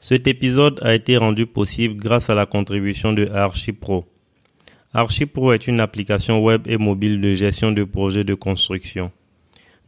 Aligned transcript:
Cet 0.00 0.28
épisode 0.28 0.78
a 0.84 0.94
été 0.94 1.16
rendu 1.16 1.46
possible 1.46 1.96
grâce 1.96 2.30
à 2.30 2.34
la 2.36 2.46
contribution 2.46 3.12
de 3.12 3.26
ArchiPro. 3.26 4.04
ArchiPro 4.94 5.52
est 5.52 5.66
une 5.66 5.80
application 5.80 6.42
web 6.42 6.62
et 6.66 6.76
mobile 6.76 7.20
de 7.20 7.34
gestion 7.34 7.72
de 7.72 7.82
projets 7.82 8.22
de 8.22 8.34
construction. 8.34 9.10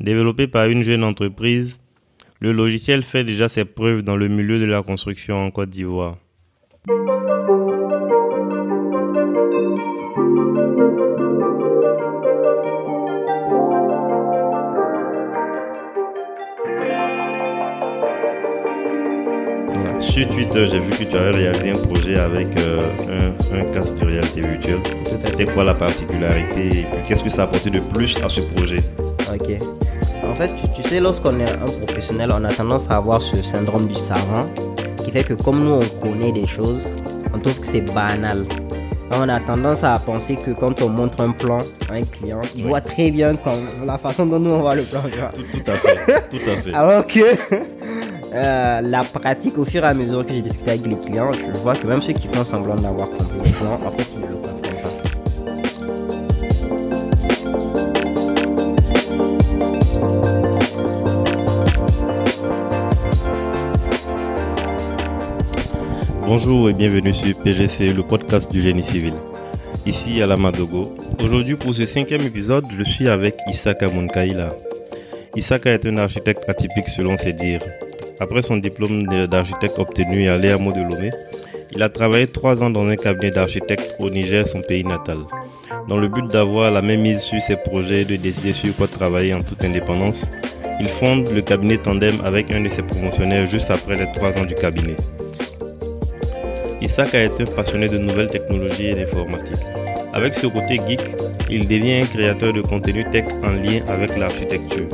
Développé 0.01 0.49
par 0.49 0.67
une 0.67 0.83
jeune 0.83 1.05
entreprise, 1.05 1.81
le 2.41 2.53
logiciel 2.53 3.03
fait 3.05 3.23
déjà 3.23 3.49
ses 3.49 3.65
preuves 3.65 4.03
dans 4.03 4.17
le 4.17 4.27
milieu 4.27 4.59
de 4.59 4.65
la 4.65 4.83
construction 4.83 5.47
en 5.47 5.51
Côte 5.53 5.71
d'Ivoire. 5.71 6.17
Sur 20.11 20.29
Twitter, 20.29 20.67
j'ai 20.67 20.81
vu 20.81 20.91
que 20.91 21.05
tu 21.05 21.17
avais 21.17 21.31
réalisé 21.31 21.71
un 21.71 21.87
projet 21.87 22.19
avec 22.19 22.49
euh, 22.61 23.33
un, 23.53 23.61
un, 23.61 23.65
casque 23.73 23.95
de 23.95 24.07
réalité 24.07 24.41
virtuelle. 24.41 24.81
C'était 25.25 25.47
quoi 25.47 25.63
la 25.63 25.75
particularité 25.75 26.81
et 26.81 26.87
qu'est-ce 27.07 27.23
que 27.23 27.31
ça 27.31 27.43
a 27.43 27.45
apporté 27.45 27.71
de 27.71 27.79
plus 27.79 28.21
à 28.21 28.29
ce 28.29 28.41
projet? 28.41 28.81
Ok. 29.33 29.59
En 30.29 30.35
fait, 30.35 30.51
tu, 30.61 30.83
tu 30.83 30.89
sais, 30.89 30.99
lorsqu'on 30.99 31.39
est 31.39 31.49
un 31.51 31.85
professionnel, 31.85 32.33
on 32.35 32.45
a 32.45 32.53
tendance 32.53 32.91
à 32.91 32.97
avoir 32.97 33.23
ce 33.23 33.37
syndrome 33.37 33.87
du 33.87 33.95
savant 33.95 34.49
qui 35.05 35.13
fait 35.13 35.23
que 35.23 35.35
comme 35.35 35.65
nous, 35.65 35.75
on 35.75 36.01
connaît 36.01 36.33
des 36.33 36.47
choses, 36.47 36.83
on 37.33 37.39
trouve 37.39 37.61
que 37.61 37.67
c'est 37.67 37.81
banal. 37.95 38.45
On 39.13 39.29
a 39.29 39.41
tendance 39.41 39.85
à 39.85 39.99
penser 39.99 40.37
que 40.37 40.51
quand 40.51 40.83
on 40.83 40.89
montre 40.89 41.21
un 41.21 41.31
plan 41.31 41.59
à 41.89 41.95
un 41.95 42.03
client, 42.03 42.43
il 42.57 42.65
voit 42.65 42.81
très 42.81 43.11
bien 43.11 43.35
la 43.85 43.99
façon 43.99 44.27
dont 44.27 44.39
nous 44.39 44.51
on 44.51 44.61
voit 44.61 44.75
le 44.75 44.83
plan. 44.83 45.03
Tout, 45.35 45.43
tout 45.43 45.71
à 45.71 45.75
fait. 45.75 46.29
Tout 46.31 46.51
à 46.51 46.57
fait. 46.57 46.75
Alors 46.75 47.07
que 47.07 47.21
euh, 48.33 48.81
la 48.81 49.01
pratique, 49.03 49.59
au 49.59 49.65
fur 49.65 49.83
et 49.85 49.89
à 49.89 49.95
mesure 49.95 50.25
que 50.25 50.33
j'ai 50.33 50.43
discuté 50.43 50.71
avec 50.71 50.87
les 50.87 50.97
clients, 50.97 51.33
je 51.33 51.59
vois 51.59 51.75
que 51.75 51.87
même 51.87 52.01
ceux 52.01 52.13
qui 52.13 52.29
font 52.29 52.45
semblant 52.45 52.77
d'avoir 52.77 53.11
compris 53.11 53.39
le 53.45 53.51
plan, 53.59 53.73
en 53.75 53.91
fait, 53.91 54.07
ils 54.15 54.21
ne 54.21 54.27
le 54.27 54.35
comprennent 54.35 54.83
pas. 54.83 54.91
Bonjour 66.23 66.71
et 66.71 66.73
bienvenue 66.73 67.13
sur 67.13 67.37
PGC, 67.43 67.93
le 67.93 68.05
podcast 68.05 68.51
du 68.53 68.61
génie 68.61 68.85
civil. 68.85 69.15
Ici 69.87 70.23
Alamadogo. 70.23 70.95
Aujourd'hui, 71.25 71.57
pour 71.57 71.75
ce 71.75 71.85
cinquième 71.85 72.21
épisode, 72.21 72.67
je 72.71 72.85
suis 72.85 73.09
avec 73.09 73.37
Isaka 73.49 73.89
Munkaila. 73.89 74.55
Isaka 75.35 75.73
est 75.73 75.87
un 75.87 75.97
architecte 75.97 76.49
atypique 76.49 76.89
selon 76.89 77.19
ses 77.19 77.33
dires. 77.33 77.65
Après 78.21 78.43
son 78.43 78.59
diplôme 78.59 79.07
d'architecte 79.29 79.79
obtenu 79.79 80.29
à 80.29 80.37
l'EAMO 80.37 80.73
de 80.73 80.81
Lomé, 80.83 81.11
il 81.73 81.83
a 81.83 81.89
travaillé 81.89 82.27
trois 82.27 82.63
ans 82.63 82.69
dans 82.69 82.87
un 82.87 82.97
cabinet 82.97 83.31
d'architecte 83.31 83.97
au 83.99 84.11
Niger, 84.11 84.47
son 84.47 84.61
pays 84.61 84.85
natal. 84.85 85.17
Dans 85.89 85.97
le 85.97 86.09
but 86.09 86.27
d'avoir 86.29 86.71
la 86.71 86.83
même 86.83 87.01
mise 87.01 87.21
sur 87.21 87.41
ses 87.41 87.57
projets 87.57 88.03
et 88.03 88.05
de 88.05 88.17
décider 88.17 88.53
sur 88.53 88.77
quoi 88.77 88.89
travailler 88.89 89.33
en 89.33 89.41
toute 89.41 89.65
indépendance, 89.65 90.27
il 90.81 90.89
fonde 90.89 91.31
le 91.35 91.41
cabinet 91.41 91.79
Tandem 91.79 92.15
avec 92.23 92.51
un 92.51 92.61
de 92.61 92.69
ses 92.69 92.83
promotionnaires 92.83 93.47
juste 93.47 93.71
après 93.71 93.97
les 93.97 94.13
trois 94.13 94.31
ans 94.39 94.45
du 94.45 94.55
cabinet. 94.55 94.97
Isaac 96.83 97.15
a 97.15 97.25
été 97.25 97.45
passionné 97.45 97.89
de 97.89 97.97
nouvelles 97.97 98.29
technologies 98.29 98.89
et 98.89 98.95
d'informatique. 98.97 99.65
Avec 100.13 100.35
ce 100.35 100.47
côté 100.47 100.79
geek, 100.87 101.01
il 101.51 101.67
devient 101.67 102.03
un 102.03 102.07
créateur 102.07 102.53
de 102.53 102.61
contenu 102.61 103.05
tech 103.11 103.25
en 103.43 103.53
lien 103.53 103.81
avec 103.89 104.17
l'architecture. 104.19 104.89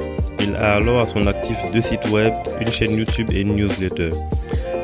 A 0.58 0.76
alors 0.76 1.00
à 1.00 1.06
son 1.06 1.26
actif 1.26 1.56
deux 1.72 1.82
sites 1.82 2.08
web, 2.10 2.32
une 2.60 2.72
chaîne 2.72 2.96
YouTube 2.96 3.28
et 3.32 3.40
une 3.40 3.56
newsletter. 3.56 4.10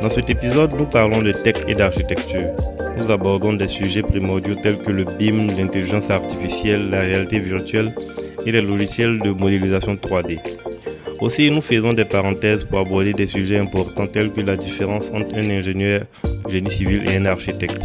Dans 0.02 0.10
cet 0.10 0.28
épisode, 0.28 0.74
nous 0.78 0.84
parlons 0.84 1.22
de 1.22 1.32
tech 1.32 1.56
et 1.66 1.74
d'architecture. 1.74 2.50
Nous 2.98 3.10
abordons 3.10 3.54
des 3.54 3.68
sujets 3.68 4.02
primordiaux 4.02 4.56
tels 4.56 4.78
que 4.78 4.90
le 4.90 5.04
BIM, 5.04 5.46
l'intelligence 5.56 6.10
artificielle, 6.10 6.90
la 6.90 7.00
réalité 7.00 7.38
virtuelle 7.38 7.94
et 8.44 8.52
les 8.52 8.60
logiciels 8.60 9.18
de 9.18 9.30
modélisation 9.30 9.94
3D. 9.94 10.40
Aussi, 11.20 11.50
nous 11.50 11.62
faisons 11.62 11.92
des 11.92 12.04
parenthèses 12.04 12.64
pour 12.64 12.80
aborder 12.80 13.12
des 13.14 13.26
sujets 13.26 13.58
importants 13.58 14.06
tels 14.06 14.32
que 14.32 14.40
la 14.40 14.56
différence 14.56 15.06
entre 15.14 15.34
un 15.36 15.50
ingénieur 15.50 16.02
génie 16.48 16.70
civil 16.70 17.04
et 17.10 17.16
un 17.16 17.26
architecte. 17.26 17.80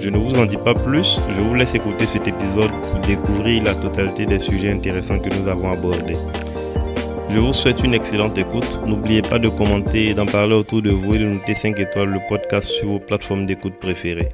Je 0.00 0.10
ne 0.10 0.18
vous 0.18 0.38
en 0.38 0.44
dis 0.44 0.58
pas 0.58 0.74
plus, 0.74 1.18
je 1.34 1.40
vous 1.40 1.54
laisse 1.54 1.74
écouter 1.74 2.04
cet 2.04 2.28
épisode 2.28 2.70
pour 2.82 3.00
découvrir 3.00 3.64
la 3.64 3.74
totalité 3.74 4.26
des 4.26 4.38
sujets 4.38 4.70
intéressants 4.70 5.18
que 5.18 5.34
nous 5.34 5.48
avons 5.48 5.72
abordés. 5.72 6.14
Je 7.28 7.38
vous 7.38 7.52
souhaite 7.52 7.82
une 7.82 7.94
excellente 7.94 8.38
écoute. 8.38 8.80
N'oubliez 8.86 9.22
pas 9.22 9.38
de 9.38 9.48
commenter 9.48 10.10
et 10.10 10.14
d'en 10.14 10.26
parler 10.26 10.54
autour 10.54 10.82
de 10.82 10.90
vous 10.90 11.14
et 11.14 11.18
de 11.18 11.24
noter 11.24 11.54
5 11.54 11.78
étoiles 11.80 12.10
le 12.10 12.20
podcast 12.28 12.68
sur 12.68 12.88
vos 12.88 12.98
plateformes 12.98 13.46
d'écoute 13.46 13.74
préférées. 13.80 14.28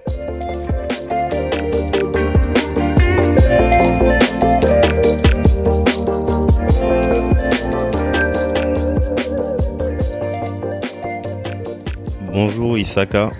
Bonjour 12.32 12.78
Isaka. 12.78 13.30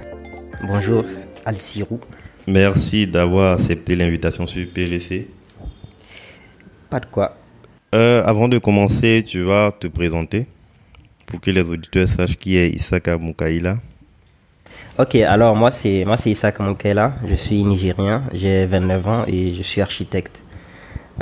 Bonjour 0.63 1.05
Al-Sirou. 1.45 2.01
Merci 2.47 3.07
d'avoir 3.07 3.55
accepté 3.55 3.97
l'invitation 3.97 4.47
sur 4.47 4.67
PGC. 4.73 5.29
Pas 6.89 7.01
de 7.01 7.07
quoi. 7.07 7.40
Euh, 7.95 8.23
avant 8.25 8.49
de 8.49 8.59
commencer, 8.59 9.25
tu 9.27 9.43
vas 9.43 9.73
te 9.73 9.89
présenter 9.89 10.47
pour 11.27 11.41
que 11.41 11.51
les 11.51 11.63
auditeurs 11.69 12.09
sachent 12.09 12.37
qui 12.37 12.57
est 12.57 12.71
Isaka 12.71 13.19
Mukaila. 13.19 13.79
Ok, 14.99 15.15
alors 15.17 15.57
moi 15.57 15.71
c'est 15.71 16.05
moi 16.05 16.17
c'est 16.17 16.35
je 16.35 17.35
suis 17.35 17.65
nigérien, 17.65 18.23
j'ai 18.33 18.67
29 18.67 19.07
ans 19.09 19.25
et 19.27 19.55
je 19.55 19.63
suis 19.63 19.81
architecte. 19.81 20.43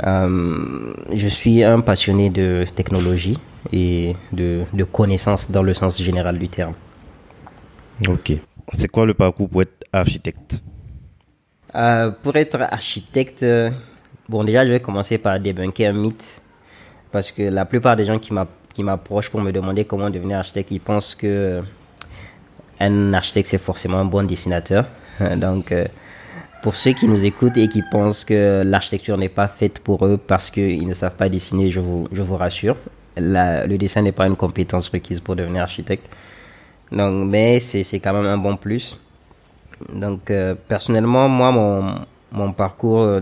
Euh, 0.05 0.93
je 1.13 1.27
suis 1.27 1.63
un 1.63 1.81
passionné 1.81 2.29
de 2.29 2.65
technologie 2.75 3.37
et 3.73 4.15
de, 4.31 4.63
de 4.73 4.83
connaissances 4.83 5.51
dans 5.51 5.63
le 5.63 5.73
sens 5.73 6.01
général 6.01 6.37
du 6.39 6.49
terme. 6.49 6.73
Ok. 8.07 8.33
C'est 8.73 8.87
quoi 8.87 9.05
le 9.05 9.13
parcours 9.13 9.49
pour 9.49 9.61
être 9.61 9.85
architecte? 9.91 10.61
Euh, 11.75 12.11
Pour 12.11 12.35
être 12.35 12.59
architecte, 12.61 13.45
bon 14.27 14.43
déjà 14.43 14.65
je 14.65 14.71
vais 14.71 14.79
commencer 14.79 15.17
par 15.17 15.39
débunker 15.39 15.87
un 15.89 15.93
mythe 15.93 16.38
parce 17.11 17.31
que 17.31 17.41
la 17.43 17.65
plupart 17.65 17.95
des 17.95 18.05
gens 18.05 18.19
qui 18.19 18.83
m'approchent 18.83 19.29
pour 19.29 19.41
me 19.41 19.51
demander 19.51 19.85
comment 19.85 20.09
devenir 20.09 20.37
architecte, 20.39 20.71
ils 20.71 20.79
pensent 20.79 21.15
que 21.15 21.61
un 22.79 23.13
architecte 23.13 23.49
c'est 23.49 23.57
forcément 23.57 23.97
un 23.97 24.05
bon 24.05 24.23
dessinateur. 24.25 24.85
Donc 25.37 25.71
euh, 25.71 25.85
pour 26.61 26.75
ceux 26.75 26.91
qui 26.91 27.07
nous 27.07 27.25
écoutent 27.25 27.57
et 27.57 27.67
qui 27.67 27.81
pensent 27.81 28.25
que 28.25 28.63
l'architecture 28.65 29.17
n'est 29.17 29.29
pas 29.29 29.47
faite 29.47 29.79
pour 29.79 30.05
eux 30.05 30.17
parce 30.17 30.51
qu'ils 30.51 30.87
ne 30.87 30.93
savent 30.93 31.15
pas 31.15 31.29
dessiner, 31.29 31.71
je 31.71 31.79
vous, 31.79 32.35
rassure, 32.35 32.75
le 33.17 33.77
dessin 33.77 34.01
n'est 34.01 34.11
pas 34.11 34.27
une 34.27 34.35
compétence 34.35 34.89
requise 34.89 35.19
pour 35.19 35.35
devenir 35.35 35.63
architecte. 35.63 36.09
Donc, 36.91 37.29
mais 37.29 37.59
c'est 37.59 37.99
quand 37.99 38.13
même 38.13 38.25
un 38.25 38.37
bon 38.37 38.57
plus. 38.57 38.97
Donc, 39.93 40.31
euh, 40.31 40.55
personnellement, 40.67 41.29
moi, 41.29 42.05
mon, 42.31 42.51
parcours, 42.51 43.21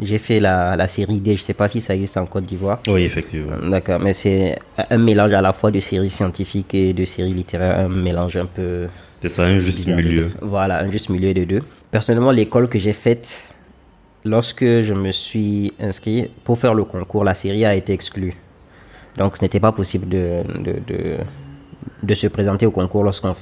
j'ai 0.00 0.18
fait 0.18 0.40
la, 0.40 0.76
la 0.76 0.88
série 0.88 1.20
D. 1.20 1.36
Je 1.36 1.42
sais 1.42 1.54
pas 1.54 1.68
si 1.68 1.80
ça 1.80 1.94
existe 1.94 2.16
en 2.16 2.26
Côte 2.26 2.44
d'Ivoire. 2.44 2.80
Oui, 2.88 3.02
effectivement. 3.02 3.56
D'accord, 3.68 4.00
mais 4.00 4.12
c'est 4.12 4.58
un 4.90 4.98
mélange 4.98 5.32
à 5.32 5.40
la 5.40 5.52
fois 5.52 5.70
de 5.70 5.80
séries 5.80 6.10
scientifiques 6.10 6.74
et 6.74 6.92
de 6.92 7.04
séries 7.04 7.34
littéraires, 7.34 7.78
un 7.80 7.88
mélange 7.88 8.36
un 8.36 8.46
peu. 8.46 8.86
C'est 9.22 9.28
ça, 9.28 9.42
un 9.44 9.58
juste 9.58 9.86
milieu. 9.86 10.30
Voilà, 10.42 10.80
un 10.80 10.90
juste 10.90 11.08
milieu 11.08 11.32
des 11.32 11.46
deux. 11.46 11.62
Personnellement, 11.90 12.30
l'école 12.30 12.68
que 12.68 12.78
j'ai 12.78 12.92
faite, 12.92 13.44
lorsque 14.24 14.64
je 14.64 14.92
me 14.94 15.12
suis 15.12 15.72
inscrit 15.80 16.30
pour 16.44 16.58
faire 16.58 16.74
le 16.74 16.84
concours, 16.84 17.24
la 17.24 17.34
série 17.34 17.64
a 17.64 17.74
été 17.74 17.92
exclue. 17.92 18.34
Donc, 19.16 19.36
ce 19.36 19.42
n'était 19.42 19.60
pas 19.60 19.72
possible 19.72 20.08
de, 20.08 20.42
de, 20.58 20.72
de 20.86 21.16
de 22.02 22.14
se 22.14 22.26
présenter 22.26 22.66
au 22.66 22.70
concours 22.70 23.02
lorsqu'on 23.04 23.34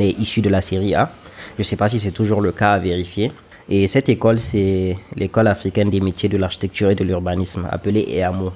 est 0.00 0.18
issu 0.18 0.40
de 0.40 0.48
la 0.48 0.60
série 0.60 0.94
A. 0.94 1.12
Je 1.56 1.60
ne 1.60 1.64
sais 1.64 1.76
pas 1.76 1.88
si 1.88 2.00
c'est 2.00 2.10
toujours 2.10 2.40
le 2.40 2.50
cas 2.50 2.72
à 2.72 2.78
vérifier. 2.78 3.30
Et 3.74 3.88
cette 3.88 4.10
école, 4.10 4.38
c'est 4.38 4.98
l'école 5.16 5.48
africaine 5.48 5.88
des 5.88 6.02
métiers 6.02 6.28
de 6.28 6.36
l'architecture 6.36 6.90
et 6.90 6.94
de 6.94 7.04
l'urbanisme, 7.04 7.66
appelée 7.70 8.04
EAMO, 8.06 8.52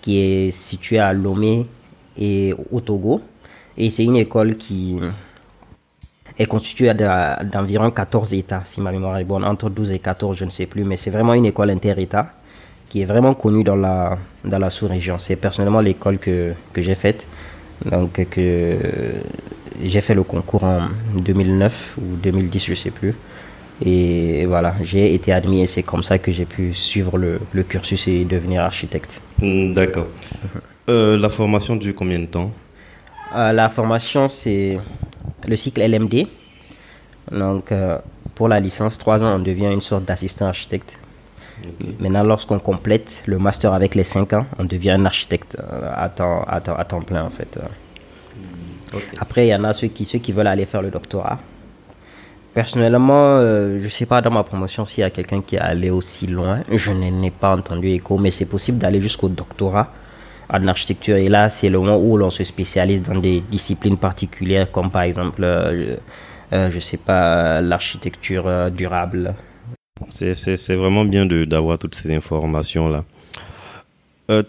qui 0.00 0.20
est 0.20 0.50
située 0.52 1.00
à 1.00 1.12
Lomé 1.12 1.66
et 2.16 2.54
au 2.70 2.80
Togo. 2.80 3.20
Et 3.76 3.90
c'est 3.90 4.04
une 4.04 4.14
école 4.14 4.54
qui 4.54 5.00
est 6.38 6.46
constituée 6.46 6.94
d'environ 6.94 7.90
14 7.90 8.34
États, 8.34 8.62
si 8.64 8.80
ma 8.80 8.92
mémoire 8.92 9.18
est 9.18 9.24
bonne, 9.24 9.42
entre 9.42 9.68
12 9.68 9.90
et 9.90 9.98
14, 9.98 10.36
je 10.38 10.44
ne 10.44 10.50
sais 10.50 10.66
plus, 10.66 10.84
mais 10.84 10.96
c'est 10.96 11.10
vraiment 11.10 11.34
une 11.34 11.46
école 11.46 11.70
inter-État 11.70 12.30
qui 12.88 13.02
est 13.02 13.04
vraiment 13.04 13.34
connue 13.34 13.64
dans 13.64 13.74
la, 13.74 14.16
dans 14.44 14.60
la 14.60 14.70
sous-région. 14.70 15.18
C'est 15.18 15.34
personnellement 15.34 15.80
l'école 15.80 16.18
que, 16.18 16.52
que 16.72 16.82
j'ai 16.82 16.94
faite 16.94 17.26
donc 17.84 18.24
que 18.30 18.76
j'ai 19.84 20.00
fait 20.00 20.14
le 20.14 20.22
concours 20.22 20.62
en 20.62 20.86
2009 21.16 21.98
ou 21.98 22.16
2010, 22.22 22.64
je 22.64 22.74
sais 22.74 22.92
plus. 22.92 23.12
Et 23.84 24.46
voilà, 24.46 24.74
j'ai 24.82 25.12
été 25.12 25.32
admis 25.32 25.62
et 25.62 25.66
c'est 25.66 25.82
comme 25.82 26.02
ça 26.02 26.18
que 26.18 26.32
j'ai 26.32 26.46
pu 26.46 26.72
suivre 26.72 27.18
le, 27.18 27.40
le, 27.52 27.62
cursus 27.62 28.08
et 28.08 28.24
devenir 28.24 28.62
architecte. 28.62 29.20
D'accord. 29.40 30.06
Euh, 30.88 31.18
la 31.18 31.28
formation 31.28 31.76
dure 31.76 31.94
combien 31.94 32.18
de 32.18 32.26
temps? 32.26 32.52
Euh, 33.34 33.52
La 33.52 33.68
formation, 33.68 34.28
c'est 34.28 34.78
le 35.46 35.56
cycle 35.56 35.82
LMD. 35.82 36.26
Donc, 37.32 37.70
euh, 37.70 37.98
pour 38.34 38.48
la 38.48 38.60
licence, 38.60 38.96
trois 38.96 39.22
ans, 39.22 39.36
on 39.36 39.40
devient 39.40 39.70
une 39.72 39.82
sorte 39.82 40.04
d'assistant 40.04 40.46
architecte. 40.46 40.96
Maintenant, 41.98 42.22
lorsqu'on 42.22 42.58
complète 42.58 43.22
le 43.26 43.38
master 43.38 43.74
avec 43.74 43.94
les 43.94 44.04
cinq 44.04 44.32
ans, 44.32 44.46
on 44.58 44.64
devient 44.64 44.90
un 44.90 45.04
architecte 45.04 45.56
à, 45.94 46.08
temps, 46.08 46.44
à, 46.46 46.60
temps, 46.60 46.76
à 46.76 46.84
temps 46.84 47.00
plein, 47.00 47.24
en 47.24 47.30
fait. 47.30 47.58
Après, 49.18 49.46
il 49.46 49.50
y 49.50 49.54
en 49.54 49.64
a 49.64 49.72
ceux 49.72 49.88
qui, 49.88 50.04
ceux 50.04 50.18
qui 50.18 50.32
veulent 50.32 50.46
aller 50.46 50.66
faire 50.66 50.82
le 50.82 50.90
doctorat. 50.90 51.38
Personnellement, 52.56 53.36
euh, 53.36 53.78
je 53.80 53.84
ne 53.84 53.88
sais 53.90 54.06
pas 54.06 54.22
dans 54.22 54.30
ma 54.30 54.42
promotion 54.42 54.86
s'il 54.86 55.02
y 55.02 55.04
a 55.04 55.10
quelqu'un 55.10 55.42
qui 55.42 55.56
est 55.56 55.58
allé 55.58 55.90
aussi 55.90 56.26
loin. 56.26 56.62
Je 56.72 56.90
n'en 56.90 57.22
ai 57.22 57.30
pas 57.30 57.54
entendu 57.54 57.88
écho, 57.88 58.16
mais 58.16 58.30
c'est 58.30 58.46
possible 58.46 58.78
d'aller 58.78 58.98
jusqu'au 58.98 59.28
doctorat 59.28 59.92
en 60.48 60.66
architecture. 60.66 61.16
Et 61.16 61.28
là, 61.28 61.50
c'est 61.50 61.68
le 61.68 61.78
moment 61.78 61.98
où 61.98 62.16
l'on 62.16 62.30
se 62.30 62.44
spécialise 62.44 63.02
dans 63.02 63.16
des 63.16 63.42
disciplines 63.42 63.98
particulières, 63.98 64.72
comme 64.72 64.90
par 64.90 65.02
exemple, 65.02 65.42
euh, 65.44 65.96
euh, 66.54 66.70
je 66.72 66.80
sais 66.80 66.96
pas, 66.96 67.60
l'architecture 67.60 68.70
durable. 68.70 69.34
C'est 70.08 70.76
vraiment 70.76 71.04
bien 71.04 71.26
d'avoir 71.26 71.76
toutes 71.76 71.96
ces 71.96 72.10
informations-là. 72.10 73.04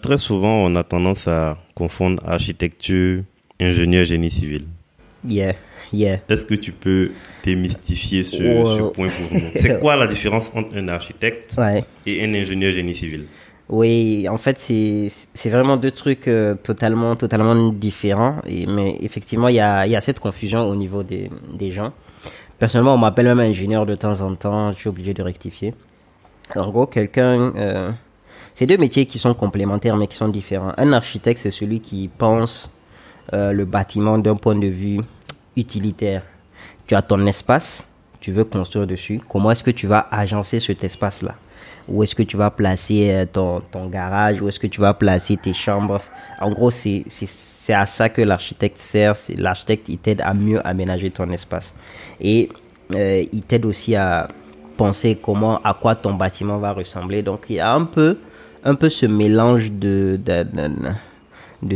très 0.00 0.16
souvent, 0.16 0.64
on 0.64 0.74
a 0.76 0.82
tendance 0.82 1.28
à 1.28 1.58
confondre 1.74 2.22
architecture, 2.26 3.22
ingénieur, 3.60 4.06
génie 4.06 4.30
civil. 4.30 4.64
Yeah. 5.28 5.56
Yeah. 5.92 6.20
Est-ce 6.28 6.44
que 6.44 6.54
tu 6.54 6.72
peux 6.72 7.10
démystifier 7.42 8.24
ce, 8.24 8.36
ce 8.36 8.90
point 8.92 9.08
pour 9.08 9.32
nous? 9.32 9.40
C'est 9.56 9.80
quoi 9.80 9.96
la 9.96 10.06
différence 10.06 10.44
entre 10.54 10.76
un 10.76 10.88
architecte 10.88 11.56
et 12.06 12.24
un 12.24 12.34
ingénieur 12.34 12.72
génie 12.72 12.94
civil? 12.94 13.24
Oui, 13.70 14.26
en 14.28 14.38
fait, 14.38 14.58
c'est 14.58 15.50
vraiment 15.50 15.76
deux 15.76 15.90
trucs 15.90 16.26
euh, 16.26 16.54
totalement, 16.54 17.16
totalement 17.16 17.70
différents. 17.70 18.36
Et, 18.46 18.66
mais 18.66 18.96
effectivement, 19.00 19.48
il 19.48 19.56
y 19.56 19.60
a, 19.60 19.86
y 19.86 19.94
a, 19.94 20.00
cette 20.00 20.20
confusion 20.20 20.68
au 20.68 20.74
niveau 20.74 21.02
des, 21.02 21.30
des 21.52 21.70
gens. 21.70 21.92
Personnellement, 22.58 22.94
on 22.94 22.98
m'appelle 22.98 23.26
même 23.26 23.40
ingénieur 23.40 23.84
de 23.84 23.94
temps 23.94 24.20
en 24.22 24.34
temps. 24.34 24.72
Je 24.72 24.78
suis 24.78 24.88
obligé 24.88 25.12
de 25.12 25.22
rectifier. 25.22 25.74
En 26.56 26.70
gros, 26.70 26.86
quelqu'un... 26.86 27.52
Euh, 27.56 27.90
c'est 28.54 28.66
deux 28.66 28.78
métiers 28.78 29.06
qui 29.06 29.18
sont 29.18 29.34
complémentaires 29.34 29.96
mais 29.96 30.08
qui 30.08 30.16
sont 30.16 30.28
différents. 30.28 30.72
Un 30.78 30.92
architecte, 30.92 31.38
c'est 31.38 31.52
celui 31.52 31.78
qui 31.78 32.08
pense 32.08 32.68
euh, 33.32 33.52
le 33.52 33.64
bâtiment 33.64 34.18
d'un 34.18 34.34
point 34.34 34.56
de 34.56 34.66
vue 34.66 34.98
utilitaire. 35.58 36.22
Tu 36.86 36.94
as 36.94 37.02
ton 37.02 37.26
espace, 37.26 37.86
tu 38.20 38.32
veux 38.32 38.44
construire 38.44 38.86
dessus. 38.86 39.20
Comment 39.28 39.50
est-ce 39.50 39.64
que 39.64 39.70
tu 39.70 39.86
vas 39.86 40.06
agencer 40.10 40.60
cet 40.60 40.84
espace-là? 40.84 41.34
Où 41.88 42.02
est-ce 42.02 42.14
que 42.14 42.22
tu 42.22 42.36
vas 42.36 42.50
placer 42.50 43.10
euh, 43.10 43.24
ton, 43.24 43.60
ton 43.60 43.86
garage? 43.86 44.42
Où 44.42 44.48
est-ce 44.48 44.60
que 44.60 44.66
tu 44.66 44.80
vas 44.80 44.94
placer 44.94 45.36
tes 45.36 45.54
chambres? 45.54 46.00
En 46.40 46.50
gros, 46.50 46.70
c'est 46.70 47.04
à 47.72 47.86
ça 47.86 48.08
que 48.10 48.20
l'architecte 48.20 48.76
sert. 48.76 49.14
L'architecte, 49.36 49.88
il 49.88 49.98
t'aide 49.98 50.20
à 50.20 50.34
mieux 50.34 50.66
aménager 50.66 51.10
ton 51.10 51.30
espace. 51.30 51.74
Et 52.20 52.50
euh, 52.94 53.24
il 53.32 53.42
t'aide 53.42 53.64
aussi 53.64 53.96
à 53.96 54.28
penser 54.76 55.18
comment, 55.20 55.60
à 55.62 55.74
quoi 55.74 55.94
ton 55.94 56.14
bâtiment 56.14 56.58
va 56.58 56.72
ressembler. 56.72 57.22
Donc, 57.22 57.46
il 57.48 57.56
y 57.56 57.60
a 57.60 57.72
un 57.72 57.84
peu, 57.84 58.18
un 58.64 58.74
peu 58.74 58.90
ce 58.90 59.06
mélange 59.06 59.72
de, 59.72 60.20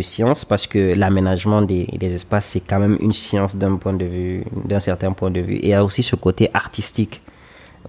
science 0.01 0.45
parce 0.45 0.67
que 0.67 0.95
l'aménagement 0.95 1.63
des, 1.63 1.87
des, 1.87 2.15
espaces, 2.15 2.47
c'est 2.47 2.61
quand 2.61 2.79
même 2.79 2.97
une 3.01 3.13
science 3.13 3.57
d'un 3.57 3.77
point 3.77 3.95
de 3.95 4.05
vue, 4.05 4.45
d'un 4.65 4.81
certain 4.81 5.13
point 5.13 5.31
de 5.31 5.41
vue. 5.41 5.57
Et 5.57 5.67
il 5.67 5.69
y 5.71 5.75
a 5.75 5.85
aussi 5.85 6.03
ce 6.03 6.17
côté 6.17 6.51
artistique 6.55 7.21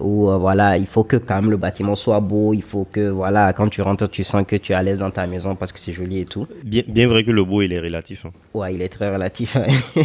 où 0.00 0.28
euh, 0.28 0.38
voilà, 0.38 0.76
il 0.76 0.86
faut 0.86 1.04
que 1.04 1.16
quand 1.16 1.36
même 1.36 1.50
le 1.50 1.56
bâtiment 1.56 1.94
soit 1.94 2.20
beau, 2.20 2.52
il 2.52 2.62
faut 2.62 2.86
que 2.90 3.10
voilà, 3.10 3.52
quand 3.52 3.68
tu 3.68 3.80
rentres, 3.82 4.08
tu 4.08 4.24
sens 4.24 4.44
que 4.46 4.56
tu 4.56 4.72
es 4.72 4.74
à 4.74 4.82
l'aise 4.82 4.98
dans 4.98 5.10
ta 5.10 5.26
maison 5.26 5.54
parce 5.54 5.72
que 5.72 5.78
c'est 5.78 5.92
joli 5.92 6.20
et 6.20 6.24
tout. 6.24 6.46
Bien, 6.64 6.82
bien 6.86 7.06
vrai 7.06 7.24
que 7.24 7.30
le 7.30 7.44
beau, 7.44 7.62
il 7.62 7.72
est 7.72 7.80
relatif. 7.80 8.26
Hein. 8.26 8.32
Ouais, 8.54 8.74
il 8.74 8.82
est 8.82 8.88
très 8.88 9.12
relatif. 9.12 9.56
Hein. 9.56 9.66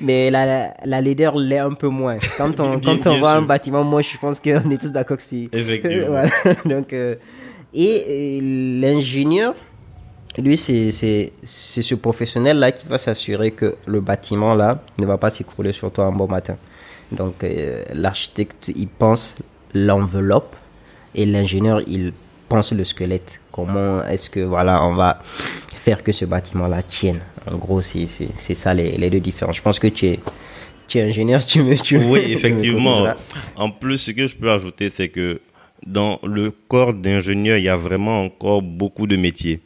Mais 0.00 0.30
la, 0.30 0.74
la 0.84 1.00
laideur 1.00 1.36
l'est 1.36 1.58
un 1.58 1.74
peu 1.74 1.88
moins. 1.88 2.18
Quand 2.36 2.60
on, 2.60 2.78
quand 2.84 3.06
on 3.06 3.18
voit 3.18 3.32
un 3.32 3.42
bâtiment 3.42 3.84
moi 3.84 4.02
je 4.02 4.16
pense 4.18 4.40
qu'on 4.40 4.70
est 4.70 4.80
tous 4.80 4.92
d'accord 4.92 5.16
que 5.16 5.22
c'est... 5.22 5.48
Effectivement. 5.52 6.22
Donc, 6.64 6.92
euh, 6.92 7.16
et 7.74 8.40
l'ingénieur, 8.80 9.54
lui, 10.38 10.56
c'est 10.56 11.32
ce 11.42 11.94
professionnel-là 11.94 12.72
qui 12.72 12.86
va 12.86 12.98
s'assurer 12.98 13.50
que 13.50 13.76
le 13.86 14.00
bâtiment-là 14.00 14.82
ne 14.98 15.06
va 15.06 15.18
pas 15.18 15.30
s'écrouler 15.30 15.72
sur 15.72 15.90
toi 15.90 16.06
un 16.06 16.12
bon 16.12 16.28
matin. 16.28 16.56
Donc, 17.12 17.42
euh, 17.42 17.82
l'architecte, 17.94 18.70
il 18.74 18.88
pense 18.88 19.36
l'enveloppe 19.74 20.56
et 21.14 21.26
l'ingénieur, 21.26 21.80
il 21.86 22.12
pense 22.48 22.72
le 22.72 22.84
squelette. 22.84 23.40
Comment 23.50 24.04
est-ce 24.04 24.30
que, 24.30 24.40
voilà, 24.40 24.84
on 24.84 24.94
va 24.94 25.18
faire 25.22 26.02
que 26.02 26.12
ce 26.12 26.24
bâtiment-là 26.24 26.82
tienne? 26.82 27.20
En 27.50 27.56
gros, 27.56 27.80
c'est 27.80 28.06
ça 28.54 28.74
les, 28.74 28.96
les, 28.98 29.10
deux 29.10 29.20
différences. 29.20 29.56
Je 29.56 29.62
pense 29.62 29.78
que 29.78 29.88
tu 29.88 30.06
es, 30.06 30.20
tu 30.86 30.98
es 30.98 31.02
ingénieur, 31.02 31.44
tu 31.44 31.62
me... 31.62 31.74
Tu 31.76 31.96
oui, 31.98 32.20
effectivement. 32.26 33.08
en 33.56 33.70
plus, 33.70 33.98
ce 33.98 34.10
que 34.10 34.26
je 34.26 34.36
peux 34.36 34.50
ajouter, 34.50 34.90
c'est 34.90 35.08
que 35.08 35.40
dans 35.86 36.20
le 36.22 36.50
corps 36.50 36.92
d'ingénieur, 36.92 37.56
il 37.56 37.64
y 37.64 37.68
a 37.68 37.76
vraiment 37.76 38.24
encore 38.24 38.62
beaucoup 38.62 39.06
de 39.06 39.16
métiers 39.16 39.60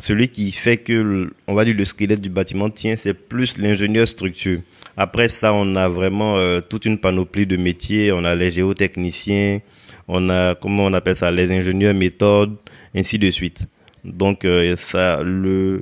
celui 0.00 0.28
qui 0.28 0.50
fait 0.50 0.78
que, 0.78 1.30
on 1.46 1.54
va 1.54 1.64
dire, 1.64 1.74
le 1.76 1.84
squelette 1.84 2.20
du 2.20 2.30
bâtiment 2.30 2.70
tient, 2.70 2.96
c'est 2.96 3.14
plus 3.14 3.58
l'ingénieur 3.58 4.08
structure. 4.08 4.60
Après 4.96 5.28
ça, 5.28 5.52
on 5.52 5.76
a 5.76 5.88
vraiment 5.88 6.38
euh, 6.38 6.60
toute 6.60 6.86
une 6.86 6.98
panoplie 6.98 7.46
de 7.46 7.56
métiers. 7.56 8.10
On 8.10 8.24
a 8.24 8.34
les 8.34 8.50
géotechniciens, 8.50 9.60
on 10.08 10.30
a, 10.30 10.54
comment 10.54 10.86
on 10.86 10.92
appelle 10.94 11.16
ça, 11.16 11.30
les 11.30 11.52
ingénieurs 11.52 11.94
méthodes, 11.94 12.56
ainsi 12.94 13.18
de 13.18 13.30
suite. 13.30 13.66
Donc, 14.02 14.44
euh, 14.46 14.74
ça, 14.76 15.20
euh, 15.20 15.78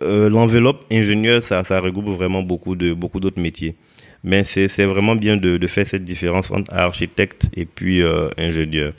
l'enveloppe 0.00 0.84
ingénieur, 0.90 1.42
ça, 1.42 1.62
regroupe 1.80 2.08
vraiment 2.08 2.42
beaucoup 2.42 2.74
de, 2.74 2.92
beaucoup 2.92 3.20
d'autres 3.20 3.40
métiers. 3.40 3.76
Mais 4.24 4.44
c'est, 4.44 4.68
c'est 4.68 4.84
vraiment 4.84 5.14
bien 5.14 5.36
de, 5.36 5.56
de 5.56 5.66
faire 5.66 5.86
cette 5.86 6.04
différence 6.04 6.50
entre 6.50 6.74
architecte 6.74 7.48
et 7.56 7.64
puis 7.64 8.02
ingénieur. 8.36 8.92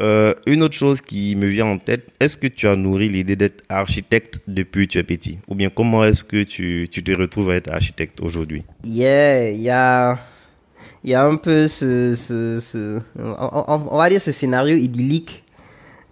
Euh, 0.00 0.32
une 0.46 0.62
autre 0.62 0.74
chose 0.74 1.00
qui 1.00 1.36
me 1.36 1.46
vient 1.46 1.66
en 1.66 1.78
tête, 1.78 2.06
est-ce 2.20 2.36
que 2.36 2.46
tu 2.46 2.66
as 2.66 2.76
nourri 2.76 3.08
l'idée 3.08 3.36
d'être 3.36 3.62
architecte 3.68 4.40
depuis 4.46 4.86
que 4.86 4.92
tu 4.92 4.98
es 4.98 5.02
petit? 5.02 5.38
Ou 5.48 5.54
bien 5.54 5.68
comment 5.68 6.04
est-ce 6.04 6.24
que 6.24 6.42
tu, 6.42 6.88
te 6.90 7.12
retrouves 7.12 7.50
à 7.50 7.56
être 7.56 7.70
architecte 7.70 8.20
aujourd'hui? 8.20 8.64
Yeah, 8.84 9.50
il 9.50 9.60
y 9.60 9.70
a, 9.70 10.18
un 11.04 11.36
peu 11.36 11.68
ce, 11.68 13.00
on, 13.18 13.96
va 13.96 14.08
dire 14.08 14.22
ce 14.22 14.32
scénario 14.32 14.76
idyllique 14.76 15.44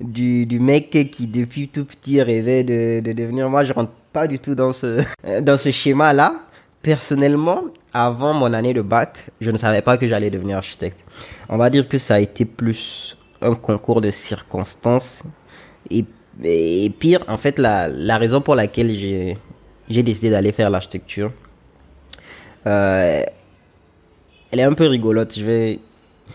du, 0.00 0.44
du 0.44 0.60
mec 0.60 0.90
qui 1.10 1.26
depuis 1.26 1.68
tout 1.68 1.84
petit 1.84 2.20
rêvait 2.20 2.64
de, 2.64 3.00
de 3.00 3.12
devenir. 3.12 3.48
Moi, 3.48 3.64
je 3.64 3.72
rentre 3.72 3.92
pas 4.12 4.26
du 4.26 4.38
tout 4.38 4.54
dans 4.54 4.72
ce, 4.72 5.02
dans 5.40 5.56
ce 5.56 5.70
schéma-là. 5.70 6.34
Personnellement, 6.80 7.64
avant 7.92 8.34
mon 8.34 8.52
année 8.52 8.72
de 8.72 8.82
bac, 8.82 9.18
je 9.40 9.50
ne 9.50 9.56
savais 9.56 9.82
pas 9.82 9.96
que 9.96 10.06
j'allais 10.06 10.30
devenir 10.30 10.58
architecte. 10.58 10.98
On 11.48 11.56
va 11.56 11.70
dire 11.70 11.88
que 11.88 11.98
ça 11.98 12.14
a 12.14 12.20
été 12.20 12.44
plus 12.44 13.17
un 13.40 13.54
concours 13.54 14.00
de 14.00 14.10
circonstances. 14.10 15.24
Et, 15.90 16.04
pire, 16.98 17.24
en 17.28 17.36
fait, 17.36 17.58
la, 17.58 17.88
la 17.88 18.18
raison 18.18 18.40
pour 18.40 18.54
laquelle 18.54 18.94
j'ai 19.88 20.02
décidé 20.02 20.30
d'aller 20.30 20.52
faire 20.52 20.70
l'architecture, 20.70 21.32
euh, 22.66 23.22
elle 24.50 24.60
est 24.60 24.64
un 24.64 24.74
peu 24.74 24.86
rigolote. 24.86 25.34
Je 25.36 25.44
vais, 25.44 25.78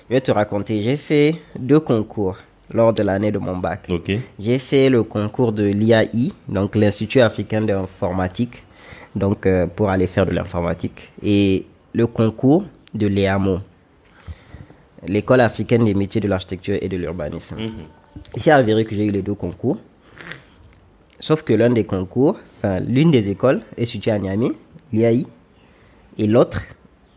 je 0.10 0.16
vais 0.16 0.22
te 0.22 0.32
raconter. 0.32 0.82
J'ai 0.84 0.98
fait 0.98 1.36
deux 1.58 1.80
concours 1.80 2.38
lors 2.72 2.94
de 2.94 3.04
l'année 3.04 3.32
de 3.32 3.38
mon 3.38 3.58
bac. 3.58 3.90
J'ai 4.40 4.60
fait 4.60 4.90
le 4.90 5.04
concours 5.04 5.52
de 5.52 5.64
l'IAI, 5.64 6.32
donc 6.48 6.76
l'Institut 6.76 7.22
africain 7.22 7.62
d'informatique, 7.62 8.64
donc 9.16 9.46
euh, 9.46 9.68
pour 9.68 9.90
aller 9.90 10.08
faire 10.08 10.26
de 10.26 10.32
l'informatique, 10.32 11.12
et 11.22 11.66
le 11.94 12.08
concours 12.08 12.64
de 12.94 13.08
l'EAMO, 13.08 13.60
l'école 15.08 15.42
africaine 15.42 15.86
des 15.86 15.94
métiers 15.94 16.22
de 16.22 16.28
l'architecture 16.28 16.78
et 16.82 16.90
de 16.90 16.98
l'urbanisme. 16.98 17.56
Mhm. 17.58 17.72
Ici, 18.36 18.52
à 18.52 18.58
avéré 18.58 18.86
que 18.86 18.96
j'ai 18.96 19.06
eu 19.06 19.12
les 19.12 19.22
deux 19.22 19.34
concours. 19.34 19.78
Sauf 21.20 21.44
que 21.44 21.54
l'un 21.54 21.70
des 21.70 21.86
concours, 21.86 22.38
l'une 22.86 23.12
des 23.12 23.30
écoles 23.30 23.62
est 23.78 23.86
située 23.86 24.12
à 24.12 24.20
Niamey, 24.20 24.52
l'IAI, 24.92 25.26
et 26.18 26.28
l'autre, 26.28 26.64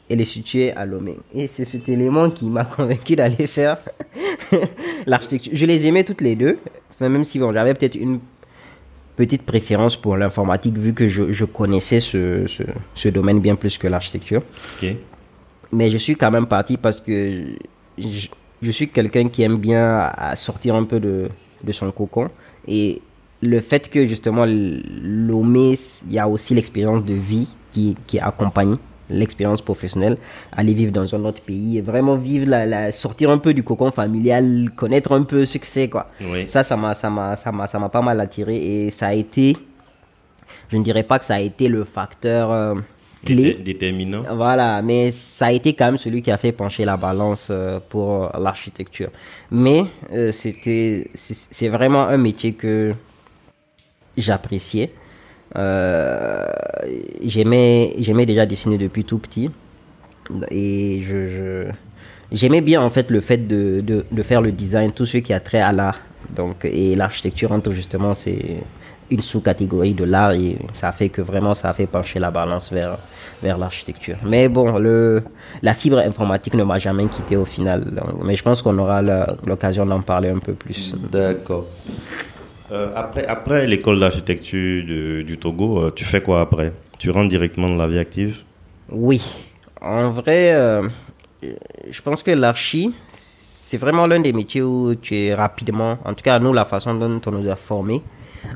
elle 0.09 0.21
est 0.21 0.25
située 0.25 0.73
à 0.73 0.87
Lomé. 0.87 1.17
Et 1.35 1.47
c'est 1.47 1.65
cet 1.65 1.89
élément 1.89 2.31
qui 2.31 2.47
m'a 2.49 2.65
convaincu 2.77 3.17
d'aller 3.17 3.47
faire 3.47 3.79
l'architecture. 5.07 5.53
Je 5.55 5.67
les 5.67 5.87
aimais 5.87 6.05
toutes 6.05 6.21
les 6.21 6.37
deux, 6.37 6.59
même 7.01 7.25
si 7.25 7.39
bon, 7.39 7.53
j'avais 7.53 7.75
peut-être 7.75 7.97
une 7.97 8.21
petite 9.17 9.43
préférence 9.43 9.97
pour 9.97 10.17
l'informatique 10.17 10.77
vu 10.77 10.93
que 10.93 11.09
je, 11.09 11.45
connaissais 11.45 12.01
ce, 12.01 12.45
ce, 12.95 13.09
domaine 13.09 13.41
bien 13.41 13.57
plus 13.57 13.79
que 13.79 13.89
l'architecture. 13.89 14.43
Mais 15.73 15.91
je 15.91 15.97
suis 15.97 16.15
quand 16.17 16.31
même 16.31 16.47
parti 16.47 16.77
parce 16.77 17.01
que 17.01 17.47
je, 17.99 18.71
suis 18.71 18.89
quelqu'un 18.89 19.29
qui 19.29 19.43
aime 19.43 19.57
bien 19.57 20.13
sortir 20.37 20.75
un 20.75 20.85
peu 20.85 21.01
de, 21.01 21.29
de 21.63 21.73
son 21.73 21.91
cocon. 21.91 22.31
Et 22.67 23.03
le 23.43 23.61
fait 23.61 23.89
que 23.89 24.07
justement 24.07 24.45
l'OME, 24.47 25.75
il 26.09 26.13
y 26.13 26.19
a 26.19 26.29
aussi 26.29 26.55
l'expérience 26.55 27.05
de 27.05 27.15
vie 27.15 27.49
qui, 27.73 27.97
qui 28.07 28.19
accompagne 28.19 28.77
l'expérience 29.09 29.63
professionnelle, 29.63 30.17
aller 30.53 30.75
vivre 30.75 30.93
dans 30.93 31.15
un 31.15 31.25
autre 31.25 31.41
pays 31.41 31.79
et 31.79 31.83
vraiment 31.83 32.17
vivre 32.17 32.47
la, 32.49 32.91
sortir 32.93 33.31
un 33.31 33.39
peu 33.39 33.55
du 33.55 33.63
cocon 33.63 33.91
familial, 33.91 34.71
connaître 34.75 35.13
un 35.13 35.23
peu 35.23 35.45
ce 35.45 35.59
que 35.59 35.67
c'est 35.67 35.89
quoi. 35.89 36.11
Ça 36.47 36.65
ça 36.65 36.77
m'a 36.77 36.95
ça 36.95 37.11
m'a 37.11 37.37
ça 37.37 37.53
m'a 37.53 37.67
ça 37.67 37.79
m'a 37.79 37.89
pas 37.89 38.03
mal 38.03 38.21
attiré 38.21 38.57
et 38.57 38.91
ça 38.91 39.09
a 39.09 39.15
été 39.15 39.57
je 40.69 40.77
ne 40.77 40.83
dirais 40.83 41.05
pas 41.05 41.19
que 41.19 41.25
ça 41.25 41.35
a 41.35 41.41
été 41.41 41.69
le 41.69 41.85
facteur 41.85 42.51
euh, 42.51 42.75
clé. 43.27 43.55
Déterminant. 43.55 44.23
Voilà, 44.35 44.83
mais 44.83 45.11
ça 45.11 45.47
a 45.47 45.53
été 45.53 45.75
quand 45.75 45.87
même 45.87 45.99
celui 45.99 46.23
qui 46.23 46.31
a 46.31 46.39
fait 46.39 46.53
pencher 46.53 46.85
la 46.85 46.97
balance 46.97 47.49
euh, 47.51 47.79
pour 47.89 48.31
l'architecture. 48.39 49.11
Mais 49.51 49.85
c'était, 50.33 51.11
c'est 51.15 51.69
vraiment 51.69 52.03
un 52.07 52.17
métier 52.17 52.53
que 52.53 52.95
j'appréciais. 54.17 54.93
j'aimais, 57.25 57.95
j'aimais 57.99 58.27
déjà 58.27 58.47
dessiner 58.47 58.79
depuis 58.79 59.05
tout 59.05 59.19
petit. 59.19 59.51
Et 60.51 61.03
je, 61.03 61.71
j'aimais 62.33 62.61
bien 62.61 62.83
en 62.83 62.91
fait 62.91 63.11
le 63.11 63.21
fait 63.21 63.47
de, 63.47 63.81
de, 63.81 64.05
de, 64.11 64.23
faire 64.23 64.41
le 64.41 64.53
design, 64.53 64.93
tout 64.93 65.07
ce 65.07 65.19
qui 65.19 65.33
a 65.33 65.41
trait 65.41 65.61
à 65.61 65.73
l'art. 65.73 66.01
Donc, 66.35 66.65
et 66.65 66.95
l'architecture 66.95 67.53
entre 67.53 67.73
justement, 67.73 68.15
c'est 68.15 68.59
une 69.11 69.21
sous-catégorie 69.21 69.95
de 69.95 70.05
l'art 70.05 70.33
et 70.33 70.59
ça 70.73 70.93
fait 70.93 71.09
que 71.09 71.23
vraiment 71.23 71.55
ça 71.55 71.71
a 71.71 71.73
fait 71.73 71.87
pencher 71.87 72.19
la 72.19 72.31
balance 72.31 72.73
vers, 72.73 72.99
vers 73.43 73.59
l'architecture. 73.59 74.17
Mais 74.25 74.49
bon, 74.49 74.79
le, 74.79 75.23
la 75.63 75.75
fibre 75.75 75.99
informatique 75.99 76.55
ne 76.55 76.65
m'a 76.65 76.79
jamais 76.79 77.07
quitté 77.07 77.37
au 77.37 77.45
final. 77.45 77.85
mais 78.25 78.37
je 78.37 78.43
pense 78.43 78.63
qu'on 78.63 78.77
aura 78.79 79.03
l'occasion 79.47 79.87
d'en 79.87 80.01
parler 80.01 80.31
un 80.31 80.39
peu 80.39 80.55
plus. 80.55 80.95
D'accord. 81.11 81.67
Euh, 82.73 82.91
après 82.97 83.25
après 83.27 83.67
l'école 83.67 84.01
d'architecture 84.01 84.85
du 85.25 85.39
Togo, 85.39 85.85
euh, 85.85 85.91
tu 85.95 86.05
fais 86.05 86.21
quoi 86.21 86.41
après? 86.41 86.73
Tu 86.99 87.11
rentres 87.11 87.29
directement 87.29 87.69
dans 87.69 87.77
la 87.77 87.87
vie 87.87 87.99
active? 87.99 88.43
Oui. 88.91 89.23
En 89.81 90.11
vrai, 90.11 90.55
euh, 90.55 90.89
je 91.91 92.03
pense 92.03 92.23
que 92.23 92.33
l'archi, 92.33 92.93
c'est 93.15 93.77
vraiment 93.77 94.07
l'un 94.07 94.21
des 94.21 94.33
métiers 94.33 94.63
où 94.63 94.95
tu 94.95 95.17
es 95.17 95.35
rapidement, 95.35 95.99
en 96.05 96.15
tout 96.15 96.25
cas 96.25 96.39
nous, 96.39 96.53
la 96.53 96.65
façon 96.65 96.95
dont 96.95 97.21
on 97.27 97.31
nous 97.31 97.49
a 97.49 97.57
formés, 97.57 98.03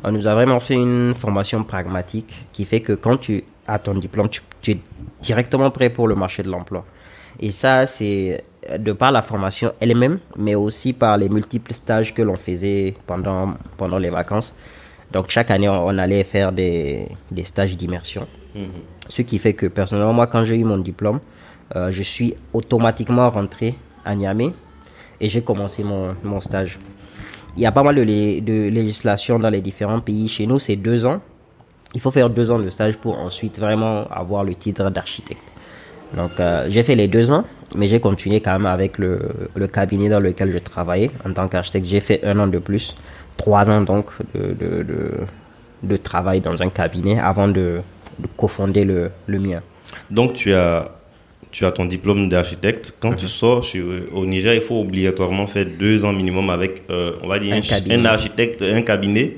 on 0.05 0.13
nous 0.13 0.27
a 0.27 0.35
vraiment 0.35 0.61
fait 0.61 0.75
une 0.75 1.15
formation 1.15 1.65
pragmatique 1.65 2.47
qui 2.53 2.65
fait 2.65 2.81
que 2.81 2.93
quand 2.93 3.17
tu 3.19 3.45
as 3.67 3.79
ton 3.79 3.95
diplôme, 3.95 4.29
tu, 4.29 4.73
es 4.73 4.79
directement 5.21 5.71
prêt 5.71 5.91
pour 5.91 6.09
le 6.09 6.15
marché 6.15 6.43
de 6.43 6.49
l'emploi. 6.49 6.85
Et 7.39 7.53
ça, 7.53 7.87
c'est 7.87 8.45
de 8.79 8.93
par 8.93 9.13
la 9.13 9.23
formation 9.23 9.73
elle-même, 9.81 10.19
mais 10.37 10.55
aussi 10.55 10.93
par 10.93 11.17
les 11.17 11.29
multiples 11.29 11.73
stages 11.73 12.15
que 12.15 12.23
l'on 12.23 12.37
faisait 12.37 12.95
pendant, 13.07 13.55
pendant 13.77 13.99
les 13.99 14.11
vacances. 14.11 14.55
Donc 15.13 15.31
chaque 15.31 15.51
année, 15.51 15.69
on 15.69 15.97
allait 15.99 16.25
faire 16.25 16.53
des, 16.53 17.09
des 17.31 17.45
stages 17.45 17.77
d'immersion. 17.77 18.27
Mhm. 18.55 18.69
Ce 19.09 19.23
qui 19.23 19.39
fait 19.39 19.55
que 19.55 19.67
personnellement, 19.67 20.13
moi, 20.13 20.27
quand 20.27 20.45
j'ai 20.45 20.57
eu 20.57 20.65
mon 20.65 20.79
diplôme, 20.79 21.21
euh, 21.77 21.91
je 21.91 22.03
suis 22.03 22.35
automatiquement 22.53 23.31
rentré 23.31 23.75
à 24.05 24.15
Niamey 24.15 24.53
et 25.21 25.29
j'ai 25.29 25.43
commencé 25.43 25.85
mon, 25.85 26.17
mon, 26.25 26.41
stage. 26.41 26.79
Il 27.57 27.63
y 27.63 27.67
a 27.67 27.73
pas 27.73 27.83
mal 27.83 27.97
de, 27.97 28.69
législation 28.69 29.39
dans 29.39 29.51
les 29.51 29.61
différents 29.61 30.01
pays. 30.01 30.29
Chez 30.29 30.47
nous, 30.47 30.59
c'est 30.59 30.77
deux 30.77 31.05
ans. 31.07 31.21
Il 31.95 32.01
faut 32.01 32.11
faire 32.11 32.31
deux 32.31 32.51
ans 32.51 32.59
de 32.59 32.71
stage 32.71 32.97
pour 32.97 33.19
ensuite 33.19 33.59
vraiment 33.59 34.07
avoir 34.09 34.45
le 34.45 34.55
titre 34.55 34.91
d'architecte. 34.91 35.43
Donc, 36.17 36.33
euh, 36.39 36.67
j'ai 36.69 36.83
fait 36.83 36.95
les 36.95 37.09
deux 37.09 37.31
ans, 37.33 37.45
mais 37.75 37.89
j'ai 37.89 38.01
continué 38.01 38.41
quand 38.41 38.53
même 38.53 38.67
avec 38.67 38.99
le, 38.99 39.19
cabinet 39.73 40.09
dans 40.09 40.21
lequel 40.21 40.53
je 40.53 40.59
travaillais 40.59 41.11
en 41.27 41.33
tant 41.33 41.49
qu'architecte. 41.49 41.87
J'ai 41.87 42.01
fait 42.01 42.25
un 42.25 42.39
an 42.39 42.47
de 42.47 42.59
plus, 42.59 42.95
trois 43.37 43.69
ans 43.69 43.81
donc 43.81 44.07
de, 44.35 44.55
de, 44.55 44.83
de, 44.83 45.11
de 45.83 45.97
travail 45.97 46.41
dans 46.41 46.63
un 46.63 46.69
cabinet 46.69 47.19
avant 47.19 47.49
de 47.49 47.81
cofonder 48.37 48.85
le, 48.85 49.11
le 49.27 49.39
mien. 49.39 49.61
Donc, 50.11 50.35
tu 50.35 50.53
as 50.53 50.91
tu 51.51 51.65
as 51.65 51.73
ton 51.73 51.85
diplôme 51.85 52.29
d'architecte. 52.29 52.95
Quand 53.01 53.15
tu 53.15 53.25
mhm. 53.25 53.31
sors 53.31 53.65
au 54.15 54.27
Niger, 54.27 54.55
il 54.55 54.61
faut 54.61 54.81
obligatoirement 54.81 55.47
faire 55.47 55.67
deux 55.79 56.05
ans 56.05 56.13
minimum 56.13 56.51
avec, 56.51 56.83
euh, 56.91 57.13
on 57.23 57.29
va 57.29 57.39
dire, 57.39 57.55
un, 57.55 58.05
architecte, 58.05 58.63
un 58.63 58.83
cabinet. 58.83 59.33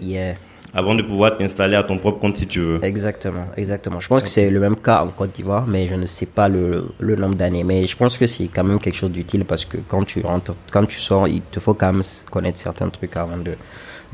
Avant 0.74 0.94
de 0.94 1.02
pouvoir 1.02 1.36
t'installer 1.36 1.76
à 1.76 1.82
ton 1.82 1.98
propre 1.98 2.18
compte 2.18 2.38
si 2.38 2.46
tu 2.46 2.60
veux. 2.60 2.80
Exactement, 2.82 3.46
exactement. 3.58 4.00
Je 4.00 4.08
pense 4.08 4.22
que 4.22 4.28
c'est 4.28 4.48
le 4.48 4.58
même 4.58 4.76
cas 4.76 5.02
en 5.02 5.08
Côte 5.08 5.32
d'Ivoire, 5.32 5.66
mais 5.66 5.86
je 5.86 5.94
ne 5.94 6.06
sais 6.06 6.24
pas 6.24 6.48
le, 6.48 6.86
le 6.98 7.14
nombre 7.14 7.34
d'années. 7.34 7.62
Mais 7.62 7.86
je 7.86 7.94
pense 7.94 8.16
que 8.16 8.26
c'est 8.26 8.48
quand 8.48 8.64
même 8.64 8.78
quelque 8.78 8.96
chose 8.96 9.10
d'utile 9.10 9.44
parce 9.44 9.66
que 9.66 9.76
quand 9.86 10.02
tu 10.04 10.22
rentres, 10.22 10.54
quand 10.70 10.86
tu 10.86 10.98
sors, 10.98 11.28
il 11.28 11.42
te 11.42 11.60
faut 11.60 11.74
quand 11.74 11.92
même 11.92 12.02
connaître 12.30 12.58
certains 12.58 12.88
trucs 12.88 13.14
avant 13.18 13.36
de, 13.36 13.52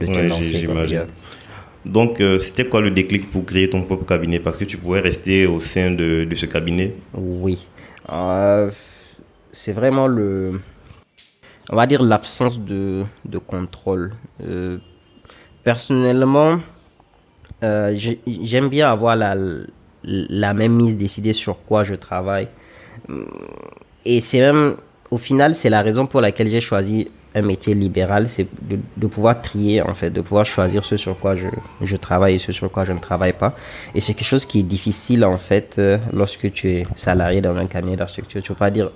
de 0.00 0.06
te 0.06 0.18
lancer. 0.18 0.58
J'imagine. 0.58 1.06
Donc, 1.84 2.20
euh, 2.20 2.40
c'était 2.40 2.66
quoi 2.66 2.80
le 2.80 2.90
déclic 2.90 3.30
pour 3.30 3.46
créer 3.46 3.70
ton 3.70 3.82
propre 3.82 4.04
cabinet? 4.04 4.40
Parce 4.40 4.56
que 4.56 4.64
tu 4.64 4.78
pouvais 4.78 5.00
rester 5.00 5.46
au 5.46 5.60
sein 5.60 5.92
de, 5.92 6.24
de 6.24 6.34
ce 6.34 6.46
cabinet? 6.46 6.92
Oui. 7.14 7.66
Euh, 8.10 8.70
c'est 9.52 9.72
vraiment 9.72 10.06
le, 10.06 10.60
on 11.70 11.76
va 11.76 11.86
dire 11.86 12.02
l'absence 12.02 12.60
de, 12.60 13.04
de 13.24 13.38
contrôle. 13.38 14.12
Euh, 14.44 14.78
personnellement, 15.64 16.60
euh, 17.62 17.96
j'aime 18.26 18.68
bien 18.68 18.90
avoir 18.90 19.16
la, 19.16 19.36
la 20.04 20.54
même 20.54 20.72
mise 20.72 20.96
décidée 20.96 21.32
sur 21.32 21.64
quoi 21.64 21.84
je 21.84 21.94
travaille. 21.94 22.48
Et 24.04 24.20
c'est 24.20 24.40
même, 24.40 24.76
au 25.10 25.18
final, 25.18 25.54
c'est 25.54 25.70
la 25.70 25.82
raison 25.82 26.06
pour 26.06 26.20
laquelle 26.20 26.48
j'ai 26.48 26.60
choisi 26.60 27.10
un 27.34 27.42
métier 27.42 27.74
libéral, 27.74 28.28
c'est 28.28 28.46
de, 28.96 29.06
pouvoir 29.06 29.42
trier, 29.42 29.82
en 29.82 29.94
fait, 29.94 30.10
de 30.10 30.20
pouvoir 30.20 30.46
choisir 30.46 30.84
ce 30.84 30.96
sur 30.96 31.18
quoi 31.18 31.36
je, 31.36 31.48
je, 31.82 31.96
travaille 31.96 32.36
et 32.36 32.38
ce 32.38 32.52
sur 32.52 32.70
quoi 32.70 32.84
je 32.84 32.92
ne 32.92 32.98
travaille 32.98 33.34
pas. 33.34 33.54
Et 33.94 34.00
c'est 34.00 34.14
quelque 34.14 34.26
chose 34.26 34.46
qui 34.46 34.60
est 34.60 34.64
difficile, 34.64 35.24
en 35.24 35.36
fait, 35.36 35.76
euh, 35.78 35.98
lorsque 36.12 36.50
tu 36.52 36.70
es 36.70 36.86
salarié 36.94 37.40
dans 37.40 37.56
un 37.56 37.66
cabinet 37.66 37.96
d'architecture. 37.96 38.42
Tu 38.42 38.48
peux 38.48 38.58
pas 38.58 38.70
dire, 38.70 38.90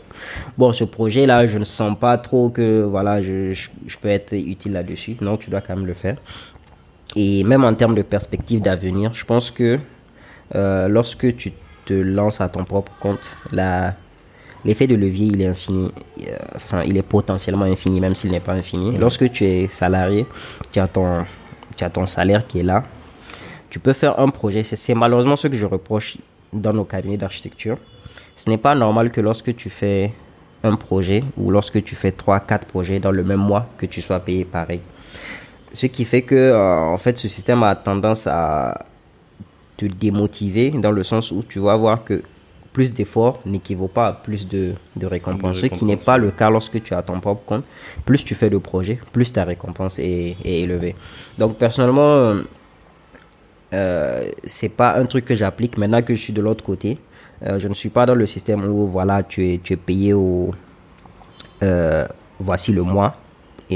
bon, 0.57 0.73
ce 0.73 0.85
projet-là, 0.85 1.47
je 1.47 1.59
ne 1.59 1.65
sens 1.65 1.97
pas 1.99 2.17
trop 2.19 2.49
que, 2.49 2.83
voilà, 2.83 3.23
je, 3.23 3.53
je, 3.53 3.99
peux 3.99 4.09
être 4.09 4.33
utile 4.33 4.73
là-dessus. 4.73 5.17
Non, 5.21 5.37
tu 5.37 5.51
dois 5.51 5.61
quand 5.61 5.77
même 5.77 5.87
le 5.87 5.95
faire. 5.95 6.17
Et 7.15 7.45
même 7.45 7.65
en 7.65 7.75
termes 7.75 7.95
de 7.95 8.03
perspective 8.03 8.63
d'avenir, 8.63 9.13
je 9.13 9.25
pense 9.25 9.51
que 9.51 9.79
euh, 10.55 10.89
lorsque 10.89 11.37
tu 11.37 11.53
te 11.85 11.93
lances 11.93 12.41
à 12.41 12.49
ton 12.49 12.65
propre 12.65 12.93
compte, 13.01 13.37
la 13.53 13.95
l'effet 14.65 14.87
de 14.87 14.95
levier, 14.95 15.29
il 15.29 15.43
est 15.43 15.47
infini. 15.47 15.91
Euh, 16.21 16.37
enfin, 16.57 16.83
il 16.85 16.97
est 16.97 17.03
potentiellement 17.03 17.65
infini, 17.65 18.01
même 18.01 18.15
s'il 18.15 18.31
n'est 18.31 18.41
pas 18.41 18.53
infini. 18.53 18.97
Lorsque 18.97 19.31
tu 19.33 19.45
es 19.45 19.69
salarié, 19.69 20.27
tu 20.71 20.81
as 20.81 20.89
ton, 20.89 21.25
tu 21.77 21.85
as 21.85 21.91
ton 21.91 22.07
salaire 22.07 22.47
qui 22.47 22.61
est 22.61 22.65
là. 22.65 22.85
Tu 23.71 23.79
peux 23.79 23.93
faire 23.93 24.19
un 24.21 24.29
projet. 24.29 24.63
C'est 24.63 24.95
malheureusement 24.95 25.37
ce 25.37 25.49
que 25.49 25.57
je 25.57 25.67
reproche 25.67 26.19
dans 26.53 26.73
nos 26.73 26.85
cabinets 26.85 27.17
d'architecture. 27.17 27.79
Ce 28.37 28.51
n'est 28.51 28.59
pas 28.59 28.75
normal 28.75 29.11
que 29.11 29.21
lorsque 29.21 29.55
tu 29.57 29.71
fais 29.71 30.13
un 30.63 30.77
projet 30.77 31.25
ou 31.37 31.51
lorsque 31.51 31.83
tu 31.83 31.95
fais 31.95 32.13
3 32.13 32.41
quatre 32.41 32.67
projets 32.67 33.01
dans 33.01 33.11
le 33.11 33.25
même 33.25 33.41
mois, 33.41 33.67
que 33.79 33.87
tu 33.87 34.01
sois 34.01 34.21
payé 34.21 34.45
pareil. 34.45 34.81
Ce 35.73 35.87
qui 35.87 36.05
fait 36.05 36.23
que, 36.23 36.35
euh, 36.35 36.79
en 36.79 36.99
fait, 36.99 37.17
ce 37.17 37.29
système 37.29 37.63
a 37.63 37.75
tendance 37.75 38.27
à 38.27 38.87
te 39.77 39.87
démotiver 39.87 40.71
dans 40.71 40.93
le 40.93 41.03
sens 41.03 41.31
où 41.31 41.43
tu 41.43 41.59
vas 41.59 41.77
voir 41.77 42.05
que 42.05 42.23
plus 42.73 42.93
d'efforts 42.93 43.41
n'équivaut 43.45 43.89
pas 43.89 44.09
à 44.09 44.13
plus 44.13 44.49
de, 44.49 44.75
récompenses. 45.03 45.59
Ce 45.59 45.67
qui 45.67 45.85
n'est 45.85 45.97
pas 45.97 46.19
le 46.19 46.31
cas 46.31 46.51
lorsque 46.51 46.83
tu 46.83 46.95
as 46.95 47.03
ton 47.03 47.21
propre 47.21 47.45
compte. 47.45 47.65
Plus 48.05 48.25
tu 48.25 48.35
fais 48.35 48.51
de 48.51 48.59
projets, 48.59 48.99
plus 49.13 49.33
ta 49.33 49.45
récompense 49.45 49.99
est, 49.99 50.37
élevée. 50.45 50.95
Donc 51.39 51.59
personnellement, 51.59 52.37
euh, 53.75 54.31
c'est 54.45 54.71
pas 54.71 54.97
un 54.97 55.05
truc 55.07 55.25
que 55.25 55.35
j'applique 55.35 55.77
maintenant 55.79 56.03
que 56.03 56.15
je 56.15 56.21
suis 56.21 56.33
de 56.33 56.41
l'autre 56.41 56.65
côté. 56.65 56.99
Euh, 57.45 57.59
je 57.59 57.69
ne 57.69 57.75
suis 57.75 57.89
pas 57.91 58.07
dans 58.07 58.15
le 58.15 58.27
système 58.27 58.65
où 58.65 58.87
voilà 58.87 59.23
tu 59.23 59.53
es, 59.53 59.59
tu 59.59 59.73
es 59.73 59.77
payé 59.77 60.13
au 60.13 60.53
euh, 61.63 62.07
voici 62.39 62.73
le 62.73 62.83
mois 62.83 63.17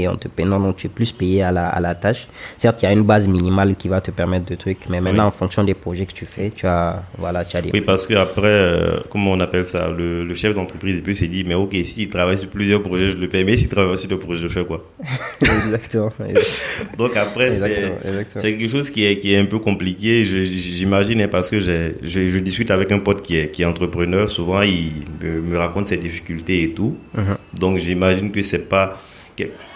et 0.01 0.07
on 0.07 0.17
te 0.17 0.27
paye. 0.27 0.45
Non, 0.45 0.59
non, 0.59 0.73
tu 0.73 0.87
es 0.87 0.89
plus 0.89 1.11
payé 1.11 1.43
à 1.43 1.51
la, 1.51 1.67
à 1.67 1.79
la 1.79 1.95
tâche. 1.95 2.27
Certes, 2.57 2.79
il 2.81 2.85
y 2.85 2.87
a 2.87 2.91
une 2.91 3.03
base 3.03 3.27
minimale 3.27 3.75
qui 3.75 3.87
va 3.87 4.01
te 4.01 4.11
permettre 4.11 4.45
de 4.45 4.55
trucs, 4.55 4.89
mais 4.89 5.01
maintenant, 5.01 5.27
en 5.27 5.31
fonction 5.31 5.63
des 5.63 5.73
projets 5.73 6.05
que 6.05 6.13
tu 6.13 6.25
fais, 6.25 6.51
tu 6.51 6.65
as, 6.65 7.03
voilà, 7.17 7.45
tu 7.45 7.57
as 7.57 7.61
des. 7.61 7.71
Oui, 7.73 7.81
parce 7.81 8.07
qu'après, 8.07 8.47
euh, 8.47 8.99
comment 9.09 9.31
on 9.31 9.39
appelle 9.39 9.65
ça, 9.65 9.89
le, 9.89 10.23
le 10.23 10.33
chef 10.33 10.53
d'entreprise, 10.53 11.01
il 11.05 11.17
s'est 11.17 11.27
dit, 11.27 11.43
mais 11.43 11.55
ok, 11.55 11.75
s'il 11.83 12.09
travaille 12.09 12.37
sur 12.37 12.49
plusieurs 12.49 12.81
projets, 12.81 13.11
je 13.11 13.17
le 13.17 13.27
paye, 13.27 13.43
mais 13.43 13.57
s'il 13.57 13.69
travaille 13.69 13.97
sur 13.97 14.09
deux 14.09 14.19
projets, 14.19 14.41
je 14.41 14.47
fais 14.47 14.65
quoi 14.65 14.85
Exactement. 15.41 16.11
Donc 16.97 17.15
après, 17.15 17.51
c'est 17.51 18.41
quelque 18.41 18.67
chose 18.67 18.89
qui 18.89 19.05
est, 19.05 19.19
qui 19.19 19.33
est 19.33 19.37
un 19.37 19.45
peu 19.45 19.59
compliqué, 19.59 20.23
j'imagine, 20.23 21.21
hein, 21.21 21.27
parce 21.29 21.49
que 21.49 21.59
je, 21.59 21.91
je, 22.03 22.39
discute 22.39 22.71
avec 22.71 22.91
un 22.91 22.99
pote 22.99 23.21
qui 23.21 23.37
est, 23.37 23.51
qui 23.51 23.61
est 23.63 23.65
entrepreneur, 23.65 24.29
souvent 24.29 24.61
il 24.61 24.93
me, 25.21 25.57
raconte 25.57 25.89
ses 25.89 25.97
difficultés 25.97 26.63
et 26.63 26.71
tout. 26.71 26.97
Uh-huh. 27.15 27.37
Donc 27.59 27.77
j'imagine 27.77 28.31
que 28.31 28.41
c'est 28.41 28.69
pas 28.69 28.99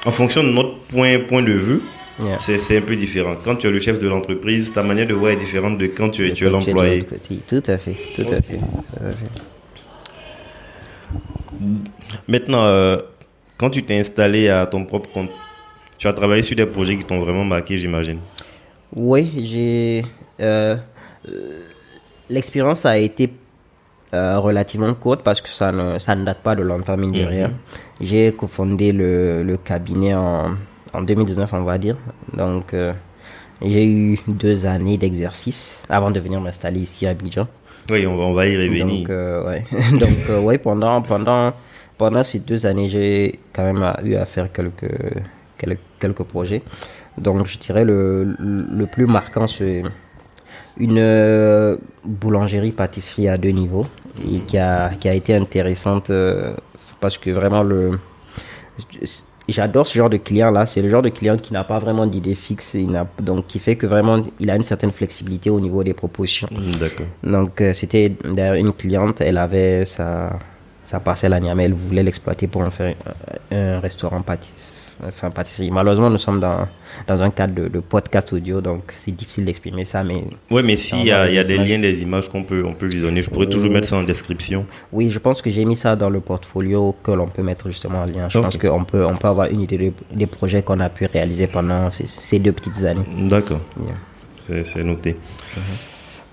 en 0.05 0.11
fonction 0.11 0.43
de 0.43 0.49
notre 0.49 0.77
point, 0.87 1.19
point 1.19 1.43
de 1.43 1.51
vue, 1.53 1.81
c'est 2.39 2.77
un 2.77 2.81
peu 2.81 2.95
différent. 2.95 3.35
Quand 3.43 3.55
tu 3.55 3.67
es 3.67 3.71
le 3.71 3.79
chef 3.79 3.99
de 3.99 4.07
l'entreprise, 4.07 4.71
ta 4.73 4.83
manière 4.83 5.07
de 5.07 5.13
voir 5.13 5.31
est 5.31 5.37
différente 5.37 5.77
de 5.77 5.87
quand 5.87 6.09
tu 6.09 6.27
es, 6.27 6.33
tu 6.33 6.45
es 6.45 6.49
l'employé. 6.49 6.99
Tout 7.47 7.63
à 7.67 7.77
fait, 7.77 7.97
tout 8.15 8.25
à 8.29 8.41
fait. 8.41 8.59
Maintenant, 12.27 12.65
euh, 12.65 12.97
quand 13.57 13.69
tu 13.69 13.83
t'es 13.83 13.99
installé 13.99 14.49
à 14.49 14.65
ton 14.65 14.85
propre 14.85 15.09
compte, 15.11 15.29
tu 15.97 16.07
as 16.07 16.13
travaillé 16.13 16.41
sur 16.41 16.55
des 16.55 16.65
projets 16.65 16.97
qui 16.97 17.03
t'ont 17.03 17.19
vraiment 17.19 17.45
marqué, 17.45 17.77
j'imagine. 17.77 18.19
Oui, 18.95 19.31
j'ai. 19.37 20.03
Euh, 20.39 20.75
l'expérience 22.29 22.85
a 22.85 22.97
été 22.97 23.29
euh, 24.13 24.39
relativement 24.39 24.93
courte 24.93 25.21
parce 25.23 25.41
que 25.41 25.49
ça 25.49 25.71
ne, 25.71 25.97
ça 25.99 26.15
ne 26.15 26.25
date 26.25 26.39
pas 26.41 26.55
de 26.55 26.63
longtemps, 26.63 26.97
mine 26.97 27.11
de 27.11 27.21
mhm. 27.21 27.27
rien. 27.27 27.51
J'ai 27.99 28.33
cofondé 28.33 28.91
le, 28.91 29.43
le 29.43 29.57
cabinet 29.57 30.13
en, 30.13 30.55
en 30.93 31.01
2019, 31.01 31.53
on 31.53 31.63
va 31.63 31.77
dire. 31.77 31.97
Donc, 32.33 32.73
euh, 32.73 32.93
J'ai 33.61 33.85
eu 33.85 34.19
deux 34.27 34.65
années 34.65 34.97
d'exercice 34.97 35.83
avant 35.89 36.11
de 36.11 36.19
venir 36.19 36.41
m'installer 36.41 36.79
ici 36.79 37.05
à 37.05 37.11
Abidjan. 37.11 37.47
Oui, 37.89 38.05
on 38.07 38.17
va, 38.17 38.23
on 38.23 38.33
va 38.33 38.47
y 38.47 38.57
revenir. 38.57 38.87
Donc, 38.87 39.09
euh, 39.09 39.47
ouais. 39.47 39.65
Donc, 39.99 40.17
euh, 40.29 40.41
ouais, 40.41 40.57
pendant, 40.57 41.01
pendant, 41.01 41.53
pendant 41.97 42.23
ces 42.23 42.39
deux 42.39 42.65
années, 42.65 42.89
j'ai 42.89 43.39
quand 43.53 43.63
même 43.63 43.93
eu 44.03 44.15
à 44.15 44.25
faire 44.25 44.51
quelques, 44.51 44.91
quelques, 45.57 45.79
quelques 45.99 46.23
projets. 46.23 46.63
Donc, 47.17 47.45
je 47.45 47.57
dirais 47.59 47.85
le, 47.85 48.35
le 48.39 48.85
plus 48.87 49.05
marquant, 49.05 49.47
c'est 49.47 49.83
une 50.77 51.77
boulangerie-pâtisserie 52.03 53.27
à 53.27 53.37
deux 53.37 53.49
niveaux 53.49 53.85
et 54.19 54.39
qui 54.41 54.57
a, 54.57 54.89
qui 54.99 55.07
a 55.09 55.13
été 55.13 55.35
intéressante 55.35 56.09
euh, 56.09 56.53
parce 56.99 57.17
que 57.17 57.29
vraiment 57.31 57.63
le 57.63 57.99
j'adore 59.47 59.85
ce 59.87 59.97
genre 59.97 60.09
de 60.09 60.17
client 60.17 60.51
là 60.51 60.65
c'est 60.65 60.81
le 60.81 60.89
genre 60.89 61.01
de 61.01 61.09
client 61.09 61.37
qui 61.37 61.51
n'a 61.53 61.63
pas 61.63 61.79
vraiment 61.79 62.05
d'idée 62.05 62.35
fixe 62.35 62.73
il 62.75 62.89
n'a- 62.91 63.07
donc 63.21 63.47
qui 63.47 63.59
fait 63.59 63.75
que 63.75 63.85
vraiment 63.87 64.17
il 64.39 64.49
a 64.49 64.55
une 64.55 64.63
certaine 64.63 64.91
flexibilité 64.91 65.49
au 65.49 65.59
niveau 65.59 65.83
des 65.83 65.93
propositions. 65.93 66.47
Mm, 66.51 67.31
donc 67.31 67.59
euh, 67.61 67.73
c'était 67.73 68.13
d'ailleurs 68.23 68.55
une 68.55 68.71
cliente 68.73 69.21
elle 69.21 69.37
avait 69.37 69.85
sa 69.85 70.39
sa 70.83 70.99
parcelle 70.99 71.33
à 71.33 71.39
Niamey 71.39 71.65
elle 71.65 71.73
voulait 71.73 72.03
l'exploiter 72.03 72.47
pour 72.47 72.61
en 72.61 72.71
faire 72.71 72.95
un, 73.51 73.57
un 73.57 73.79
restaurant 73.79 74.21
pâtisserie 74.21 74.77
enfin 75.07 75.29
pâtisserie 75.31 75.71
malheureusement 75.71 76.09
nous 76.09 76.17
sommes 76.17 76.39
dans 76.39 76.67
dans 77.07 77.21
un 77.23 77.29
cadre 77.31 77.53
de, 77.55 77.67
de 77.67 77.79
podcast 77.79 78.31
audio 78.33 78.61
donc 78.61 78.83
c'est 78.89 79.11
difficile 79.11 79.45
d'exprimer 79.45 79.85
ça 79.85 80.03
mais 80.03 80.23
Ouais, 80.49 80.61
mais 80.63 80.77
s'il 80.77 81.03
y 81.05 81.11
a, 81.11 81.29
y 81.31 81.37
a 81.39 81.43
des 81.43 81.57
liens, 81.57 81.79
des 81.79 81.99
images 82.01 82.29
qu'on 82.29 82.43
peut, 82.43 82.63
on 82.65 82.73
peut 82.73 82.87
visionner, 82.87 83.21
je 83.21 83.29
pourrais 83.29 83.47
toujours 83.47 83.71
mettre 83.71 83.87
ça 83.87 83.95
en 83.97 84.03
description. 84.03 84.65
Oui, 84.91 85.09
je 85.09 85.19
pense 85.19 85.41
que 85.41 85.49
j'ai 85.49 85.65
mis 85.65 85.75
ça 85.75 85.95
dans 85.95 86.09
le 86.09 86.19
portfolio 86.19 86.95
que 87.03 87.11
l'on 87.11 87.27
peut 87.27 87.41
mettre 87.43 87.67
justement 87.69 87.99
en 87.99 88.05
lien. 88.05 88.27
Je 88.29 88.37
Ok. 88.37 88.43
pense 88.43 88.57
qu'on 88.57 88.83
peut, 88.83 89.05
on 89.05 89.15
peut 89.15 89.27
avoir 89.27 89.47
une 89.49 89.61
idée 89.61 89.77
des- 89.77 89.93
des 90.13 90.25
projets 90.27 90.61
qu'on 90.61 90.79
a 90.81 90.89
pu 90.89 91.05
réaliser 91.05 91.47
pendant 91.47 91.89
ces, 91.89 92.05
ces 92.07 92.39
deux 92.39 92.51
petites 92.51 92.83
années. 92.83 93.05
D'accord. 93.29 93.61
Yeah. 94.49 94.63
C'est 94.65 94.83
noté. 94.83 95.15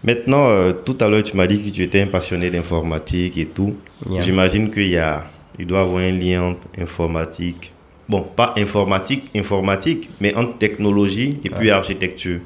Maintenant, 0.05 0.49
euh, 0.49 0.73
tout 0.73 0.97
à 1.01 1.09
l'heure, 1.09 1.23
tu 1.25 1.37
m'as 1.37 1.47
dit 1.47 1.63
que 1.63 1.71
tu 1.71 1.83
étais 1.83 2.03
un 2.03 2.07
passionné 2.07 2.51
d'informatique 2.51 3.37
et 3.39 3.47
tout. 3.47 3.75
Yeah. 4.09 4.21
J'imagine 4.21 4.71
qu'il 4.71 4.89
y 4.89 4.97
a, 4.99 5.25
il 5.59 5.67
doit 5.67 5.79
y 5.79 5.83
avoir 5.83 6.03
un 6.03 6.11
lien 6.13 6.43
entre 6.43 6.69
informatique. 6.81 7.73
Bon, 8.09 8.23
pas 8.23 8.55
informatique, 8.57 9.31
informatique, 9.37 10.09
mais 10.21 10.35
entre 10.35 10.57
technologie 10.59 11.38
et 11.45 11.50
puis 11.50 11.71
architecture. 11.71 12.41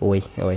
Oui, 0.00 0.22
oui. 0.42 0.56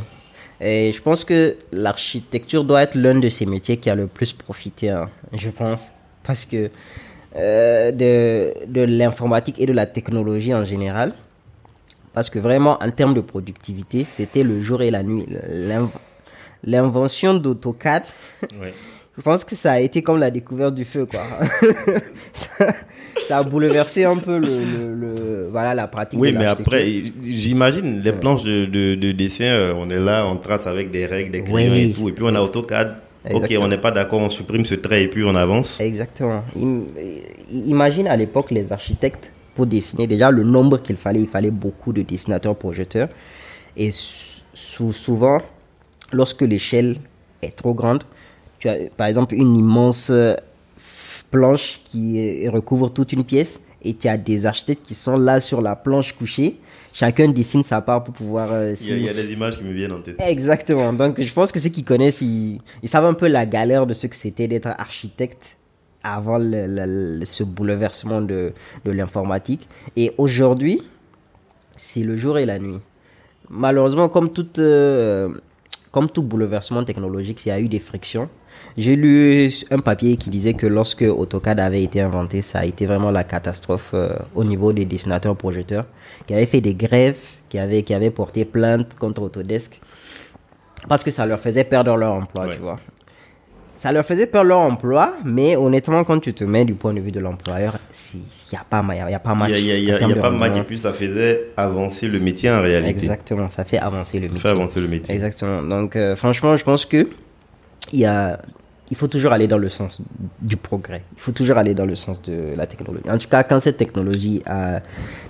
Et 0.60 0.92
je 0.92 1.01
pense 1.01 1.24
que 1.24 1.56
l'architecture 1.72 2.66
doit 2.66 2.82
être 2.84 2.96
l'un 2.96 3.16
de 3.20 3.30
ces 3.30 3.46
métiers 3.46 3.78
qui 3.78 3.89
a 3.89 3.96
le 3.96 4.08
plus 4.08 4.34
profité, 4.34 4.89
hein, 4.89 5.10
je 5.32 5.50
pense. 5.50 5.88
Parce 6.24 6.44
que 6.46 6.70
euh, 7.38 7.92
de, 7.92 8.54
de 8.68 8.82
l'informatique 8.82 9.56
et 9.62 9.66
de 9.66 9.72
la 9.74 9.86
technologie 9.86 10.54
en 10.54 10.66
général. 10.66 11.13
Parce 12.13 12.30
que 12.30 12.39
vraiment, 12.39 12.78
en 12.82 12.92
termes 12.92 13.13
de 13.13 13.22
productivité, 13.22 14.04
c'était 14.06 14.44
le 14.44 14.60
jour 14.62 14.82
et 14.82 14.92
la 14.92 15.04
nuit. 15.04 15.25
L'inv- 15.50 15.89
L'invention 16.66 17.36
d'AutoCAD, 17.36 18.04
Ouais. 18.60 18.74
Je 19.20 19.24
pense 19.24 19.44
que 19.44 19.54
ça 19.54 19.74
a 19.74 19.80
été 19.82 20.02
comme 20.02 20.18
la 20.18 20.32
découverte 20.32 20.74
du 20.76 20.86
feu, 20.86 21.06
quoi. 21.06 21.20
ça, 22.34 22.68
ça 23.28 23.38
a 23.40 23.44
bouleversé 23.44 24.06
un 24.06 24.16
peu 24.16 24.38
le, 24.38 24.48
le- 24.48 24.94
le- 24.96 25.48
voilà, 25.52 25.76
la 25.76 25.88
pratique. 25.90 26.18
Oui, 26.18 26.32
de 26.32 26.38
mais 26.38 26.46
après, 26.46 26.88
j'imagine 27.22 28.00
les 28.02 28.14
planches 28.14 28.44
de, 28.44 28.64
de, 28.64 28.96
de 28.96 29.12
dessin, 29.12 29.44
euh, 29.44 29.74
on 29.76 29.90
est 29.90 30.00
là, 30.00 30.26
on 30.26 30.38
trace 30.38 30.66
avec 30.68 30.90
des 30.90 31.06
règles, 31.06 31.32
des 31.32 31.44
crayons 31.44 31.74
Oui. 31.74 31.90
et 31.90 31.92
tout, 31.92 32.08
et 32.08 32.14
puis 32.14 32.24
on 32.26 32.34
a 32.34 32.40
AutoCAD. 32.40 32.96
Ok, 33.34 33.54
on 33.60 33.68
n'est 33.68 33.78
pas 33.78 33.92
d'accord, 33.92 34.22
on 34.22 34.30
supprime 34.30 34.64
ce 34.64 34.76
trait 34.76 35.04
et 35.04 35.08
puis 35.10 35.26
on 35.26 35.36
avance. 35.36 35.82
Exactement. 35.82 36.42
Im- 36.56 36.86
Imagine 37.52 38.08
à 38.08 38.16
l'époque 38.16 38.52
les 38.52 38.72
architectes 38.72 39.30
pour 39.54 39.66
dessiner 39.66 40.08
déjà 40.08 40.32
le 40.32 40.44
nombre 40.44 40.82
qu'il 40.82 40.96
fallait. 40.96 41.20
Il 41.20 41.28
fallait 41.28 41.52
beaucoup 41.52 41.92
de 41.92 42.02
dessinateurs 42.04 42.56
projeteurs. 42.56 43.10
Et 43.76 43.92
sou- 43.92 44.94
souvent, 44.94 45.42
lorsque 46.14 46.42
l'échelle 46.44 46.96
est 47.42 47.54
trop 47.54 47.74
grande, 47.74 48.04
tu 48.60 48.70
as 48.70 48.75
par 48.96 49.08
exemple 49.08 49.36
une 49.36 49.56
immense 49.56 50.10
euh, 50.12 50.36
planche 51.32 51.80
qui 51.89 52.48
recouvre 52.50 52.90
toute 52.90 53.14
une 53.14 53.24
pièce 53.24 53.60
et 53.83 53.94
tu 53.94 54.07
as 54.07 54.18
des 54.18 54.46
architectes 54.46 54.86
qui 54.86 54.94
sont 54.96 55.18
là 55.18 55.40
sur 55.42 55.62
la 55.62 55.75
planche 55.75 56.14
couchée. 56.14 56.57
Chacun 56.92 57.29
dessine 57.29 57.64
sa 57.64 57.81
part 57.81 58.03
pour 58.03 58.14
pouvoir... 58.16 58.51
euh, 58.51 58.74
Il 58.81 58.88
y, 58.88 58.92
a, 58.92 58.96
il 58.98 59.03
y 59.03 59.10
a 59.10 59.14
signer. 59.14 59.27
des 59.27 59.33
images 59.33 59.57
qui 59.60 59.64
me 59.64 59.72
viennent 59.72 59.92
en 59.92 60.01
tête. 60.01 60.16
Exactement. 60.20 60.92
Donc, 60.92 61.22
je 61.22 61.33
pense 61.33 61.51
que 61.51 61.60
ceux 61.60 61.70
qui 61.70 61.83
connaissent, 61.83 62.22
ils, 62.22 62.60
ils 62.81 62.90
savent 62.90 63.05
un 63.05 63.14
peu 63.14 63.27
la 63.27 63.46
galère 63.46 63.86
de 63.86 63.94
ce 63.94 64.07
que 64.07 64.16
c'était 64.16 64.48
d'être 64.48 64.68
architecte 64.68 65.55
avant 66.03 66.40
le- 66.40 66.66
le- 66.68 67.20
le- 67.20 67.25
ce 67.25 67.44
bouleversement 67.44 68.22
de, 68.22 68.53
de 68.86 68.92
l'informatique. 68.92 69.68
Et 69.96 70.12
aujourd'hui, 70.18 70.81
c'est 71.77 72.01
le 72.03 72.18
jour 72.18 72.38
et 72.40 72.46
la 72.46 72.57
nuit. 72.60 72.79
Malheureusement, 73.50 74.10
comme, 74.10 74.31
toute, 74.33 74.60
euh, 74.60 75.29
comme 75.92 76.10
tout 76.10 76.24
bouleversement 76.24 76.83
technologique, 76.83 77.46
il 77.46 77.50
y 77.50 77.51
a 77.51 77.60
eu 77.62 77.68
des 77.70 77.79
frictions. 77.79 78.29
J'ai 78.77 78.95
lu 78.95 79.51
un 79.72 79.79
papier 79.79 80.15
qui 80.17 80.29
disait 80.29 80.53
que 80.53 80.67
lorsque 80.67 81.01
AutoCAD 81.01 81.59
avait 81.59 81.83
été 81.83 82.01
inventé, 82.01 82.41
ça 82.41 82.59
a 82.59 82.65
été 82.65 82.85
vraiment 82.85 83.11
la 83.11 83.24
catastrophe 83.24 83.91
euh, 83.93 84.09
au 84.35 84.43
niveau 84.43 84.72
des 84.74 84.85
dessinateurs 84.85 85.35
projeteurs, 85.35 85.85
qui 86.27 86.33
avaient 86.33 86.45
fait 86.45 86.61
des 86.61 86.75
grèves, 86.75 87.19
qui 87.50 87.57
avaient, 87.59 87.83
qui 87.83 87.93
avaient 87.93 88.11
porté 88.11 88.45
plainte 88.45 88.95
contre 88.95 89.22
Autodesk, 89.24 89.79
parce 90.87 91.03
que 91.03 91.11
ça 91.11 91.25
leur 91.25 91.39
faisait 91.39 91.63
perdre 91.65 91.95
leur 91.98 92.13
emploi, 92.13 92.45
Ouais. 92.45 92.53
tu 92.55 92.59
vois. 92.61 92.79
Ça 93.75 93.93
leur 93.93 94.03
faisait 94.05 94.27
perdre 94.27 94.50
leur 94.50 94.59
emploi, 94.59 95.13
mais 95.24 95.55
honnêtement, 95.55 96.03
quand 96.03 96.19
tu 96.19 96.33
te 96.33 96.43
mets 96.43 96.65
du 96.65 96.74
point 96.74 96.93
de 96.93 97.00
vue 97.00 97.11
de 97.13 97.19
l'employeur, 97.22 97.77
il 98.13 98.19
n'y 98.51 98.57
a 98.57 98.63
pas, 98.69 98.83
pas 98.83 98.93
Il 99.33 99.37
match. 99.39 99.50
n'y 99.50 99.55
a, 99.55 99.59
il 99.59 99.83
il 99.83 99.83
il 100.09 100.15
pas 100.19 100.29
match 100.31 100.50
rendement. 100.50 100.63
puis 100.65 100.77
ça 100.77 100.91
faisait 100.91 101.48
avancer 101.55 102.09
le 102.09 102.19
métier 102.19 102.51
en 102.51 102.61
réalité. 102.61 102.89
Exactement, 102.91 103.48
ça 103.48 103.63
fait 103.63 103.77
avancer 103.77 104.19
le 104.19 104.27
Ça 104.27 104.33
métier. 104.33 104.41
fait 104.50 104.50
avancer 104.50 104.81
le 104.81 104.87
métier. 104.89 105.15
Exactement. 105.15 105.61
Donc, 105.63 105.95
euh, 105.95 106.17
franchement, 106.17 106.57
je 106.57 106.63
pense 106.65 106.85
que 106.85 107.07
il 107.94 108.00
y 108.00 108.05
a, 108.05 108.39
il 108.92 108.98
faut 108.98 109.07
toujours 109.07 109.31
aller 109.31 109.48
dans 109.48 109.57
le 109.57 109.70
sens 109.70 110.01
du 110.42 110.57
progrès. 110.57 111.03
Il 111.15 111.22
faut 111.22 111.31
toujours 111.31 111.57
aller 111.57 111.74
dans 111.74 111.85
le 111.85 111.96
sens 111.96 112.22
de 112.22 112.55
la 112.55 112.65
technologie. 112.65 113.09
En 113.09 113.18
tout 113.18 113.27
cas, 113.27 113.44
quand 113.44 113.59
cette 113.59 113.77
technologie 113.77 114.42
a 114.46 114.81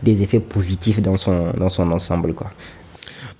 des 0.02 0.24
effets 0.24 0.40
positifs 0.40 1.02
dans 1.02 1.18
son, 1.18 1.52
dans 1.52 1.70
son 1.70 1.92
ensemble, 1.92 2.34
quoi. 2.34 2.52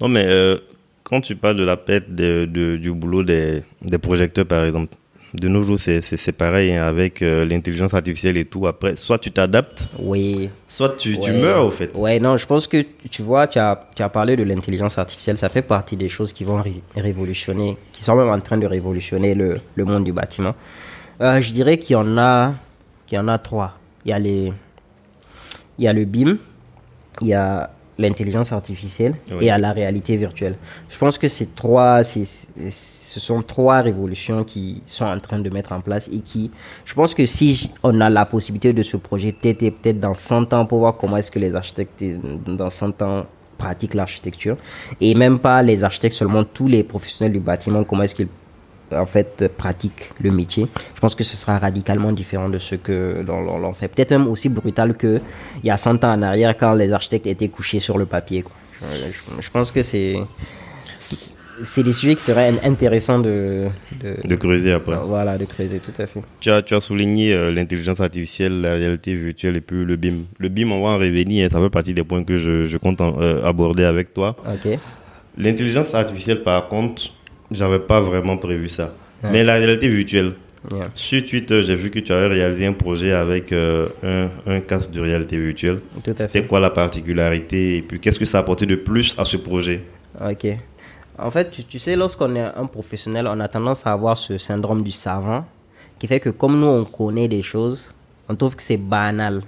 Non, 0.02 0.08
mais 0.08 0.26
euh, 0.26 0.58
quand 1.04 1.22
tu 1.22 1.36
parles 1.36 1.58
de 1.58 1.64
la 1.64 1.78
perte 1.78 2.10
de, 2.10 2.46
du 2.46 2.92
boulot 2.92 3.24
des, 3.24 3.64
des 3.82 3.98
projecteurs, 3.98 4.46
par 4.46 4.64
exemple, 4.64 4.96
de 5.34 5.48
nos 5.48 5.62
jours, 5.62 5.78
c'est 5.80 6.32
pareil 6.32 6.74
hein, 6.74 6.84
avec 6.84 7.22
euh, 7.22 7.46
l'intelligence 7.46 7.94
artificielle 7.94 8.38
et 8.38 8.46
tout. 8.46 8.66
Après, 8.68 8.96
soit 8.96 9.20
tu 9.20 9.32
t'adaptes, 9.32 9.88
Oui. 10.00 10.50
soit 10.68 10.96
tu, 10.98 11.20
tu 11.20 11.32
meurs, 11.34 11.66
au 11.66 11.72
fait. 11.72 11.92
Ouais, 11.96 12.20
non, 12.20 12.36
je 12.38 12.46
pense 12.48 12.68
que 12.68 12.84
tu 13.12 13.22
vois, 13.22 13.48
tu 13.48 13.60
as, 13.60 13.88
tu 13.96 14.02
as 14.02 14.10
parlé 14.10 14.36
de 14.36 14.44
l'intelligence 14.44 14.98
artificielle, 14.98 15.38
ça 15.38 15.50
fait 15.50 15.62
partie 15.62 15.96
des 15.96 16.10
choses 16.10 16.34
qui 16.34 16.44
vont 16.44 16.62
ré- 16.62 16.82
révolutionner, 16.96 17.78
qui 17.94 18.04
sont 18.04 18.16
même 18.16 18.30
en 18.30 18.40
train 18.40 18.58
de 18.58 18.66
révolutionner 18.66 19.36
le, 19.36 19.60
le 19.76 19.86
monde 19.86 20.04
du 20.04 20.12
bâtiment. 20.14 20.56
Euh, 21.22 21.40
je 21.42 21.52
dirais 21.52 21.78
qu'il 21.78 21.94
y 21.94 21.98
en 21.98 22.18
a, 22.18 22.56
y 23.12 23.18
en 23.18 23.28
a 23.28 23.38
trois. 23.38 23.78
Il 24.06 24.10
y 24.10 24.14
a 24.14 24.20
les, 24.20 24.52
il 25.78 25.86
y 25.86 25.88
a 25.88 25.94
le 25.94 26.06
BIM, 26.06 26.38
il 27.22 27.28
y 27.28 27.34
a 27.34 27.70
l'intelligence 28.00 28.52
artificielle 28.52 29.16
Oui. 29.32 29.46
et 29.46 29.52
a 29.52 29.58
la 29.58 29.72
réalité 29.72 30.18
virtuelle. 30.18 30.56
Je 30.90 30.98
pense 30.98 31.18
que 31.18 31.28
ces 31.28 31.48
trois, 31.48 32.04
ce 32.04 33.20
sont 33.20 33.42
trois 33.42 33.82
révolutions 33.82 34.44
qui 34.44 34.82
sont 34.86 35.06
en 35.06 35.20
train 35.20 35.40
de 35.40 35.50
mettre 35.50 35.72
en 35.74 35.82
place 35.82 36.08
et 36.08 36.20
qui, 36.20 36.52
je 36.86 36.94
pense 36.94 37.14
que 37.14 37.26
si 37.26 37.72
on 37.84 38.00
a 38.02 38.10
la 38.10 38.26
possibilité 38.26 38.74
de 38.74 38.84
se 38.84 38.98
projeter 38.98 39.54
peut-être 39.54 40.00
dans 40.00 40.14
100 40.14 40.54
ans 40.54 40.66
pour 40.66 40.80
voir 40.80 40.96
comment 40.98 41.18
est-ce 41.18 41.32
que 41.32 41.40
les 41.40 41.56
architectes 41.56 42.04
dans 42.46 42.70
100 42.70 43.02
ans 43.02 43.26
pratiquent 43.58 43.94
l'architecture 43.96 44.56
et 45.02 45.14
même 45.16 45.38
pas 45.38 45.62
les 45.62 45.84
architectes 45.84 46.16
seulement 46.16 46.46
tous 46.46 46.68
les 46.68 46.82
professionnels 46.84 47.34
du 47.34 47.42
bâtiment 47.42 47.84
comment 47.84 48.04
est-ce 48.04 48.16
qu'ils 48.16 48.30
en 48.94 49.06
fait 49.06 49.52
pratiquent 49.58 50.10
le 50.22 50.32
métier. 50.32 50.68
Je 50.96 51.00
pense 51.00 51.16
que 51.16 51.24
ce 51.24 51.36
sera 51.38 51.58
radicalement 51.60 52.12
différent 52.12 52.50
de 52.50 52.58
ce 52.58 52.76
que 52.76 53.24
l'on 53.26 53.74
fait. 53.74 53.88
Peut-être 53.88 54.12
même 54.12 54.28
aussi 54.28 54.50
brutal 54.50 54.96
que 54.96 55.20
il 55.64 55.68
y 55.68 55.72
a 55.72 55.78
100 55.78 56.04
ans 56.04 56.14
en 56.14 56.22
arrière 56.22 56.56
quand 56.58 56.74
les 56.74 56.92
architectes 56.92 57.28
étaient 57.28 57.50
couchés 57.50 57.80
sur 57.80 57.98
le 57.98 58.06
papier. 58.06 58.42
quoi. 58.44 58.54
Je, 59.42 59.50
pense 59.50 59.72
que 59.72 59.84
c'est 59.84 60.16
c'est 61.64 61.84
des 61.84 61.92
sujets 61.92 62.16
qui 62.16 62.24
seraient 62.24 62.48
in- 62.50 62.60
intéressants 62.72 63.20
de, 63.20 63.66
de, 64.02 64.16
De 64.26 64.36
creuser 64.36 64.72
après. 64.72 64.96
voilà 65.06 65.38
de 65.38 65.44
creuser 65.44 65.80
tout 65.80 65.92
à 66.02 66.08
fait. 66.08 66.22
Tu 66.40 66.50
as, 66.50 66.62
tu 66.62 66.74
as 66.74 66.80
souligné 66.80 67.34
euh, 67.34 67.52
l'intelligence 67.52 68.00
artificielle, 68.00 68.62
la 68.62 68.76
réalité 68.76 69.14
virtuelle 69.16 69.58
et 69.58 69.62
puis 69.62 69.84
le 69.84 69.96
BIM. 69.98 70.20
Le 70.38 70.48
BIM, 70.48 70.72
on 70.72 70.82
va 70.82 70.90
en 70.92 70.98
revenir, 70.98 71.46
hein, 71.46 71.50
ça 71.52 71.60
fait 71.60 71.70
partie 71.70 71.94
des 71.94 72.04
points 72.06 72.24
que 72.24 72.38
je, 72.38 72.66
je 72.66 72.78
compte 72.78 73.02
en- 73.02 73.20
euh, 73.22 73.44
aborder 73.44 73.84
avec 73.84 74.14
toi. 74.14 74.38
Ok. 74.48 74.80
L'intelligence 75.38 75.94
artificielle, 75.94 76.44
par 76.44 76.68
contre, 76.70 77.04
j'avais 77.52 77.80
pas 77.80 78.02
vraiment 78.02 78.38
prévu 78.38 78.70
ça. 78.70 78.94
Mais 79.24 79.44
la 79.44 79.56
réalité 79.56 79.88
virtuelle, 79.88 80.34
sur 80.94 81.24
Twitter, 81.24 81.64
j'ai 81.64 81.76
vu 81.76 81.90
que 81.90 82.00
tu 82.00 82.12
avais 82.12 82.28
réalisé 82.28 82.66
un 82.66 82.74
projet 82.74 83.14
avec 83.14 83.52
euh, 83.52 83.88
un, 84.04 84.30
un 84.46 84.60
casque 84.60 84.92
de 84.92 85.00
réalité 85.00 85.38
virtuelle. 85.38 85.80
C'était 86.18 86.46
quoi 86.46 86.60
la 86.60 86.70
particularité 86.70 87.78
et 87.78 87.82
puis 87.82 88.00
qu'est-ce 88.00 88.20
que 88.20 88.26
ça 88.26 88.40
a 88.40 88.42
apporté 88.42 88.66
de 88.66 88.76
plus 88.76 89.16
à 89.18 89.26
ce 89.26 89.38
projet? 89.38 89.84
Ok. 90.22 90.48
En 91.18 91.32
fait, 91.32 91.52
tu, 91.52 91.64
tu 91.64 91.80
sais, 91.80 91.96
lorsqu'on 91.96 92.36
est 92.36 92.42
un 92.42 92.66
professionnel, 92.66 93.28
on 93.28 93.40
a 93.40 93.48
tendance 93.48 93.86
à 93.86 93.92
avoir 93.94 94.18
ce 94.18 94.38
syndrome 94.38 94.84
du 94.84 94.92
savant 94.92 95.46
qui 95.98 96.08
fait 96.08 96.20
que 96.20 96.30
comme 96.30 96.60
nous, 96.60 96.68
on 96.68 96.86
connaît 96.86 97.28
des 97.28 97.42
choses, 97.42 97.94
on 98.30 98.36
trouve 98.36 98.56
que 98.56 98.64
c'est 98.64 98.78
banal. 98.78 99.42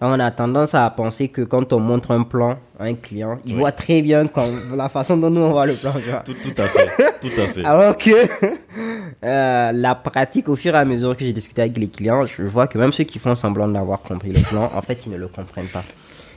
On 0.00 0.18
a 0.20 0.30
tendance 0.30 0.74
à 0.74 0.88
penser 0.90 1.28
que 1.28 1.42
quand 1.42 1.72
on 1.72 1.80
montre 1.80 2.10
un 2.10 2.22
plan 2.24 2.58
à 2.78 2.84
un 2.84 2.94
client, 2.94 3.38
il 3.46 3.54
voit 3.54 3.72
très 3.72 4.02
bien 4.02 4.26
quand, 4.26 4.46
la 4.76 4.88
façon 4.88 5.16
dont 5.16 5.30
nous 5.30 5.40
on 5.40 5.50
voit 5.52 5.66
le 5.66 5.74
plan. 5.74 5.92
Tu 5.92 6.10
vois. 6.10 6.20
Tout, 6.20 6.34
tout 6.34 6.60
à 6.62 6.66
fait. 6.66 6.88
Tout 7.20 7.40
à 7.40 7.46
fait. 7.46 7.64
Alors 7.64 7.96
que 7.96 8.10
euh, 9.24 9.72
la 9.72 9.94
pratique, 9.94 10.48
au 10.48 10.56
fur 10.56 10.74
et 10.74 10.78
à 10.78 10.84
mesure 10.84 11.16
que 11.16 11.24
j'ai 11.24 11.32
discuté 11.32 11.62
avec 11.62 11.78
les 11.78 11.88
clients, 11.88 12.26
je 12.26 12.42
vois 12.42 12.66
que 12.66 12.76
même 12.78 12.92
ceux 12.92 13.04
qui 13.04 13.18
font 13.18 13.34
semblant 13.34 13.68
d'avoir 13.68 14.00
compris 14.02 14.32
le 14.32 14.40
plan, 14.42 14.70
en 14.74 14.82
fait, 14.82 14.98
ils 15.06 15.12
ne 15.12 15.16
le 15.16 15.28
comprennent 15.28 15.66
pas. 15.68 15.84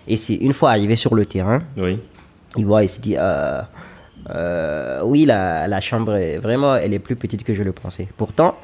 Et 0.08 0.16
c'est 0.18 0.36
une 0.36 0.54
fois 0.54 0.70
arrivé 0.70 0.96
sur 0.96 1.16
le 1.16 1.26
terrain, 1.26 1.60
Oui. 1.76 2.00
il 2.56 2.66
voit 2.66 2.84
et 2.84 2.88
se 2.88 3.02
dit 3.02 3.16
euh, 3.18 3.62
euh, 4.30 5.02
oui 5.04 5.26
la, 5.26 5.68
la 5.68 5.82
chambre 5.82 6.16
est 6.16 6.38
vraiment 6.38 6.76
elle 6.76 6.94
est 6.94 7.00
plus 7.00 7.16
petite 7.16 7.44
que 7.44 7.54
je 7.54 7.64
le 7.64 7.72
pensais 7.72 8.08
pourtant 8.18 8.56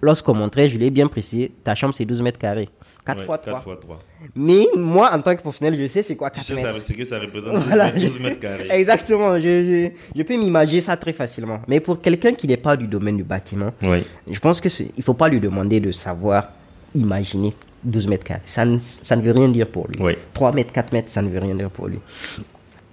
lorsqu'on 0.00 0.34
montrait 0.34 0.68
je 0.68 0.78
l'ai 0.78 0.90
bien 0.90 1.06
précisé 1.06 1.50
ta 1.64 1.74
chambre 1.74 1.94
c'est 1.94 2.04
12 2.04 2.22
mètres 2.22 2.38
carrés 2.38 2.68
4 3.04 3.18
Ouais, 3.18 3.24
fois 3.26 3.38
4 3.38 3.46
3 3.48 3.60
fois 3.60 3.76
3. 3.80 3.98
mais 4.36 4.66
moi 4.76 5.10
en 5.12 5.20
tant 5.20 5.34
que 5.34 5.40
professionnel 5.40 5.78
je 5.80 5.86
sais 5.86 6.02
c'est 6.02 6.16
quoi 6.16 6.30
Tu 6.30 6.40
4 6.40 6.46
sais 6.46 6.54
mètres 6.54 6.96
que 6.96 7.04
ça 7.04 7.18
représente 7.18 7.54
12, 7.54 7.64
Voilà. 7.66 7.84
mètres, 7.92 7.98
12 7.98 8.20
mètres 8.20 8.40
carrés. 8.40 8.66
exactement 8.70 9.38
je, 9.38 9.42
je, 9.42 9.90
je 10.18 10.22
peux 10.22 10.36
m'imaginer 10.36 10.80
ça 10.80 10.96
très 10.96 11.12
facilement 11.12 11.60
mais 11.68 11.80
pour 11.80 12.00
quelqu'un 12.00 12.32
qui 12.34 12.46
n'est 12.46 12.56
pas 12.56 12.76
du 12.76 12.86
domaine 12.86 13.16
du 13.16 13.24
bâtiment 13.24 13.70
Oui. 13.82 14.04
je 14.30 14.38
pense 14.40 14.60
que 14.60 14.68
c'est- 14.68 14.90
il 14.96 15.02
faut 15.02 15.14
pas 15.14 15.28
lui 15.28 15.40
demander 15.40 15.80
de 15.80 15.90
savoir 15.92 16.50
imaginer 16.94 17.54
12 17.84 18.08
mètres 18.08 18.24
carrés. 18.24 18.40
Ça 18.44 18.64
ne, 18.64 18.78
ça 18.80 19.14
ne 19.14 19.22
veut 19.22 19.30
rien 19.30 19.46
dire 19.48 19.68
pour 19.68 19.86
lui. 19.86 19.96
Oui. 20.02 20.14
3 20.34 20.50
mètres, 20.52 20.72
4 20.72 20.90
mètres, 20.92 21.08
ça 21.10 21.22
ne 21.22 21.28
veut 21.28 21.38
rien 21.38 21.54
dire 21.54 21.70
pour 21.70 21.86
lui. 21.86 22.00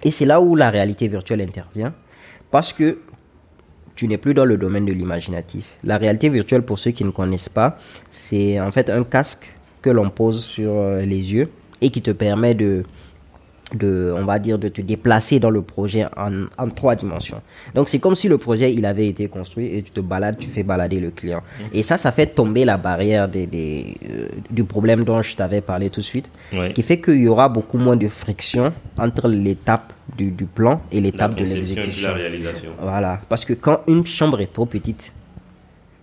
Et 0.04 0.12
c'est 0.12 0.24
là 0.26 0.40
où 0.40 0.54
la 0.54 0.70
réalité 0.70 1.08
virtuelle 1.08 1.40
intervient. 1.40 1.92
Parce 2.52 2.72
que 2.72 2.98
tu 3.96 4.06
n'es 4.06 4.18
plus 4.18 4.34
dans 4.34 4.44
le 4.44 4.56
domaine 4.56 4.84
de 4.84 4.92
l'imaginatif. 4.92 5.78
La 5.82 5.96
réalité 5.96 6.28
virtuelle, 6.28 6.62
pour 6.62 6.78
ceux 6.78 6.92
qui 6.92 7.02
ne 7.02 7.10
connaissent 7.10 7.48
pas, 7.48 7.78
c'est 8.10 8.60
en 8.60 8.70
fait 8.70 8.90
un 8.90 9.02
casque 9.02 9.46
que 9.82 9.90
l'on 9.90 10.10
pose 10.10 10.44
sur 10.44 10.72
euh, 10.72 11.00
les 11.00 11.32
yeux 11.32 11.48
et 11.80 11.90
qui 11.90 12.02
te 12.02 12.10
permet 12.10 12.54
de, 12.54 12.84
de, 13.74 14.14
on 14.16 14.24
va 14.24 14.38
dire, 14.38 14.58
de 14.58 14.68
te 14.68 14.80
déplacer 14.80 15.40
dans 15.40 15.50
le 15.50 15.60
projet 15.62 16.04
en, 16.16 16.44
en 16.56 16.68
trois 16.70 16.94
dimensions. 16.94 17.40
Donc 17.74 17.88
c'est 17.88 17.98
comme 17.98 18.14
si 18.14 18.28
le 18.28 18.38
projet 18.38 18.72
il 18.72 18.86
avait 18.86 19.08
été 19.08 19.26
construit 19.28 19.66
et 19.76 19.82
tu 19.82 19.90
te 19.90 20.00
balades, 20.00 20.38
tu 20.38 20.48
fais 20.48 20.62
balader 20.62 21.00
le 21.00 21.10
client. 21.10 21.42
Et 21.72 21.82
ça, 21.82 21.98
ça 21.98 22.12
fait 22.12 22.26
tomber 22.26 22.64
la 22.64 22.76
barrière 22.76 23.28
des, 23.28 23.46
des, 23.46 23.96
euh, 24.08 24.28
du 24.50 24.64
problème 24.64 25.02
dont 25.04 25.20
je 25.20 25.34
t'avais 25.34 25.60
parlé 25.60 25.90
tout 25.90 26.00
de 26.00 26.04
suite, 26.06 26.30
qui 26.74 26.82
fait 26.82 27.00
qu'il 27.00 27.20
y 27.20 27.28
aura 27.28 27.48
beaucoup 27.48 27.78
moins 27.78 27.96
de 27.96 28.08
friction 28.08 28.72
entre 28.98 29.28
l'étape 29.28 29.92
du, 30.16 30.30
du 30.30 30.44
plan 30.44 30.80
et 30.92 31.00
l'étape 31.00 31.34
de 31.34 31.44
l'exécution. 31.44 32.08
la 32.08 32.14
réalisation. 32.14 32.70
Voilà, 32.80 33.20
parce 33.28 33.44
que 33.44 33.52
quand 33.52 33.80
une 33.88 34.06
chambre 34.06 34.40
est 34.40 34.52
trop 34.52 34.66
petite, 34.66 35.12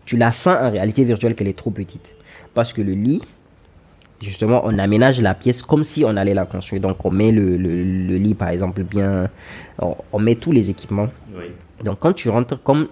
tu 0.05 0.17
la 0.17 0.33
sens 0.33 0.57
en 0.61 0.69
réalité 0.69 1.05
virtuelle 1.05 1.33
qu'elle 1.33 1.47
est 1.47 1.57
trop 1.57 1.71
petite. 1.71 2.13
Parce 2.53 2.73
que 2.73 2.81
le 2.81 2.91
lit, 2.91 3.21
justement, 4.23 4.61
on 4.65 4.77
aménage 4.79 5.21
la 5.21 5.33
pièce 5.33 5.61
comme 5.61 5.83
si 5.83 6.03
on 6.05 6.15
allait 6.17 6.33
la 6.33 6.45
construire. 6.45 6.81
Donc 6.81 7.03
on 7.05 7.11
met 7.11 7.31
le, 7.31 7.57
le- 7.57 7.83
le 7.83 8.15
lit, 8.17 8.33
par 8.33 8.49
exemple, 8.49 8.83
bien, 8.83 9.29
on, 9.79 9.95
on 10.11 10.19
met 10.19 10.35
tous 10.35 10.51
les 10.51 10.69
équipements. 10.69 11.09
Oui. 11.35 11.45
Donc 11.83 11.99
quand 11.99 12.13
tu 12.13 12.29
rentres, 12.29 12.57
comme 12.63 12.87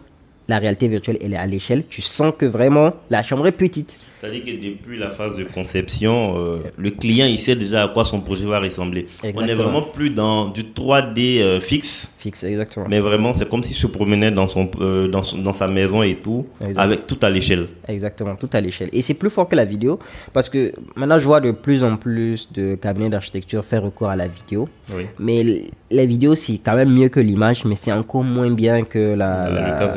la 0.48 0.60
réalité 0.60 0.88
virtuelle, 0.88 1.17
elle 1.22 1.34
est 1.34 1.38
à 1.38 1.46
l'échelle, 1.46 1.86
tu 1.88 2.02
sens 2.02 2.34
que 2.38 2.46
vraiment 2.46 2.91
la 3.10 3.24
chambre 3.24 3.48
est 3.48 3.52
petite. 3.54 3.98
C'est-à-dire 4.21 4.43
que 4.45 4.51
depuis 4.63 4.99
la 4.99 5.10
phase 5.10 5.36
de 5.36 5.43
conception, 5.45 6.36
euh, 6.38 6.57
le 6.77 6.91
client 6.91 7.25
il 7.25 7.39
sait 7.39 7.55
déjà 7.55 7.84
à 7.86 7.88
quoi 7.88 8.05
son 8.05 8.21
projet 8.21 8.45
va 8.45 8.60
ressembler. 8.60 9.07
On 9.23 9.25
est 9.25 9.29
Exactement. 9.31 9.63
vraiment 9.63 9.81
plus 9.81 10.12
dans 10.12 10.49
du 10.49 10.62
3D 10.62 11.41
euh, 11.41 11.60
fixe, 11.60 12.13
Fixe, 12.19 12.43
exactement. 12.43 12.86
mais 12.88 12.99
vraiment 12.99 13.34
c'est 13.34 13.49
comme 13.49 13.63
s'il 13.63 13.75
se 13.75 13.88
promenait 13.88 14.29
dans 14.29 14.47
son, 14.47 14.69
euh, 14.79 15.07
dans 15.07 15.23
son- 15.23 15.39
dans 15.39 15.53
sa 15.53 15.67
maison 15.67 16.03
et 16.03 16.17
tout, 16.17 16.45
avec 16.75 17.07
tout 17.07 17.17
à 17.23 17.31
l'échelle. 17.31 17.65
Exactement, 17.88 18.36
tout 18.36 18.49
à 18.53 18.62
l'échelle. 18.62 18.89
Et 18.93 19.01
c'est 19.01 19.15
plus 19.15 19.31
fort 19.31 19.49
que 19.49 19.55
la 19.55 19.65
vidéo, 19.65 19.97
parce 20.34 20.49
que 20.49 20.71
maintenant 20.95 21.17
je 21.17 21.25
vois 21.25 21.41
de 21.41 21.49
plus 21.49 21.84
en 21.84 21.97
plus 21.97 22.47
de 22.53 22.75
cabinets 22.75 23.10
d'architecture 23.10 23.65
faire 23.65 23.81
recours 23.81 24.10
à 24.10 24.15
la 24.15 24.27
vidéo. 24.27 24.69
Oui. 24.95 25.07
Mais 25.17 25.63
la 25.89 26.05
vidéo, 26.05 26.36
c'est 26.36 26.60
quand 26.63 26.75
même 26.75 26.93
mieux 26.93 27.10
que 27.10 27.19
l'image, 27.19 27.65
mais 27.65 27.75
c'est 27.75 27.91
encore 27.91 28.23
moins 28.23 28.51
bien 28.51 28.84
que 28.84 29.15
la, 29.15 29.88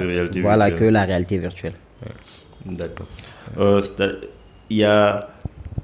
voilà, 0.40 0.70
que 0.70 0.84
la 0.84 1.04
réalité 1.04 1.37
virtuelle. 1.37 1.74
D'accord. 2.64 3.06
Euh, 3.59 3.80
il 4.70 4.76
y 4.78 4.85
a, 4.85 5.28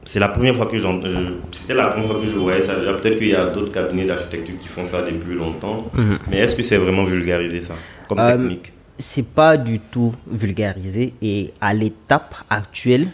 c'est 0.05 0.19
la 0.21 0.29
première 0.29 0.57
fois 0.57 0.67
que 0.67 0.77
j'en, 0.79 1.01
je- 1.03 1.35
c'était 1.53 1.75
la 1.75 1.87
première 1.89 2.11
fois 2.11 2.21
que 2.21 2.27
je 2.27 2.37
voyais 2.37 2.63
ça. 2.63 2.77
Déjà, 2.77 2.95
peut-être 2.95 3.19
qu'il 3.19 3.29
y 3.29 3.35
a 3.35 3.47
d'autres 3.47 3.73
cabinets 3.73 4.07
d'architecture 4.07 4.59
qui 4.59 4.69
font 4.69 4.87
ça 4.87 5.03
depuis 5.03 5.35
longtemps. 5.35 5.91
Mais 6.31 6.39
est-ce 6.39 6.55
que 6.55 6.63
c'est 6.63 6.79
vraiment 6.79 7.05
vulgarisé 7.05 7.61
ça, 7.63 7.75
comme 8.09 8.19
Euh, 8.19 8.33
technique? 8.37 8.73
C'est 8.99 9.27
pas 9.27 9.57
du 9.57 9.79
tout 9.81 10.15
vulgarisé 10.31 11.15
et 11.23 11.53
à 11.61 11.73
l'étape 11.73 12.35
actuelle, 12.51 13.07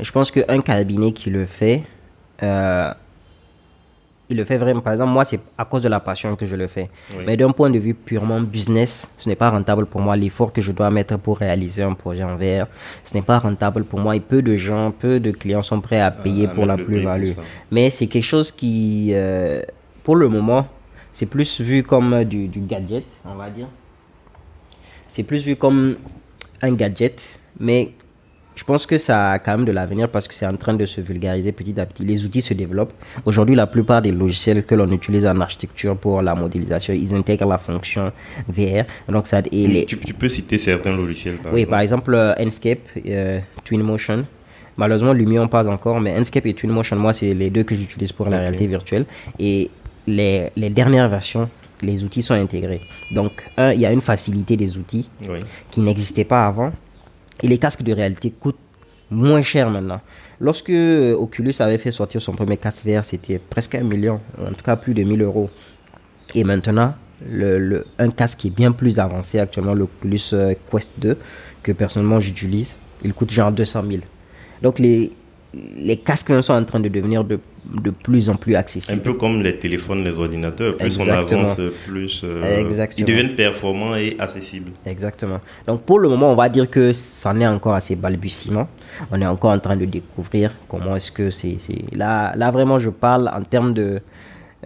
je 0.00 0.10
pense 0.12 0.30
qu'un 0.30 0.60
cabinet 0.60 1.12
qui 1.12 1.28
le 1.30 1.44
fait, 1.44 1.84
euh, 2.42 2.90
il 4.30 4.36
le 4.36 4.44
fait 4.44 4.58
vraiment. 4.58 4.80
Par 4.80 4.92
exemple, 4.92 5.12
moi, 5.12 5.24
c'est 5.24 5.40
à 5.56 5.64
cause 5.64 5.82
de 5.82 5.88
la 5.88 6.00
passion 6.00 6.36
que 6.36 6.46
je 6.46 6.54
le 6.54 6.66
fais. 6.66 6.90
Oui. 7.16 7.24
Mais 7.26 7.36
d'un 7.36 7.50
point 7.50 7.70
de 7.70 7.78
vue 7.78 7.94
purement 7.94 8.40
business, 8.40 9.08
ce 9.16 9.28
n'est 9.28 9.36
pas 9.36 9.50
rentable 9.50 9.86
pour 9.86 10.00
moi. 10.00 10.16
L'effort 10.16 10.52
que 10.52 10.60
je 10.60 10.72
dois 10.72 10.90
mettre 10.90 11.18
pour 11.18 11.38
réaliser 11.38 11.82
un 11.82 11.94
projet 11.94 12.24
en 12.24 12.36
VR, 12.36 12.66
ce 13.04 13.14
n'est 13.14 13.22
pas 13.22 13.38
rentable 13.38 13.84
pour 13.84 13.98
moi. 14.00 14.16
Et 14.16 14.20
peu 14.20 14.42
de 14.42 14.54
gens, 14.56 14.90
peu 14.90 15.18
de 15.18 15.30
clients 15.30 15.62
sont 15.62 15.80
prêts 15.80 16.00
à 16.00 16.10
payer 16.10 16.46
à 16.46 16.50
pour 16.50 16.66
la 16.66 16.76
plus-value. 16.76 17.32
Mais 17.70 17.90
c'est 17.90 18.06
quelque 18.06 18.24
chose 18.24 18.52
qui, 18.52 19.10
euh, 19.12 19.62
pour 20.04 20.16
le 20.16 20.28
moment, 20.28 20.66
c'est 21.12 21.26
plus 21.26 21.60
vu 21.60 21.82
comme 21.82 22.24
du, 22.24 22.48
du 22.48 22.60
gadget, 22.60 23.04
on 23.24 23.34
va 23.34 23.48
dire. 23.50 23.68
C'est 25.08 25.22
plus 25.22 25.44
vu 25.44 25.56
comme 25.56 25.96
un 26.60 26.72
gadget, 26.72 27.38
mais 27.58 27.92
je 28.58 28.64
pense 28.64 28.86
que 28.86 28.98
ça 28.98 29.30
a 29.30 29.38
quand 29.38 29.52
même 29.56 29.64
de 29.66 29.70
l'avenir 29.70 30.08
parce 30.10 30.26
que 30.26 30.34
c'est 30.34 30.44
en 30.44 30.56
train 30.56 30.74
de 30.74 30.84
se 30.84 31.00
vulgariser 31.00 31.52
petit 31.52 31.78
à 31.80 31.86
petit. 31.86 32.04
Les 32.04 32.24
outils 32.24 32.42
se 32.42 32.54
développent. 32.54 32.92
Aujourd'hui, 33.24 33.54
la 33.54 33.68
plupart 33.68 34.02
des 34.02 34.10
logiciels 34.10 34.64
que 34.64 34.74
l'on 34.74 34.90
utilise 34.90 35.24
en 35.26 35.40
architecture 35.40 35.96
pour 35.96 36.22
la 36.22 36.34
modélisation, 36.34 36.92
ils 36.92 37.14
intègrent 37.14 37.46
la 37.46 37.58
fonction 37.58 38.10
VR. 38.48 38.82
Donc 39.08 39.28
ça, 39.28 39.42
et 39.52 39.66
les, 39.68 39.84
tu, 39.84 39.96
tu 39.98 40.12
peux 40.12 40.28
citer 40.28 40.58
certains 40.58 40.96
logiciels 40.96 41.36
par 41.36 41.52
oui, 41.52 41.60
exemple. 41.60 41.70
par 41.70 41.80
exemple, 41.80 42.14
euh, 42.14 42.34
Enscape, 42.44 42.80
euh, 43.06 43.38
Twinmotion. 43.64 44.26
Malheureusement, 44.76 45.12
Lumion 45.12 45.46
pas 45.46 45.64
encore, 45.68 46.00
mais 46.00 46.18
Enscape 46.18 46.46
et 46.46 46.54
Twinmotion, 46.54 46.96
moi, 46.96 47.12
c'est 47.12 47.34
les 47.34 47.50
deux 47.50 47.62
que 47.62 47.76
j'utilise 47.76 48.10
pour 48.12 48.26
la 48.28 48.38
réalité 48.38 48.66
virtuelle. 48.66 49.06
Et 49.38 49.70
les, 50.08 50.50
les 50.56 50.70
dernières 50.70 51.08
versions, 51.08 51.48
les 51.82 52.02
outils 52.02 52.22
sont 52.22 52.34
intégrés. 52.34 52.80
Donc, 53.12 53.32
un, 53.56 53.72
il 53.72 53.80
y 53.80 53.86
a 53.86 53.92
une 53.92 54.00
facilité 54.00 54.56
des 54.56 54.78
outils 54.78 55.08
Oui. 55.28 55.38
qui 55.70 55.80
n'existait 55.80 56.24
pas 56.24 56.46
avant. 56.46 56.72
Et 57.42 57.48
les 57.48 57.58
casques 57.58 57.82
de 57.82 57.92
réalité 57.92 58.30
coûtent 58.30 58.56
moins 59.10 59.42
cher 59.42 59.70
maintenant. 59.70 60.00
Lorsque 60.40 60.70
euh, 60.70 61.14
Oculus 61.14 61.54
avait 61.60 61.78
fait 61.78 61.92
sortir 61.92 62.20
son 62.20 62.32
premier 62.32 62.56
casque 62.56 62.84
VR, 62.86 63.04
c'était 63.04 63.38
presque 63.38 63.74
un 63.74 63.82
million, 63.82 64.20
en 64.40 64.52
tout 64.52 64.64
cas 64.64 64.76
plus 64.76 64.94
de 64.94 65.02
1000 65.02 65.22
euros. 65.22 65.50
Et 66.34 66.44
maintenant, 66.44 66.94
le, 67.26 67.86
un 67.98 68.10
casque 68.10 68.44
est 68.44 68.50
bien 68.50 68.72
plus 68.72 68.98
avancé 68.98 69.38
actuellement, 69.38 69.74
l'Oculus 69.74 70.20
euh, 70.32 70.54
Quest 70.70 70.92
2, 70.98 71.16
que 71.62 71.72
personnellement 71.72 72.20
j'utilise, 72.20 72.76
il 73.02 73.14
coûte 73.14 73.30
genre 73.30 73.50
200 73.50 73.82
000. 73.88 74.02
Donc 74.62 74.78
les, 74.78 75.12
les 75.54 75.96
casques 75.96 76.42
sont 76.42 76.52
en 76.52 76.64
train 76.64 76.80
de 76.80 76.88
devenir 76.88 77.24
de, 77.24 77.40
de 77.72 77.90
plus 77.90 78.30
en 78.30 78.36
plus 78.36 78.56
Un 78.56 78.60
accessibles. 78.60 79.02
peu 79.02 79.12
comme 79.14 79.42
les 79.42 79.58
téléphones, 79.58 80.02
les 80.04 80.12
ordinateurs. 80.12 80.76
Plus 80.76 80.98
on 80.98 81.08
avance, 81.08 81.60
plus 81.86 82.22
euh, 82.24 82.64
ils 82.96 83.04
deviennent 83.04 83.34
performants 83.34 83.94
et 83.96 84.16
accessibles. 84.18 84.72
Exactement. 84.86 85.40
Donc 85.66 85.82
pour 85.82 85.98
le 85.98 86.08
moment, 86.08 86.32
on 86.32 86.36
va 86.36 86.48
dire 86.48 86.68
que 86.70 86.92
ça 86.92 87.30
en 87.30 87.40
est 87.40 87.46
encore 87.46 87.74
assez 87.74 87.94
balbutiement. 87.96 88.68
On 89.10 89.20
est 89.20 89.26
encore 89.26 89.50
en 89.52 89.58
train 89.58 89.76
de 89.76 89.84
découvrir 89.84 90.54
comment 90.68 90.96
est-ce 90.96 91.12
que 91.12 91.30
c'est. 91.30 91.56
Là, 91.94 92.32
là, 92.36 92.50
vraiment, 92.50 92.78
je 92.78 92.90
parle 92.90 93.28
en 93.28 93.42
termes 93.42 93.74
de. 93.74 94.00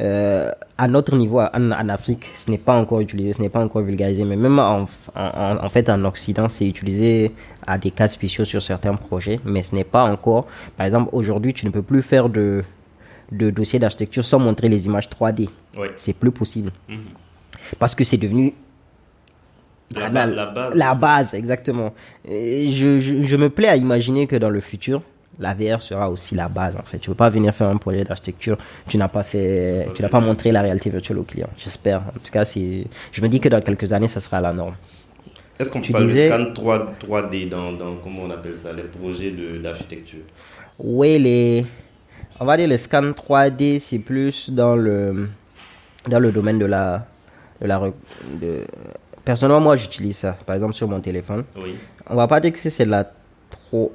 euh, 0.00 0.50
à 0.78 0.88
notre 0.88 1.14
niveau, 1.16 1.38
en, 1.40 1.70
en 1.70 1.88
Afrique, 1.90 2.24
ce 2.34 2.50
n'est 2.50 2.58
pas 2.58 2.74
encore 2.80 3.00
utilisé, 3.00 3.34
ce 3.34 3.42
n'est 3.42 3.50
pas 3.50 3.60
encore 3.62 3.82
vulgarisé, 3.82 4.24
mais 4.24 4.36
même 4.36 4.58
en, 4.58 4.80
en, 4.80 4.86
en- 5.16 5.64
en 5.64 5.68
fait 5.68 5.88
en 5.90 6.02
Occident, 6.06 6.48
c'est 6.48 6.66
utilisé 6.66 7.30
à 7.66 7.76
des 7.78 7.90
cas 7.90 8.08
spéciaux 8.08 8.44
sur 8.46 8.62
certains 8.62 8.94
projets, 8.94 9.38
mais 9.44 9.62
ce 9.62 9.74
n'est 9.74 9.84
pas 9.84 10.04
encore. 10.10 10.46
Par 10.76 10.86
exemple, 10.86 11.10
aujourd'hui, 11.12 11.52
tu 11.52 11.66
ne 11.66 11.70
peux 11.70 11.82
plus 11.82 12.02
faire 12.02 12.28
de, 12.30 12.64
de 13.32 13.50
dossier 13.50 13.78
d'architecture 13.78 14.24
sans 14.24 14.38
montrer 14.38 14.68
les 14.68 14.86
images 14.86 15.08
3D. 15.08 15.48
Ouais. 15.76 15.90
C'est 15.96 16.12
plus 16.14 16.30
possible. 16.30 16.70
Mhm. 16.88 16.98
Parce 17.78 17.94
que 17.94 18.04
c'est 18.04 18.16
devenu 18.18 18.52
La, 19.94 20.08
la 20.26 20.46
base. 20.46 20.74
la 20.74 20.94
base, 20.94 21.34
exactement. 21.34 21.92
Et 22.24 22.70
je, 22.72 22.98
je, 22.98 23.22
je 23.22 23.36
me 23.36 23.50
plais 23.50 23.68
à 23.68 23.76
imaginer 23.76 24.26
que 24.26 24.36
dans 24.36 24.50
le 24.50 24.60
futur, 24.60 25.02
la 25.38 25.54
VR 25.54 25.80
sera 25.82 26.10
aussi 26.10 26.34
la 26.34 26.48
base 26.48 26.76
en 26.76 26.82
fait. 26.82 26.98
Tu 26.98 27.08
peux 27.10 27.14
pas 27.16 27.30
venir 27.30 27.54
faire 27.54 27.68
un 27.68 27.76
projet 27.76 28.04
d'architecture, 28.04 28.56
tu 28.88 28.96
n'as 28.96 29.08
pas 29.08 29.22
fait, 29.22 29.88
tu 29.94 30.02
n'as 30.02 30.08
pas 30.08 30.20
montré 30.20 30.50
la 30.52 30.62
réalité 30.62 30.88
virtuelle 30.90 31.18
au 31.18 31.24
client. 31.24 31.48
J'espère. 31.58 31.98
En 32.00 32.18
tout 32.22 32.30
cas, 32.32 32.44
c'est, 32.44 32.86
je 33.12 33.20
me 33.22 33.28
dis 33.28 33.40
que 33.40 33.48
dans 33.48 33.60
quelques 33.60 33.92
années, 33.92 34.08
ça 34.08 34.20
sera 34.20 34.40
la 34.40 34.52
norme. 34.52 34.74
Est-ce 35.58 35.68
qu'on 35.70 35.80
peut 35.80 35.92
parler 35.92 36.28
de 36.28 36.32
scan 36.32 36.52
3, 36.54 36.92
3D 37.06 37.48
dans, 37.48 37.72
dans, 37.72 37.96
comment 37.96 38.22
on 38.24 38.30
appelle 38.30 38.56
ça, 38.62 38.72
les 38.72 38.82
projets 38.82 39.30
de- 39.30 39.58
d'architecture? 39.58 40.20
Oui, 40.78 41.18
les, 41.18 41.66
on 42.42 42.44
va 42.44 42.57
dire 42.57 42.66
les 42.66 42.78
scans 42.78 43.12
3D, 43.12 43.78
c'est 43.78 44.00
plus 44.00 44.50
dans 44.50 44.74
le, 44.74 45.28
dans 46.09 46.18
le 46.18 46.33
domaine 46.33 46.59
de 46.59 46.64
la, 46.66 47.07
de 47.61 47.68
la, 47.68 47.81
de, 48.40 48.64
personnellement, 49.24 49.61
moi, 49.61 49.76
j'utilise 49.76 50.16
ça. 50.16 50.37
Par 50.44 50.57
exemple, 50.57 50.74
sur 50.74 50.88
mon 50.88 50.98
téléphone. 51.00 51.44
Oui. 51.57 51.76
On 52.11 52.16
va 52.16 52.26
pas 52.26 52.40
dire 52.40 52.52
que 52.52 52.68
c'est 52.68 52.85
la 52.85 53.09
on, 53.72 53.90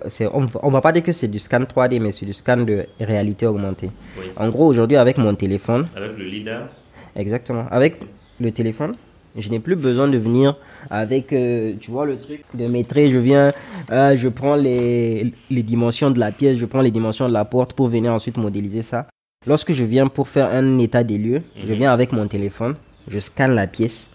on 0.64 0.70
va 0.72 0.82
pas 0.82 0.92
dire 0.94 1.04
que 1.04 1.12
c'est 1.12 1.28
du 1.28 1.40
scan 1.40 1.60
3D, 1.62 2.00
mais 2.00 2.12
c'est 2.12 2.26
du 2.26 2.34
scan 2.34 2.58
de 2.58 2.86
réalité 3.00 3.46
augmentée. 3.46 3.92
En 4.38 4.50
gros, 4.50 4.66
aujourd'hui, 4.68 4.96
avec 4.96 5.18
mon 5.18 5.36
téléphone. 5.36 5.88
Avec 5.96 6.18
le 6.18 6.24
LIDAR 6.24 6.70
Exactement. 7.16 7.66
Avec 7.70 8.00
le 8.40 8.52
téléphone, 8.52 8.96
je 9.38 9.50
n'ai 9.50 9.60
plus 9.60 9.76
besoin 9.76 10.08
de 10.08 10.18
venir 10.18 10.58
avec, 10.90 11.32
euh, 11.32 11.74
tu 11.80 11.92
vois, 11.92 12.06
le 12.06 12.18
truc 12.18 12.42
de 12.54 12.68
maîtriser. 12.68 13.12
Je 13.12 13.18
viens, 13.18 13.52
euh, 13.92 14.18
je 14.18 14.28
prends 14.30 14.56
les, 14.56 15.34
les 15.50 15.64
dimensions 15.64 16.12
de 16.12 16.20
la 16.20 16.32
pièce, 16.32 16.58
je 16.58 16.66
prends 16.66 16.82
les 16.82 16.92
dimensions 16.92 17.28
de 17.28 17.34
la 17.34 17.46
porte 17.46 17.74
pour 17.74 17.88
venir 17.88 18.12
ensuite 18.12 18.38
modéliser 18.38 18.82
ça. 18.82 19.08
Lorsque 19.46 19.74
je 19.74 19.84
viens 19.84 20.08
pour 20.08 20.28
faire 20.28 20.54
un 20.54 20.80
état 20.80 21.04
des 21.04 21.18
lieux, 21.18 21.42
je 21.56 21.72
mhm. 21.72 21.78
viens 21.80 21.94
avec 21.94 22.12
mon 22.12 22.28
téléphone, 22.28 22.76
je 23.08 23.20
scanne 23.20 23.56
la 23.56 23.68
pièce. 23.68 24.10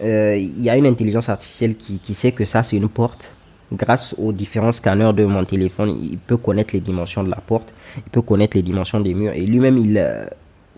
Euh, 0.00 0.36
il 0.36 0.60
y 0.60 0.70
a 0.70 0.76
une 0.76 0.86
intelligence 0.86 1.28
artificielle 1.28 1.76
qui, 1.76 1.98
qui 1.98 2.14
sait 2.14 2.32
que 2.32 2.44
ça, 2.44 2.62
c'est 2.62 2.76
une 2.76 2.88
porte. 2.88 3.30
Grâce 3.72 4.14
aux 4.18 4.32
différents 4.32 4.72
scanners 4.72 5.12
de 5.14 5.24
mon 5.24 5.44
téléphone, 5.44 5.96
il 6.02 6.18
peut 6.18 6.36
connaître 6.36 6.74
les 6.74 6.80
dimensions 6.80 7.22
de 7.22 7.30
la 7.30 7.36
porte, 7.36 7.72
il 7.96 8.10
peut 8.10 8.22
connaître 8.22 8.56
les 8.56 8.62
dimensions 8.62 9.00
des 9.00 9.14
murs. 9.14 9.32
Et 9.32 9.46
lui-même, 9.46 9.78
il, 9.78 9.98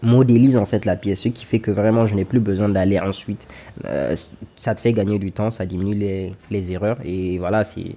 modélise 0.02 0.56
en 0.56 0.66
fait 0.66 0.84
la 0.84 0.96
pièce, 0.96 1.20
ce 1.20 1.28
qui 1.28 1.44
fait 1.44 1.58
que 1.58 1.70
vraiment 1.70 2.06
je 2.06 2.14
n'ai 2.14 2.24
plus 2.24 2.40
besoin 2.40 2.68
d'aller 2.68 2.98
ensuite. 2.98 3.46
Euh, 3.84 4.16
ça 4.56 4.74
te 4.74 4.80
fait 4.80 4.92
gagner 4.92 5.18
du 5.18 5.32
temps, 5.32 5.50
ça 5.50 5.66
diminue 5.66 5.94
les, 5.94 6.32
les 6.50 6.72
erreurs 6.72 6.98
et 7.04 7.38
voilà, 7.38 7.64
c'est 7.64 7.96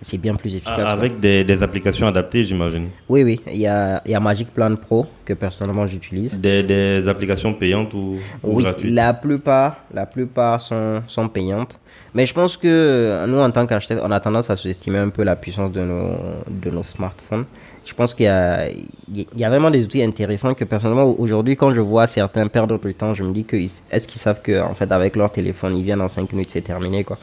c'est 0.00 0.18
bien 0.18 0.34
plus 0.34 0.54
efficace. 0.54 0.78
Ah, 0.78 0.92
avec 0.92 1.18
des, 1.18 1.44
des, 1.44 1.62
applications 1.62 2.06
adaptées, 2.06 2.44
j'imagine. 2.44 2.88
Oui, 3.08 3.24
oui. 3.24 3.40
Il 3.46 3.58
y 3.58 3.66
a, 3.66 4.00
il 4.04 4.12
y 4.12 4.14
a 4.14 4.20
Magic 4.20 4.48
Plan 4.54 4.74
Pro 4.76 5.06
que 5.24 5.32
personnellement 5.32 5.86
j'utilise. 5.86 6.38
Des, 6.38 6.62
des, 6.62 7.06
applications 7.08 7.52
payantes 7.52 7.92
ou, 7.94 8.16
oui, 8.44 8.64
la 8.84 9.14
plupart, 9.14 9.78
la 9.92 10.06
plupart 10.06 10.60
sont, 10.60 11.02
sont 11.06 11.28
payantes. 11.28 11.78
Mais 12.14 12.26
je 12.26 12.34
pense 12.34 12.56
que 12.56 13.26
nous, 13.26 13.38
en 13.38 13.50
tant 13.50 13.66
qu'architectes, 13.66 14.02
on 14.04 14.10
a 14.10 14.20
tendance 14.20 14.50
à 14.50 14.56
sous-estimer 14.56 14.98
un 14.98 15.08
peu 15.08 15.24
la 15.24 15.36
puissance 15.36 15.72
de 15.72 15.82
nos, 15.82 16.12
de 16.48 16.70
nos 16.70 16.82
smartphones 16.82 17.44
je 17.88 17.94
pense 17.94 18.12
qu'il 18.12 18.26
y 18.26 18.28
a, 18.28 18.68
il 18.68 19.26
y 19.38 19.44
a 19.44 19.48
vraiment 19.48 19.70
des 19.70 19.82
outils 19.82 20.02
intéressants 20.02 20.52
que 20.52 20.64
personnellement 20.64 21.14
aujourd'hui 21.18 21.56
quand 21.56 21.72
je 21.72 21.80
vois 21.80 22.06
certains 22.06 22.46
perdre 22.46 22.78
du 22.78 22.94
temps, 22.94 23.14
je 23.14 23.22
me 23.22 23.32
dis 23.32 23.44
que 23.44 23.56
est-ce 23.56 24.06
qu'ils 24.06 24.20
savent 24.20 24.42
que 24.42 24.60
en 24.60 24.74
fait 24.74 24.92
avec 24.92 25.16
leur 25.16 25.32
téléphone 25.32 25.74
ils 25.74 25.84
viennent 25.84 26.02
en 26.02 26.08
5 26.08 26.30
minutes 26.32 26.50
c'est 26.52 26.60
terminé 26.60 27.02
quoi. 27.02 27.18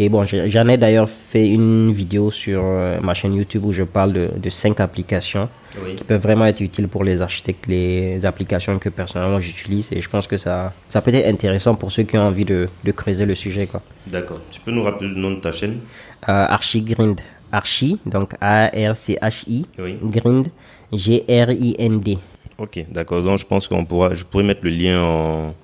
Et 0.00 0.08
bon, 0.08 0.24
j'en 0.24 0.68
ai 0.68 0.76
d'ailleurs 0.76 1.10
fait 1.10 1.48
une 1.48 1.92
vidéo 1.92 2.30
sur 2.30 2.62
euh, 2.64 3.00
ma 3.00 3.14
chaîne 3.14 3.34
YouTube 3.34 3.64
où 3.64 3.72
je 3.72 3.82
parle 3.82 4.12
de, 4.12 4.30
de 4.36 4.48
5 4.48 4.78
applications 4.80 5.48
qui 5.96 6.04
peuvent 6.04 6.22
vraiment 6.22 6.46
être 6.46 6.60
utiles 6.60 6.88
pour 6.88 7.02
les 7.02 7.20
architectes, 7.20 7.66
les 7.66 8.24
applications 8.24 8.78
que 8.78 8.88
personnellement 8.88 9.40
j'utilise. 9.40 9.92
Et 9.92 10.00
je 10.00 10.08
pense 10.08 10.26
que 10.28 10.36
ça, 10.36 10.72
ça 10.88 11.00
peut 11.00 11.12
être 11.12 11.26
intéressant 11.26 11.74
pour 11.74 11.90
ceux 11.90 12.04
qui 12.04 12.16
ont 12.16 12.22
envie 12.22 12.44
de, 12.44 12.68
de 12.84 12.92
creuser 12.92 13.26
le 13.26 13.34
sujet. 13.34 13.68
D'accord. 14.06 14.40
Tu 14.52 14.60
peux 14.60 14.70
nous 14.70 14.84
rappeler 14.84 15.08
le 15.08 15.16
nom 15.16 15.32
de 15.32 15.40
ta 15.40 15.50
chaîne? 15.50 15.80
Euh, 16.28 16.46
Archigrind. 16.48 17.20
Archi, 17.52 17.98
donc 18.06 18.32
A-R-C-H-I, 18.40 19.66
Grind, 20.04 20.48
G-R-I-N-D. 20.92 22.18
Ok, 22.58 22.84
d'accord. 22.90 23.22
Donc 23.22 23.38
je 23.38 23.46
pense 23.46 23.68
qu'on 23.68 23.84
pourra, 23.84 24.14
je 24.14 24.24
pourrais 24.24 24.44
mettre 24.44 24.60
le 24.64 24.70
lien 24.70 25.02
en, 25.02 25.54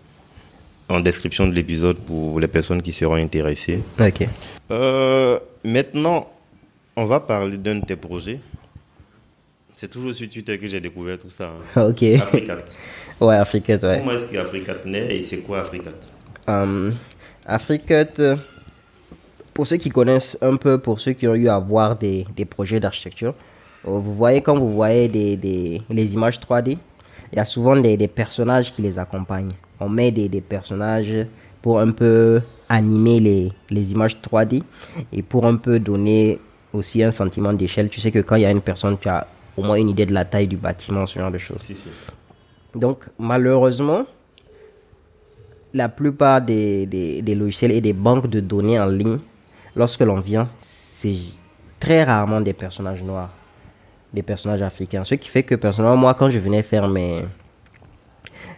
en 0.89 1.01
description 1.01 1.47
de 1.47 1.53
l'épisode 1.53 1.99
pour 1.99 2.39
les 2.39 2.49
personnes 2.49 2.81
qui 2.81 2.93
seront 2.93 3.15
intéressées. 3.15 3.81
Ok. 4.01 4.29
Euh, 4.71 5.39
maintenant, 5.65 6.29
on 6.97 7.05
va 7.05 7.21
parler 7.21 7.57
d'un 7.57 7.77
de 7.77 7.85
tes 7.85 7.97
projets. 7.97 8.39
C'est 9.75 9.89
toujours 9.89 10.15
sur 10.15 10.29
Twitter 10.29 10.57
que 10.57 10.67
j'ai 10.69 10.81
découvert 10.81 11.19
tout 11.19 11.29
ça. 11.29 11.53
Hein. 11.77 11.89
Ok. 11.89 12.03
Africat. 12.05 12.59
ouais, 13.21 13.37
Africat, 13.37 13.79
ouais. 13.83 13.99
Comment 13.99 14.13
est-ce 14.13 14.29
qu'Africat 14.29 14.77
naît 14.85 15.17
et 15.17 15.23
c'est 15.25 15.39
quoi 15.39 15.61
Africat? 15.61 15.91
Um, 16.47 16.95
Africat 17.45 18.39
pour 19.55 19.67
ceux 19.67 19.77
qui 19.77 19.89
connaissent 19.89 20.37
un 20.43 20.57
peu, 20.57 20.79
pour 20.79 20.99
ceux 20.99 21.13
qui 21.13 21.27
ont 21.29 21.35
eu 21.35 21.49
à 21.49 21.59
voir 21.59 21.97
des, 21.97 22.27
des 22.37 22.45
projets 22.45 22.81
d'architecture, 22.81 23.35
euh, 23.87 23.99
vous 23.99 24.15
voyez 24.15 24.41
quand 24.43 24.59
vous 24.59 24.75
voyez 24.75 25.09
des, 25.09 25.37
des, 25.37 25.81
les 25.89 26.15
images 26.15 26.41
3D, 26.41 26.77
il 27.33 27.37
y 27.37 27.39
a 27.39 27.45
souvent 27.45 27.77
des, 27.77 27.97
des, 27.97 28.09
personnages 28.09 28.75
qui 28.75 28.83
les 28.83 28.99
accompagnent. 28.99 29.53
On 29.81 29.89
met 29.89 30.11
des, 30.11 30.29
des 30.29 30.41
personnages 30.41 31.27
pour 31.63 31.79
un 31.79 31.93
peu 31.93 32.43
animer 32.69 33.21
les, 33.21 33.53
les, 33.71 33.93
images 33.93 34.17
3D 34.21 34.63
et 35.13 35.23
pour 35.23 35.47
un 35.47 35.57
peu 35.57 35.79
donner 35.79 36.41
aussi 36.73 37.03
un 37.03 37.13
sentiment 37.13 37.53
d'échelle. 37.53 37.89
Tu 37.89 38.01
sais 38.01 38.11
que 38.11 38.19
quand 38.19 38.37
il 38.37 38.43
y 38.43 38.47
a 38.47 38.51
une 38.51 38.61
personne, 38.61 38.99
tu 39.01 39.09
as 39.09 39.27
au 39.57 39.63
moins 39.63 39.77
une 39.77 39.89
idée 39.89 40.07
de 40.07 40.13
la 40.13 40.25
taille 40.25 40.49
du 40.49 40.57
bâtiment, 40.57 41.07
ce 41.07 41.19
genre 41.19 41.31
de 41.31 41.39
choses. 41.39 41.61
Si, 41.61 41.77
si. 41.77 41.89
Donc 42.75 43.05
malheureusement, 43.19 44.05
la 45.73 45.89
plupart 45.89 46.41
des, 46.41 46.87
des, 46.87 47.23
des 47.23 47.35
logiciels 47.35 47.73
et 47.73 47.81
des 47.81 47.93
banques 47.93 48.29
de 48.29 48.41
données 48.41 48.81
en 48.81 48.87
ligne 48.87 49.19
lorsque 49.77 50.01
l'on 50.01 50.21
vient, 50.21 50.49
c'est 50.61 51.17
très 51.81 52.05
rarement 52.05 52.41
des 52.41 52.53
personnages 52.53 53.03
noirs, 53.03 53.31
des 54.13 54.23
personnages 54.23 54.63
africains. 54.63 55.05
Ce 55.05 55.15
qui 55.15 55.29
fait 55.29 55.43
que 55.43 55.55
personnellement, 55.55 55.97
moi, 55.97 56.15
quand 56.15 56.31
je 56.31 56.39
venais 56.39 56.63
faire 56.63 56.89
mes, 56.89 57.25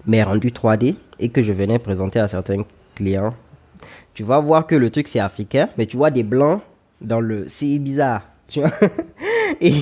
mes 0.06 0.22
rendus 0.22 0.50
3D 0.50 0.96
et 1.18 1.28
que 1.28 1.42
je 1.42 1.52
venais 1.52 1.78
présenter 1.78 2.20
à 2.20 2.28
certains 2.28 2.64
clients, 2.94 3.34
tu 4.14 4.22
vas 4.22 4.40
voir 4.40 4.66
que 4.66 4.74
le 4.74 4.90
truc 4.90 5.08
c'est 5.08 5.20
africain, 5.20 5.68
mais 5.76 5.86
tu 5.86 5.96
vois 5.96 6.10
des 6.10 6.22
blancs 6.22 6.60
dans 7.00 7.20
le. 7.20 7.44
C'est 7.48 7.78
bizarre. 7.78 8.22
Tu 8.48 8.60
vois 8.60 8.70
et 9.60 9.74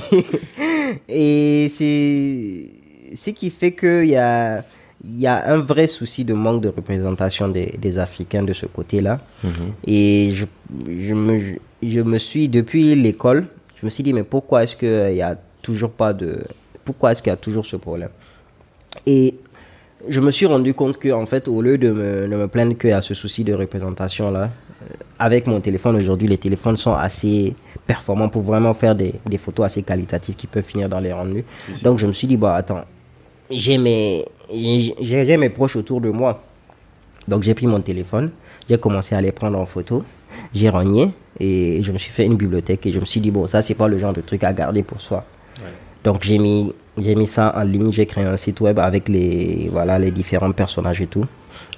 et 1.09 1.68
c'est. 1.68 3.16
Ce 3.16 3.31
qui 3.31 3.51
fait 3.51 3.73
qu'il 3.73 4.07
y 4.07 4.16
a 4.16 4.64
il 5.05 5.21
y 5.21 5.27
a 5.27 5.53
un 5.53 5.59
vrai 5.59 5.87
souci 5.87 6.25
de 6.25 6.33
manque 6.33 6.62
de 6.62 6.69
représentation 6.69 7.49
des, 7.49 7.67
des 7.79 7.99
Africains 7.99 8.43
de 8.43 8.53
ce 8.53 8.67
côté-là. 8.67 9.21
Mhm. 9.43 9.51
Et 9.87 10.31
je, 10.33 10.47
je, 10.88 11.14
me, 11.14 11.57
je 11.83 12.01
me 12.01 12.19
suis, 12.19 12.49
depuis 12.49 12.95
l'école, 12.95 13.47
je 13.81 13.85
me 13.87 13.90
suis 13.90 14.03
dit, 14.03 14.14
mais 14.14 14.23
pourquoi 14.23 14.64
est-ce 14.64 14.77
qu'il 14.77 15.17
y 15.17 15.23
a 15.23 15.37
toujours 15.61 15.90
pas 15.90 16.12
de. 16.12 16.38
Pourquoi 16.85 17.12
est-ce 17.12 17.23
qu'il 17.23 17.31
y 17.31 17.35
a 17.35 17.37
toujours 17.37 17.67
ce 17.67 17.77
problème? 17.77 18.11
Et 19.07 19.35
je 20.09 20.21
me 20.21 20.31
suis 20.31 20.47
rendu 20.47 20.73
compte 20.75 20.99
que, 20.99 21.11
en 21.11 21.27
fait, 21.27 21.49
au 21.49 21.61
lieu 21.61 21.77
de 21.77 21.90
me, 21.90 22.29
de 22.29 22.37
me 22.37 22.49
plaindre 22.49 22.77
qu'il 22.77 22.90
y 22.90 22.93
a 22.93 23.01
ce 23.01 23.14
souci 23.14 23.45
de 23.45 23.53
représentation-là, 23.53 24.51
euh, 24.83 24.87
avec 25.19 25.47
mon 25.47 25.61
téléphone 25.61 25.97
aujourd'hui, 25.97 26.29
les 26.29 26.38
téléphones 26.38 26.77
sont 26.77 26.95
assez 26.95 27.55
performants 27.87 28.29
pour 28.29 28.43
vraiment 28.43 28.75
faire 28.75 28.95
des, 28.95 29.14
des 29.27 29.38
photos 29.38 29.67
assez 29.67 29.83
qualitatives 29.83 30.35
qui 30.35 30.47
peuvent 30.47 30.64
finir 30.64 30.88
dans 30.88 31.01
les 31.01 31.12
rendus. 31.12 31.45
Donc 31.83 31.99
je 31.99 32.07
me 32.07 32.12
suis 32.12 32.27
dit, 32.27 32.37
bah 32.37 32.55
attends, 32.55 32.85
j'ai 33.57 33.79
mes, 33.79 34.25
j'ai 34.53 35.37
mes 35.37 35.49
proches 35.49 35.77
autour 35.77 36.01
de 36.01 36.11
moi. 36.11 36.43
Donc 37.27 37.43
j'ai 37.43 37.55
pris 37.55 37.67
mon 37.67 37.81
téléphone, 37.81 38.31
j'ai 38.69 38.79
commencé 38.79 39.14
à 39.14 39.21
les 39.21 39.33
prendre 39.33 39.59
en 39.59 39.67
photo, 39.67 40.05
j'ai 40.55 40.69
renié 40.69 41.11
et 41.40 41.83
je 41.83 41.90
me 41.90 41.99
suis 41.99 42.11
fait 42.11 42.25
une 42.25 42.37
bibliothèque 42.37 42.85
et 42.87 42.93
je 42.93 43.01
me 43.01 43.05
suis 43.05 43.21
dit 43.21 43.31
bon 43.31 43.47
ça 43.47 43.62
c'est 43.62 43.75
pas 43.75 43.88
le 43.88 43.99
genre 43.99 44.12
de 44.12 44.21
truc 44.21 44.45
à 44.45 44.53
garder 44.53 44.83
pour 44.83 45.01
soi. 45.01 45.25
Donc 46.05 46.23
j'ai 46.23 46.38
mis 46.38 46.73
j'ai 46.99 47.14
mis 47.14 47.27
ça 47.27 47.55
en 47.57 47.62
ligne, 47.62 47.90
j'ai 47.90 48.07
créé 48.07 48.25
un 48.25 48.37
site 48.37 48.61
web 48.61 48.79
avec 48.79 49.09
les 49.09 49.69
voilà 49.73 49.99
les 49.99 50.11
différents 50.11 50.53
personnages 50.53 51.01
et 51.01 51.07
tout 51.07 51.25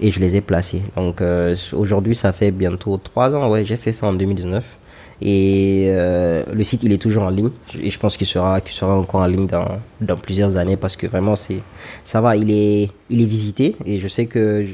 et 0.01 0.11
je 0.11 0.19
les 0.19 0.35
ai 0.35 0.41
placés. 0.41 0.83
Donc 0.97 1.21
euh, 1.21 1.55
aujourd'hui 1.73 2.17
ça 2.17 2.33
fait 2.33 2.51
bientôt 2.51 2.99
trois 2.99 3.35
ans 3.37 3.49
ouais 3.51 3.65
j'ai 3.65 3.77
fait 3.77 3.93
ça 3.93 4.09
en 4.09 4.15
2019 4.15 4.79
et 5.23 5.87
euh, 5.89 6.45
le 6.53 6.65
site, 6.65 6.83
il 6.83 6.93
est 6.93 7.01
toujours 7.01 7.23
en 7.23 7.31
ligne. 7.31 7.51
Et 7.81 7.91
je 7.91 7.99
pense 7.99 8.17
qu'il 8.17 8.27
sera, 8.27 8.61
qu'il 8.61 8.75
sera 8.75 8.99
encore 8.99 9.21
en 9.21 9.27
ligne 9.27 9.47
dans, 9.47 9.81
dans 10.01 10.17
plusieurs 10.17 10.57
années 10.57 10.77
parce 10.77 10.97
que 10.97 11.07
vraiment, 11.07 11.37
c'est, 11.37 11.61
ça 12.05 12.21
va, 12.21 12.37
il 12.37 12.51
est, 12.51 12.91
il 13.09 13.23
est 13.23 13.27
visité. 13.27 13.77
Et 13.87 13.99
je 13.99 14.09
sais 14.09 14.27
que 14.27 14.67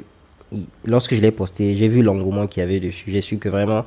lorsque 0.84 1.14
je 1.14 1.20
l'ai 1.20 1.30
posté, 1.30 1.76
j'ai 1.76 1.88
vu 1.88 2.02
l'engouement 2.02 2.46
qu'il 2.46 2.60
y 2.60 2.64
avait 2.64 2.80
dessus. 2.80 3.04
J'ai 3.08 3.20
su 3.20 3.38
que 3.38 3.48
vraiment, 3.48 3.84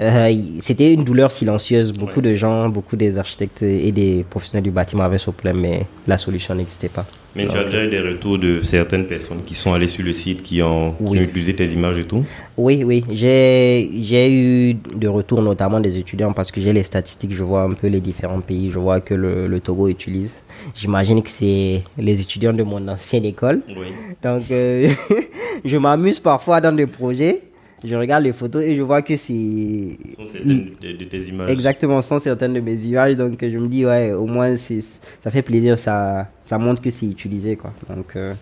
euh, 0.00 0.34
c'était 0.60 0.94
une 0.94 1.04
douleur 1.04 1.30
silencieuse. 1.30 1.92
Beaucoup 1.92 2.20
de 2.22 2.34
gens, 2.34 2.68
beaucoup 2.68 2.96
des 2.96 3.18
architectes 3.18 3.62
et 3.62 3.92
des 3.92 4.24
professionnels 4.28 4.64
du 4.64 4.70
bâtiment 4.70 5.04
avaient 5.04 5.18
ce 5.18 5.30
problème, 5.30 5.60
mais 5.60 5.86
la 6.06 6.16
solution 6.16 6.54
n'existait 6.54 6.88
pas. 6.88 7.04
Mais 7.36 7.46
tu 7.46 7.56
as 7.56 7.64
déjà 7.64 7.84
eu 7.84 7.88
des 7.88 8.00
retours 8.00 8.38
de 8.38 8.60
certaines 8.62 9.06
personnes 9.06 9.42
qui 9.44 9.54
sont 9.54 9.72
allées 9.72 9.86
sur 9.86 10.04
le 10.04 10.12
site, 10.12 10.42
qui 10.42 10.62
ont, 10.62 10.96
utilisé 11.12 11.54
tes 11.54 11.66
images 11.66 11.98
et 11.98 12.04
tout? 12.04 12.24
Oui, 12.56 12.82
oui. 12.82 13.04
J'ai 13.12 14.32
eu 14.32 14.74
de 14.74 15.06
retours, 15.06 15.40
notamment 15.40 15.78
des 15.78 15.96
étudiants, 15.96 16.32
parce 16.32 16.50
que 16.50 16.60
j'ai 16.60 16.72
les 16.72 16.82
statistiques, 16.82 17.32
je 17.32 17.44
vois 17.44 17.62
un 17.62 17.72
peu 17.72 17.86
les 17.86 18.00
différents 18.00 18.40
pays, 18.40 18.70
je 18.70 18.78
vois 18.78 19.00
que 19.00 19.14
le, 19.14 19.46
le 19.46 19.60
Togo 19.60 19.86
utilise. 19.86 20.34
J'imagine 20.74 21.22
que 21.22 21.30
c'est 21.30 21.84
les 21.98 22.20
étudiants 22.20 22.52
de 22.52 22.64
mon 22.64 22.88
ancienne 22.88 23.24
école. 23.24 23.62
Oui. 23.68 23.88
Donc, 24.24 24.50
euh, 24.50 24.88
je 25.64 25.76
m'amuse 25.76 26.18
parfois 26.18 26.60
dans 26.60 26.74
des 26.74 26.86
projets 26.86 27.42
je 27.82 27.96
regarde 27.96 28.24
les 28.24 28.32
photos 28.32 28.62
et 28.62 28.76
je 28.76 28.82
vois 28.82 29.02
que 29.02 29.16
c'est. 29.16 29.96
sont 30.16 30.26
certaines 30.26 30.70
de, 30.80 31.04
tes 31.04 31.22
images. 31.22 31.50
Exactement, 31.50 32.02
sont 32.02 32.18
certaines 32.18 32.52
de 32.52 32.60
mes 32.60 32.84
images. 32.84 33.16
Donc 33.16 33.38
je 33.40 33.56
me 33.56 33.68
dis, 33.68 33.86
ouais, 33.86 34.12
au 34.12 34.26
moins 34.26 34.56
ça 34.56 35.30
fait 35.30 35.42
plaisir, 35.42 35.78
ça, 35.78 36.28
ça 36.42 36.58
montre 36.58 36.82
que 36.82 36.90
c'est 36.90 37.06
utilisé. 37.06 37.56
Quoi. 37.56 37.72
Donc 37.88 38.16
euh, 38.16 38.34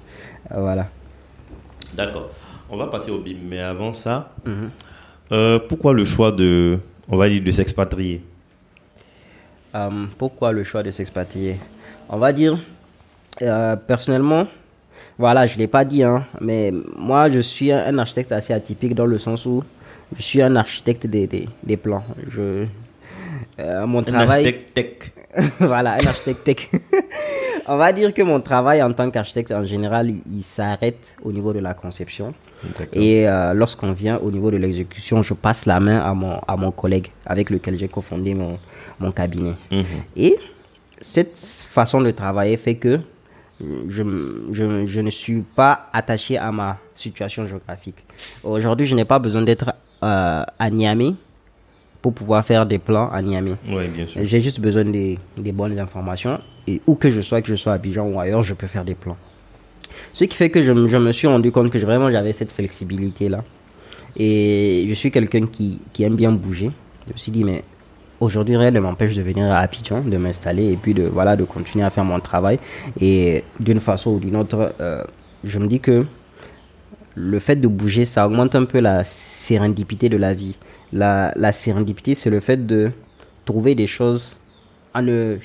voilà. 0.50 0.88
D'accord. 1.94 2.30
On 2.70 2.76
va 2.76 2.88
passer 2.88 3.10
au 3.10 3.18
BIM, 3.20 3.36
mais 3.48 3.60
avant 3.60 3.92
ça, 3.92 4.34
mhm. 4.44 4.70
euh, 5.32 5.58
pourquoi 5.68 5.94
le 5.94 6.04
choix 6.04 6.32
de, 6.32 6.78
on 7.08 7.16
va 7.16 7.28
dire, 7.28 7.42
de 7.42 7.50
s'expatrier? 7.50 8.22
Euh, 9.74 10.06
Pourquoi 10.18 10.52
le 10.52 10.64
choix 10.64 10.82
de 10.82 10.90
s'expatrier? 10.90 11.56
On 12.08 12.18
va 12.18 12.32
dire, 12.32 12.58
personnellement, 13.86 14.48
voilà, 15.18 15.46
je 15.46 15.54
ne 15.54 15.58
l'ai 15.58 15.66
pas 15.66 15.84
dit, 15.84 16.02
hein, 16.02 16.24
mais 16.40 16.72
moi, 16.96 17.30
je 17.30 17.40
suis 17.40 17.72
un, 17.72 17.98
architecte 17.98 18.32
assez 18.32 18.52
atypique 18.52 18.94
dans 18.94 19.06
le 19.06 19.18
sens 19.18 19.44
où 19.46 19.62
je 20.16 20.22
suis 20.22 20.40
un 20.42 20.54
architecte 20.56 21.06
des, 21.06 21.26
des, 21.26 21.48
des 21.62 21.76
plans. 21.76 22.04
Je, 22.30 22.66
Euh, 23.60 23.86
mon 23.86 24.00
Un 24.00 24.02
travail. 24.04 24.46
architecte 24.46 24.74
tech. 24.74 25.12
voilà, 25.60 25.92
un 25.94 26.06
architecte 26.06 26.44
tech. 26.44 26.70
On 27.66 27.76
va 27.76 27.92
dire 27.92 28.14
que 28.14 28.22
mon 28.22 28.40
travail 28.40 28.82
en 28.82 28.92
tant 28.92 29.10
qu'architecte, 29.10 29.52
en 29.52 29.64
général, 29.64 30.08
il, 30.08 30.22
il 30.32 30.42
s'arrête 30.42 31.14
au 31.22 31.32
niveau 31.32 31.52
de 31.52 31.58
la 31.58 31.74
conception. 31.74 32.32
Et 32.94 33.28
euh, 33.28 33.52
lorsqu'on 33.52 33.92
vient 33.92 34.16
au 34.18 34.30
niveau 34.30 34.50
de 34.50 34.56
l'exécution, 34.56 35.22
je 35.22 35.34
passe 35.34 35.66
la 35.66 35.78
main 35.78 35.98
à 35.98 36.14
mon, 36.14 36.38
à 36.48 36.56
mon 36.56 36.70
collègue 36.70 37.08
avec 37.26 37.50
lequel 37.50 37.78
j'ai 37.78 37.88
cofondé 37.88 38.34
mon, 38.34 38.58
mon 38.98 39.12
cabinet. 39.12 39.54
Mhm. 39.70 39.84
Et 40.16 40.36
cette 41.00 41.38
façon 41.38 42.00
de 42.00 42.10
travailler 42.10 42.56
fait 42.56 42.76
que 42.76 43.00
je, 43.60 44.02
je, 44.52 44.86
je 44.86 45.00
ne 45.00 45.10
suis 45.10 45.42
pas 45.42 45.88
attaché 45.92 46.36
à 46.38 46.52
ma 46.52 46.78
situation 46.94 47.46
géographique. 47.46 47.96
Aujourd'hui, 48.44 48.86
je 48.86 48.94
n'ai 48.94 49.04
pas 49.04 49.18
besoin 49.18 49.42
d'être 49.42 49.72
euh, 50.02 50.42
à 50.58 50.70
Niamey 50.70 51.14
pour 52.00 52.12
pouvoir 52.14 52.44
faire 52.44 52.64
des 52.66 52.78
plans 52.78 53.08
à 53.10 53.20
Niamey. 53.22 53.54
J'ai 54.22 54.40
juste 54.40 54.60
besoin 54.60 54.84
des, 54.84 55.18
des 55.36 55.52
bonnes 55.52 55.78
informations. 55.78 56.40
Et 56.66 56.80
où 56.86 56.94
que 56.94 57.10
je 57.10 57.20
sois, 57.20 57.40
que 57.42 57.48
je 57.48 57.54
sois 57.56 57.72
à 57.72 57.74
Abidjan 57.76 58.06
ou 58.06 58.20
ailleurs, 58.20 58.42
je 58.42 58.54
peux 58.54 58.66
faire 58.66 58.84
des 58.84 58.94
plans. 58.94 59.16
Ce 60.12 60.24
qui 60.24 60.36
fait 60.36 60.50
que 60.50 60.62
je, 60.62 60.70
me- 60.70 60.86
je 60.86 60.96
me 60.96 61.10
suis 61.12 61.26
rendu 61.26 61.50
compte 61.50 61.70
que 61.70 61.78
vraiment 61.78 62.10
j'avais 62.10 62.32
cette 62.32 62.52
flexibilité-là. 62.52 63.42
Et 64.16 64.86
je 64.88 64.94
suis 64.94 65.10
quelqu'un 65.10 65.46
qui, 65.46 65.80
qui 65.92 66.04
aime 66.04 66.14
bien 66.16 66.30
bouger. 66.32 66.70
Je 67.06 67.12
me 67.12 67.18
suis 67.18 67.32
dit, 67.32 67.42
mais 67.44 67.64
aujourd'hui, 68.20 68.56
rien 68.56 68.70
ne 68.70 68.80
m'empêche 68.80 69.14
de 69.14 69.22
venir 69.22 69.50
à 69.50 69.58
Abidjan, 69.58 70.00
de 70.02 70.16
m'installer 70.16 70.72
et 70.72 70.76
puis 70.76 70.94
de, 70.94 71.04
voilà, 71.04 71.36
de 71.36 71.44
continuer 71.44 71.84
à 71.84 71.90
faire 71.90 72.04
mon 72.04 72.20
travail. 72.20 72.58
Et 73.00 73.44
d'une 73.60 73.80
façon 73.80 74.12
ou 74.12 74.18
d'une 74.18 74.36
autre, 74.36 74.74
euh, 74.80 75.04
je 75.44 75.58
me 75.58 75.66
dis 75.66 75.80
que 75.80 76.04
le 77.14 77.38
fait 77.38 77.56
de 77.56 77.68
bouger, 77.68 78.04
ça 78.04 78.26
augmente 78.26 78.54
un 78.54 78.64
peu 78.64 78.80
la 78.80 79.04
sérendipité 79.04 80.08
de 80.08 80.16
la 80.16 80.34
vie. 80.34 80.56
La, 80.92 81.32
la 81.36 81.52
sérendipité, 81.52 82.14
c'est 82.14 82.30
le 82.30 82.40
fait 82.40 82.66
de 82.66 82.90
trouver 83.44 83.74
des 83.74 83.86
choses 83.86 84.36
en 84.94 85.02
ne, 85.02 85.36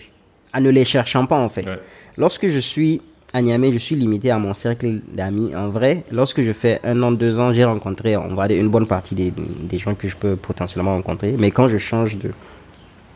en 0.53 0.61
ne 0.61 0.69
les 0.69 0.85
cherchant 0.85 1.25
pas, 1.25 1.39
en 1.39 1.49
fait. 1.49 1.65
Ouais. 1.65 1.79
Lorsque 2.17 2.47
je 2.47 2.59
suis 2.59 3.01
à 3.33 3.41
Niamey, 3.41 3.71
je 3.71 3.79
suis 3.79 3.95
limité 3.95 4.29
à 4.29 4.37
mon 4.37 4.53
cercle 4.53 4.99
d'amis. 5.11 5.55
En 5.55 5.69
vrai, 5.69 6.03
lorsque 6.11 6.43
je 6.43 6.51
fais 6.53 6.79
un 6.83 7.01
an, 7.01 7.11
deux 7.11 7.39
ans, 7.39 7.51
j'ai 7.51 7.63
rencontré, 7.63 8.15
on 8.15 8.35
va 8.35 8.47
dire, 8.47 8.61
une 8.61 8.69
bonne 8.69 8.85
partie 8.85 9.15
des, 9.15 9.31
des 9.31 9.79
gens 9.79 9.95
que 9.95 10.07
je 10.07 10.15
peux 10.15 10.35
potentiellement 10.35 10.93
rencontrer. 10.93 11.35
Mais 11.39 11.49
quand 11.49 11.67
je 11.67 11.79
change 11.79 12.17
de, 12.17 12.29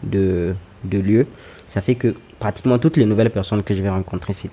de, 0.03 0.53
de 0.83 0.97
lieu, 0.99 1.25
ça 1.67 1.81
fait 1.81 1.95
que 1.95 2.13
pratiquement 2.39 2.77
toutes 2.77 2.97
les 2.97 3.05
nouvelles 3.05 3.29
personnes 3.31 3.63
que 3.63 3.73
je 3.75 3.81
vais 3.81 3.89
rencontrer, 3.89 4.33
c'est 4.33 4.49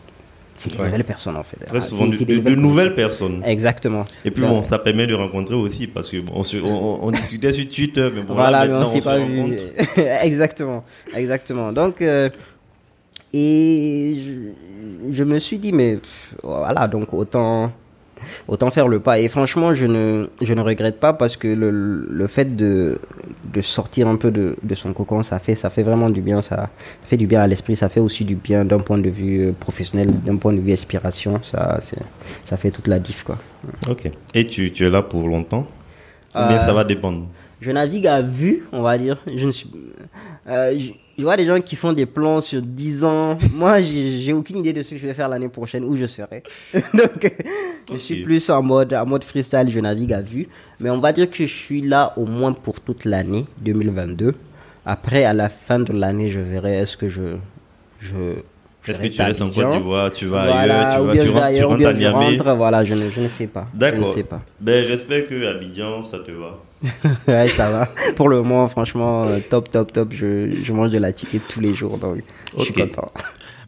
c'est 0.57 0.71
des 0.73 0.79
Ouais. 0.79 0.85
nouvelles 0.87 1.03
personnes, 1.03 1.37
en 1.37 1.43
fait. 1.43 1.57
Très 1.67 1.79
Ah, 1.79 1.81
souvent, 1.81 2.07
de, 2.07 2.55
nouvelles 2.55 2.95
personnes. 2.95 3.43
Exactement. 3.45 4.05
Et 4.25 4.31
puis 4.31 4.41
bon, 4.45 4.63
ça 4.63 4.79
permet 4.79 5.05
de 5.09 5.15
rencontrer 5.15 5.57
aussi 5.57 5.89
parce 5.89 6.09
que 6.09 6.19
bon, 6.21 6.33
on, 6.37 6.45
se- 6.45 6.59
on- 6.59 7.11
discutait 7.11 7.51
sur 7.51 7.69
Twitter, 7.69 8.09
mais 8.15 8.23
bon, 8.23 8.35
voilà, 8.35 8.51
là, 8.61 8.67
mais 8.67 8.73
maintenant, 8.75 8.89
on 8.89 8.93
s'est 8.93 9.01
se 9.01 9.05
pas 9.05 9.19
vu. 9.19 9.41
rencontre. 9.41 9.65
exactement, 10.25 10.85
exactement. 11.13 11.73
Donc, 11.73 12.01
euh, 12.03 12.31
et 13.33 14.17
je, 15.11 15.13
je 15.13 15.25
me 15.25 15.39
suis 15.41 15.59
dit, 15.59 15.73
mais 15.73 15.97
pff, 15.97 16.35
voilà, 16.43 16.87
donc 16.87 17.13
autant, 17.13 17.73
autant 18.49 18.71
faire 18.71 18.89
le 18.89 19.01
pas. 19.01 19.19
Et 19.19 19.29
franchement, 19.29 19.75
je 19.75 19.87
ne, 19.87 20.29
je 20.43 20.53
ne 20.55 20.61
regrette 20.61 21.01
pas 21.01 21.13
parce 21.13 21.37
que 21.37 21.49
le, 21.49 21.71
le 21.71 22.27
fait 22.27 22.57
de, 22.57 22.99
de 23.53 23.61
sortir 23.61 24.09
un 24.09 24.17
peu 24.17 24.31
de, 24.31 24.57
de 24.63 24.75
son 24.75 24.93
cocon, 24.93 25.23
ça 25.23 25.39
fait, 25.39 25.55
ça 25.55 25.71
fait 25.71 25.83
vraiment 25.83 26.11
du 26.11 26.21
bien. 26.21 26.43
Ça 26.43 26.71
fait 27.05 27.17
du 27.17 27.27
bien 27.27 27.41
à 27.43 27.47
l'esprit, 27.47 27.77
ça 27.77 27.89
fait 27.89 28.01
aussi 28.01 28.25
du 28.25 28.35
bien 28.37 28.65
d'un 28.65 28.81
point 28.81 28.99
de 28.99 29.09
vue 29.11 29.49
euh, 29.49 29.53
professionnel, 29.53 30.09
d'un 30.23 30.37
point 30.37 30.53
de 30.53 30.61
vue 30.61 30.73
inspiration. 30.73 31.41
Ça, 31.43 31.81
ça 32.45 32.57
fait 32.57 32.71
toute 32.71 32.87
la 32.89 32.99
diff, 32.99 33.23
quoi. 33.25 33.39
Ok. 33.89 34.11
Et 34.35 34.47
tu, 34.47 34.73
tu 34.73 34.85
es 34.87 34.91
là 34.91 35.03
pour 35.03 35.27
longtemps? 35.29 35.67
Ou 36.35 36.39
bien 36.49 36.57
Euh, 36.57 36.61
ça 36.61 36.73
va 36.73 36.85
dépendre? 36.85 37.27
je 37.61 37.71
navigue 37.71 38.07
à 38.07 38.21
vue, 38.21 38.65
on 38.73 38.83
va 38.83 38.99
dire. 38.99 39.17
Je 39.27 39.47
ne 39.47 39.51
suis, 39.51 39.71
euh, 40.49 40.79
je, 40.79 40.91
je 41.17 41.23
vois 41.23 41.37
des 41.37 41.47
gens 41.47 41.61
qui 41.61 41.77
font 41.77 41.93
des 41.93 42.07
plans 42.07 42.41
sur 42.41 42.63
10 42.63 43.05
ans. 43.05 43.39
Moi, 43.55 43.83
j'ai 43.83 44.33
aucune 44.33 44.59
idée 44.59 44.73
de 44.73 44.83
ce 44.83 44.91
que 44.91 44.97
je 44.97 45.07
vais 45.07 45.15
faire 45.15 45.29
l'année 45.29 45.49
prochaine, 45.49 45.85
où 45.85 45.97
je 45.97 46.07
serai. 46.07 46.43
Donc, 46.95 47.33
je 47.91 47.97
suis 47.97 48.23
plus 48.23 48.51
en 48.51 48.63
mode, 48.63 48.95
en 48.95 49.07
mode 49.07 49.25
freestyle, 49.25 49.71
je 49.71 49.81
navigue 49.81 50.13
à 50.13 50.21
vue. 50.21 50.49
Mais 50.81 50.91
on 50.91 50.99
va 50.99 51.13
dire 51.13 51.31
que 51.31 51.37
je 51.37 51.45
suis 51.45 51.81
là 51.81 52.13
au 52.17 52.27
moins 52.27 52.53
pour 52.53 52.81
toute 52.81 53.05
l'année 53.05 53.47
2022. 53.59 54.35
Après, 54.87 55.25
à 55.25 55.33
la 55.33 55.49
fin 55.49 55.79
de 55.79 55.93
l'année, 55.93 56.29
je 56.29 56.41
verrai 56.41 56.79
est-ce 56.79 56.97
que 56.97 57.09
je, 57.09 57.37
je 58.01 58.37
Est-ce 58.87 59.01
que 59.03 59.09
tu 59.09 59.23
restes 59.23 59.41
en. 59.43 59.51
Côte 59.51 59.71
d'Ivoire 59.73 60.11
Tu 60.13 60.27
vas 60.27 60.47
Voilà, 60.47 60.89
ailleurs 60.89 61.01
Tu, 61.01 61.07
vas, 61.07 61.13
tu 61.15 61.19
je 61.21 61.29
rentres, 61.29 61.39
tu 61.39 61.45
ailleurs, 61.55 61.69
rentres 61.71 61.87
à 61.87 61.93
je 61.93 61.97
Niamey? 61.99 62.37
rentre, 62.37 62.55
voilà, 62.57 62.85
je 62.85 62.95
ne, 62.95 63.11
je 63.11 63.21
ne 63.21 63.29
sais 63.29 63.47
pas. 63.47 63.67
Je 63.75 63.79
D'accord. 63.79 64.09
ne 64.09 64.15
sais 64.15 64.25
pas. 64.25 64.43
Ben, 64.61 64.87
j'espère 64.87 65.27
que 65.27 65.47
Abidjan, 65.47 66.03
ça 66.03 66.19
te 66.19 66.31
va. 66.33 66.59
ouais, 67.29 67.49
ça 67.49 67.71
va. 67.71 67.89
Pour 68.15 68.29
le 68.29 68.37
moment, 68.43 68.69
franchement, 68.69 69.25
euh, 69.27 69.39
top, 69.49 69.71
top, 69.71 69.93
top. 69.93 70.13
Je, 70.13 70.51
je 70.63 70.73
mange 70.73 70.91
de 70.91 70.99
la 70.99 71.13
chicken 71.17 71.41
tous 71.49 71.61
les 71.61 71.73
jours, 71.75 71.97
donc 71.99 72.23
je 72.59 72.65
suis 72.65 72.75
content. 72.75 73.07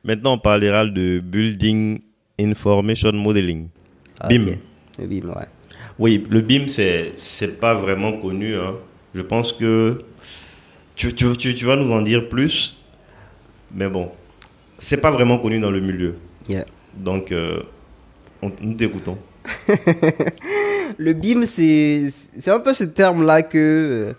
Maintenant, 0.04 0.34
on 0.34 0.38
parlera 0.38 0.84
de 0.84 1.18
Building 1.20 1.98
Information 2.38 3.12
Modeling. 3.12 3.68
BIM. 4.28 4.42
Ok. 4.48 4.58
Le 4.98 5.06
BIM, 5.06 5.28
ouais. 5.30 5.46
Oui, 5.98 6.26
le 6.28 6.40
BIM, 6.42 6.68
c'est 6.68 7.12
c'est 7.16 7.58
pas 7.58 7.72
vraiment 7.74 8.12
connu. 8.12 8.54
hein. 8.56 8.74
Je 9.14 9.22
pense 9.22 9.50
que 9.52 10.02
tu, 10.94 11.14
tu, 11.14 11.34
tu, 11.38 11.54
tu 11.54 11.64
vas 11.64 11.76
nous 11.76 11.90
en 11.90 12.02
dire 12.02 12.28
plus. 12.28 12.76
Mais 13.74 13.88
bon, 13.88 14.10
c'est 14.78 15.00
pas 15.00 15.10
vraiment 15.10 15.38
connu 15.38 15.58
dans 15.60 15.70
le 15.70 15.80
milieu. 15.80 16.16
Yeah. 16.48 16.64
Donc, 16.94 17.32
euh, 17.32 17.60
on, 18.42 18.50
nous 18.60 18.74
t'écoutons. 18.74 19.18
Le 20.98 21.12
BIM, 21.12 21.42
c'est 21.44 22.10
un 22.48 22.60
peu 22.60 22.72
ce 22.72 22.84
terme-là 22.84 23.42
que, 23.42 23.58
euh, 23.58 24.12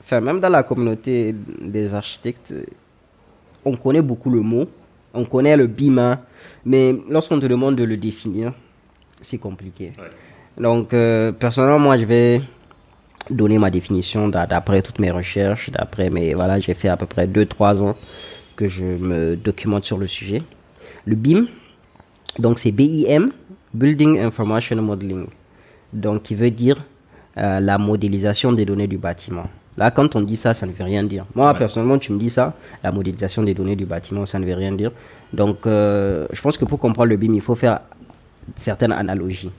enfin, 0.00 0.20
même 0.20 0.40
dans 0.40 0.48
la 0.48 0.62
communauté 0.62 1.34
des 1.60 1.94
architectes, 1.94 2.52
on 3.64 3.76
connaît 3.76 4.02
beaucoup 4.02 4.30
le 4.30 4.40
mot, 4.40 4.66
on 5.14 5.24
connaît 5.24 5.56
le 5.56 5.66
BIM, 5.66 5.98
hein, 5.98 6.20
mais 6.64 6.94
lorsqu'on 7.08 7.38
te 7.38 7.46
demande 7.46 7.76
de 7.76 7.84
le 7.84 7.96
définir, 7.96 8.52
c'est 9.20 9.38
compliqué. 9.38 9.92
Donc, 10.58 10.92
euh, 10.94 11.32
personnellement, 11.32 11.78
moi, 11.78 11.98
je 11.98 12.04
vais 12.04 12.40
donner 13.30 13.58
ma 13.58 13.70
définition 13.70 14.28
d'a- 14.28 14.46
d'après 14.46 14.82
toutes 14.82 14.98
mes 14.98 15.10
recherches, 15.10 15.70
d'après 15.70 16.10
mes, 16.10 16.34
voilà, 16.34 16.60
j'ai 16.60 16.74
fait 16.74 16.88
à 16.88 16.96
peu 16.96 17.06
près 17.06 17.26
2-3 17.26 17.82
ans 17.82 17.96
que 18.56 18.66
je 18.68 18.84
me 18.84 19.36
documente 19.36 19.84
sur 19.84 19.98
le 19.98 20.06
sujet. 20.06 20.42
Le 21.04 21.14
BIM, 21.14 21.46
donc 22.38 22.58
c'est 22.58 22.72
BIM, 22.72 23.28
Building 23.74 24.20
Information 24.20 24.80
Modeling. 24.82 25.26
Donc, 25.92 26.22
qui 26.24 26.34
veut 26.34 26.50
dire 26.50 26.82
euh, 27.38 27.60
la 27.60 27.78
modélisation 27.78 28.52
des 28.52 28.64
données 28.64 28.86
du 28.88 28.98
bâtiment. 28.98 29.44
Là, 29.76 29.90
quand 29.90 30.16
on 30.16 30.22
dit 30.22 30.36
ça, 30.36 30.54
ça 30.54 30.66
ne 30.66 30.72
veut 30.72 30.84
rien 30.84 31.04
dire. 31.04 31.26
Moi, 31.34 31.52
Ouais. 31.52 31.58
personnellement, 31.58 31.98
tu 31.98 32.12
me 32.12 32.18
dis 32.18 32.30
ça, 32.30 32.54
la 32.82 32.90
modélisation 32.92 33.42
des 33.42 33.52
données 33.54 33.76
du 33.76 33.84
bâtiment, 33.86 34.24
ça 34.26 34.38
ne 34.38 34.46
veut 34.46 34.54
rien 34.54 34.72
dire. 34.72 34.90
Donc, 35.32 35.66
euh, 35.66 36.26
je 36.32 36.40
pense 36.40 36.56
que 36.56 36.64
pour 36.64 36.78
comprendre 36.78 37.10
le 37.10 37.16
BIM, 37.16 37.34
il 37.34 37.40
faut 37.42 37.54
faire 37.54 37.80
certaines 38.56 38.92
analogies. 38.92 39.50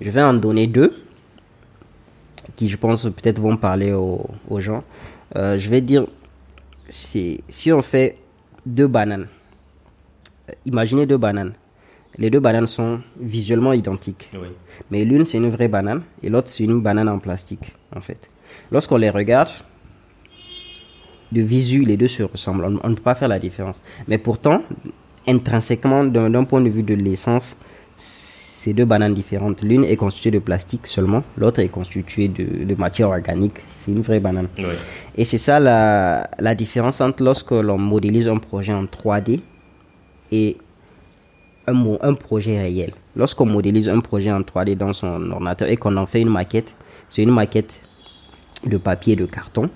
Je 0.00 0.10
vais 0.10 0.22
en 0.22 0.34
donner 0.34 0.66
deux 0.66 0.94
qui, 2.56 2.68
je 2.68 2.76
pense, 2.76 3.04
peut-être 3.04 3.40
vont 3.40 3.56
parler 3.56 3.92
aux, 3.92 4.26
aux 4.48 4.60
gens. 4.60 4.84
Euh, 5.36 5.58
je 5.58 5.68
vais 5.70 5.80
dire, 5.80 6.06
si 6.88 7.42
on 7.72 7.82
fait 7.82 8.16
deux 8.66 8.86
bananes, 8.86 9.28
euh, 10.48 10.52
imaginez 10.64 11.06
deux 11.06 11.18
bananes. 11.18 11.52
Les 12.16 12.30
deux 12.30 12.40
bananes 12.40 12.68
sont 12.68 13.00
visuellement 13.18 13.72
identiques. 13.72 14.30
Oui. 14.34 14.48
Mais 14.90 15.04
l'une, 15.04 15.24
c'est 15.24 15.38
une 15.38 15.50
vraie 15.50 15.66
banane 15.68 16.02
et 16.22 16.28
l'autre, 16.30 16.48
c'est 16.48 16.64
une 16.64 16.80
banane 16.80 17.08
en 17.08 17.18
plastique, 17.18 17.74
en 17.94 18.00
fait. 18.00 18.30
Lorsqu'on 18.70 18.96
les 18.98 19.10
regarde, 19.10 19.50
de 21.32 21.40
visu, 21.40 21.80
les 21.80 21.96
deux 21.96 22.06
se 22.06 22.22
ressemblent. 22.22 22.64
On, 22.64 22.80
on 22.84 22.90
ne 22.90 22.94
peut 22.94 23.02
pas 23.02 23.16
faire 23.16 23.28
la 23.28 23.40
différence. 23.40 23.82
Mais 24.06 24.18
pourtant, 24.18 24.62
intrinsèquement, 25.26 26.04
d'un 26.04 26.44
point 26.44 26.60
de 26.60 26.68
vue 26.68 26.84
de 26.84 26.94
l'essence, 26.94 27.56
c'est 28.64 28.72
deux 28.72 28.86
bananes 28.86 29.12
différentes. 29.12 29.60
L'une 29.62 29.84
est 29.84 29.96
constituée 29.96 30.30
de 30.30 30.38
plastique 30.38 30.86
seulement, 30.86 31.22
l'autre 31.36 31.60
est 31.60 31.68
constituée 31.68 32.28
de, 32.28 32.64
de 32.64 32.74
matière 32.76 33.10
organique. 33.10 33.58
C'est 33.74 33.92
une 33.92 34.00
vraie 34.00 34.20
banane. 34.20 34.48
Oui. 34.56 34.64
Et 35.16 35.26
c'est 35.26 35.36
ça 35.36 35.60
la, 35.60 36.30
la 36.38 36.54
différence 36.54 37.02
entre 37.02 37.22
lorsque 37.22 37.50
l'on 37.50 37.76
modélise 37.76 38.26
un 38.26 38.38
projet 38.38 38.72
en 38.72 38.84
3D 38.84 39.40
et 40.32 40.56
un, 41.66 42.14
projet 42.14 42.58
réel. 42.58 42.92
Lorsqu'on 43.16 43.44
modélise 43.46 43.88
un 43.90 44.00
projet 44.00 44.32
en 44.32 44.40
3D 44.40 44.76
dans 44.76 44.94
son 44.94 45.30
ordinateur 45.30 45.68
et 45.68 45.76
qu'on 45.76 45.96
en 45.98 46.06
fait 46.06 46.22
une 46.22 46.30
maquette, 46.30 46.74
c'est 47.10 47.22
une 47.22 47.32
maquette 47.32 47.74
de 48.66 48.78
papier 48.78 49.12
et 49.12 49.16
de 49.16 49.26
carton. 49.26 49.68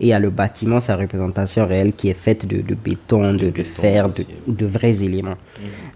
Et 0.00 0.06
il 0.06 0.08
y 0.08 0.12
a 0.12 0.20
le 0.20 0.30
bâtiment, 0.30 0.78
sa 0.78 0.94
représentation 0.94 1.66
réelle 1.66 1.92
qui 1.92 2.08
est 2.08 2.14
faite 2.14 2.46
de, 2.46 2.60
de 2.60 2.74
béton, 2.76 3.32
de, 3.32 3.46
de 3.46 3.50
béton 3.50 3.68
fer, 3.68 4.08
de, 4.46 4.66
vrais 4.66 5.02
éléments. 5.02 5.36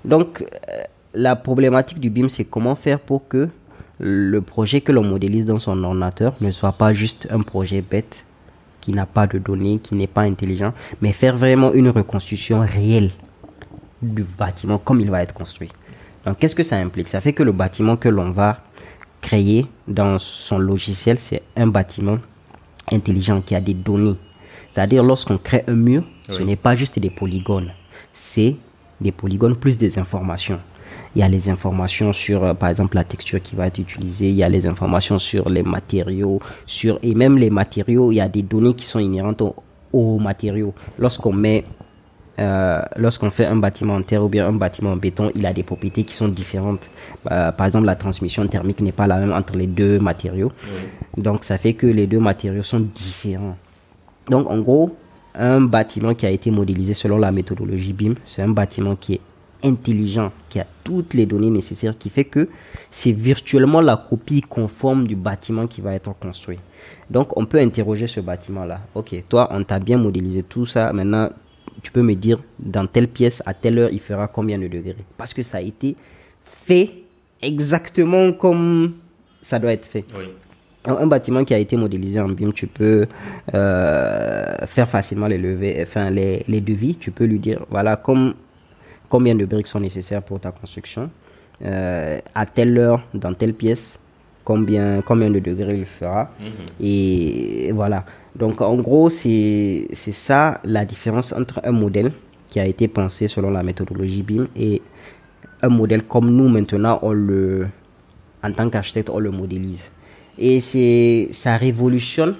Donc, 0.04 0.42
euh, 0.42 0.82
la 1.14 1.36
problématique 1.36 2.00
du 2.00 2.10
BIM, 2.10 2.28
c'est 2.28 2.44
comment 2.44 2.74
faire 2.74 3.00
pour 3.00 3.28
que 3.28 3.48
le 3.98 4.40
projet 4.40 4.80
que 4.80 4.92
l'on 4.92 5.04
modélise 5.04 5.44
dans 5.44 5.58
son 5.58 5.82
ordinateur 5.84 6.34
ne 6.40 6.50
soit 6.50 6.72
pas 6.72 6.92
juste 6.92 7.28
un 7.30 7.40
projet 7.40 7.82
bête 7.82 8.24
qui 8.80 8.92
n'a 8.92 9.06
pas 9.06 9.26
de 9.26 9.38
données, 9.38 9.78
qui 9.80 9.94
n'est 9.94 10.06
pas 10.08 10.22
intelligent, 10.22 10.72
mais 11.00 11.12
faire 11.12 11.36
vraiment 11.36 11.72
une 11.72 11.88
reconstruction 11.88 12.60
réelle 12.60 13.10
du 14.02 14.24
bâtiment 14.24 14.78
comme 14.78 15.00
il 15.00 15.10
va 15.10 15.22
être 15.22 15.34
construit. 15.34 15.70
Donc, 16.24 16.38
qu'est-ce 16.38 16.54
que 16.54 16.62
ça 16.64 16.76
implique? 16.76 17.08
Ça 17.08 17.20
fait 17.20 17.32
que 17.32 17.42
le 17.42 17.52
bâtiment 17.52 17.96
que 17.96 18.08
l'on 18.08 18.30
va 18.30 18.58
créer 19.20 19.66
dans 19.86 20.18
son 20.18 20.58
logiciel, 20.58 21.18
c'est 21.20 21.42
un 21.56 21.68
bâtiment 21.68 22.18
intelligent 22.90 23.40
qui 23.40 23.54
a 23.54 23.60
des 23.60 23.74
données. 23.74 24.16
C'est-à-dire, 24.74 25.04
lorsqu'on 25.04 25.38
crée 25.38 25.64
un 25.68 25.74
mur, 25.74 26.02
ce 26.28 26.42
n'est 26.42 26.56
pas 26.56 26.74
juste 26.74 26.98
des 26.98 27.10
polygones, 27.10 27.72
c'est 28.12 28.56
des 29.00 29.12
polygones 29.12 29.56
plus 29.56 29.78
des 29.78 29.98
informations. 29.98 30.58
Il 31.14 31.20
y 31.20 31.22
a 31.22 31.28
les 31.28 31.50
informations 31.50 32.12
sur, 32.12 32.44
euh, 32.44 32.54
par 32.54 32.70
exemple, 32.70 32.96
la 32.96 33.04
texture 33.04 33.40
qui 33.42 33.54
va 33.54 33.66
être 33.66 33.78
utilisée. 33.78 34.30
Il 34.30 34.34
y 34.34 34.42
a 34.42 34.48
les 34.48 34.66
informations 34.66 35.18
sur 35.18 35.48
les 35.50 35.62
matériaux, 35.62 36.40
sur 36.66 36.98
et 37.02 37.14
même 37.14 37.36
les 37.36 37.50
matériaux. 37.50 38.12
Il 38.12 38.16
y 38.16 38.20
a 38.20 38.28
des 38.28 38.42
données 38.42 38.74
qui 38.74 38.86
sont 38.86 38.98
inhérentes 38.98 39.42
aux, 39.92 40.18
matériaux. 40.18 40.72
Lorsqu'on 40.98 41.32
met 41.32 41.64
euh, 42.40 42.80
lorsqu'on 42.96 43.30
fait 43.30 43.44
un 43.44 43.56
bâtiment 43.56 43.94
en 43.94 44.02
terre 44.02 44.24
ou 44.24 44.28
bien 44.28 44.48
un 44.48 44.54
bâtiment 44.54 44.92
en 44.92 44.96
béton, 44.96 45.30
il 45.34 45.44
a 45.44 45.52
des 45.52 45.62
propriétés 45.62 46.04
qui 46.04 46.14
sont 46.14 46.28
différentes. 46.28 46.90
Bah, 47.24 47.52
par 47.52 47.66
exemple, 47.66 47.84
la 47.84 47.94
transmission 47.94 48.46
thermique 48.46 48.80
n'est 48.80 48.90
pas 48.90 49.06
la 49.06 49.18
même 49.18 49.32
entre 49.32 49.54
les 49.56 49.66
deux 49.66 49.98
matériaux. 49.98 50.50
Donc, 51.18 51.44
ça 51.44 51.58
fait 51.58 51.74
que 51.74 51.86
les 51.86 52.06
deux 52.06 52.20
matériaux 52.20 52.62
sont 52.62 52.80
différents. 52.80 53.56
Donc, 54.30 54.50
en 54.50 54.60
gros, 54.60 54.96
un 55.34 55.60
bâtiment 55.60 56.14
qui 56.14 56.24
a 56.24 56.30
été 56.30 56.50
modélisé 56.50 56.94
selon 56.94 57.18
la 57.18 57.32
méthodologie 57.32 57.92
BIM, 57.92 58.14
c'est 58.24 58.40
un 58.40 58.48
bâtiment 58.48 58.96
qui 58.96 59.14
est 59.14 59.20
intelligent, 59.64 60.32
qui 60.48 60.60
a 60.60 60.66
toutes 60.84 61.14
les 61.14 61.26
données 61.26 61.50
nécessaires, 61.50 61.96
qui 61.96 62.10
fait 62.10 62.24
que 62.24 62.48
c'est 62.90 63.12
virtuellement 63.12 63.80
la 63.80 63.96
copie 63.96 64.40
conforme 64.40 65.06
du 65.06 65.16
bâtiment 65.16 65.66
qui 65.66 65.80
va 65.80 65.94
être 65.94 66.12
construit. 66.18 66.58
Donc, 67.10 67.36
on 67.38 67.46
peut 67.46 67.58
interroger 67.58 68.06
ce 68.06 68.20
bâtiment-là. 68.20 68.80
Ok, 68.94 69.14
toi, 69.28 69.48
on 69.52 69.62
t'a 69.64 69.78
bien 69.78 69.98
modélisé 69.98 70.42
tout 70.42 70.66
ça. 70.66 70.92
Maintenant, 70.92 71.28
tu 71.82 71.90
peux 71.90 72.02
me 72.02 72.14
dire 72.14 72.38
dans 72.58 72.86
telle 72.86 73.08
pièce, 73.08 73.42
à 73.46 73.54
telle 73.54 73.78
heure, 73.78 73.90
il 73.92 74.00
fera 74.00 74.28
combien 74.28 74.58
de 74.58 74.68
degrés? 74.68 75.04
Parce 75.16 75.34
que 75.34 75.42
ça 75.42 75.58
a 75.58 75.60
été 75.60 75.96
fait 76.42 76.90
exactement 77.40 78.32
comme 78.32 78.94
ça 79.40 79.58
doit 79.58 79.72
être 79.72 79.86
fait. 79.86 80.04
Un 80.84 81.06
bâtiment 81.06 81.44
qui 81.44 81.54
a 81.54 81.58
été 81.58 81.76
modélisé 81.76 82.18
en 82.20 82.28
BIM, 82.28 82.52
tu 82.52 82.66
peux 82.66 83.06
euh, 83.54 84.66
faire 84.66 84.88
facilement 84.88 85.28
les 85.28 85.38
levées, 85.38 85.78
enfin 85.82 86.10
les, 86.10 86.44
les 86.48 86.60
devis. 86.60 86.96
Tu 86.96 87.12
peux 87.12 87.24
lui 87.24 87.38
dire, 87.38 87.64
voilà, 87.70 87.96
comme 87.96 88.34
combien 89.12 89.34
de 89.34 89.44
briques 89.44 89.66
sont 89.66 89.78
nécessaires 89.78 90.22
pour 90.22 90.40
ta 90.40 90.52
construction, 90.52 91.10
euh, 91.62 92.18
à 92.34 92.46
telle 92.46 92.78
heure, 92.78 93.02
dans 93.12 93.34
telle 93.34 93.52
pièce, 93.52 93.98
combien, 94.42 95.02
combien 95.02 95.28
de 95.30 95.38
degrés 95.38 95.76
il 95.76 95.84
fera. 95.84 96.30
Mhm. 96.40 96.46
Et 96.80 97.70
voilà. 97.74 98.06
Donc 98.34 98.62
en 98.62 98.76
gros, 98.76 99.10
c'est 99.10 99.86
ça 99.92 100.62
la 100.64 100.86
différence 100.86 101.34
entre 101.34 101.60
un 101.62 101.72
modèle 101.72 102.12
qui 102.48 102.58
a 102.58 102.64
été 102.64 102.88
pensé 102.88 103.28
selon 103.28 103.50
la 103.50 103.62
méthodologie 103.62 104.22
BIM 104.22 104.46
et 104.56 104.80
un 105.60 105.68
modèle 105.68 106.04
comme 106.04 106.30
nous 106.30 106.48
maintenant, 106.48 106.98
on 107.02 107.12
le, 107.12 107.68
en 108.42 108.50
tant 108.52 108.70
qu'architecte, 108.70 109.10
on 109.10 109.18
le 109.18 109.30
modélise. 109.30 109.90
Et 110.38 110.60
ça 111.32 111.58
révolutionne 111.58 112.36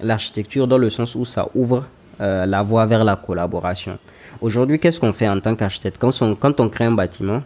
l'architecture 0.00 0.68
dans 0.68 0.78
le 0.78 0.88
sens 0.88 1.16
où 1.16 1.24
ça 1.24 1.48
ouvre 1.56 1.84
euh, 2.20 2.46
la 2.46 2.62
voie 2.62 2.86
vers 2.86 3.02
la 3.04 3.16
collaboration. 3.16 3.98
Aujourd'hui, 4.40 4.78
qu'est-ce 4.78 5.00
qu'on 5.00 5.12
fait 5.12 5.28
en 5.28 5.40
tant 5.40 5.54
qu'architecte 5.54 5.98
quand 5.98 6.10
on, 6.22 6.34
quand 6.34 6.60
on 6.60 6.68
crée 6.68 6.84
un 6.84 6.92
bâtiment, 6.92 7.42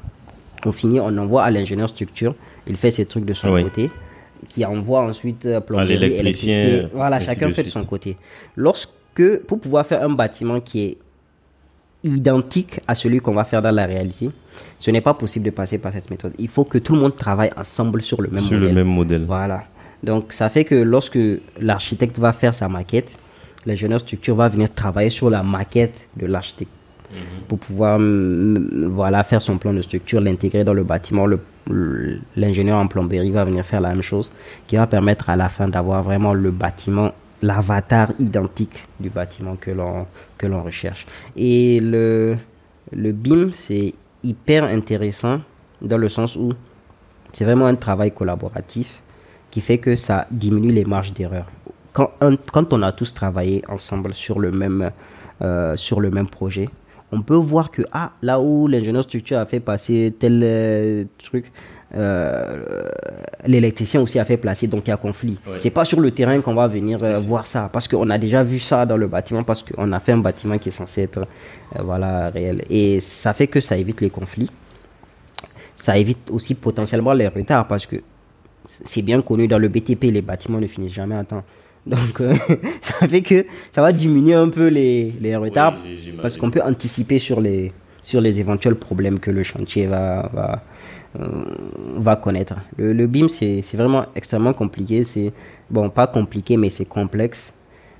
on 0.65 0.73
finit, 0.73 1.01
on 1.01 1.17
envoie 1.19 1.43
à 1.43 1.51
l'ingénieur 1.51 1.89
structure, 1.89 2.35
il 2.67 2.77
fait 2.77 2.91
ses 2.91 3.07
trucs 3.07 3.25
de 3.25 3.35
son 3.35 3.51
côté, 3.63 3.91
qui 4.49 4.65
envoie 4.65 5.03
ensuite 5.03 5.47
euh, 5.47 5.61
plomberie, 5.61 5.95
électricité. 5.95 6.87
Voilà, 6.93 7.21
chacun 7.21 7.51
fait 7.53 7.63
de 7.63 7.69
son 7.69 7.85
côté. 7.85 8.17
Lorsque, 8.57 8.93
pour 9.47 9.61
pouvoir 9.61 9.87
faire 9.87 10.03
un 10.03 10.11
bâtiment 10.11 10.61
qui 10.61 10.85
est 10.85 10.99
identique 12.05 12.81
à 12.87 12.95
celui 12.95 13.21
qu'on 13.21 13.35
va 13.35 13.45
faire 13.45 13.63
dans 13.63 13.71
la 13.71 13.87
réalité, 13.87 14.31
ce 14.79 14.91
n'est 14.91 15.01
pas 15.01 15.15
possible 15.15 15.47
de 15.47 15.51
passer 15.51 15.79
par 15.79 15.93
cette 15.93 16.11
méthode. 16.11 16.33
Il 16.39 16.49
faut 16.49 16.65
que 16.65 16.79
tout 16.79 16.95
le 16.95 17.01
monde 17.01 17.17
travaille 17.17 17.51
ensemble 17.57 18.03
sur 18.03 18.21
le 18.21 18.29
même 18.29 18.43
modèle. 18.43 18.59
Sur 18.59 18.69
le 18.69 18.73
même 18.73 18.89
modèle. 18.89 19.25
Voilà. 19.25 19.65
Donc, 20.03 20.33
ça 20.33 20.51
fait 20.51 20.65
que 20.65 20.75
lorsque 20.75 21.19
l'architecte 21.59 22.19
va 22.19 22.33
faire 22.33 22.55
sa 22.55 22.69
maquette, 22.69 23.11
l'ingénieur 23.67 24.01
structure 24.01 24.37
va 24.37 24.49
venir 24.49 24.73
travailler 24.73 25.11
sur 25.11 25.31
la 25.31 25.43
maquette 25.43 26.09
de 26.17 26.27
l'architecte. 26.27 26.71
Mhm. 27.15 27.47
pour 27.49 27.59
pouvoir 27.59 27.99
mm, 27.99 28.87
voilà, 28.87 29.23
faire 29.25 29.41
son 29.43 29.59
plan 29.59 29.73
de 29.73 29.83
structure, 29.83 30.21
l'intégrer 30.21 30.65
dans 30.65 30.75
le 30.75 30.85
bâtiment. 30.85 31.27
L'ingénieur 32.37 32.79
en 32.79 32.87
plomberie 32.89 33.31
va 33.31 33.45
venir 33.45 33.65
faire 33.65 33.81
la 33.81 33.91
même 33.91 34.03
chose, 34.03 34.31
qui 34.67 34.77
va 34.77 34.87
permettre 34.87 35.31
à 35.31 35.37
la 35.37 35.49
fin 35.49 35.69
d'avoir 35.69 36.03
vraiment 36.03 36.35
le 36.35 36.51
bâtiment, 36.51 37.13
l'avatar 37.43 38.11
identique 38.19 38.87
du 39.01 39.11
bâtiment 39.11 39.57
que 39.57 39.71
l'on 39.71 40.07
que 40.39 40.47
l'on 40.47 40.63
recherche. 40.63 41.07
Et 41.37 41.81
le, 41.81 42.37
le 42.93 43.13
BIM, 43.13 43.51
c'est 43.53 43.93
hyper 44.23 44.65
intéressant 44.65 45.41
dans 45.81 45.99
le 45.99 46.09
sens 46.09 46.37
où 46.37 46.53
c'est 47.33 47.45
vraiment 47.45 47.67
un 47.67 47.77
travail 47.77 48.13
collaboratif 48.13 49.03
qui 49.51 49.61
fait 49.61 49.79
que 49.79 49.95
ça 49.97 50.27
diminue 50.31 50.73
les 50.73 50.85
marges 50.85 51.13
d'erreur. 51.13 51.47
Quand, 51.95 52.11
quand 52.53 52.73
on 52.73 52.83
a 52.83 52.93
tous 52.93 53.15
travaillé 53.15 53.63
ensemble 53.69 54.13
sur 54.15 54.41
le 54.41 54.51
même, 54.51 54.91
euh, 55.41 55.77
sur 55.77 56.01
le 56.01 56.11
même 56.11 56.29
projet, 56.29 56.69
on 57.13 57.23
peut 57.23 57.37
voir 57.37 57.71
que 57.71 57.83
ah, 57.93 58.11
là 58.21 58.41
où 58.41 58.67
l'ingénieur 58.67 59.05
structure 59.05 59.39
a 59.39 59.47
fait 59.47 59.61
passer 59.61 60.13
tel 60.19 60.41
euh, 60.43 61.05
truc, 61.19 61.53
euh, 61.95 62.89
l'électricien 63.47 64.01
aussi 64.01 64.19
a 64.19 64.25
fait 64.25 64.37
placer, 64.37 64.67
donc 64.67 64.83
il 64.87 64.91
y 64.91 64.93
a 64.93 64.97
conflit. 64.97 65.37
C'est 65.59 65.71
pas 65.71 65.85
sur 65.85 66.01
le 66.01 66.11
terrain 66.11 66.41
qu'on 66.41 66.55
va 66.55 66.67
venir 66.67 66.99
euh, 67.03 67.21
voir 67.21 67.47
ça, 67.47 67.71
parce 67.73 67.87
qu'on 67.87 68.11
a 68.11 68.19
déjà 68.19 68.43
vu 68.43 68.59
ça 68.59 68.85
dans 68.85 68.97
le 68.97 69.07
bâtiment, 69.07 69.45
parce 69.45 69.63
qu'on 69.63 69.93
a 69.93 70.01
fait 70.01 70.13
un 70.13 70.19
bâtiment 70.19 70.59
qui 70.59 70.71
est 70.71 70.73
censé 70.73 71.03
être 71.03 71.27
voilà, 71.79 72.31
réel. 72.31 72.65
Et 72.69 72.99
ça 72.99 73.33
fait 73.33 73.47
que 73.47 73.61
ça 73.61 73.77
évite 73.77 74.01
les 74.01 74.11
conflits. 74.11 74.51
Ça 75.77 75.97
évite 75.97 76.31
aussi 76.33 76.55
potentiellement 76.55 77.13
les 77.13 77.29
retards, 77.29 77.69
parce 77.69 77.87
que 77.87 77.97
c'est 78.67 79.03
bien 79.03 79.23
connu 79.23 79.47
dans 79.47 79.59
le 79.59 79.69
BTP, 79.69 80.05
les 80.05 80.23
bâtiments 80.23 80.59
ne 80.59 80.67
finissent 80.67 80.95
jamais 80.95 81.15
à 81.15 81.23
temps. 81.23 81.45
Donc, 81.87 82.21
euh, 82.21 82.35
ça 82.81 83.07
fait 83.07 83.23
que 83.23 83.47
ça 83.73 83.83
va 83.83 83.93
diminuer 83.93 84.35
un 84.35 84.49
peu 84.49 84.69
les, 84.69 85.13
les 85.21 85.37
retards 85.37 85.77
parce 86.23 86.39
qu'on 86.39 86.51
peut 86.51 86.63
anticiper 86.63 87.19
sur 87.19 87.41
les, 87.41 87.73
sur 88.01 88.21
les 88.21 88.41
éventuels 88.41 88.77
problèmes 88.77 89.19
que 89.19 89.31
le 89.31 89.43
chantier 89.43 89.87
va, 89.87 90.31
va, 90.33 90.63
euh, 91.21 91.27
va 91.97 92.17
connaître. 92.17 92.55
Le, 92.77 92.93
le 92.93 93.07
BIM, 93.07 93.29
c'est 93.29 93.63
vraiment 93.75 94.07
extrêmement 94.15 94.53
compliqué. 94.53 95.05
C'est, 95.05 95.33
bon, 95.71 95.91
pas 95.91 96.07
compliqué, 96.07 96.57
mais 96.57 96.71
c'est 96.71 96.85
complexe. 96.87 97.54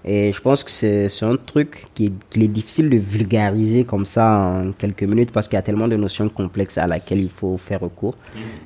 Et 0.07 0.33
je 0.33 0.41
pense 0.41 0.63
que 0.63 0.71
c'est 0.71 1.09
un 1.23 1.37
truc 1.37 1.87
qui 1.95 2.07
est, 2.07 2.43
est, 2.43 2.49
difficile 2.49 2.91
de 2.91 2.99
vulgariser 2.99 3.85
comme 3.85 4.05
ça 4.05 4.39
en 4.39 4.73
quelques 4.73 5.05
minutes 5.05 5.31
parce 5.33 5.49
qu'il 5.49 5.57
y 5.57 5.59
a 5.59 5.63
tellement 5.63 5.89
de 5.89 5.97
notions 5.97 6.29
complexes 6.29 6.77
à 6.77 6.87
laquelle 6.87 7.21
il 7.21 7.31
faut 7.31 7.57
faire 7.57 7.81
recours. 7.81 8.15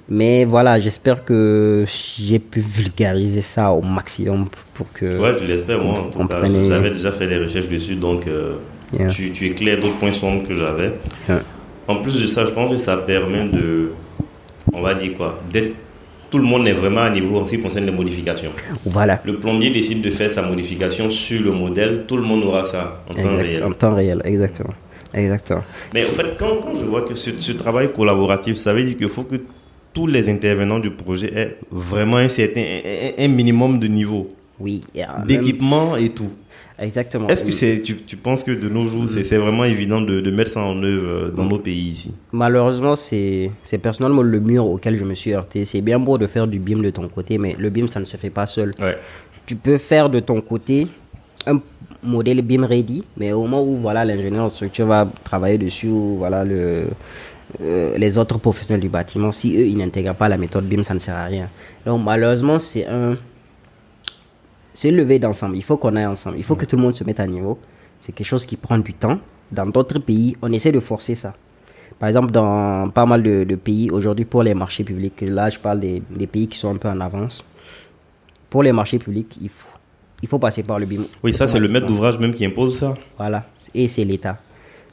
Mais 0.08 0.44
voilà, 0.44 0.80
j'espère 0.80 1.24
que 1.24 1.84
j'ai 2.18 2.40
pu 2.40 2.60
vulgariser 2.60 3.42
ça 3.42 3.70
au 3.70 3.82
maximum 3.82 4.46
pour 4.74 4.92
que. 4.92 5.18
Ouais, 5.18 5.34
je 5.40 5.46
l'espère, 5.46 5.82
moi. 5.82 6.00
En 6.00 6.04
tout 6.10 6.26
cas, 6.26 6.42
j'avais 6.44 6.90
déjà 6.90 7.12
fait 7.12 7.28
des 7.28 7.38
recherches 7.38 7.68
dessus, 7.68 7.94
donc 7.94 8.26
euh, 8.26 8.56
tu, 9.08 9.30
tu 9.30 9.46
éclaires 9.46 9.80
d'autres 9.80 9.98
points 9.98 10.12
sombres 10.12 10.46
que 10.46 10.54
j'avais. 10.54 10.94
En 11.86 11.96
plus 12.02 12.20
de 12.20 12.26
ça, 12.26 12.46
je 12.46 12.50
pense 12.50 12.70
que 12.70 12.78
ça 12.78 12.96
permet 12.96 13.48
de. 13.48 13.92
On 14.72 14.82
va 14.82 14.94
dire 14.94 15.14
quoi 15.16 15.40
D'être 15.50 15.74
tout 16.30 16.38
le 16.38 16.44
monde 16.44 16.66
est 16.68 16.72
vraiment 16.72 17.02
à 17.02 17.10
niveau 17.10 17.38
en 17.38 17.46
ce 17.46 17.54
qui 17.56 17.60
concerne 17.62 17.86
les 17.86 17.92
modifications. 17.92 18.50
Voilà. 18.84 19.20
Le 19.24 19.38
plombier 19.38 19.70
décide 19.70 20.02
de 20.02 20.10
faire 20.10 20.30
sa 20.30 20.42
modification 20.42 21.10
sur 21.10 21.42
le 21.42 21.52
modèle, 21.52 22.04
tout 22.06 22.16
le 22.16 22.22
monde 22.22 22.44
aura 22.44 22.64
ça 22.64 23.02
en 23.08 23.14
temps 23.14 23.36
réel. 23.36 23.64
En 23.64 23.72
temps 23.72 23.94
réel, 23.94 24.20
exactement. 24.24 24.74
Exactement. 25.14 25.64
Mais 25.94 26.04
en 26.04 26.12
fait, 26.12 26.36
quand, 26.38 26.74
je 26.74 26.84
vois 26.84 27.02
que 27.02 27.14
ce, 27.14 27.52
travail 27.52 27.92
collaboratif, 27.92 28.56
ça 28.56 28.74
veut 28.74 28.82
dire 28.82 28.96
qu'il 28.96 29.08
faut 29.08 29.24
que 29.24 29.36
tous 29.94 30.06
les 30.06 30.28
intervenants 30.28 30.78
du 30.78 30.90
projet 30.90 31.32
aient 31.34 31.56
vraiment 31.70 32.18
un 32.18 32.28
certain, 32.28 32.62
un, 33.18 33.28
minimum 33.28 33.78
de 33.78 33.86
niveau. 33.86 34.28
Oui. 34.60 34.82
D'équipement 35.26 35.96
et 35.96 36.10
tout. 36.10 36.32
Exactement. 36.80 37.28
Est-ce 37.28 37.44
que 37.44 37.50
c'est, 37.50 37.82
tu, 37.82 37.96
tu, 37.96 38.16
penses 38.16 38.44
que 38.44 38.52
de 38.52 38.68
nos 38.68 38.86
jours, 38.86 39.04
c'est 39.08 39.36
vraiment 39.36 39.64
évident 39.64 40.00
de, 40.00 40.20
de, 40.20 40.30
mettre 40.30 40.52
ça 40.52 40.62
en 40.62 40.80
œuvre 40.82 41.08
euh, 41.08 41.30
dans 41.30 41.44
nos 41.44 41.58
pays 41.58 41.90
ici? 41.90 42.14
Malheureusement, 42.30 42.94
c'est 42.94 43.50
personnellement 43.82 44.22
le 44.22 44.38
mur 44.40 44.64
auquel 44.66 44.96
je 44.96 45.04
me 45.04 45.14
suis 45.14 45.32
heurté. 45.32 45.64
C'est 45.64 45.80
bien 45.80 45.98
beau 45.98 46.18
de 46.18 46.26
faire 46.26 46.46
du 46.46 46.58
BIM 46.60 46.80
de 46.80 46.90
ton 46.90 47.08
côté, 47.08 47.36
mais 47.38 47.56
le 47.58 47.70
BIM, 47.70 47.88
ça 47.88 47.98
ne 47.98 48.04
se 48.04 48.16
fait 48.16 48.30
pas 48.30 48.46
seul. 48.46 48.72
Tu 49.46 49.56
peux 49.56 49.78
faire 49.78 50.08
de 50.08 50.20
ton 50.20 50.40
côté 50.40 50.86
un 51.46 51.60
modèle 52.02 52.42
BIM 52.42 52.64
ready, 52.64 53.02
mais 53.16 53.32
au 53.32 53.42
moment 53.42 53.64
où 53.64 53.76
voilà 53.78 54.04
l'ingénieur 54.04 54.44
en 54.44 54.48
structure 54.48 54.86
va 54.86 55.08
travailler 55.24 55.58
dessus, 55.58 55.88
voilà 55.88 56.44
le 56.44 56.84
euh, 57.62 57.96
les 57.96 58.18
autres 58.18 58.38
professionnels 58.38 58.82
du 58.82 58.90
bâtiment, 58.90 59.32
si 59.32 59.56
eux 59.56 59.66
ils 59.66 59.76
n'intègrent 59.76 60.14
pas 60.14 60.28
la 60.28 60.36
méthode 60.36 60.66
BIM, 60.66 60.84
ça 60.84 60.92
ne 60.92 60.98
sert 60.98 61.16
à 61.16 61.24
rien. 61.24 61.48
Donc 61.86 62.04
malheureusement, 62.04 62.58
c'est 62.58 62.86
un 62.86 63.16
c'est 64.74 64.90
lever 64.90 65.18
d'ensemble. 65.18 65.56
Il 65.56 65.62
faut 65.64 65.76
qu'on 65.76 65.96
aille 65.96 66.06
ensemble. 66.06 66.36
Il 66.38 66.44
faut 66.44 66.56
que 66.56 66.64
tout 66.64 66.76
le 66.76 66.82
monde 66.82 66.94
se 66.94 67.04
mette 67.04 67.20
à 67.20 67.26
niveau. 67.26 67.58
C'est 68.00 68.12
quelque 68.12 68.26
chose 68.26 68.46
qui 68.46 68.56
prend 68.56 68.78
du 68.78 68.94
temps. 68.94 69.18
Dans 69.50 69.66
d'autres 69.66 69.98
pays, 69.98 70.36
on 70.42 70.52
essaie 70.52 70.72
de 70.72 70.80
forcer 70.80 71.14
ça. 71.14 71.34
Par 71.98 72.08
exemple, 72.08 72.30
dans 72.30 72.88
pas 72.90 73.06
mal 73.06 73.22
de, 73.22 73.54
pays, 73.56 73.90
aujourd'hui, 73.90 74.24
pour 74.24 74.42
les 74.42 74.54
marchés 74.54 74.84
publics, 74.84 75.20
là, 75.22 75.50
je 75.50 75.58
parle 75.58 75.80
des, 75.80 76.02
pays 76.30 76.46
qui 76.46 76.58
sont 76.58 76.70
un 76.72 76.76
peu 76.76 76.88
en 76.88 77.00
avance. 77.00 77.44
Pour 78.50 78.62
les 78.62 78.72
marchés 78.72 78.98
publics, 78.98 79.36
il 79.40 79.48
faut, 79.48 79.68
il 80.22 80.28
faut 80.28 80.38
passer 80.38 80.62
par 80.62 80.78
le 80.78 80.86
BIM. 80.86 81.02
Oui, 81.24 81.32
ça, 81.32 81.48
c'est 81.48 81.58
le 81.58 81.68
maître 81.68 81.86
d'ouvrage 81.86 82.18
même 82.18 82.32
qui 82.32 82.44
impose 82.44 82.78
ça. 82.78 82.94
Voilà. 83.16 83.46
Et 83.74 83.88
c'est 83.88 84.04
l'État. 84.04 84.38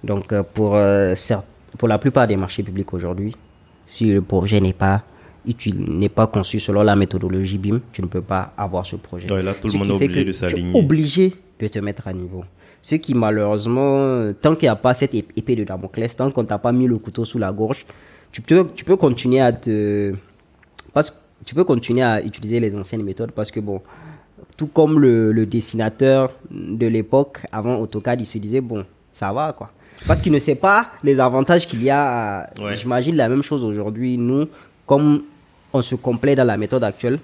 Donc, 0.04 0.34
euh, 0.34 0.42
pour, 0.42 0.76
euh, 0.76 1.14
pour 1.78 1.88
la 1.88 2.00
plupart 2.00 2.28
des 2.28 2.38
marchés 2.38 2.64
publics 2.64 2.92
aujourd'hui, 2.94 3.36
si 3.86 4.06
le 4.12 4.22
projet 4.22 4.60
n'est 4.60 4.74
pas 4.74 5.04
tu 5.54 5.72
n'est 5.72 6.10
pas 6.10 6.28
conçu 6.28 6.60
selon 6.60 6.82
la 6.84 6.96
méthodologie 6.96 7.58
BIM, 7.58 7.82
tu 7.94 8.02
ne 8.02 8.08
peux 8.08 8.22
pas 8.22 8.54
avoir 8.58 8.86
ce 8.86 8.96
projet. 8.96 9.28
là, 9.28 9.54
tout 9.54 9.68
le 9.68 9.78
monde 9.78 9.90
est 9.90 10.06
obligé 10.06 10.24
de 10.26 10.32
s'aligner. 10.32 10.78
obligé 10.78 11.34
de 11.60 11.68
te 11.68 11.80
mettre 11.80 12.08
à 12.08 12.14
niveau. 12.14 12.44
Ce 12.82 12.96
qui 12.96 13.14
malheureusement, 13.14 14.32
tant 14.42 14.56
qu'il 14.56 14.66
n'y 14.66 14.70
a 14.70 14.76
pas 14.76 14.94
cette 14.94 15.14
épée 15.14 15.56
de 15.56 15.64
Damoclès, 15.64 16.16
tant 16.16 16.30
qu'on 16.32 16.46
t'a 16.46 16.58
pas 16.58 16.72
mis 16.72 16.88
le 16.88 16.98
couteau 16.98 17.26
sous 17.26 17.40
la 17.40 17.52
gorge, 17.52 17.86
tu 18.32 18.42
peux, 18.42 18.68
tu 18.76 18.84
peux 18.86 18.96
continuer 18.98 19.42
à 19.42 19.52
te... 19.52 20.14
Parce 20.94 21.12
que 21.12 21.16
tu 21.46 21.56
peux 21.56 21.64
continuer 21.64 22.02
à 22.04 22.22
utiliser 22.24 22.60
les 22.60 22.76
anciennes 22.76 23.04
méthodes 23.04 23.32
parce 23.32 23.52
que 23.52 23.60
bon, 23.60 23.82
tout 24.58 24.68
comme 24.68 25.00
le, 25.00 25.32
le 25.32 25.46
dessinateur 25.46 26.32
de 26.52 26.88
l'époque, 26.88 27.40
avant 27.52 27.78
AutoCAD, 27.80 28.22
il 28.22 28.26
se 28.26 28.38
disait, 28.38 28.62
bon, 28.62 28.86
ça 29.12 29.32
va 29.32 29.54
quoi. 29.54 29.72
Parce 30.08 30.22
qu'il 30.22 30.32
ne 30.32 30.40
sait 30.40 30.56
pas 30.56 30.88
les 31.04 31.20
avantages 31.20 31.68
qu'il 31.68 31.84
y 31.84 31.90
a. 31.90 32.50
Ouais. 32.62 32.76
J'imagine 32.76 33.16
la 33.16 33.30
même 33.30 33.44
chose 33.44 33.64
aujourd'hui. 33.64 34.18
Nous, 34.18 34.48
comme 34.86 35.24
on 35.76 35.82
se 35.82 35.96
complaît 35.96 36.36
dans 36.36 36.46
la 36.46 36.58
méthode 36.58 36.84
actuelle, 36.84 37.20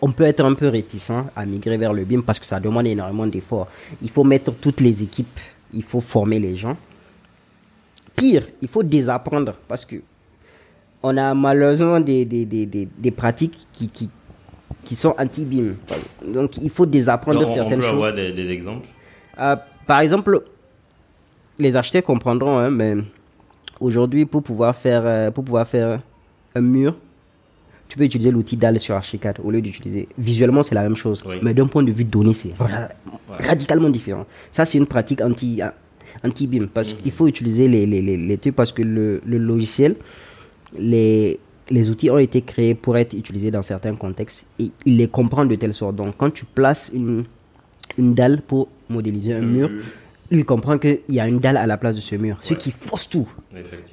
on 0.00 0.10
peut 0.12 0.24
être 0.24 0.44
un 0.44 0.54
peu 0.54 0.68
réticent 0.68 1.12
à 1.36 1.46
migrer 1.46 1.76
vers 1.76 1.92
le 1.92 2.04
BIM 2.04 2.22
parce 2.22 2.38
que 2.38 2.46
ça 2.46 2.58
demande 2.58 2.86
énormément 2.86 3.26
d'efforts. 3.26 3.68
Il 4.02 4.10
faut 4.10 4.24
mettre 4.24 4.52
toutes 4.54 4.80
les 4.80 5.02
équipes, 5.02 5.38
il 5.72 5.82
faut 5.82 6.00
former 6.00 6.38
les 6.40 6.56
gens. 6.56 6.76
Pire, 8.16 8.44
il 8.62 8.68
faut 8.68 8.82
désapprendre 8.82 9.54
parce 9.68 9.84
que 9.84 9.96
on 11.02 11.16
a 11.16 11.34
malheureusement 11.34 12.00
des, 12.00 12.24
des, 12.24 12.44
des, 12.46 12.64
des, 12.66 12.88
des 12.96 13.10
pratiques 13.10 13.66
qui, 13.72 13.88
qui, 13.88 14.08
qui 14.84 14.96
sont 14.96 15.14
anti-BIM. 15.18 15.74
Donc 16.26 16.56
il 16.56 16.70
faut 16.70 16.86
désapprendre 16.86 17.40
Donc, 17.40 17.48
on- 17.48 17.52
on 17.52 17.54
certaines 17.54 17.78
peut 17.80 17.84
choses. 17.84 17.92
avoir 17.94 18.14
des, 18.14 18.32
des 18.32 18.50
exemples? 18.50 18.86
Euh, 19.38 19.56
par 19.86 20.00
exemple, 20.00 20.42
les 21.58 21.76
architectes 21.76 22.06
comprendront, 22.06 22.56
hein, 22.58 22.70
mais 22.70 22.94
aujourd'hui, 23.80 24.24
pour 24.24 24.42
pouvoir 24.42 24.74
faire, 24.74 25.02
euh, 25.04 25.30
pour 25.30 25.44
pouvoir 25.44 25.66
faire 25.66 26.00
un 26.54 26.60
mur, 26.60 26.96
tu 27.94 27.98
peux 27.98 28.04
utiliser 28.06 28.32
l'outil 28.32 28.56
DAL 28.56 28.80
sur 28.80 28.96
Archicad 28.96 29.36
au 29.44 29.52
lieu 29.52 29.60
d'utiliser. 29.60 30.08
Visuellement, 30.18 30.64
c'est 30.64 30.74
la 30.74 30.82
même 30.82 30.96
chose, 30.96 31.22
Oui. 31.24 31.36
mais 31.42 31.54
d'un 31.54 31.68
point 31.68 31.84
de 31.84 31.92
vue 31.92 32.02
donné, 32.04 32.32
c'est 32.32 32.50
ra- 32.58 32.88
radicalement 33.38 33.88
différent. 33.88 34.26
Ça, 34.50 34.66
c'est 34.66 34.78
une 34.78 34.86
pratique 34.86 35.20
anti, 35.20 35.60
anti 36.24 36.48
BIM 36.48 36.66
parce 36.66 36.90
Mhm. 36.90 36.96
qu'il 36.98 37.12
faut 37.12 37.28
utiliser 37.28 37.68
les, 37.68 37.86
les, 37.86 38.02
les, 38.02 38.16
les 38.16 38.36
trucs 38.36 38.56
parce 38.56 38.72
que 38.72 38.82
le, 38.82 39.20
le 39.24 39.38
logiciel, 39.38 39.94
les, 40.76 41.38
les 41.70 41.88
outils 41.88 42.10
ont 42.10 42.18
été 42.18 42.42
créés 42.42 42.74
pour 42.74 42.96
être 42.96 43.12
utilisés 43.14 43.52
dans 43.52 43.62
certains 43.62 43.94
contextes 43.94 44.44
et 44.58 44.72
il 44.86 44.96
les 44.96 45.06
comprend 45.06 45.44
de 45.44 45.54
telle 45.54 45.72
sorte. 45.72 45.94
Donc, 45.94 46.14
quand 46.18 46.30
tu 46.32 46.44
places 46.46 46.90
une, 46.92 47.22
une 47.96 48.12
dalle 48.12 48.42
pour 48.42 48.66
modéliser 48.88 49.34
un 49.34 49.40
mur, 49.42 49.68
lui 49.68 50.40
il 50.40 50.44
comprend 50.44 50.78
qu'il 50.78 50.98
y 51.10 51.20
a 51.20 51.28
une 51.28 51.38
dalle 51.38 51.58
à 51.58 51.66
la 51.68 51.76
place 51.76 51.94
de 51.94 52.00
ce 52.00 52.16
mur, 52.16 52.38
ce 52.40 52.54
qui 52.54 52.72
fausse 52.72 53.08
tout. 53.08 53.28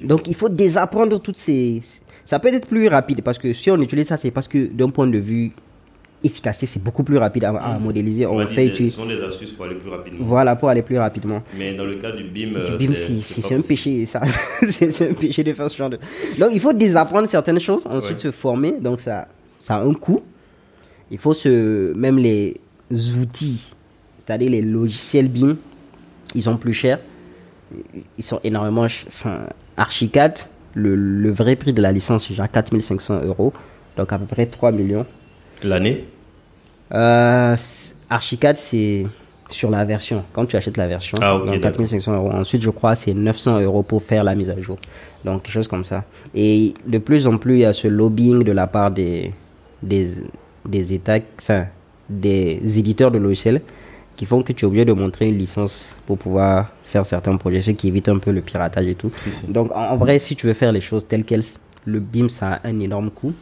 Donc 0.02 0.26
il 0.26 0.34
faut 0.34 0.48
désapprendre 0.48 1.20
toutes 1.20 1.36
ces... 1.36 1.80
Ça 2.26 2.38
peut 2.38 2.48
être 2.52 2.66
plus 2.66 2.88
rapide 2.88 3.22
parce 3.22 3.38
que 3.38 3.52
si 3.52 3.70
on 3.70 3.80
utilise 3.80 4.06
ça, 4.06 4.16
c'est 4.16 4.30
parce 4.30 4.48
que 4.48 4.66
d'un 4.66 4.90
point 4.90 5.06
de 5.06 5.18
vue 5.18 5.52
efficacité, 6.24 6.66
c'est 6.66 6.82
beaucoup 6.82 7.02
plus 7.02 7.18
rapide 7.18 7.44
à, 7.44 7.50
à 7.50 7.78
modéliser. 7.80 8.26
On 8.26 8.38
fait 8.46 8.46
dire, 8.46 8.54
ce 8.54 8.60
utiliser... 8.74 8.94
sont 8.94 9.06
des 9.06 9.20
astuces 9.20 9.52
pour 9.52 9.64
aller 9.64 9.74
plus 9.74 9.90
rapidement. 9.90 10.24
Voilà, 10.24 10.54
pour 10.54 10.68
aller 10.68 10.82
plus 10.82 10.96
rapidement. 10.98 11.42
Mais 11.58 11.74
dans 11.74 11.84
le 11.84 11.96
cas 11.96 12.12
du 12.12 12.22
BIM, 12.24 12.50
Du 12.50 12.56
euh, 12.72 12.76
BIM, 12.76 12.94
c'est- 12.94 13.52
un 13.54 13.60
péché, 13.60 14.06
ça. 14.06 14.20
c'est 14.70 15.10
un 15.10 15.14
péché 15.14 15.42
de 15.42 15.52
faire 15.52 15.68
ce 15.68 15.76
genre 15.76 15.90
de... 15.90 15.98
Donc 16.38 16.50
il 16.52 16.60
faut 16.60 16.72
désapprendre 16.72 17.28
certaines 17.28 17.58
choses, 17.60 17.84
ensuite 17.86 18.16
Ouais. 18.18 18.22
se 18.22 18.30
former. 18.30 18.72
Donc 18.80 19.00
ça, 19.00 19.26
ça 19.58 19.76
a 19.76 19.82
un 19.82 19.92
coût. 19.94 20.22
Il 21.10 21.18
faut 21.18 21.34
se... 21.34 21.92
Même 21.94 22.18
les 22.18 22.54
outils, 23.20 23.74
c'est-à-dire 24.20 24.50
les 24.50 24.62
logiciels 24.62 25.28
BIM, 25.28 25.56
ils 26.36 26.42
sont 26.44 26.56
plus 26.56 26.72
chers. 26.72 27.00
Ils 28.16 28.22
sont 28.24 28.38
énormément... 28.44 28.84
Enfin, 28.84 29.40
Archicad, 29.76 30.38
le, 30.74 30.94
le 30.96 31.30
vrai 31.30 31.56
prix 31.56 31.72
de 31.72 31.82
la 31.82 31.92
licence, 31.92 32.26
c'est 32.28 32.34
genre 32.34 32.50
4500 32.50 33.22
euros. 33.24 33.52
Donc 33.96 34.12
à 34.12 34.18
peu 34.18 34.26
près 34.26 34.46
3 34.46 34.72
millions. 34.72 35.06
L'année? 35.62 36.06
Euh, 36.94 37.56
Archicad, 38.10 38.56
c'est 38.56 39.04
sur 39.48 39.70
la 39.70 39.84
version. 39.84 40.24
Quand 40.32 40.46
tu 40.46 40.56
achètes 40.56 40.76
la 40.76 40.86
version, 40.88 41.18
Ah, 41.20 41.36
ok, 41.36 41.46
donc 41.46 41.54
d'accord. 41.56 41.72
4500 41.72 42.14
euros. 42.14 42.30
Ensuite, 42.32 42.62
je 42.62 42.70
crois, 42.70 42.96
c'est 42.96 43.14
900 43.14 43.60
euros 43.60 43.82
pour 43.82 44.02
faire 44.02 44.24
la 44.24 44.34
mise 44.34 44.50
à 44.50 44.60
jour. 44.60 44.78
Donc, 45.24 45.42
quelque 45.42 45.52
chose 45.52 45.68
comme 45.68 45.84
ça. 45.84 46.04
Et 46.34 46.74
de 46.86 46.98
plus 46.98 47.26
en 47.26 47.36
plus, 47.38 47.54
il 47.54 47.60
y 47.60 47.64
a 47.64 47.72
ce 47.72 47.88
lobbying 47.88 48.42
de 48.44 48.52
la 48.52 48.66
part 48.66 48.90
des, 48.90 49.32
des, 49.82 50.08
des 50.66 50.92
États, 50.94 51.18
enfin, 51.38 51.66
des 52.08 52.60
éditeurs 52.78 53.10
de 53.10 53.18
logiciels 53.18 53.60
qui 54.16 54.26
font 54.26 54.42
que 54.42 54.52
tu 54.52 54.64
es 54.64 54.68
obligé 54.68 54.84
de 54.84 54.92
montrer 54.92 55.28
une 55.28 55.38
licence 55.38 55.94
pour 56.06 56.18
pouvoir 56.18 56.70
faire 56.82 57.04
certains 57.06 57.36
projets, 57.36 57.62
ce 57.62 57.70
qui 57.72 57.88
évite 57.88 58.08
un 58.08 58.18
peu 58.18 58.30
le 58.30 58.40
piratage 58.40 58.86
et 58.86 58.94
tout. 58.94 59.10
Si, 59.16 59.30
si. 59.30 59.46
Donc, 59.46 59.70
en, 59.72 59.90
en 59.90 59.96
vrai, 59.96 60.18
si 60.18 60.36
tu 60.36 60.46
veux 60.46 60.54
faire 60.54 60.72
les 60.72 60.80
choses 60.80 61.06
telles 61.06 61.24
quelles, 61.24 61.44
le 61.86 62.00
BIM, 62.00 62.28
ça 62.28 62.54
a 62.54 62.68
un 62.68 62.78
énorme 62.80 63.10
coût. 63.10 63.32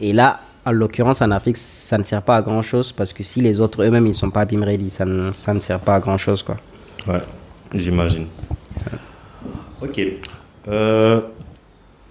Et 0.00 0.12
là, 0.12 0.40
en 0.64 0.72
l'occurrence, 0.72 1.22
en 1.22 1.30
Afrique, 1.30 1.56
ça 1.56 1.98
ne 1.98 2.02
sert 2.02 2.22
pas 2.22 2.36
à 2.36 2.42
grand 2.42 2.62
chose 2.62 2.92
parce 2.92 3.12
que 3.12 3.22
si 3.22 3.40
les 3.40 3.60
autres 3.60 3.82
eux-mêmes 3.82 4.06
ils 4.06 4.14
sont 4.14 4.30
pas 4.30 4.44
BIM 4.44 4.62
ready, 4.64 4.90
ça 4.90 5.04
ne, 5.04 5.32
ça 5.32 5.54
ne 5.54 5.60
sert 5.60 5.80
pas 5.80 5.94
à 5.94 6.00
grand 6.00 6.18
chose 6.18 6.42
quoi. 6.42 6.56
Ouais, 7.06 7.22
j'imagine. 7.74 8.26
Ok. 9.80 10.00
Euh, 10.66 11.20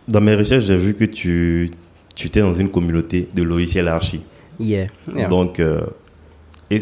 dans 0.07 0.21
mes 0.21 0.35
recherches, 0.35 0.63
j'ai 0.63 0.77
vu 0.77 0.93
que 0.95 1.03
tu, 1.03 1.71
tu 2.15 2.27
étais 2.27 2.41
dans 2.41 2.53
une 2.53 2.69
communauté 2.69 3.27
de 3.33 3.43
logiciels 3.43 3.87
archi. 3.87 4.21
Yeah. 4.59 4.87
yeah. 5.13 5.27
Donc, 5.27 5.59
euh, 5.59 5.81
et 6.69 6.79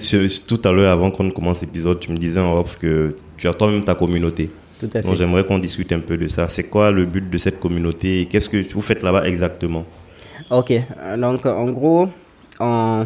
tout 0.48 0.62
à 0.64 0.72
l'heure, 0.72 0.92
avant 0.92 1.12
qu'on 1.12 1.30
commence 1.30 1.62
l'épisode, 1.62 2.00
tu 2.00 2.12
me 2.12 2.18
disais 2.18 2.40
en 2.40 2.58
off 2.60 2.78
que 2.78 3.16
tu 3.38 3.48
as 3.48 3.54
toi-même 3.54 3.84
ta 3.84 3.96
communauté. 3.96 4.50
Tout 4.80 4.88
à 4.88 5.02
fait. 5.02 5.02
Donc, 5.02 5.16
j'aimerais 5.16 5.46
qu'on 5.46 5.60
discute 5.60 5.92
un 5.92 6.00
peu 6.00 6.18
de 6.18 6.28
ça. 6.28 6.48
C'est 6.48 6.66
quoi 6.66 6.92
le 6.92 7.06
but 7.06 7.30
de 7.30 7.38
cette 7.38 7.60
communauté? 7.60 8.22
Et 8.22 8.26
Qu'est-ce 8.26 8.50
que 8.50 8.58
vous 8.74 8.82
faites 8.82 9.04
là-bas 9.04 9.28
exactement? 9.28 9.86
Ok, 10.52 10.74
donc 11.18 11.46
en 11.46 11.72
gros, 11.72 12.08
en, 12.60 13.06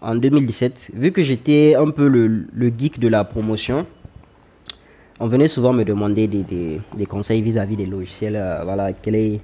en 0.00 0.14
2017, 0.14 0.90
vu 0.94 1.12
que 1.12 1.22
j'étais 1.22 1.74
un 1.76 1.90
peu 1.90 2.08
le, 2.08 2.46
le 2.52 2.72
geek 2.76 2.98
de 2.98 3.08
la 3.08 3.24
promotion, 3.24 3.86
on 5.20 5.26
venait 5.26 5.48
souvent 5.48 5.72
me 5.72 5.84
demander 5.84 6.26
des, 6.26 6.42
des, 6.42 6.80
des 6.96 7.06
conseils 7.06 7.42
vis-à-vis 7.42 7.76
des 7.76 7.86
logiciels. 7.86 8.36
euh, 8.36 8.62
voilà, 8.64 8.92
quel, 8.92 9.14
est, 9.16 9.40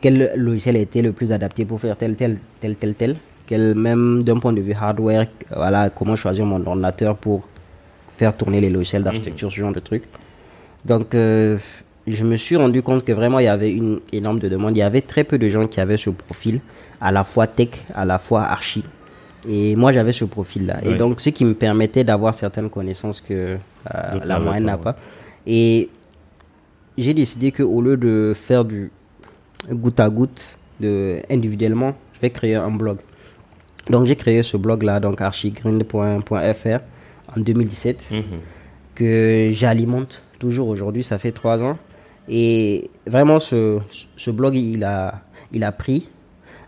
quel 0.00 0.32
logiciel 0.36 0.76
était 0.76 1.02
le 1.02 1.12
plus 1.12 1.32
adapté 1.32 1.64
pour 1.64 1.80
faire 1.80 1.96
tel, 1.96 2.14
tel, 2.14 2.38
tel, 2.60 2.76
tel, 2.76 2.94
tel. 2.94 3.16
Même 3.58 4.24
d'un 4.24 4.38
point 4.38 4.52
de 4.52 4.60
vue 4.60 4.74
hardware, 4.78 5.26
voilà, 5.54 5.90
comment 5.90 6.16
choisir 6.16 6.44
mon 6.44 6.64
ordinateur 6.66 7.16
pour 7.16 7.46
faire 8.08 8.36
tourner 8.36 8.60
les 8.60 8.70
logiciels 8.70 9.02
d'architecture, 9.02 9.50
ce 9.50 9.56
genre 9.56 9.72
de 9.72 9.80
trucs. 9.80 10.04
Donc, 10.84 11.14
euh, 11.14 11.58
je 12.06 12.24
me 12.24 12.36
suis 12.36 12.56
rendu 12.56 12.82
compte 12.82 13.04
que 13.04 13.12
vraiment, 13.12 13.38
il 13.38 13.44
y 13.44 13.48
avait 13.48 13.70
une 13.70 14.00
énorme 14.12 14.38
de 14.38 14.48
demande. 14.48 14.76
Il 14.76 14.80
y 14.80 14.82
avait 14.82 15.00
très 15.00 15.24
peu 15.24 15.38
de 15.38 15.48
gens 15.48 15.66
qui 15.66 15.80
avaient 15.80 15.96
ce 15.96 16.10
profil, 16.10 16.60
à 17.00 17.12
la 17.12 17.24
fois 17.24 17.46
tech, 17.46 17.70
à 17.94 18.04
la 18.04 18.18
fois 18.18 18.42
archi. 18.42 18.84
Et 19.48 19.74
moi, 19.76 19.92
j'avais 19.92 20.12
ce 20.12 20.24
profil-là. 20.24 20.84
Et 20.84 20.94
donc, 20.94 21.20
ce 21.20 21.30
qui 21.30 21.44
me 21.44 21.54
permettait 21.54 22.04
d'avoir 22.04 22.34
certaines 22.34 22.70
connaissances 22.70 23.20
que 23.20 23.34
euh, 23.34 23.58
la 24.24 24.38
moyenne 24.38 24.64
n'a 24.64 24.76
pas. 24.76 24.96
Et 25.46 25.88
j'ai 26.96 27.14
décidé 27.14 27.50
qu'au 27.50 27.80
lieu 27.80 27.96
de 27.96 28.32
faire 28.34 28.64
du 28.64 28.90
goutte 29.70 29.98
à 29.98 30.08
goutte 30.10 30.58
de, 30.80 31.20
individuellement, 31.30 31.94
je 32.14 32.20
vais 32.20 32.30
créer 32.30 32.54
un 32.54 32.70
blog. 32.70 32.98
Donc, 33.90 34.06
j'ai 34.06 34.16
créé 34.16 34.42
ce 34.42 34.56
blog-là, 34.56 35.00
donc 35.00 35.20
archigrind.fr, 35.20 36.78
en 37.36 37.40
2017 37.40 38.08
Mhm. 38.10 38.22
que 38.94 39.50
j'alimente 39.52 40.22
toujours 40.38 40.68
aujourd'hui, 40.68 41.02
ça 41.02 41.18
fait 41.18 41.32
trois 41.32 41.62
ans. 41.62 41.78
Et 42.28 42.90
vraiment, 43.06 43.38
ce, 43.38 43.78
ce 44.16 44.30
blog, 44.30 44.54
il 44.56 44.84
a, 44.84 45.22
il 45.52 45.64
a 45.64 45.72
pris 45.72 46.08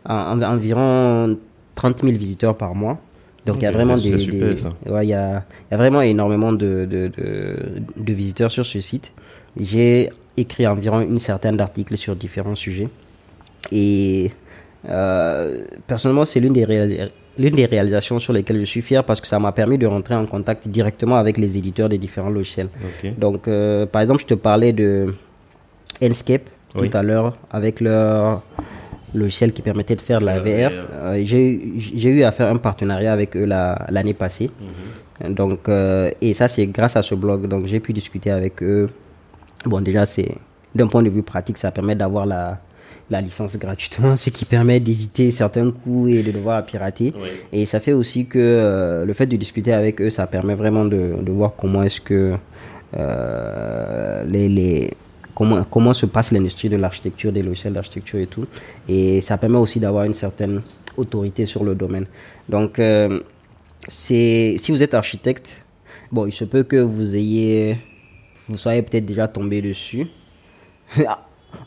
en- 0.05 0.41
en- 0.41 0.43
environ 0.43 1.37
30 1.75 2.01
000 2.05 2.17
visiteurs 2.17 2.57
par 2.57 2.75
mois. 2.75 2.99
Donc, 3.47 3.57
il 3.59 3.62
y 3.62 3.67
a 3.67 3.71
vraiment 3.71 3.97
des, 3.97 4.19
super, 4.19 4.49
des- 4.51 4.57
ça. 4.57 4.71
ouais, 4.87 5.07
il 5.07 5.11
y 5.11 5.15
a, 5.15 5.45
il 5.69 5.73
y 5.73 5.75
a 5.75 5.77
vraiment 5.77 6.01
énormément 6.01 6.53
de, 6.53 6.87
de, 6.91 7.09
de, 7.17 7.57
de 7.97 8.12
visiteurs 8.12 8.51
sur 8.51 8.65
ce 8.65 8.81
site. 8.81 9.12
J'ai 9.61 10.11
écrit 10.37 10.67
environ 10.67 11.01
une 11.03 11.19
certaine 11.19 11.57
d'articles 11.57 11.97
sur 11.97 12.17
différents 12.17 12.55
sujets. 12.57 12.89
Et 13.71 14.31
euh, 14.89 15.59
personnellement, 15.87 16.24
c'est 16.24 16.41
l'une 16.41 16.53
des, 16.53 16.64
réalis- 16.64 17.11
des 17.39 17.66
réalisations 17.66 18.18
sur 18.18 18.32
lesquelles 18.32 18.59
je 18.61 18.64
suis 18.64 18.82
fier 18.82 19.03
parce 19.05 19.20
que 19.20 19.26
ça 19.26 19.39
m'a 19.39 19.53
permis 19.53 19.78
de 19.78 19.87
rentrer 19.87 20.14
en 20.14 20.26
contact 20.26 20.68
directement 20.68 21.16
avec 21.16 21.39
les 21.39 21.57
éditeurs 21.57 21.89
des 21.89 21.99
différents 21.99 22.30
logiciels. 22.30 22.68
Donc, 23.18 23.49
euh, 23.49 23.87
par 23.87 24.03
exemple, 24.03 24.20
je 24.22 24.26
te 24.26 24.35
parlais 24.35 24.72
de 24.72 25.14
Enscape 26.03 26.43
Oui. 26.76 26.91
tout 26.91 26.97
à 26.97 27.03
l'heure 27.03 27.37
avec 27.51 27.80
leur 27.80 28.43
logiciel 29.14 29.53
qui 29.53 29.62
permettait 29.62 29.95
de 29.97 30.01
faire 30.01 30.20
de 30.20 30.26
la 30.26 30.39
VR. 30.41 30.72
Euh, 30.93 31.22
j'ai 31.24 32.09
eu- 32.09 32.22
à 32.24 32.32
faire 32.32 32.49
un 32.49 32.57
partenariat 32.57 33.12
avec 33.12 33.37
eux 33.37 33.45
la- 33.45 33.87
l'année 33.91 34.14
passée. 34.14 34.51
Mhm. 35.22 35.35
Donc, 35.35 35.68
et 36.20 36.35
ça, 36.35 36.49
c'est 36.49 36.66
grâce 36.66 36.97
à 36.97 37.03
ce 37.03 37.14
blog. 37.14 37.47
Donc, 37.47 37.66
j'ai 37.66 37.78
pu 37.78 37.93
discuter 37.93 38.30
avec 38.32 38.61
eux. 38.62 38.91
Bon, 39.64 39.80
déjà, 39.80 40.05
c'est 40.07 40.32
d'un 40.74 40.89
point 40.89 41.03
de 41.05 41.09
vue 41.11 41.22
pratique, 41.22 41.57
ça 41.59 41.70
permet 41.70 41.95
d'avoir 41.95 42.26
la, 42.26 42.59
la 43.11 43.21
licence 43.21 43.57
gratuitement, 43.57 44.17
ce 44.17 44.31
qui 44.31 44.45
permet 44.45 44.81
d'éviter 44.81 45.31
certains 45.31 45.71
coûts 45.71 46.09
et 46.09 46.23
de 46.23 46.33
devoir 46.33 46.65
pirater. 46.65 47.13
Oui. 47.17 47.29
Et 47.53 47.67
ça 47.67 47.81
fait 47.81 47.93
aussi 47.93 48.27
que 48.27 48.39
euh, 48.39 49.05
le 49.05 49.13
fait 49.13 49.27
de 49.27 49.37
discuter 49.37 49.73
avec 49.73 50.01
eux, 50.01 50.11
ça 50.11 50.27
permet 50.27 50.55
vraiment 50.55 50.85
de, 50.85 51.15
de 51.21 51.33
voir 51.33 51.53
comment 51.57 51.83
est-ce 51.83 52.01
que 52.01 52.35
euh, 52.97 54.25
les, 54.25 54.49
les 54.49 54.91
comment, 55.35 55.65
comment 55.65 55.93
se 55.93 56.07
passe 56.07 56.33
l'industrie 56.33 56.69
de 56.69 56.77
l'architecture, 56.77 57.33
des 57.33 57.43
logiciels 57.43 57.75
d'architecture 57.75 58.21
et 58.21 58.27
tout. 58.27 58.47
Et 58.89 59.21
ça 59.21 59.37
permet 59.37 59.59
aussi 59.59 59.81
d'avoir 59.81 60.05
une 60.05 60.15
certaine 60.15 60.63
autorité 60.97 61.45
sur 61.45 61.65
le 61.65 61.75
domaine. 61.75 62.07
Donc, 62.49 62.79
euh, 62.79 63.21
c'est 63.89 64.55
si 64.59 64.73
vous 64.73 64.83
êtes 64.83 64.95
architecte, 64.95 65.65
bon, 66.11 66.27
il 66.27 66.33
se 66.33 66.45
peut 66.45 66.63
que 66.63 66.77
vous 66.77 67.15
ayez, 67.17 67.79
vous 68.47 68.57
soyez 68.57 68.81
peut-être 68.83 69.05
déjà 69.05 69.29
tombé 69.29 69.61
dessus 69.61 70.07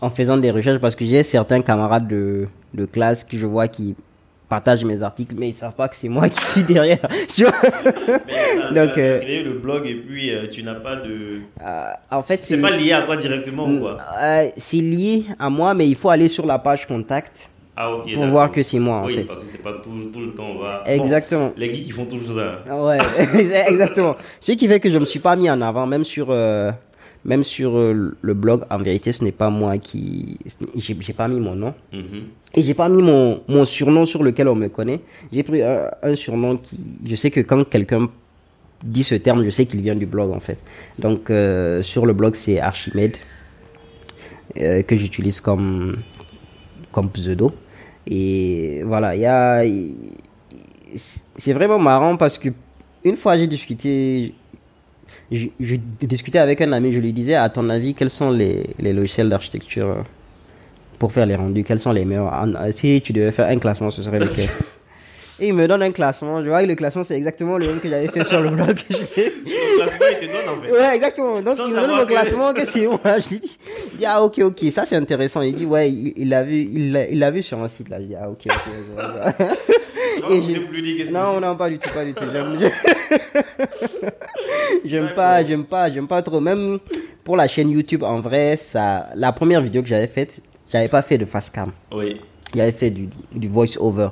en 0.02 0.10
faisant 0.10 0.38
des 0.38 0.52
recherches 0.52 0.80
parce 0.80 0.96
que 0.96 1.06
j'ai 1.06 1.24
certains 1.24 1.62
camarades 1.62 2.08
de, 2.08 2.48
de 2.74 2.86
classe 2.86 3.24
que 3.24 3.38
je 3.38 3.46
vois 3.46 3.68
qui 3.68 3.96
partagent 4.48 4.86
mes 4.86 5.04
articles, 5.04 5.36
mais 5.38 5.50
ils 5.50 5.54
savent 5.54 5.76
pas 5.76 5.88
que 5.88 5.96
c'est 5.96 6.10
moi 6.10 6.30
qui 6.30 6.44
suis 6.44 6.64
derrière. 6.64 7.00
tu 7.34 7.44
vois 7.44 7.52
Donc, 8.72 8.94
tu 8.94 9.02
as, 9.02 9.04
euh, 9.04 9.20
créé 9.20 9.44
le 9.44 9.54
blog 9.54 9.86
et 9.86 9.96
puis 9.96 10.32
euh, 10.32 10.48
tu 10.50 10.64
n'as 10.64 10.76
pas 10.76 10.96
de. 10.96 11.42
Euh, 11.68 11.92
en 12.12 12.22
fait, 12.22 12.40
c'est 12.44 12.62
pas 12.62 12.72
lié 12.72 12.94
à 12.94 13.02
toi 13.02 13.18
directement 13.18 13.68
ou 13.68 13.80
quoi 13.80 13.98
C'est 14.58 14.78
lié 14.78 15.26
à 15.40 15.50
moi, 15.50 15.74
mais 15.74 15.88
il 15.88 15.96
faut 15.96 16.10
aller 16.10 16.30
sur 16.30 16.46
la 16.46 16.60
page 16.60 16.88
contact. 16.88 17.50
Ah. 17.80 17.92
Pour 18.16 18.26
voir 18.26 18.52
que 18.52 18.64
c'est 18.64 18.80
moi, 18.80 18.98
en 18.98 19.06
fait. 19.06 19.24
parce 19.24 19.44
que 19.44 19.50
c'est 19.50 19.62
pas 19.62 19.74
tout, 19.74 20.10
tout, 20.12 20.22
le 20.22 20.34
temps. 20.34 20.48
On 20.56 20.58
va... 20.58 20.82
Exactement. 20.88 21.50
Bon, 21.50 21.54
les 21.58 21.72
geeks, 21.72 21.86
ils 21.86 21.94
font 21.94 22.06
toujours 22.06 22.36
ça. 22.36 22.76
Ouais, 22.76 22.98
exactement. 23.68 24.16
Ce 24.40 24.54
qui 24.54 24.68
fait 24.68 24.80
que 24.80 24.90
je 24.90 24.98
me 24.98 25.06
suis 25.06 25.20
pas 25.20 25.36
mis 25.36 25.48
en 25.48 25.62
avant, 25.62 25.86
même 25.86 26.04
sur, 26.04 26.36
même 27.28 27.44
sur 27.44 27.78
le 27.78 28.34
blog. 28.34 28.64
En 28.72 28.80
vérité, 28.80 29.12
ce 29.12 29.24
n'est 29.24 29.32
pas 29.32 29.50
moi 29.50 29.78
qui. 29.78 30.40
J'ai 30.76 31.14
pas 31.14 31.28
mis 31.28 31.40
mon 31.40 31.56
nom. 31.56 31.74
Mm 31.94 32.00
Et 32.56 32.64
j'ai 32.64 32.74
pas 32.74 32.90
mis 32.90 33.04
mon, 33.04 33.42
mon 33.48 33.66
surnom 33.66 34.06
sur 34.06 34.24
lequel 34.24 34.48
on 34.48 34.56
me 34.56 34.70
connaît. 34.70 35.02
J'ai 35.32 35.44
pris 35.44 35.62
un, 35.62 35.92
un, 36.02 36.16
surnom 36.16 36.58
qui. 36.58 36.80
Je 37.06 37.16
sais 37.16 37.30
que 37.30 37.42
quand 37.42 37.64
quelqu'un 37.70 38.10
dit 38.84 39.04
ce 39.04 39.16
terme, 39.16 39.44
je 39.44 39.50
sais 39.50 39.66
qu'il 39.66 39.82
vient 39.82 39.96
du 39.96 40.06
blog 40.06 40.32
en 40.32 40.40
fait. 40.40 40.58
Donc 40.98 41.30
euh, 41.30 41.82
sur 41.82 42.06
le 42.06 42.14
blog, 42.14 42.36
c'est 42.36 42.60
Archimède 42.60 43.18
euh, 44.58 44.82
que 44.84 44.96
j'utilise 44.96 45.42
comme, 45.42 45.98
comme 46.92 47.10
pseudo. 47.10 47.54
Et 48.06 48.82
voilà, 48.86 49.16
il 49.16 49.22
y 49.22 49.26
a. 49.26 49.64
C'est 51.36 51.54
vraiment 51.54 51.80
marrant 51.80 52.16
parce 52.16 52.38
que 52.38 52.50
une 53.04 53.16
fois 53.16 53.38
j'ai 53.38 53.48
discuté. 53.48 54.34
Je, 55.32 55.48
je, 55.60 55.76
discutais 56.02 56.40
avec 56.40 56.62
un 56.62 56.72
ami, 56.72 56.94
je 56.94 57.00
lui 57.00 57.12
disais, 57.12 57.36
à 57.36 57.50
ton 57.50 57.70
avis, 57.70 57.94
quels 57.94 58.10
sont 58.10 58.32
les, 58.32 58.68
les 58.80 58.94
logiciels 58.94 59.30
d'architecture 59.30 60.06
pour 61.00 61.12
faire 61.12 61.26
les 61.26 61.36
rendus, 61.36 61.64
quels 61.64 61.80
sont 61.80 61.92
les 61.92 62.06
meilleurs? 62.06 62.34
Si 62.72 63.02
tu 63.02 63.14
devais 63.14 63.32
faire 63.32 63.48
un 63.48 63.60
classement, 63.60 63.90
ce 63.90 64.04
serait 64.04 64.20
lequel? 64.20 64.48
Et 65.40 65.50
il 65.50 65.54
me 65.54 65.68
donne 65.68 65.84
un 65.84 65.92
classement. 65.92 66.44
Je 66.44 66.50
vois 66.50 66.64
que 66.64 66.68
le 66.68 66.76
classement, 66.76 67.04
c'est 67.04 67.16
exactement 67.16 67.58
le 67.60 67.68
même 67.68 67.80
que 67.80 67.88
j'avais 67.88 68.08
fait 68.08 68.26
sur 68.26 68.42
le 68.42 68.50
blog. 68.50 68.80
le 68.90 69.78
classement, 69.78 70.06
il 70.12 70.28
te 70.28 70.32
donne 70.32 70.58
en 70.58 70.62
fait. 70.62 70.72
Ouais, 70.72 70.96
exactement. 70.96 71.42
Donc, 71.42 71.58
Sans 71.58 71.68
il 71.68 71.76
me 71.76 71.80
donne 71.80 72.00
le 72.00 72.06
classement 72.06 72.54
que 72.54 72.66
c'est 72.66 72.88
moi. 72.88 73.00
Je 73.04 73.30
lui 73.30 73.40
dis, 73.40 73.58
il 73.94 73.98
dit, 74.00 74.06
ah, 74.06 74.24
ok, 74.24 74.40
ok, 74.40 74.60
ça 74.72 74.86
c'est 74.88 74.96
intéressant. 74.96 75.42
Il 75.42 75.54
dit, 75.54 75.66
ouais, 75.66 75.92
il 75.92 76.30
l'a 76.30 76.44
vu, 76.44 76.62
il 76.62 77.20
l'a 77.20 77.32
vu 77.32 77.44
sur 77.44 77.62
un 77.62 77.68
site 77.68 77.90
là. 77.90 78.02
Je 78.02 78.08
dis, 78.08 78.16
ah, 78.16 78.32
ok, 78.32 78.48
ok. 78.48 79.48
non, 80.24 80.30
Et 80.32 80.42
je... 80.42 80.60
plus 80.62 80.82
dit, 80.82 81.04
non, 81.12 81.40
non, 81.40 81.56
pas 81.56 81.70
du 81.70 81.78
tout, 81.78 81.90
pas 81.94 82.04
du 82.04 82.16
tout. 82.16 82.26
J'aime 84.86 85.10
pas, 85.16 85.44
j'aime 85.44 85.66
pas, 85.66 85.92
j'aime 85.92 86.08
pas 86.08 86.24
trop. 86.24 86.40
Même 86.40 86.80
pour 87.24 87.38
la 87.38 87.48
chaîne 87.48 87.70
YouTube, 87.70 88.02
en 88.02 88.22
vrai, 88.22 88.58
ça, 88.58 89.10
la 89.14 89.32
première 89.32 89.62
vidéo 89.62 89.84
que 89.84 89.88
j'avais 89.88 90.08
faite, 90.08 90.40
j'avais 90.72 90.88
pas 90.88 91.04
fait 91.04 91.20
de 91.20 91.26
face 91.26 91.52
cam. 91.52 91.72
Oui. 91.92 92.20
J'avais 92.56 92.72
fait 92.72 92.90
du, 92.90 93.08
du 93.34 93.48
voice 93.48 93.78
over. 93.80 94.10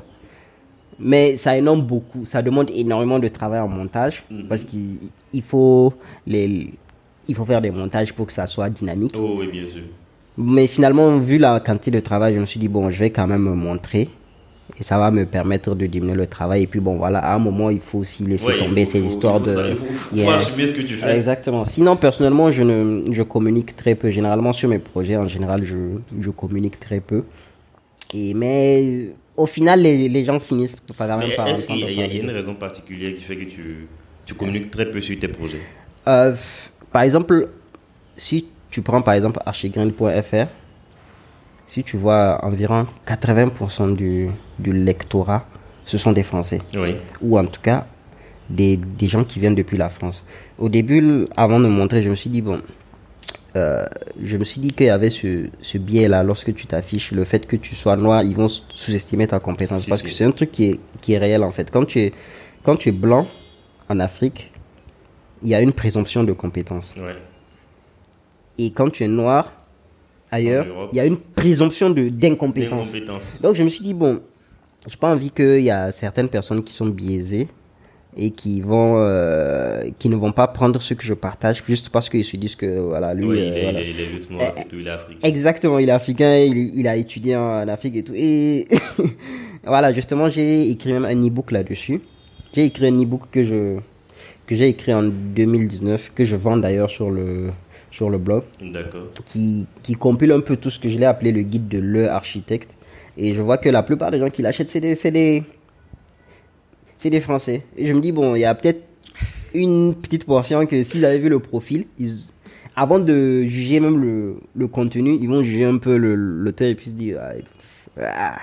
Mais 1.00 1.36
ça 1.36 1.58
énorme 1.58 1.82
beaucoup, 1.82 2.24
ça 2.26 2.42
demande 2.42 2.70
énormément 2.74 3.20
de 3.20 3.28
travail 3.28 3.60
en 3.60 3.68
montage 3.68 4.24
Mhm. 4.32 4.44
parce 4.48 4.64
qu'il 4.64 4.98
il 5.34 5.42
faut 5.42 5.94
les 6.26 6.74
il 7.28 7.36
faut 7.36 7.44
faire 7.46 7.62
des 7.62 7.72
montages 7.72 8.14
pour 8.14 8.28
que 8.28 8.32
ça 8.34 8.46
soit 8.48 8.70
dynamique. 8.70 9.16
Oh 9.18 9.36
oui, 9.40 9.48
bien 9.48 9.66
sûr. 9.68 9.82
Mais 10.38 10.68
finalement, 10.68 11.18
vu 11.18 11.38
la 11.38 11.60
quantité 11.60 11.92
de 11.92 12.00
travail, 12.00 12.36
je 12.36 12.40
me 12.40 12.46
suis 12.46 12.60
dit 12.60 12.68
bon, 12.68 12.90
je 12.90 13.00
vais 13.00 13.10
quand 13.10 13.26
même 13.28 13.42
me 13.42 13.56
montrer 13.56 14.10
et 14.80 14.84
ça 14.84 14.98
va 14.98 15.10
me 15.12 15.26
permettre 15.26 15.74
de 15.76 15.86
diminuer 15.86 16.16
le 16.16 16.28
travail 16.28 16.64
et 16.64 16.68
puis 16.68 16.80
bon 16.80 16.96
voilà, 16.98 17.20
à 17.20 17.36
un 17.36 17.40
moment, 17.40 17.70
il 17.70 17.80
faut 17.80 18.00
aussi 18.00 18.24
laisser 18.24 18.46
Ouais, 18.48 18.58
tomber 18.58 18.86
faut- 18.86 18.92
ces 18.92 19.00
faut- 19.02 19.08
histoires 19.08 19.38
il 19.38 19.40
faut 19.40 19.50
de 19.50 19.56
ça, 19.56 19.68
Il 19.70 19.76
faut, 19.76 20.16
Yeah. 20.16 20.36
assumer 20.36 20.68
ce 20.68 20.74
que 20.76 20.82
tu 20.82 20.94
fais. 20.96 21.16
Exactement. 21.16 21.66
Sinon, 21.66 21.96
personnellement, 21.96 22.52
je, 22.52 22.64
ne, 22.64 23.12
je 23.12 23.24
communique 23.24 23.76
très 23.76 23.96
peu. 23.96 24.10
Généralement, 24.12 24.54
sur 24.54 24.70
mes 24.70 24.80
projets, 24.80 25.18
en 25.18 25.28
général, 25.28 25.64
je, 25.64 25.76
je 26.22 26.30
communique 26.30 26.80
très 26.80 27.00
peu. 27.00 27.24
Et, 28.14 28.34
mais 28.34 29.10
au 29.38 29.46
final, 29.48 29.82
les, 29.82 30.08
les 30.10 30.26
gens 30.26 30.40
finissent 30.40 30.76
par 30.98 31.08
quand 31.08 31.18
même 31.18 31.36
par 31.36 31.48
est-ce 31.48 31.68
qu'il 31.68 31.78
y, 31.80 31.84
a- 31.84 31.86
entendre 31.86 31.92
il 31.92 32.00
y 32.00 32.04
a 32.04 32.06
parler. 32.08 32.22
une 32.22 32.30
raison 32.32 32.56
particulière 32.56 33.14
qui 33.16 33.22
fait 33.22 33.36
que 33.38 33.46
tu, 33.46 33.88
tu 34.26 34.34
communiques 34.34 34.72
très 34.72 34.90
peu 34.90 35.02
sur 35.02 35.18
tes 35.20 35.28
projets 35.28 35.62
Euh, 36.08 36.34
Par 36.92 37.02
exemple, 37.04 37.50
si 38.18 38.48
tu 38.70 38.82
prends 38.82 39.02
par 39.02 39.14
exemple 39.16 39.40
archigreen.fr, 39.46 40.48
si 41.68 41.84
tu 41.84 41.98
vois 41.98 42.40
environ 42.44 42.86
80% 43.08 43.96
du, 43.96 44.30
du 44.60 44.72
lectorat, 44.72 45.46
ce 45.84 45.98
sont 45.98 46.12
des 46.12 46.24
Français. 46.24 46.62
Oui. 46.78 46.96
ou 47.22 47.38
en 47.38 47.46
tout 47.46 47.62
cas 47.62 47.88
des, 48.50 48.78
des 48.78 49.08
gens 49.08 49.24
qui 49.24 49.40
viennent 49.40 49.56
depuis 49.56 49.78
la 49.78 49.90
France. 49.90 50.24
Au 50.60 50.70
début, 50.70 51.26
avant 51.36 51.60
de 51.60 51.66
me 51.66 51.72
montrer, 51.72 52.04
je 52.04 52.10
me 52.10 52.16
suis 52.16 52.30
dit, 52.30 52.42
bon, 52.44 52.62
euh, 53.56 53.86
je 54.22 54.38
me 54.38 54.44
suis 54.44 54.60
dit 54.60 54.72
qu'il 54.72 54.88
y 54.88 54.90
avait 54.90 55.10
ce, 55.10 55.48
ce 55.62 55.78
biais-là 55.78 56.24
lorsque 56.24 56.54
tu 56.54 56.66
t'affiches, 56.68 57.12
le 57.12 57.24
fait 57.24 57.46
que 57.48 57.56
tu 57.56 57.74
sois 57.76 57.96
noir, 57.96 58.24
ils 58.24 58.36
vont 58.36 58.48
sous-estimer 58.48 59.28
ta 59.28 59.40
compétence. 59.40 59.84
Si, 59.84 59.90
parce 59.90 60.02
si. 60.02 60.08
que 60.08 60.14
c'est 60.14 60.26
un 60.26 60.32
truc 60.32 60.52
qui 60.52 60.66
est, 60.66 60.80
qui 61.02 61.14
est 61.14 61.18
réel 61.18 61.44
en 61.44 61.52
fait. 61.52 61.72
Quand 61.72 61.86
tu, 61.86 62.00
es, 62.00 62.14
quand 62.64 62.76
tu 62.76 62.90
es 62.90 62.92
blanc 62.92 63.28
en 63.90 64.00
Afrique, 64.00 64.52
il 65.44 65.50
y 65.50 65.56
a 65.56 65.62
une 65.62 65.74
présomption 65.74 66.24
de 66.24 66.34
compétence. 66.34 66.96
Ouais. 66.98 67.16
Et 68.58 68.72
quand 68.72 68.90
tu 68.90 69.04
es 69.04 69.08
noir 69.08 69.54
ailleurs, 70.32 70.90
il 70.92 70.98
y 70.98 71.00
a 71.00 71.06
une 71.06 71.18
présomption 71.18 71.90
de- 71.90 72.10
d'incompétence. 72.10 72.90
Incompétence. 72.90 73.42
Donc 73.42 73.56
je 73.56 73.64
me 73.64 73.70
suis 73.70 73.82
dit, 73.84 73.94
bon, 73.94 74.22
j'ai 74.88 74.98
pas 74.98 75.12
envie 75.14 75.30
qu'il 75.32 75.62
y 75.62 75.72
a 75.72 75.92
certaines 75.92 76.30
personnes 76.30 76.64
qui 76.64 76.74
sont 76.74 76.88
biaisées 76.88 77.48
et 78.18 78.32
qui 78.32 78.62
vont 78.62 78.96
euh, 78.98 79.84
qui 80.00 80.08
ne 80.10 80.16
vont 80.16 80.32
pas 80.32 80.48
prendre 80.48 80.82
ce 80.82 80.94
que 80.94 81.04
je 81.04 81.14
partage 81.14 81.62
juste 81.68 81.90
parce 81.90 82.10
qu'ils 82.10 82.24
se 82.26 82.38
disent 82.38 82.56
que 82.56 82.80
voilà 82.80 83.14
lui 83.14 83.26
Oui, 83.26 83.40
euh, 83.40 83.48
il, 83.48 83.58
est, 83.58 83.64
voilà. 83.64 83.82
il, 83.82 83.88
est, 83.88 83.92
il 83.92 84.00
est 84.00 84.06
juste 84.10 84.32
noir, 84.32 84.52
c'est 84.56 84.68
tout, 84.70 84.78
il 84.80 84.88
est 84.88 84.92
africain. 84.92 85.20
exactement 85.28 85.80
il 85.80 85.90
est 85.90 85.92
africain 85.92 86.38
il, 86.38 86.80
il 86.80 86.88
a 86.88 86.96
étudié 86.96 87.36
en 87.36 87.68
Afrique 87.68 87.96
et 87.98 88.04
tout 88.04 88.14
et 88.16 88.68
voilà 89.66 89.94
justement 89.94 90.30
j'ai 90.30 90.70
écrit 90.70 90.94
même 90.94 91.06
un 91.06 91.28
e-book 91.28 91.52
là-dessus 91.52 92.02
j'ai 92.54 92.66
écrit 92.66 92.88
un 92.88 92.98
e-book 93.02 93.24
que 93.32 93.44
je 93.44 93.78
que 94.48 94.56
j'ai 94.56 94.70
écrit 94.70 94.94
en 94.94 95.04
2019 95.04 96.14
que 96.16 96.24
je 96.24 96.36
vends 96.38 96.58
d'ailleurs 96.58 96.90
sur 96.90 97.10
le 97.12 97.50
sur 97.92 98.10
le 98.10 98.18
blog 98.18 98.44
D'accord. 98.62 99.08
qui, 99.26 99.66
qui 99.82 99.94
compile 99.94 100.34
un 100.34 100.42
peu 100.42 100.58
tout 100.58 100.70
ce 100.70 100.80
que 100.80 100.90
je 100.90 100.98
l'ai 100.98 101.06
appelé 101.06 101.32
le 101.32 101.44
guide 101.44 101.70
de 101.70 101.80
l'architecte. 101.80 102.72
Et 103.18 103.34
je 103.34 103.42
vois 103.42 103.58
que 103.58 103.70
la 103.70 103.84
plupart 103.84 104.12
des 104.12 104.20
gens 104.20 104.30
qui 104.30 104.42
l'achètent, 104.42 104.70
c'est 104.70 104.82
des, 104.82 104.96
c'est 104.96 105.12
des, 105.12 105.44
c'est 107.06 107.12
des 107.12 107.20
Français. 107.20 107.62
Et 107.78 107.86
je 107.86 107.94
me 107.94 108.00
dis, 108.02 108.12
bon, 108.12 108.34
il 108.34 108.40
y 108.40 108.46
a 108.46 108.56
peut-être 108.56 108.82
une 109.54 109.94
petite 109.94 110.26
portion 110.26 110.66
que 110.66 110.84
s'ils 110.84 111.06
avaient 111.06 111.20
vu 111.20 111.30
le 111.30 111.38
profil, 111.38 111.86
ils, 112.00 112.12
avant 112.76 112.98
de 112.98 113.44
juger 113.44 113.80
même 113.80 114.02
le, 114.02 114.38
le 114.56 114.68
contenu, 114.68 115.16
ils 115.22 115.30
vont 115.30 115.44
juger 115.44 115.66
un 115.66 115.78
peu 115.78 115.98
le- 115.98 116.16
l'auteur 116.16 116.68
et 116.68 116.74
puis 116.74 116.88
se 116.90 116.96
dire, 116.96 117.20
ah, 117.22 118.02
ah. 118.02 118.36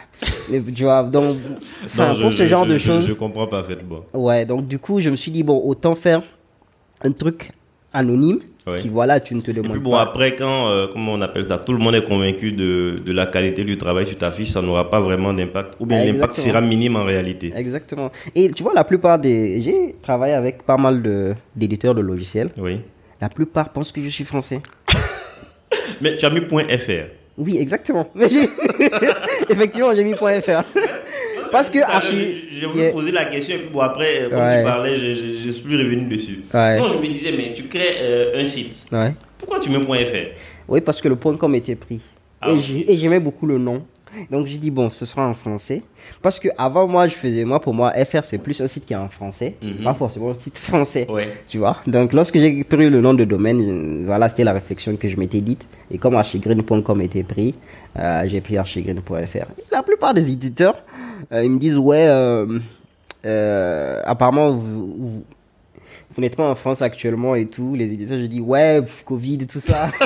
Mais 0.49 0.63
tu 0.63 0.85
vois, 0.85 1.03
donc, 1.03 1.39
enfin, 1.85 2.13
je- 2.13 2.23
pour 2.23 2.33
ce 2.33 2.45
je- 2.45 2.49
genre 2.49 2.63
je- 2.65 2.71
de 2.71 2.77
je- 2.77 2.87
choses. 2.87 3.07
Je 3.09 3.15
comprends 3.15 3.49
parfaitement. 3.49 3.99
Ouais, 4.15 4.47
donc 4.47 4.69
du 4.69 4.79
coup, 4.79 5.01
je 5.01 5.11
me 5.11 5.17
suis 5.17 5.33
dit, 5.33 5.43
bon, 5.43 5.61
autant 5.65 5.97
faire 5.97 6.23
un 7.03 7.11
truc 7.11 7.51
anonyme, 7.93 8.39
Qui 8.79 8.89
voilà, 8.89 9.19
tu 9.19 9.35
ne 9.35 9.41
te 9.41 9.51
Et 9.51 9.55
demandes 9.55 9.73
puis 9.73 9.81
bon, 9.81 9.91
pas. 9.91 10.03
après, 10.03 10.37
quand, 10.37 10.69
euh, 10.69 10.87
comment 10.93 11.15
on 11.15 11.21
appelle 11.21 11.45
ça, 11.47 11.59
tout 11.59 11.73
le 11.73 11.79
monde 11.79 11.97
est 11.97 12.05
convaincu 12.05 12.53
de, 12.53 13.01
de 13.05 13.13
la 13.13 13.27
qualité 13.27 13.65
du 13.65 13.77
travail 13.77 14.07
sur 14.07 14.17
ta 14.17 14.31
fiche, 14.31 14.51
ça 14.51 14.63
n'aura 14.63 14.89
pas 14.89 15.01
vraiment 15.01 15.33
d'impact. 15.35 15.75
Ou 15.81 15.87
bien 15.87 15.99
Ah, 16.01 16.05
l'impact 16.05 16.37
sera 16.37 16.61
minime 16.61 16.95
en 16.95 17.03
réalité. 17.05 17.53
Exactement. 17.57 18.13
Et 18.37 18.53
tu 18.53 18.63
vois, 18.63 18.73
la 18.73 18.85
plupart 18.85 19.19
des. 19.19 19.61
J'ai 19.63 19.97
travaillé 20.01 20.35
avec 20.35 20.63
pas 20.63 20.77
mal 20.77 21.03
d'éditeurs 21.57 21.95
de 21.97 22.03
logiciels. 22.03 22.51
Oui. 22.57 22.79
La 23.21 23.29
plupart 23.29 23.71
pensent 23.71 23.91
que 23.91 24.01
je 24.01 24.09
suis 24.09 24.25
français. 24.25 24.61
Mais 26.01 26.17
tu 26.17 26.25
as 26.25 26.31
mis 26.31 26.43
point 26.43 26.65
.fr. 26.79 27.09
Oui, 27.39 27.57
exactement. 27.59 28.11
Mais. 28.15 28.29
Effectivement, 29.51 29.93
j'ai 29.95 30.05
mis 30.05 30.15
.fr. 30.15 30.63
Parce 31.53 31.71
que 31.71 31.79
Archie. 31.79 32.35
voulu 32.67 32.83
Yeah. 32.83 32.93
poser 32.93 33.13
la 33.13 33.25
question 33.27 33.57
et 33.57 33.59
puis 33.61 33.69
bon, 33.73 33.81
après, 33.81 34.29
comme 34.31 34.39
Ouais. 34.41 34.59
tu 34.59 34.65
parlais, 34.65 34.99
je, 34.99 35.15
je, 35.15 35.45
je 35.45 35.51
suis 35.51 35.77
revenu 35.77 36.07
dessus. 36.07 36.41
Ouais. 36.53 36.77
Sinon, 36.77 36.89
je 36.89 36.97
me 36.97 37.07
disais, 37.13 37.33
mais 37.37 37.53
tu 37.53 37.65
crées 37.65 37.97
euh, 38.01 38.43
un 38.43 38.47
site. 38.47 38.87
Ouais. 38.91 39.15
Pourquoi 39.39 39.61
tu 39.61 39.71
mets 39.71 39.79
point 39.85 39.99
.fr 39.99 40.33
Oui, 40.69 40.81
parce 40.81 41.01
que 41.01 41.09
le 41.09 41.17
point 41.17 41.37
.com 41.37 41.55
était 41.55 41.77
pris. 41.77 42.01
Ah, 42.41 42.51
et 42.53 42.97
j'aimais 42.97 43.21
beaucoup 43.21 43.47
le 43.47 43.59
nom. 43.59 43.85
Donc 44.31 44.47
j'ai 44.47 44.59
dit, 44.59 44.71
bon, 44.71 44.91
ce 44.91 45.07
sera 45.07 45.27
en 45.27 45.35
français. 45.35 45.83
Parce 46.21 46.39
que 46.39 46.49
avant 46.59 46.87
moi, 46.87 47.07
je 47.07 47.15
faisais. 47.15 47.45
Moi, 47.45 47.61
pour 47.61 47.75
moi, 47.75 47.93
FR, 47.93 48.25
c'est 48.25 48.39
plus 48.39 48.61
un 48.61 48.69
site 48.69 48.85
qui 48.87 48.93
est 48.93 48.97
en 48.97 49.09
français. 49.09 49.57
Mhm. 49.63 49.85
Pas 49.85 49.95
forcément 49.95 50.31
un 50.31 50.35
site 50.35 50.59
français. 50.59 51.07
Ouais. 51.09 51.29
Tu 51.49 51.59
vois 51.59 51.79
Donc, 51.87 52.13
lorsque 52.13 52.39
j'ai 52.39 52.65
pris 52.65 52.91
le 52.91 53.01
nom 53.01 53.15
de 53.15 53.25
domaine, 53.25 54.05
voilà, 54.05 54.29
c'était 54.29 54.45
la 54.45 54.53
réflexion 54.53 54.97
que 54.97 55.09
je 55.09 55.17
m'étais 55.17 55.41
dite. 55.41 55.67
Et 55.91 55.99
comme 55.99 56.15
archigreen.com 56.15 57.01
était 57.01 57.23
pris, 57.23 57.55
euh, 57.99 58.23
j'ai 58.27 58.41
pris 58.41 58.57
archigreen.fr. 58.57 59.47
La 59.71 59.83
plupart 59.83 60.15
des 60.15 60.31
éditeurs, 60.31 60.77
euh, 61.33 61.45
ils 61.45 61.51
me 61.51 61.59
disent, 61.59 61.77
ouais, 61.79 62.07
euh, 62.09 64.01
apparemment, 64.05 64.51
vous, 64.53 65.25
vous, 66.11 66.29
pas 66.37 66.51
en 66.51 66.55
France 66.55 66.83
actuellement 66.83 67.35
et 67.35 67.47
tout. 67.47 67.75
Les 67.75 67.87
éditeurs, 67.87 68.19
je 68.19 68.27
dis, 68.27 68.41
ouais, 68.41 68.81
Covid, 69.07 69.47
tout 69.47 69.61
ça. 69.61 69.89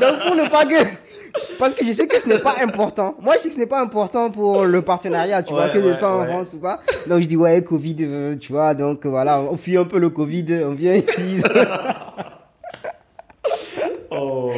Donc, 0.00 0.18
pour 0.26 0.34
ne 0.34 0.48
pas 0.48 0.64
que. 0.66 1.03
Parce 1.58 1.74
que 1.74 1.84
je 1.84 1.92
sais 1.92 2.06
que 2.06 2.20
ce 2.20 2.28
n'est 2.28 2.38
pas 2.38 2.56
important. 2.62 3.16
Moi, 3.20 3.34
je 3.34 3.40
sais 3.40 3.48
que 3.48 3.54
ce 3.54 3.60
n'est 3.60 3.66
pas 3.66 3.80
important 3.80 4.30
pour 4.30 4.64
le 4.64 4.82
partenariat, 4.82 5.42
tu 5.42 5.52
vois, 5.52 5.64
Ouais, 5.66 5.72
que 5.72 5.80
je 5.82 5.88
ouais, 5.88 5.96
sois 5.96 6.16
en. 6.16 6.24
France 6.26 6.52
ou 6.54 6.58
pas. 6.58 6.80
Donc, 7.08 7.22
je 7.22 7.26
dis, 7.26 7.36
ouais, 7.36 7.62
Covid, 7.62 7.96
euh, 8.02 8.36
tu 8.36 8.52
vois, 8.52 8.74
donc 8.74 9.04
euh, 9.04 9.08
voilà, 9.10 9.40
on 9.40 9.56
fuit 9.56 9.76
un 9.76 9.84
peu 9.84 9.98
le 9.98 10.10
Covid, 10.10 10.46
on 10.64 10.72
vient 10.72 10.94
ici. 10.94 11.42
Oh. 14.16 14.52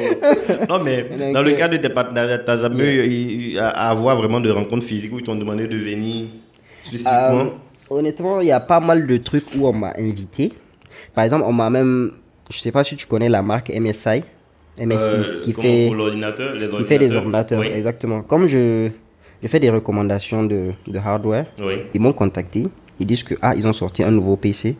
Non, 0.68 0.82
mais 0.84 1.02
Donc, 1.18 1.32
dans 1.32 1.42
le 1.42 1.52
euh, 1.52 1.56
cas 1.56 1.68
de 1.68 1.78
tes 1.78 1.88
partenariats, 1.88 2.38
t'as 2.38 2.58
jamais 2.58 2.94
eu 3.06 3.58
à 3.58 3.68
à 3.70 3.90
avoir 3.90 4.16
vraiment 4.16 4.38
de 4.40 4.50
rencontres 4.50 4.84
physiques 4.84 5.12
où 5.14 5.18
ils 5.18 5.24
t'ont 5.24 5.34
demandé 5.34 5.66
de 5.66 5.76
venir 5.78 6.26
spécifiquement 6.82 7.40
Euh, 7.40 7.44
honnêtement, 7.88 8.40
il 8.42 8.48
y 8.48 8.52
a 8.52 8.60
pas 8.60 8.80
mal 8.80 9.06
de 9.06 9.16
trucs 9.16 9.46
où 9.56 9.66
on 9.66 9.72
m'a 9.72 9.94
invité. 9.98 10.52
Par 11.14 11.24
exemple, 11.24 11.44
on 11.46 11.52
m'a 11.54 11.70
même, 11.70 12.12
je 12.50 12.58
sais 12.58 12.70
pas 12.72 12.84
si 12.84 12.96
tu 12.96 13.06
connais 13.06 13.30
la 13.30 13.40
marque 13.40 13.70
MSI, 13.70 14.24
MSI, 14.78 14.96
Euh, 15.00 15.40
qui 15.42 15.52
fait, 15.52 15.90
qui 16.76 16.84
fait 16.84 16.98
des 16.98 17.14
ordinateurs, 17.14 17.60
Oui. 17.60 17.68
exactement. 17.74 18.22
Comme 18.22 18.46
je, 18.46 18.88
je 19.42 19.48
fais 19.48 19.60
des 19.60 19.70
recommandations 19.70 20.44
de, 20.44 20.72
de 20.86 20.98
hardware, 20.98 21.46
Oui. 21.60 21.74
ils 21.94 22.00
m'ont 22.00 22.12
contacté. 22.12 22.68
Ils 23.00 23.06
disent 23.06 23.22
que 23.22 23.34
ah, 23.42 23.54
ils 23.56 23.66
ont 23.66 23.72
sorti 23.72 24.02
un 24.02 24.10
nouveau 24.10 24.36
PC, 24.36 24.76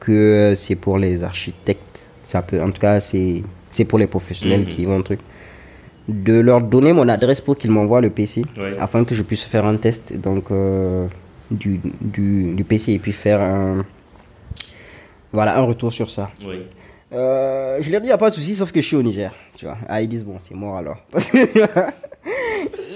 que 0.00 0.12
euh, 0.12 0.54
c'est 0.54 0.74
pour 0.76 0.98
les 0.98 1.22
architectes. 1.24 2.00
Ça 2.24 2.42
peut, 2.42 2.60
en 2.60 2.70
tout 2.70 2.80
cas, 2.80 3.00
c'est 3.00 3.42
c'est 3.70 3.84
pour 3.84 3.98
les 3.98 4.06
professionnels 4.06 4.60
Mhm. 4.62 4.66
qui 4.68 4.84
vont 4.84 4.98
un 4.98 5.02
truc. 5.02 5.20
De 6.08 6.38
leur 6.40 6.60
donner 6.60 6.92
mon 6.92 7.08
adresse 7.08 7.40
pour 7.40 7.56
qu'ils 7.56 7.70
m'envoient 7.70 8.00
le 8.00 8.10
PC, 8.10 8.44
afin 8.78 9.04
que 9.04 9.14
je 9.14 9.22
puisse 9.22 9.44
faire 9.44 9.64
un 9.66 9.76
test 9.76 10.12
donc 10.18 10.50
euh, 10.50 11.06
du, 11.50 11.80
du, 12.00 12.54
du 12.54 12.64
PC 12.64 12.92
et 12.92 12.98
puis 12.98 13.12
faire 13.12 13.40
un 13.40 13.84
voilà 15.32 15.56
un 15.58 15.62
retour 15.62 15.92
sur 15.92 16.10
ça. 16.10 16.30
Oui. 16.46 16.58
Euh, 17.14 17.78
je 17.80 17.90
leur 17.90 18.00
dis, 18.00 18.06
il 18.06 18.10
n'y 18.10 18.12
a 18.12 18.18
pas 18.18 18.30
de 18.30 18.34
souci, 18.34 18.54
sauf 18.54 18.72
que 18.72 18.80
je 18.80 18.86
suis 18.86 18.96
au 18.96 19.02
Niger. 19.02 19.34
Tu 19.56 19.64
vois. 19.66 19.76
Ah, 19.88 20.00
ils 20.02 20.08
disent, 20.08 20.24
bon, 20.24 20.36
c'est 20.38 20.54
mort 20.54 20.76
alors. 20.76 20.98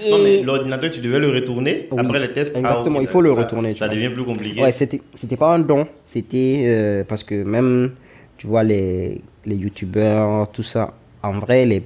Non, 0.09 0.17
mais 0.23 0.43
l'ordinateur, 0.43 0.89
tu 0.91 1.01
devais 1.01 1.19
le 1.19 1.29
retourner 1.29 1.87
Oui, 1.91 1.99
après 1.99 2.19
les 2.19 2.31
tests. 2.31 2.53
Ah, 2.55 2.59
exactement, 2.59 3.01
il 3.01 3.07
faut 3.07 3.19
le 3.19 3.33
là, 3.35 3.41
retourner, 3.43 3.75
Ça 3.75 3.87
devient 3.89 4.09
plus 4.09 4.23
compliqué. 4.23 4.61
Ouais, 4.61 4.71
c'était, 4.71 5.01
c'était 5.13 5.35
pas 5.35 5.53
un 5.53 5.59
don. 5.59 5.87
C'était 6.05 6.63
euh, 6.67 7.03
parce 7.03 7.23
que 7.23 7.43
même, 7.43 7.91
tu 8.37 8.47
vois, 8.47 8.63
les, 8.63 9.21
les 9.45 9.55
youtubeurs, 9.55 10.47
tout 10.49 10.63
ça, 10.63 10.93
en 11.23 11.39
vrai, 11.39 11.65
les, 11.65 11.83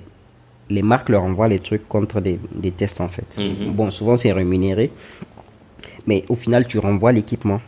les 0.69 0.81
marques 0.83 1.09
leur 1.09 1.23
envoient 1.23 1.47
les 1.47 1.59
trucs 1.59 1.87
contre 1.87 2.21
des, 2.21 2.39
des 2.53 2.71
tests, 2.71 3.01
en 3.01 3.09
fait. 3.09 3.25
Mhm. 3.37 3.71
Bon, 3.73 3.89
souvent, 3.89 4.17
c'est 4.17 4.31
rémunéré. 4.31 4.91
Mais 6.05 6.23
au 6.29 6.35
final, 6.35 6.67
tu 6.67 6.77
renvoies 6.79 7.13
l'équipement. 7.13 7.61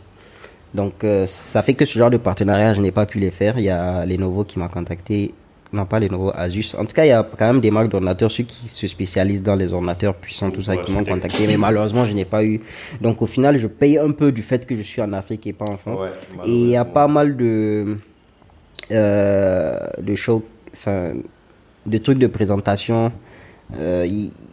Donc, 0.74 1.04
euh, 1.04 1.26
ça 1.28 1.62
fait 1.62 1.74
que 1.74 1.84
ce 1.84 1.98
genre 1.98 2.10
de 2.10 2.16
partenariat, 2.16 2.74
je 2.74 2.80
n'ai 2.80 2.90
pas 2.90 3.06
pu 3.06 3.18
les 3.18 3.30
faire. 3.30 3.58
Il 3.58 3.64
y 3.64 3.70
a 3.70 4.04
Lenovo 4.04 4.44
qui 4.44 4.58
m'a 4.58 4.68
contacté. 4.68 5.32
Non, 5.72 5.86
pas 5.86 6.00
Lenovo, 6.00 6.32
Asus. 6.34 6.74
En 6.76 6.84
tout 6.84 6.94
cas, 6.94 7.04
il 7.04 7.08
y 7.08 7.12
a 7.12 7.22
quand 7.38 7.46
même 7.46 7.60
des 7.60 7.70
marques 7.70 7.88
d'ordinateurs, 7.90 8.30
ceux 8.30 8.42
qui 8.44 8.68
se 8.68 8.86
spécialisent 8.86 9.42
dans 9.42 9.54
les 9.54 9.72
ordinateurs 9.72 10.14
puissants, 10.14 10.50
tout 10.50 10.62
ça, 10.62 10.72
Ouais, 10.72 10.82
qui 10.82 10.92
m'ont 10.92 11.04
contacté. 11.04 11.46
Mais 11.46 11.56
malheureusement, 11.56 12.04
je 12.04 12.12
n'ai 12.12 12.24
pas 12.24 12.44
eu. 12.44 12.60
Donc, 13.00 13.22
au 13.22 13.26
final, 13.26 13.58
je 13.58 13.66
paye 13.68 13.98
un 13.98 14.10
peu 14.10 14.32
du 14.32 14.42
fait 14.42 14.66
que 14.66 14.76
je 14.76 14.82
suis 14.82 15.00
en 15.00 15.12
Afrique 15.12 15.46
et 15.46 15.52
pas 15.52 15.64
en 15.70 15.76
France. 15.76 16.00
Ouais, 16.00 16.10
et 16.46 16.50
il 16.50 16.68
y 16.70 16.76
a 16.76 16.84
pas 16.84 17.06
mal 17.06 17.36
de, 17.36 17.96
euh, 18.90 19.78
de 20.00 20.14
shows, 20.16 20.44
enfin, 20.72 21.12
de 21.86 21.98
trucs 21.98 22.18
de 22.18 22.26
présentation. 22.26 23.12
Euh, 23.78 24.06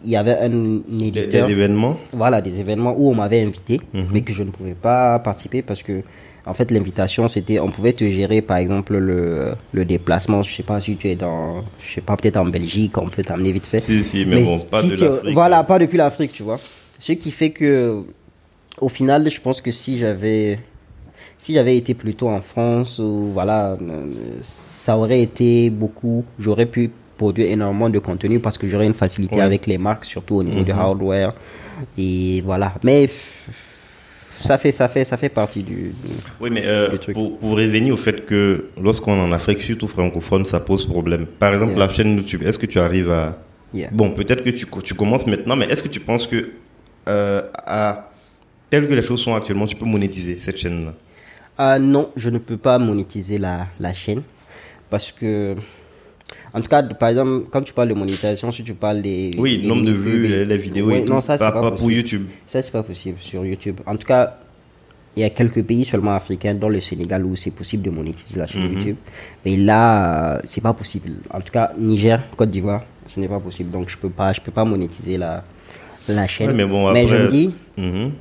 Il 0.04 0.10
y 0.10 0.16
avait 0.16 0.38
un 0.40 0.50
Des, 0.50 0.82
des 1.12 1.20
éditeur 1.20 1.48
événements. 1.50 1.98
voilà, 2.14 2.42
des 2.42 2.60
événements 2.60 2.96
où 2.98 3.10
on 3.12 3.16
m'avait 3.16 3.42
invité, 3.42 3.80
Mhm. 3.94 4.08
mais 4.12 4.22
que 4.22 4.34
je 4.34 4.42
ne 4.42 4.50
pouvais 4.50 4.74
pas 4.74 5.20
participer 5.20 5.62
parce 5.62 5.84
que, 5.84 6.02
en 6.48 6.54
fait, 6.56 6.72
l'invitation, 6.72 7.28
c'était, 7.28 7.60
on 7.60 7.70
pouvait 7.70 7.94
te 7.94 8.04
gérer, 8.10 8.42
par 8.42 8.58
exemple, 8.58 8.98
le, 8.98 9.54
le 9.74 9.86
déplacement. 9.86 10.42
Je 10.42 10.52
sais 10.56 10.64
pas 10.64 10.80
si 10.82 10.96
tu 10.96 11.08
es 11.10 11.16
dans, 11.16 11.64
je 11.80 11.94
sais 11.94 12.02
pas, 12.02 12.18
peut-être 12.18 12.38
en 12.38 12.46
Belgique, 12.46 12.98
on 12.98 13.10
peut 13.10 13.22
t'amener 13.22 13.52
vite 13.52 13.68
fait. 13.68 13.78
Si, 13.80 14.04
si, 14.04 14.26
mais, 14.26 14.42
bon, 14.44 14.58
pas 14.72 14.82
de 14.82 14.96
l'Afrique. 14.96 15.34
Voilà, 15.36 15.64
pas 15.64 15.78
depuis 15.78 15.98
l'Afrique, 16.00 16.32
tu 16.34 16.42
vois. 16.42 16.60
Ce 16.98 17.12
qui 17.12 17.30
fait 17.30 17.52
que, 17.52 18.02
au 18.80 18.90
final, 18.90 19.30
je 19.30 19.40
pense 19.40 19.62
que 19.62 19.72
si 19.72 20.00
j'avais, 20.00 20.58
si 21.38 21.54
j'avais 21.54 21.78
été 21.78 21.94
plutôt 21.94 22.30
en 22.30 22.42
France, 22.42 22.98
ou 22.98 23.30
voilà, 23.34 23.74
euh, 23.74 24.06
ça 24.42 24.98
aurait 24.98 25.22
été 25.22 25.70
beaucoup, 25.70 26.26
j'aurais 26.40 26.66
pu 26.66 26.90
produire 27.22 27.48
énormément 27.58 27.90
de 27.98 28.00
contenu 28.10 28.36
parce 28.46 28.58
que 28.60 28.66
j'aurais 28.70 28.88
une 28.94 29.00
facilité 29.06 29.36
Ouais. 29.38 29.50
avec 29.50 29.62
les 29.72 29.78
marques, 29.88 30.06
surtout 30.16 30.36
au 30.42 30.44
niveau 30.50 30.64
du 30.70 30.74
Mhm. 30.74 30.80
hardware. 30.86 31.32
Et 32.06 32.42
voilà. 32.50 32.70
Mais 32.88 33.00
ça 34.50 34.58
fait, 34.58 34.72
ça 34.72 34.88
fait, 34.94 35.06
ça 35.12 35.18
fait 35.22 35.30
partie 35.42 35.64
du. 35.70 35.78
Oui, 36.42 36.50
mais 36.56 36.64
euh, 36.66 36.98
truc. 36.98 37.14
pour, 37.18 37.38
pour 37.42 37.52
revenir 37.62 37.94
au 37.94 38.02
fait 38.08 38.26
que 38.30 38.42
lorsqu'on 38.86 39.16
est 39.20 39.26
en 39.30 39.32
Afrique, 39.40 39.60
surtout 39.70 39.88
francophone, 39.98 40.46
ça 40.54 40.60
pose 40.60 40.84
problème. 40.96 41.26
Par 41.44 41.52
exemple, 41.54 41.74
Yeah. 41.74 41.86
la 41.86 41.90
chaîne 41.96 42.12
YouTube, 42.18 42.42
est-ce 42.48 42.60
que 42.64 42.70
tu 42.74 42.80
arrives 42.88 43.12
à... 43.12 43.24
Yeah. 43.74 43.90
Bon, 44.00 44.08
peut-être 44.20 44.44
que 44.44 44.50
tu, 44.60 44.66
tu 44.90 44.94
commences 45.02 45.26
maintenant, 45.34 45.56
mais 45.60 45.68
est-ce 45.72 45.84
que 45.86 45.88
tu 45.96 46.00
penses 46.10 46.26
que, 46.32 46.40
euh, 47.08 47.42
à, 47.80 48.10
tel 48.72 48.82
que 48.90 48.94
les 49.00 49.02
choses 49.10 49.22
sont 49.26 49.34
actuellement, 49.40 49.68
tu 49.68 49.76
peux 49.82 49.86
monétiser 49.98 50.34
cette 50.46 50.58
chaîne-là? 50.64 50.94
Ah 51.58 51.78
non, 51.80 52.10
je 52.24 52.30
ne 52.36 52.40
peux 52.48 52.58
pas 52.58 52.78
monétiser 52.80 53.38
la, 53.38 53.56
la 53.80 53.94
chaîne 53.94 54.24
parce 54.90 55.12
que, 55.12 55.56
en 56.54 56.62
tout 56.62 56.68
cas, 56.68 56.84
par 56.84 57.10
exemple, 57.10 57.46
quand 57.52 57.62
tu 57.62 57.74
parles 57.74 57.90
de 57.90 57.94
monétisation, 57.94 58.52
si 58.52 58.64
tu 58.64 58.74
parles 58.74 59.02
des. 59.02 59.32
Oui, 59.38 59.60
des 59.60 59.68
nombre 59.68 59.84
de 59.86 59.92
vues, 59.92 60.28
les, 60.28 60.82
Ouais, 60.82 61.00
et 61.00 61.06
tout, 61.06 61.14
non, 61.14 61.22
ça, 61.22 61.38
c'est 61.38 61.44
pas, 61.46 61.52
pas 61.52 61.62
pas 61.62 61.72
pour. 61.72 61.90
YouTube. 61.92 62.26
Ça, 62.48 62.62
c'est 62.62 62.72
pas 62.72 62.84
possible 62.84 63.18
sur 63.20 63.46
YouTube. 63.46 63.80
En 63.86 63.96
tout 63.96 64.06
cas, 64.08 64.38
il 65.16 65.22
y 65.22 65.26
a 65.26 65.30
quelques 65.30 65.64
pays 65.64 65.86
seulement 65.86 66.14
africains, 66.14 66.54
dont 66.54 66.70
le 66.70 66.80
Sénégal, 66.80 67.26
où 67.26 67.36
c'est 67.36 67.52
possible 67.52 67.84
de 67.84 67.90
monétiser 67.90 68.40
la 68.40 68.48
chaîne 68.48 68.64
Mhm. 68.64 68.74
YouTube. 68.78 68.96
Mais 69.46 69.58
là, 69.58 70.36
euh, 70.36 70.40
c'est 70.46 70.62
pas 70.62 70.74
possible. 70.74 71.12
En 71.34 71.40
tout 71.42 71.52
cas, 71.52 71.72
Niger, 71.78 72.22
Côte 72.38 72.50
d'Ivoire, 72.50 72.84
ce 73.08 73.20
n'est 73.20 73.28
pas 73.28 73.40
possible. 73.40 73.72
Donc, 73.72 73.90
je 73.90 73.98
peux 73.98 74.10
pas, 74.10 74.32
je 74.34 74.42
peux 74.42 74.52
pas 74.52 74.64
monétiser 74.66 75.18
la, 75.18 75.44
la 76.10 76.28
chaîne. 76.28 76.48
Ouais, 76.48 76.54
mais 76.54 76.66
bon, 76.66 76.94
je 76.94 77.02
après- 77.16 77.24
me 77.26 77.30
dis, 77.32 77.54
Mhm. 77.78 78.12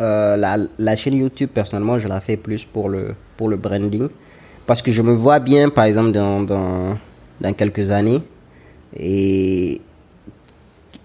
euh, 0.00 0.36
la, 0.36 0.56
la 0.78 0.96
chaîne 0.96 1.14
YouTube, 1.14 1.50
personnellement, 1.52 1.98
je 1.98 2.08
la 2.08 2.20
fais 2.20 2.36
plus 2.36 2.64
pour 2.64 2.88
le, 2.88 3.14
pour 3.36 3.48
le 3.48 3.56
branding. 3.56 4.08
Parce 4.66 4.82
que 4.82 4.92
je 4.92 5.00
me 5.02 5.12
vois 5.12 5.40
bien, 5.40 5.70
par 5.70 5.84
exemple, 5.84 6.12
dans, 6.12 6.42
dans, 6.42 6.98
dans 7.40 7.52
quelques 7.52 7.90
années, 7.90 8.20
et 8.96 9.80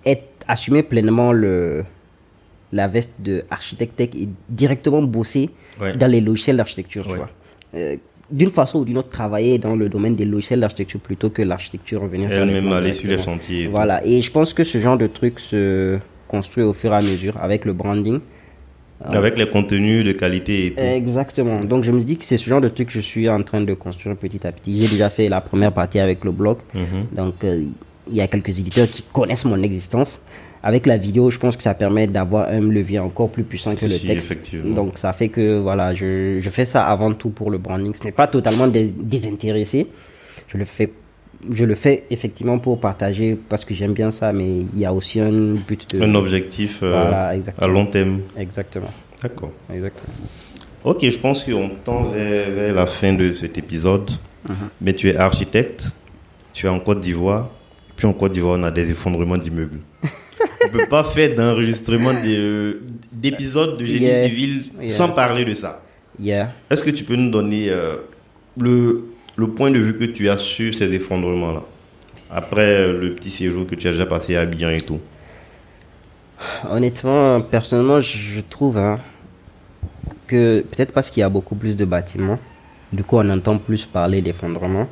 être, 0.05 0.23
assumer 0.47 0.83
pleinement 0.83 1.31
le, 1.31 1.83
la 2.71 2.87
veste 2.87 3.13
de 3.19 3.43
architecte 3.49 3.95
tech 3.95 4.09
et 4.15 4.27
directement 4.49 5.01
bosser 5.01 5.49
Ouais. 5.81 5.95
dans 5.97 6.07
les 6.07 6.21
logiciels 6.21 6.57
d'architecture, 6.57 7.03
tu 7.07 7.13
Ouais. 7.13 7.19
Euh, 7.75 7.95
d'une 8.29 8.51
façon 8.51 8.79
ou 8.79 8.85
d'une 8.85 8.97
autre, 8.99 9.09
travailler 9.09 9.57
dans 9.57 9.75
le 9.75 9.89
domaine 9.89 10.15
des 10.15 10.25
logiciels 10.25 10.59
d'architecture 10.59 10.99
plutôt 10.99 11.29
que 11.29 11.41
l'architecture 11.41 12.03
les 12.07 12.23
Elle-même 12.25 12.71
aller 12.71 12.93
sur 12.93 13.07
les 13.07 13.15
et 13.15 13.65
tout. 13.65 13.71
Voilà, 13.71 14.05
et 14.05 14.21
je 14.21 14.31
pense 14.31 14.53
que 14.53 14.63
ce 14.63 14.77
genre 14.79 14.97
de 14.97 15.07
truc 15.07 15.39
se 15.39 15.97
construit 16.27 16.63
au 16.63 16.73
fur 16.73 16.93
et 16.93 16.95
à 16.95 17.01
mesure 17.01 17.35
avec 17.37 17.65
le 17.65 17.73
branding. 17.73 18.19
Avec 19.13 19.37
les 19.37 19.47
contenus 19.49 20.05
de 20.05 20.11
qualité 20.13 20.67
et 20.67 20.73
tout. 20.73 20.81
Exactement. 20.83 21.55
Donc 21.63 21.83
je 21.83 21.91
me 21.91 22.01
dis 22.03 22.17
que 22.17 22.25
c'est 22.25 22.37
ce 22.37 22.49
genre 22.49 22.61
de 22.61 22.69
truc 22.69 22.87
que 22.87 22.93
je 22.93 22.99
suis 23.01 23.27
en 23.29 23.43
train 23.43 23.61
de 23.61 23.73
construire 23.73 24.15
petit 24.15 24.45
à 24.47 24.51
petit. 24.51 24.81
J'ai 24.81 24.87
déjà 24.87 25.09
fait 25.09 25.27
la 25.29 25.41
première 25.41 25.71
partie 25.73 25.99
avec 25.99 26.23
le 26.23 26.31
blog. 26.31 26.57
Mhm. 26.73 26.83
Donc 27.15 27.43
euh, 27.43 27.63
il 28.09 28.15
y 28.15 28.21
a 28.21 28.27
quelques 28.27 28.57
éditeurs 28.59 28.89
qui 28.89 29.03
connaissent 29.03 29.45
mon 29.45 29.61
existence. 29.61 30.19
Avec 30.65 30.85
la 30.85 30.95
vidéo, 30.95 31.29
je 31.29 31.37
pense 31.39 31.57
que 31.57 31.63
ça 31.63 31.73
permet 31.73 32.07
d'avoir 32.07 32.47
un 32.49 32.61
levier 32.61 32.97
encore 32.99 33.29
plus 33.29 33.43
puissant 33.43 33.73
que 33.75 33.81
Si, 33.81 33.85
le 33.85 34.13
texte. 34.13 34.31
effectivement. 34.31 34.73
Donc 34.75 34.97
ça 34.97 35.11
fait 35.11 35.27
que 35.27 35.59
voilà, 35.59 35.93
je, 35.93 36.39
je 36.41 36.49
fais 36.49 36.65
ça 36.65 36.85
avant 36.85 37.13
tout 37.13 37.29
pour 37.29 37.51
le 37.51 37.57
branding. 37.57 37.93
Ce 37.93 38.03
n'est 38.05 38.13
pas 38.13 38.27
totalement 38.27 38.67
dés- 38.67 38.93
désintéressé. 38.97 39.87
Je 40.47 40.57
le 40.57 40.63
fais 40.65 40.89
je 41.51 41.65
le 41.65 41.75
fais 41.75 42.03
effectivement 42.09 42.57
pour 42.59 42.79
partager 42.79 43.37
parce 43.49 43.65
que 43.65 43.73
j'aime 43.73 43.93
bien 43.93 44.11
ça, 44.11 44.31
mais 44.33 44.47
il 44.73 44.79
y 44.79 44.85
a 44.85 44.93
aussi 44.93 45.19
un 45.19 45.55
but 45.55 45.93
de 45.95 46.01
Un 46.01 46.15
objectif 46.15 46.79
euh, 46.83 46.89
Voilà, 46.91 47.33
à 47.57 47.67
long 47.67 47.85
terme. 47.85 48.21
Exactement, 48.37 48.91
D'accord. 49.21 49.51
exactement. 49.73 50.13
Ok, 50.83 51.09
je 51.09 51.17
pense 51.17 51.43
qu'on 51.43 51.69
tend 51.83 52.03
vers, 52.03 52.51
vers 52.51 52.73
la 52.73 52.85
fin 52.85 53.13
de 53.13 53.33
cet 53.33 53.57
épisode. 53.57 54.11
Mhm. 54.49 54.55
Mais 54.81 54.93
tu 54.93 55.09
es 55.09 55.15
architecte, 55.15 55.91
tu 56.51 56.65
es 56.65 56.69
en 56.69 56.79
Côte 56.79 56.99
d'Ivoire, 56.99 57.49
puis 57.95 58.05
en 58.07 58.13
Côte 58.13 58.33
d'Ivoire, 58.33 58.57
on 58.59 58.63
a 58.63 58.71
des 58.71 58.91
effondrements 58.91 59.37
d'immeubles. 59.37 59.79
on 60.03 60.65
ne 60.67 60.71
peut 60.71 60.87
pas 60.89 61.03
faire 61.05 61.33
d'enregistrement 61.35 62.13
des, 62.13 62.73
d'épisodes 63.11 63.77
de 63.77 63.85
génie 63.85 64.05
Yeah. 64.07 64.27
civil 64.27 64.63
Yeah. 64.81 64.89
sans 64.89 65.09
parler 65.09 65.45
de 65.45 65.53
ça. 65.55 65.81
Yeah. 66.19 66.51
Est-ce 66.69 66.83
que 66.83 66.89
tu 66.89 67.03
peux 67.05 67.15
nous 67.15 67.29
donner 67.31 67.69
euh, 67.69 67.95
le, 68.59 69.05
le 69.35 69.47
point 69.47 69.71
de 69.71 69.79
vue 69.79 69.97
que 69.97 70.05
tu 70.05 70.29
as 70.29 70.37
sur 70.37 70.73
ces 70.75 70.93
effondrements-là 70.93 71.63
Après 72.31 72.61
euh, 72.61 72.99
le 72.99 73.13
petit 73.15 73.31
séjour 73.31 73.65
que 73.67 73.75
tu 73.75 73.87
as 73.87 73.91
déjà 73.91 74.05
passé 74.05 74.35
à 74.35 74.41
Abidjan 74.41 74.69
et 74.69 74.81
tout. 74.81 74.99
Honnêtement, 76.69 77.41
personnellement, 77.41 78.01
je 78.01 78.41
trouve 78.41 78.77
hein, 78.77 78.99
que 80.27 80.61
peut-être 80.61 80.91
parce 80.93 81.09
qu'il 81.09 81.21
y 81.21 81.23
a 81.23 81.29
beaucoup 81.29 81.55
plus 81.55 81.75
de 81.75 81.85
bâtiments, 81.85 82.39
du 82.91 83.03
coup 83.03 83.17
on 83.17 83.29
entend 83.29 83.57
plus 83.57 83.85
parler 83.85 84.21
d'effondrement. 84.21 84.87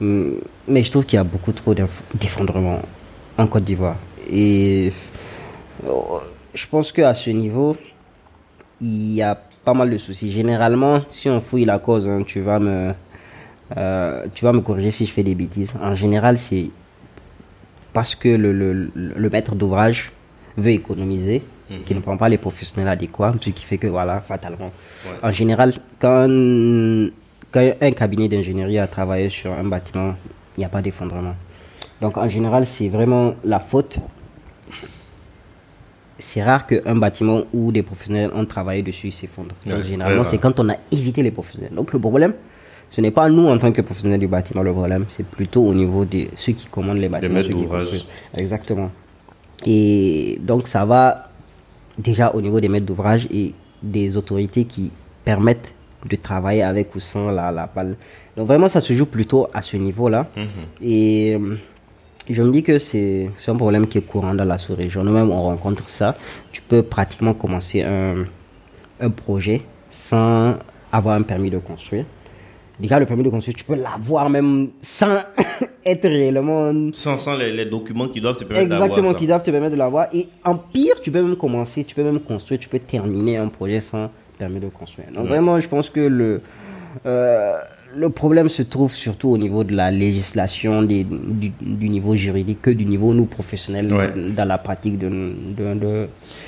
Hum, 0.00 0.38
Mais 0.66 0.82
je 0.82 0.90
trouve 0.90 1.04
qu'il 1.06 1.16
y 1.16 1.20
a 1.20 1.24
beaucoup 1.24 1.52
trop 1.52 1.74
d'eff- 1.74 2.02
d'effondrements 2.14 2.82
en 3.36 3.46
Côte 3.46 3.64
d'Ivoire. 3.64 3.96
Et 4.30 4.92
je 6.54 6.66
pense 6.66 6.92
qu'à 6.92 7.14
ce 7.14 7.30
niveau, 7.30 7.76
il 8.80 9.12
y 9.14 9.22
a 9.22 9.34
pas 9.64 9.74
mal 9.74 9.90
de 9.90 9.98
soucis. 9.98 10.32
Généralement, 10.32 11.02
si 11.08 11.28
on 11.28 11.40
fouille 11.40 11.64
la 11.64 11.78
cause, 11.78 12.08
hein, 12.08 12.22
tu 12.26 12.40
vas 12.40 12.58
me, 12.58 12.92
euh, 13.76 14.24
tu 14.34 14.44
vas 14.44 14.52
me 14.52 14.60
corriger 14.60 14.90
si 14.90 15.06
je 15.06 15.12
fais 15.12 15.22
des 15.22 15.34
bêtises. 15.34 15.74
En 15.82 15.94
général, 15.94 16.38
c'est 16.38 16.70
parce 17.92 18.14
que 18.14 18.28
le, 18.28 18.52
le, 18.52 18.90
le 18.94 19.30
maître 19.30 19.54
d'ouvrage 19.54 20.12
veut 20.56 20.70
économiser, 20.70 21.42
qui 21.84 21.94
ne 21.94 22.00
prend 22.00 22.16
pas 22.16 22.30
les 22.30 22.38
professionnels 22.38 22.88
adéquats, 22.88 23.34
ce 23.40 23.50
qui 23.50 23.64
fait 23.64 23.76
que, 23.76 23.86
voilà, 23.88 24.20
fatalement. 24.20 24.72
En 25.22 25.30
général, 25.30 25.72
quand, 26.00 26.26
quand 27.52 27.70
un 27.80 27.90
cabinet 27.92 28.26
d'ingénierie 28.28 28.78
a 28.78 28.86
travaillé 28.86 29.28
sur 29.28 29.52
un 29.52 29.64
bâtiment, 29.64 30.14
il 30.56 30.60
n'y 30.60 30.64
a 30.64 30.70
pas 30.70 30.80
d'effondrement. 30.80 31.34
Donc, 32.00 32.16
en 32.16 32.28
général, 32.28 32.64
c'est 32.64 32.88
vraiment 32.88 33.34
la 33.44 33.60
faute. 33.60 33.98
C'est 36.18 36.42
rare 36.42 36.66
qu'un 36.66 36.96
bâtiment 36.96 37.42
où 37.52 37.70
des 37.70 37.82
professionnels 37.82 38.30
ont 38.34 38.44
travaillé 38.46 38.82
dessus 38.82 39.10
s'effondre. 39.10 39.54
Donc, 39.66 39.78
Ouais, 39.78 39.84
généralement, 39.84 40.24
c'est 40.24 40.38
quand 40.38 40.58
on 40.58 40.68
a 40.70 40.76
évité 40.90 41.22
les 41.22 41.30
professionnels. 41.30 41.72
Donc, 41.74 41.92
le 41.92 41.98
problème, 42.00 42.32
ce 42.90 43.00
n'est 43.00 43.10
pas 43.10 43.28
nous 43.28 43.46
en 43.48 43.58
tant 43.58 43.70
que 43.72 43.80
professionnels 43.82 44.20
du 44.20 44.26
bâtiment 44.28 44.62
le 44.62 44.72
problème, 44.72 45.04
c'est 45.08 45.26
plutôt 45.26 45.62
au 45.64 45.74
niveau 45.74 46.04
de 46.04 46.26
ceux 46.36 46.52
qui 46.52 46.66
commandent 46.66 46.98
les 46.98 47.08
bâtiments. 47.08 47.34
maîtres 47.34 47.48
ceux 47.48 47.54
qui 47.54 47.62
d'ouvrage. 47.62 47.82
construisent. 47.82 48.06
Exactement. 48.36 48.90
Et 49.66 50.38
donc, 50.40 50.68
ça 50.68 50.84
va 50.84 51.28
déjà 51.98 52.30
au 52.34 52.40
niveau 52.40 52.60
des 52.60 52.68
maîtres 52.68 52.86
d'ouvrage 52.86 53.26
et 53.32 53.52
des 53.82 54.16
autorités 54.16 54.64
qui 54.64 54.90
permettent 55.24 55.74
de 56.08 56.16
travailler 56.16 56.62
avec 56.62 56.94
ou 56.94 57.00
sans 57.00 57.30
la, 57.30 57.50
la 57.50 57.66
balle. 57.72 57.96
Donc, 58.36 58.46
vraiment, 58.46 58.68
ça 58.68 58.80
se 58.80 58.92
joue 58.92 59.06
plutôt 59.06 59.48
à 59.52 59.62
ce 59.62 59.76
niveau-là. 59.76 60.26
Et 60.80 61.34
euh, 61.34 61.56
je 62.30 62.42
me 62.42 62.52
dis 62.52 62.62
que 62.62 62.78
c'est 62.78 63.30
c'est 63.36 63.50
un 63.50 63.56
problème 63.56 63.86
qui 63.86 63.98
est 63.98 64.02
courant 64.02 64.34
dans 64.34 64.44
la 64.44 64.58
sous-région. 64.58 65.02
Nous-mêmes, 65.04 65.30
on 65.30 65.42
rencontre 65.42 65.88
ça. 65.88 66.16
Tu 66.52 66.62
peux 66.62 66.82
pratiquement 66.82 67.34
commencer 67.34 67.82
un, 67.82 68.24
un 69.00 69.10
projet 69.10 69.62
sans 69.90 70.56
avoir 70.92 71.16
un 71.16 71.22
permis 71.22 71.50
de 71.50 71.58
construire. 71.58 72.04
Déjà, 72.80 72.98
le 73.00 73.06
permis 73.06 73.24
de 73.24 73.30
construire, 73.30 73.56
tu 73.56 73.64
peux 73.64 73.74
l'avoir 73.74 74.30
même 74.30 74.68
sans 74.80 75.16
être 75.84 76.08
réellement 76.08 76.72
Sans, 76.92 77.18
sans 77.18 77.36
les, 77.36 77.52
les 77.52 77.66
documents 77.66 78.08
qui 78.08 78.20
doivent 78.20 78.36
te 78.36 78.44
permettre 78.44 78.68
d'avoir 78.68 78.88
Exactement, 78.88 79.14
qui 79.14 79.26
doivent 79.26 79.42
te 79.42 79.50
permettre 79.50 79.72
de 79.72 79.78
l'avoir. 79.78 80.06
Et 80.12 80.28
en 80.44 80.56
pire, 80.56 81.00
tu 81.00 81.10
peux 81.10 81.22
même 81.22 81.36
commencer, 81.36 81.84
tu 81.84 81.94
peux 81.94 82.04
même 82.04 82.20
construire, 82.20 82.60
tu 82.60 82.68
peux 82.68 82.78
terminer 82.78 83.36
un 83.36 83.48
projet 83.48 83.80
sans 83.80 84.10
permis 84.38 84.60
de 84.60 84.68
construire. 84.68 85.08
Donc 85.12 85.26
vraiment, 85.26 85.58
je 85.58 85.68
pense 85.68 85.90
que 85.90 86.00
le, 86.00 86.40
euh, 87.06 87.58
le 87.96 88.10
problème 88.10 88.48
se 88.48 88.62
trouve 88.62 88.92
surtout 88.92 89.30
au 89.30 89.38
niveau 89.38 89.64
de 89.64 89.74
la 89.74 89.90
législation, 89.90 90.82
des- 90.82 91.04
du, 91.04 91.50
du 91.60 91.88
niveau 91.88 92.14
juridique, 92.14 92.60
que 92.62 92.70
du 92.70 92.84
niveau 92.84 93.14
nous 93.14 93.24
professionnels 93.24 93.92
Ouais. 93.92 94.12
dans 94.36 94.44
la 94.44 94.58
pratique 94.58 94.98
de... 94.98 95.08
de, 95.08 95.74
de- 95.74 96.06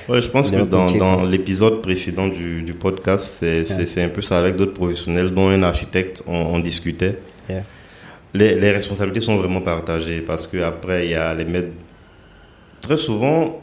Ouais, 0.09 0.21
je 0.21 0.29
pense 0.29 0.51
de 0.51 0.59
que 0.59 0.63
dans, 0.67 1.25
l'épisode 1.25 1.81
précédent 1.83 2.29
du, 2.29 2.63
du 2.63 2.75
podcast, 2.75 3.39
c'est 3.41 4.03
un 4.05 4.09
peu 4.11 4.23
ça 4.23 4.39
avec 4.39 4.57
d'autres 4.57 4.75
professionnels, 4.75 5.31
dont 5.33 5.49
un 5.49 5.63
architecte, 5.63 6.23
on, 6.27 6.37
on 6.37 6.59
discutait. 6.61 7.19
Les, 8.33 8.55
les 8.55 8.71
responsabilités 8.71 9.21
sont 9.25 9.37
vraiment 9.37 9.61
partagées 9.61 10.21
parce 10.21 10.47
qu'après, 10.47 11.07
il 11.07 11.11
y 11.11 11.15
a 11.15 11.35
les 11.35 11.45
maîtres. 11.45 11.73
Très 12.81 12.97
souvent, 12.97 13.61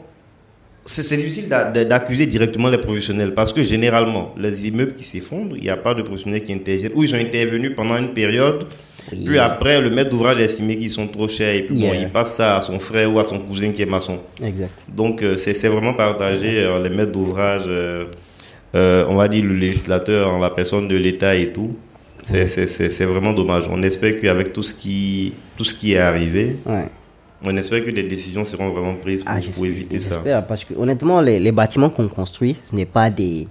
c'est 1.02 1.16
difficile 1.16 1.48
d'a- 1.48 1.64
d'a- 1.70 1.84
d'accuser 1.84 2.26
directement 2.26 2.68
les 2.68 2.78
professionnels 2.78 3.34
parce 3.34 3.52
que 3.52 3.62
généralement, 3.62 4.34
les 4.38 4.66
immeubles 4.68 4.94
qui 4.94 5.04
s'effondrent, 5.04 5.56
il 5.56 5.62
n'y 5.62 5.70
a 5.70 5.76
pas 5.76 5.94
de 5.94 6.02
professionnels 6.02 6.42
qui 6.42 6.52
interviennent 6.52 6.92
ou 6.94 7.02
ils 7.04 7.08
sont 7.10 7.16
intervenus 7.16 7.72
pendant 7.76 7.96
une 7.98 8.12
période. 8.14 8.64
Puis 9.24 9.38
après, 9.38 9.80
le 9.80 9.88
maître 9.90 10.10
d'ouvrage 10.10 10.36
a 10.38 10.42
estimé 10.42 10.76
qu'ils 10.76 10.90
sont 10.90 11.08
trop 11.08 11.28
chers 11.28 11.54
et 11.54 11.62
puis 11.62 11.76
bon, 11.80 11.92
il 11.94 12.08
passe 12.10 12.34
ça 12.36 12.56
à 12.58 12.60
son 12.60 12.78
frère 12.78 13.10
ou 13.12 13.18
à 13.18 13.24
son 13.24 13.38
cousin 13.38 13.70
qui 13.70 13.80
est 13.82 13.86
maçon. 13.86 14.18
Exact. 14.44 14.70
Donc 14.88 15.22
euh, 15.22 15.36
c'est 15.38 15.68
vraiment 15.68 15.94
partagé, 15.94 16.58
euh, 16.64 16.82
les 16.82 16.90
maîtres 16.90 17.12
d'ouvrage, 17.12 17.62
euh, 17.66 18.04
euh, 18.74 19.04
on 19.08 19.16
va 19.16 19.28
dire 19.28 19.44
le 19.44 19.54
législateur 19.54 20.28
en 20.30 20.38
la 20.38 20.50
personne 20.50 20.88
de 20.88 20.96
l'État 20.96 21.34
et 21.34 21.52
tout. 21.52 21.74
C'est 22.22 22.46
c'est 22.46 23.04
vraiment 23.06 23.32
dommage. 23.32 23.64
On 23.70 23.82
espère 23.82 24.16
qu'avec 24.20 24.52
tout, 24.52 24.62
ce 24.62 24.74
qui- 24.74 25.32
tout 25.56 25.64
ce 25.64 25.72
qui 25.72 25.94
est 25.94 25.98
arrivé, 25.98 26.56
Ouais. 26.66 26.84
On 27.44 27.56
espère 27.56 27.84
que 27.84 27.90
des 27.90 28.02
décisions 28.02 28.44
seront 28.44 28.70
vraiment 28.70 28.94
prises 28.96 29.22
pour, 29.24 29.32
Ah, 29.34 29.40
pour 29.54 29.66
éviter 29.66 30.00
ça. 30.00 30.14
J'espère, 30.16 30.46
parce 30.46 30.64
que 30.64 30.74
honnêtement, 30.74 31.20
les, 31.20 31.38
les 31.38 31.52
bâtiments 31.52 31.90
qu'on 31.90 32.08
construit, 32.08 32.56
ce 32.64 32.74
n'est 32.74 32.86
pas 32.86 33.10
des. 33.10 33.46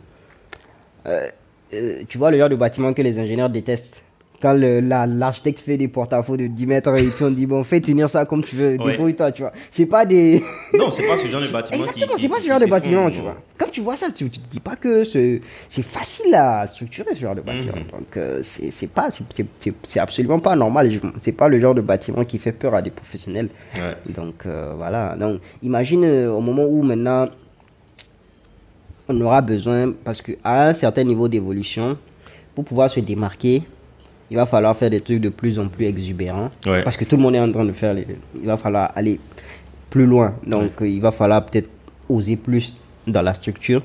Euh, 1.05 1.27
euh, 1.73 2.03
tu 2.07 2.17
vois 2.17 2.31
le 2.31 2.38
genre 2.38 2.49
de 2.49 2.55
bâtiment 2.55 2.93
que 2.93 3.01
les 3.01 3.17
ingénieurs 3.19 3.49
détestent. 3.49 4.03
Quand 4.39 4.53
la- 4.53 5.07
l'architecte 5.07 5.59
fait 5.59 5.77
des 5.77 5.88
porte-à-faux 5.88 6.38
de 6.38 6.45
10 6.45 6.67
mètres 6.67 6.95
et 6.95 7.07
puis 7.07 7.23
on 7.23 7.31
dit, 7.31 7.47
bon, 7.47 7.63
fais 7.63 7.81
tenir 7.81 8.07
ça 8.07 8.23
comme 8.25 8.43
tu 8.43 8.55
veux, 8.55 8.77
Ouais. 8.77 8.91
débrouille-toi, 8.91 9.31
tu 9.31 9.41
vois. 9.41 9.51
C'est 9.71 9.88
pas 9.88 10.05
des. 10.05 10.43
Non, 10.77 10.91
c'est 10.91 11.07
pas 11.07 11.17
ce 11.17 11.25
genre 11.25 11.41
de 11.41 11.51
bâtiment. 11.51 11.79
Exactement, 11.83 12.13
c'est 12.19 12.29
pas 12.29 12.39
ce 12.39 12.47
genre 12.47 12.59
de 12.59 12.65
bâtiment, 12.67 13.09
tu 13.09 13.17
non. 13.17 13.23
vois. 13.23 13.38
Quand 13.57 13.71
tu 13.71 13.81
vois 13.81 13.95
ça, 13.95 14.11
tu, 14.11 14.29
tu 14.29 14.39
te 14.39 14.47
dis 14.47 14.59
pas 14.59 14.75
que 14.75 15.03
c'est 15.03 15.41
facile 15.81 16.35
à 16.35 16.67
structurer 16.67 17.15
ce 17.15 17.21
genre 17.21 17.33
de 17.33 17.41
bâtiment. 17.41 17.73
Mhm. 17.77 17.91
Donc, 17.99 18.17
euh, 18.17 18.41
c'est 18.43 18.88
pas, 18.91 19.09
c'est- 19.81 19.99
absolument 19.99 20.39
pas 20.39 20.55
normal. 20.55 20.91
C'est 21.17 21.31
pas 21.31 21.49
le 21.49 21.59
genre 21.59 21.73
de 21.73 21.81
bâtiment 21.81 22.23
qui 22.23 22.38
fait 22.38 22.51
peur 22.51 22.75
à 22.75 22.83
des 22.83 22.91
professionnels. 22.91 23.49
Ouais. 23.75 23.95
Donc, 24.13 24.45
euh, 24.45 24.73
voilà. 24.77 25.15
Donc, 25.19 25.41
imagine 25.63 26.03
euh, 26.03 26.29
au 26.31 26.41
moment 26.41 26.65
où 26.65 26.83
maintenant 26.83 27.27
on 29.09 29.19
aura 29.21 29.41
besoin, 29.41 29.93
parce 30.03 30.21
qu'à 30.21 30.67
un 30.69 30.73
certain 30.73 31.03
niveau 31.03 31.27
d'évolution, 31.27 31.97
pour 32.53 32.65
pouvoir 32.65 32.89
se 32.89 32.99
démarquer, 32.99 33.63
il 34.30 34.38
va 34.38 34.45
falloir 34.45 34.75
faire 34.75 34.89
des 34.89 35.01
trucs 35.01 35.21
de 35.21 35.30
plus 35.30 35.57
en 35.59 35.67
plus 35.67 35.86
exubérants. 35.86 36.51
Ouais. 36.65 36.84
Parce 36.84 36.97
que 36.97 37.05
tout 37.05 37.15
le 37.17 37.21
monde 37.23 37.36
est 37.36 37.39
en 37.39 37.51
train 37.51 37.65
de 37.65 37.71
faire. 37.71 37.93
les- 37.93 38.07
il 38.39 38.45
va 38.45 38.57
falloir 38.57 38.91
aller 38.95 39.19
plus 39.89 40.05
loin. 40.05 40.34
Donc, 40.45 40.71
il 40.82 40.99
va 41.01 41.11
falloir 41.11 41.45
peut-être 41.45 41.69
oser 42.09 42.36
plus 42.36 42.75
dans 43.05 43.21
la 43.21 43.34
structure. 43.34 43.82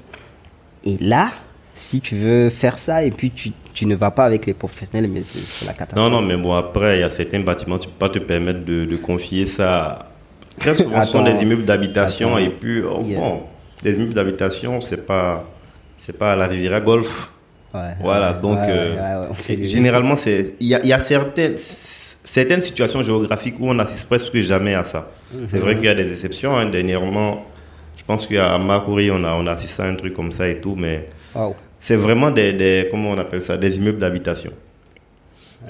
Et 0.85 0.97
là, 1.01 1.31
si 1.75 2.01
tu 2.01 2.17
veux 2.17 2.49
faire 2.51 2.77
ça 2.79 3.05
et 3.05 3.11
puis 3.13 3.31
tu, 3.31 3.51
tu 3.73 3.87
ne 3.87 3.95
vas 3.95 4.11
pas 4.11 4.25
avec 4.25 4.47
les 4.47 4.53
professionnels, 4.55 5.09
mais 5.09 5.23
c'est 5.25 5.65
la 5.65 5.73
catastrophe. 5.73 6.11
Non, 6.11 6.21
non, 6.21 6.27
mais 6.27 6.37
bon, 6.37 6.53
après, 6.53 6.99
il 6.99 7.01
y 7.01 7.05
a 7.05 7.11
certains 7.11 7.41
bâtiments, 7.41 7.79
tu 7.79 7.89
peux 7.89 7.95
pas 7.99 8.09
te 8.09 8.19
permettre 8.19 8.65
de, 8.65 8.85
de 8.85 8.97
confier 8.97 9.47
ça. 9.47 10.11
Très 10.59 10.77
souvent, 10.77 11.03
ce 11.03 11.13
sont 11.13 11.25
Attends. 11.25 11.35
des 11.37 11.43
immeubles 11.43 11.65
d'habitation 11.65 12.35
Attends. 12.37 12.45
et 12.45 12.51
puis, 12.51 12.83
oh, 12.83 13.03
Yeah. 13.07 13.21
bon, 13.21 13.43
des 13.83 13.95
immeubles 13.95 14.13
d'habitation, 14.13 14.81
c'est 14.81 15.07
pas, 15.07 15.49
c'est 15.99 16.19
pas 16.19 16.33
à 16.33 16.37
la 16.37 16.47
Riviera 16.47 16.81
Golf. 16.81 17.32
Ouais, 17.75 17.81
Voilà, 18.01 18.33
donc 18.35 18.59
euh, 18.69 19.29
généralement, 19.63 20.17
c'est 20.17 20.55
il 20.61 20.67
y 20.69 20.75
a, 20.75 20.81
il 20.83 20.89
y 20.89 20.93
a 20.93 21.01
certaines, 21.01 21.57
certaines 21.57 22.61
situations 22.61 23.03
géographiques 23.03 23.59
où 23.59 23.69
on 23.71 23.75
n'assiste 23.75 24.07
presque 24.09 24.35
jamais 24.37 24.75
à 24.75 24.85
ça. 24.85 25.11
C'est 25.49 25.59
vrai 25.59 25.77
qu'il 25.77 25.85
y 25.85 25.89
a 25.89 25.95
des 25.95 26.11
exceptions. 26.13 26.55
hein. 26.57 26.67
Dernièrement, 26.67 27.47
je 27.97 28.05
pense 28.05 28.27
qu'à 28.27 28.59
Makuri, 28.59 29.11
on 29.11 29.25
a, 29.25 29.35
on 29.35 29.47
a 29.47 29.53
assisté 29.53 29.83
à 29.83 29.87
un 29.87 29.95
truc 29.95 30.13
comme 30.13 30.33
ça 30.33 30.49
et 30.49 30.61
tout, 30.61 30.77
mais 30.77 31.09
Wow. 31.35 31.57
c'est 31.81 31.97
vraiment 31.97 32.31
des, 32.31 32.53
des, 32.53 32.89
comment 32.91 33.11
on 33.13 33.19
appelle 33.19 33.43
ça, 33.43 33.57
des 33.57 33.77
immeubles 33.79 33.99
d'habitation. 33.99 34.51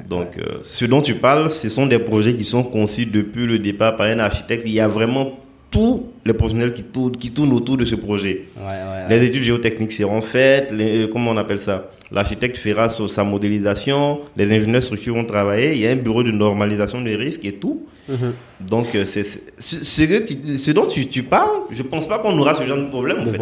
Donc, 0.09 0.39
euh, 0.39 0.59
ce 0.63 0.87
dont 0.87 1.03
tu 1.03 1.15
parles, 1.15 1.51
ce 1.51 1.69
sont 1.69 1.87
des 1.87 1.99
projets 1.99 2.35
qui 2.35 2.45
sont 2.45 2.65
conçus 2.65 3.07
depuis 3.07 3.47
le 3.47 3.59
départ 3.59 3.95
par 3.95 4.07
un 4.07 4.19
architecte. 4.19 4.63
Il 4.67 4.73
y 4.73 4.81
a 4.81 4.89
vraiment 4.89 5.39
tous 5.73 6.07
les 6.25 6.35
professionnels 6.35 6.73
qui 6.73 6.85
tournent, 6.85 7.17
qui 7.17 7.31
tournent 7.33 7.53
autour 7.53 7.77
de 7.77 7.85
ce 7.85 7.97
projet. 7.97 8.45
Ouais, 8.57 8.63
ouais, 8.63 9.09
ouais. 9.09 9.19
Les 9.19 9.27
études 9.27 9.43
géotechniques 9.43 9.93
seront 9.93 10.21
faites, 10.21 10.71
les- 10.71 11.09
comment 11.11 11.33
on 11.33 11.37
appelle 11.37 11.59
ça? 11.59 11.91
L'architecte 12.13 12.59
fera 12.59 12.91
sa 12.91 13.25
modélisation, 13.25 14.21
les 14.37 14.45
ingénieurs 14.55 14.83
structures 14.83 15.15
vont 15.15 15.25
travailler, 15.25 15.73
il 15.73 15.81
y 15.81 15.87
a 15.87 15.91
un 15.91 15.97
bureau 15.97 16.23
de 16.23 16.31
normalisation 16.31 17.01
des 17.01 17.17
risques 17.17 17.45
et 17.47 17.55
tout. 17.55 17.87
Mhm. 18.09 18.33
Donc, 18.69 18.95
euh, 18.95 19.05
c'est, 19.07 19.25
ce, 19.59 20.71
dont 20.73 20.87
tu, 20.87 21.07
tu 21.07 21.23
parles, 21.23 21.49
je 21.71 21.83
pense 21.83 22.07
pas 22.07 22.19
qu'on 22.19 22.37
aura 22.39 22.53
ce 22.55 22.65
genre 22.65 22.77
de 22.79 22.85
problème 22.89 23.21
en 23.21 23.27
fait. 23.27 23.41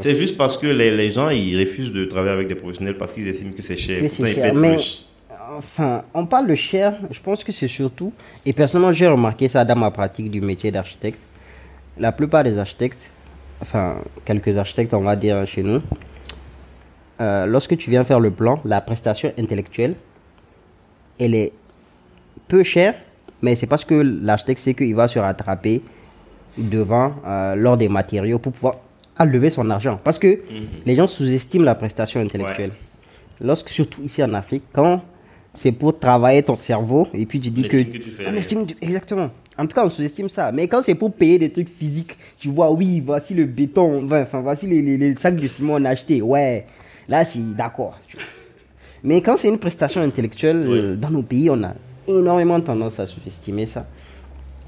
C'est 0.00 0.14
juste 0.14 0.36
parce 0.36 0.58
que 0.58 0.66
les, 0.66 0.90
les 0.94 1.10
gens 1.10 1.30
ils 1.30 1.58
refusent 1.58 1.92
de 1.92 2.04
travailler 2.04 2.32
avec 2.34 2.48
des 2.48 2.54
professionnels 2.54 2.96
parce 2.98 3.12
qu'ils 3.14 3.26
estiment 3.28 3.52
que 3.52 3.62
c'est 3.62 3.76
cher. 3.78 4.02
Que 4.02 4.08
Pourtant, 4.08 4.26
cher, 4.32 4.54
mais- 4.54 4.74
plus. 4.74 5.02
Enfin, 5.58 6.02
on 6.12 6.26
parle 6.26 6.48
de 6.48 6.54
cher, 6.56 6.94
je 7.10 7.20
pense 7.20 7.42
que 7.44 7.52
c'est 7.52 7.68
surtout, 7.68 8.12
et 8.44 8.52
personnellement 8.52 8.92
j'ai 8.92 9.06
remarqué 9.06 9.48
ça 9.48 9.64
dans 9.64 9.76
ma 9.76 9.90
pratique 9.92 10.28
du 10.30 10.40
métier 10.40 10.70
d'architecte, 10.72 11.18
la 11.98 12.12
plupart 12.12 12.44
des 12.44 12.58
architectes, 12.58 13.10
enfin 13.60 13.96
quelques 14.24 14.56
architectes 14.56 14.94
on 14.94 15.02
va 15.02 15.16
dire 15.16 15.46
chez 15.46 15.62
nous, 15.62 15.80
euh, 17.20 17.46
lorsque 17.46 17.76
tu 17.76 17.90
viens 17.90 18.04
faire 18.04 18.20
le 18.20 18.30
plan, 18.30 18.60
la 18.64 18.80
prestation 18.80 19.32
intellectuelle, 19.38 19.94
elle 21.18 21.34
est 21.34 21.52
peu 22.48 22.62
chère, 22.62 22.94
mais 23.42 23.56
c'est 23.56 23.66
parce 23.66 23.84
que 23.84 23.94
l'architecte 23.94 24.60
sait 24.60 24.74
qu'il 24.74 24.94
va 24.94 25.08
se 25.08 25.18
rattraper 25.18 25.82
devant 26.58 27.14
euh, 27.26 27.54
lors 27.54 27.76
des 27.76 27.88
matériaux 27.88 28.38
pour 28.38 28.52
pouvoir 28.52 28.76
enlever 29.18 29.50
son 29.50 29.68
argent. 29.70 29.98
Parce 30.02 30.18
que 30.18 30.40
les 30.84 30.94
gens 30.94 31.06
sous-estiment 31.06 31.64
la 31.64 31.74
prestation 31.74 32.20
intellectuelle. 32.20 32.72
Lorsque, 33.40 33.68
surtout 33.68 34.02
ici 34.02 34.22
en 34.22 34.32
Afrique, 34.34 34.64
quand 34.72 35.02
c'est 35.54 35.72
pour 35.72 35.98
travailler 35.98 36.42
ton 36.42 36.54
cerveau 36.54 37.08
et 37.14 37.24
puis 37.24 37.40
tu 37.40 37.50
dis 37.50 37.62
que, 37.62 37.82
tu 37.82 38.10
fais 38.10 38.26
exactement 38.82 39.30
en 39.58 39.66
tout 39.66 39.74
cas 39.74 39.84
on 39.84 39.90
sous-estime 39.90 40.28
ça 40.28 40.52
mais 40.52 40.68
quand 40.68 40.82
c'est 40.84 40.94
pour 40.94 41.12
payer 41.12 41.38
des 41.38 41.50
trucs 41.50 41.68
physiques 41.68 42.16
tu 42.38 42.48
vois 42.48 42.70
oui 42.70 43.00
voici 43.04 43.34
le 43.34 43.44
béton 43.46 44.06
enfin 44.10 44.40
voici 44.40 44.66
les, 44.66 44.82
les- 44.82 44.96
les 44.98 45.14
sacs 45.16 45.36
de 45.36 45.48
ciment 45.48 45.74
on 45.74 45.84
a 45.84 45.90
acheté 45.90 46.20
ouais 46.22 46.66
là 47.08 47.24
c'est 47.24 47.54
d'accord 47.56 47.98
mais 49.02 49.20
quand 49.22 49.36
c'est 49.36 49.48
une 49.48 49.58
prestation 49.58 50.00
intellectuelle 50.02 50.64
euh, 50.66 50.94
dans 50.96 51.10
nos 51.10 51.22
pays 51.22 51.48
on 51.50 51.62
a 51.64 51.72
énormément 52.06 52.60
tendance 52.60 52.98
à 53.00 53.06
sous-estimer 53.06 53.66
ça 53.66 53.86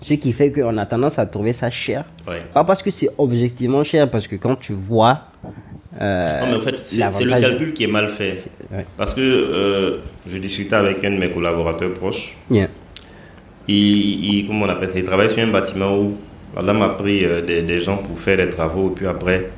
ce 0.01 0.14
qui 0.14 0.32
fait 0.32 0.53
qu'on 0.53 0.76
a 0.78 0.86
tendance 0.86 1.18
à 1.18 1.26
trouver 1.26 1.53
ça 1.53 1.70
cher 1.70 2.05
pas 2.55 2.64
parce 2.64 2.82
que 2.82 2.91
c'est 2.91 3.11
objectivement 3.18 3.82
cher 3.84 4.09
parce 4.11 4.26
que 4.26 4.36
quand 4.36 4.57
tu 4.57 4.72
vois 4.72 5.24
euh, 6.01 6.41
Non, 6.43 6.47
mais 6.53 6.57
en 6.57 6.61
fait, 6.61 6.78
c'est 6.78 7.24
le 7.24 7.41
calcul 7.41 7.72
qui 7.72 7.84
est 7.84 7.89
mal 7.89 8.09
fait. 8.11 8.49
ouais. 8.70 8.86
Parce 8.97 9.12
que 9.14 9.20
euh, 9.20 9.97
je 10.26 10.36
discutais 10.39 10.76
avec 10.76 11.03
un 11.05 11.11
de 11.11 11.16
mes 11.16 11.30
collaborateurs 11.30 11.93
proches. 11.95 12.36
Yeah. 12.51 12.68
Il, 13.75 14.47
comment 14.47 14.66
on 14.66 14.69
appelle 14.69 14.91
ça, 14.91 14.99
il 14.99 15.05
travaille 15.05 15.31
sur 15.31 15.43
un 15.43 15.49
bâtiment 15.51 15.99
où 15.99 16.16
madame 16.57 16.83
a 16.83 16.89
pris 16.91 17.25
euh, 17.25 17.43
des, 17.43 17.62
des, 17.62 17.79
gens 17.81 17.99
pour 17.99 18.19
faire 18.19 18.37
des 18.39 18.49
travaux, 18.49 18.91
et 18.91 18.95
puis 18.95 19.07
après, 19.07 19.51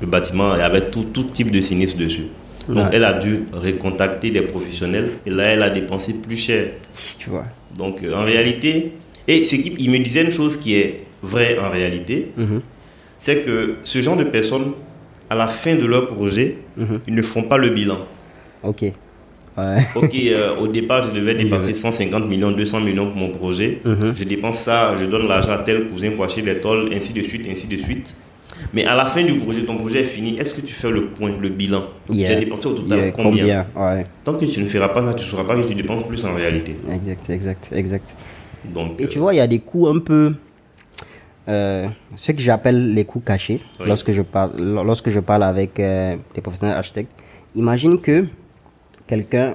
le 0.00 0.06
bâtiment 0.06 0.50
avait 0.50 0.90
tout, 0.90 1.04
tout 1.04 1.24
type 1.24 1.50
de 1.50 1.60
sinistre 1.60 1.96
dessus. 1.96 2.26
Donc, 2.68 2.86
elle 2.92 3.04
a 3.04 3.12
dû 3.12 3.44
recontacter 3.52 4.30
des 4.32 4.42
professionnels 4.42 5.10
et 5.24 5.30
là, 5.30 5.44
elle 5.44 5.62
a 5.62 5.70
dépensé 5.70 6.14
plus 6.14 6.36
cher. 6.36 6.70
Tu 7.18 7.30
vois. 7.30 7.44
Donc, 7.76 8.02
euh, 8.02 8.12
en 8.12 8.24
réalité, 8.24 8.92
et 9.28 9.44
ce 9.44 9.54
qui, 9.56 9.74
il 9.78 9.88
me 9.90 9.98
disait 10.00 10.24
une 10.24 10.32
chose 10.32 10.56
qui 10.56 10.74
est 10.74 11.04
vraie 11.22 11.56
en 11.60 11.70
réalité, 11.70 12.32
Mhm. 12.36 12.60
c'est 13.18 13.42
que 13.44 13.76
ce 13.84 14.00
genre 14.02 14.16
de 14.16 14.24
personnes, 14.24 14.72
à 15.30 15.36
la 15.36 15.46
fin 15.46 15.76
de 15.76 15.86
leur 15.86 16.08
projet, 16.08 16.58
Mhm. 16.76 17.00
ils 17.06 17.14
ne 17.14 17.22
font 17.22 17.42
pas 17.44 17.56
le 17.56 17.68
bilan. 17.70 17.98
Ok. 18.64 18.84
Ouais. 19.56 19.86
Ok, 19.94 20.14
euh, 20.14 20.56
au 20.58 20.66
départ, 20.66 21.02
je 21.02 21.10
devais 21.18 21.34
dépenser 21.34 21.72
150 21.72 22.26
millions, 22.28 22.50
200 22.52 22.80
millions 22.80 23.06
pour 23.06 23.16
mon 23.16 23.30
projet. 23.30 23.80
Mhm. 23.84 24.14
Je 24.14 24.24
dépense 24.24 24.58
ça, 24.58 24.94
je 24.96 25.06
donne 25.06 25.26
l'argent 25.26 25.52
à 25.52 25.58
tel 25.58 25.88
cousin 25.88 26.10
pour 26.10 26.24
acheter 26.24 26.42
les 26.42 26.60
tôles, 26.60 26.90
ainsi 26.94 27.12
de 27.14 27.22
suite, 27.22 27.46
ainsi 27.50 27.66
de 27.66 27.76
suite. 27.78 28.14
Mais 28.72 28.84
à 28.84 28.94
la 28.94 29.06
fin 29.06 29.22
du 29.22 29.34
projet, 29.36 29.62
ton 29.62 29.76
projet 29.76 30.00
est 30.00 30.04
fini. 30.04 30.38
Est-ce 30.38 30.52
que 30.54 30.60
tu 30.60 30.72
fais 30.74 30.90
le 30.90 31.06
point, 31.08 31.30
le 31.40 31.48
bilan? 31.48 31.84
Yeah. 32.10 32.28
J'ai 32.30 32.36
dépensé 32.40 32.66
au 32.68 32.72
total 32.72 32.98
Yeah, 32.98 33.10
combien, 33.12 33.66
Ouais. 33.76 34.04
Tant 34.24 34.34
que 34.34 34.44
tu 34.44 34.60
ne 34.60 34.66
feras 34.68 34.88
pas 34.88 35.04
ça, 35.06 35.14
tu 35.14 35.24
ne 35.24 35.28
sauras 35.30 35.44
pas 35.44 35.56
que 35.56 35.66
tu 35.66 35.74
dépenses 35.74 36.06
plus 36.06 36.24
en 36.24 36.34
réalité. 36.34 36.76
Exact, 36.90 37.30
exact, 37.30 37.68
exact. 37.72 38.14
Donc, 38.74 39.00
Et 39.00 39.06
tu 39.08 39.18
euh, 39.18 39.20
vois, 39.20 39.34
il 39.34 39.36
y 39.38 39.40
a 39.40 39.46
des 39.46 39.58
coûts 39.60 39.88
un 39.88 39.98
peu. 40.00 40.34
Euh, 41.48 41.86
ce 42.16 42.32
que 42.32 42.40
j'appelle 42.40 42.92
les 42.92 43.04
coûts 43.04 43.20
cachés 43.20 43.60
Oui. 43.78 43.86
lorsque, 43.86 44.10
je 44.10 44.22
parle, 44.22 44.50
lorsque 44.58 45.10
je 45.10 45.20
parle 45.20 45.44
avec 45.44 45.78
euh, 45.78 46.16
des 46.34 46.40
professionnels 46.40 46.76
architectes. 46.76 47.12
Imagine 47.54 48.00
que 48.00 48.24
quelqu'un, 49.06 49.54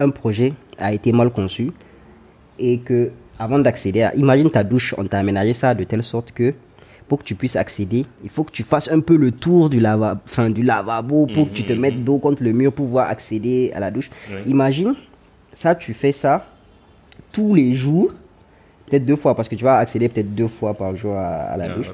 un 0.00 0.10
projet 0.10 0.52
a 0.78 0.92
été 0.92 1.12
mal 1.12 1.30
conçu 1.30 1.70
et 2.58 2.78
que 2.78 3.10
avant 3.38 3.58
d'accéder 3.58 4.02
à. 4.02 4.14
Imagine 4.14 4.50
ta 4.50 4.64
douche, 4.64 4.94
on 4.98 5.04
t'a 5.04 5.18
aménagé 5.18 5.52
ça 5.52 5.74
de 5.74 5.84
telle 5.84 6.02
sorte 6.02 6.32
que 6.32 6.54
pour 7.08 7.18
que 7.18 7.24
tu 7.24 7.34
puisses 7.34 7.56
accéder, 7.56 8.06
il 8.22 8.30
faut 8.30 8.44
que 8.44 8.52
tu 8.52 8.62
fasses 8.62 8.90
un 8.90 9.00
peu 9.00 9.16
le 9.16 9.30
tour 9.30 9.68
du, 9.68 9.78
lava, 9.78 10.20
enfin, 10.24 10.48
du 10.48 10.62
lavabo 10.62 11.26
pour 11.26 11.50
que 11.50 11.54
tu 11.54 11.64
te 11.64 11.72
mettes 11.72 12.02
dos 12.02 12.18
contre 12.18 12.42
le 12.42 12.52
mur 12.52 12.72
pour 12.72 12.86
pouvoir 12.86 13.10
accéder 13.10 13.72
à 13.74 13.80
la 13.80 13.90
douche. 13.90 14.10
Oui. 14.30 14.36
Imagine, 14.46 14.94
ça, 15.52 15.74
tu 15.74 15.92
fais 15.92 16.12
ça 16.12 16.46
tous 17.30 17.54
les 17.54 17.74
jours, 17.74 18.14
peut-être 18.86 19.04
deux 19.04 19.16
fois, 19.16 19.34
parce 19.34 19.48
que 19.48 19.54
tu 19.54 19.64
vas 19.64 19.76
accéder 19.76 20.08
peut-être 20.08 20.34
deux 20.34 20.48
fois 20.48 20.72
par 20.74 20.96
jour 20.96 21.14
à, 21.14 21.26
à 21.26 21.56
la 21.58 21.66
ah, 21.66 21.68
douche. 21.74 21.90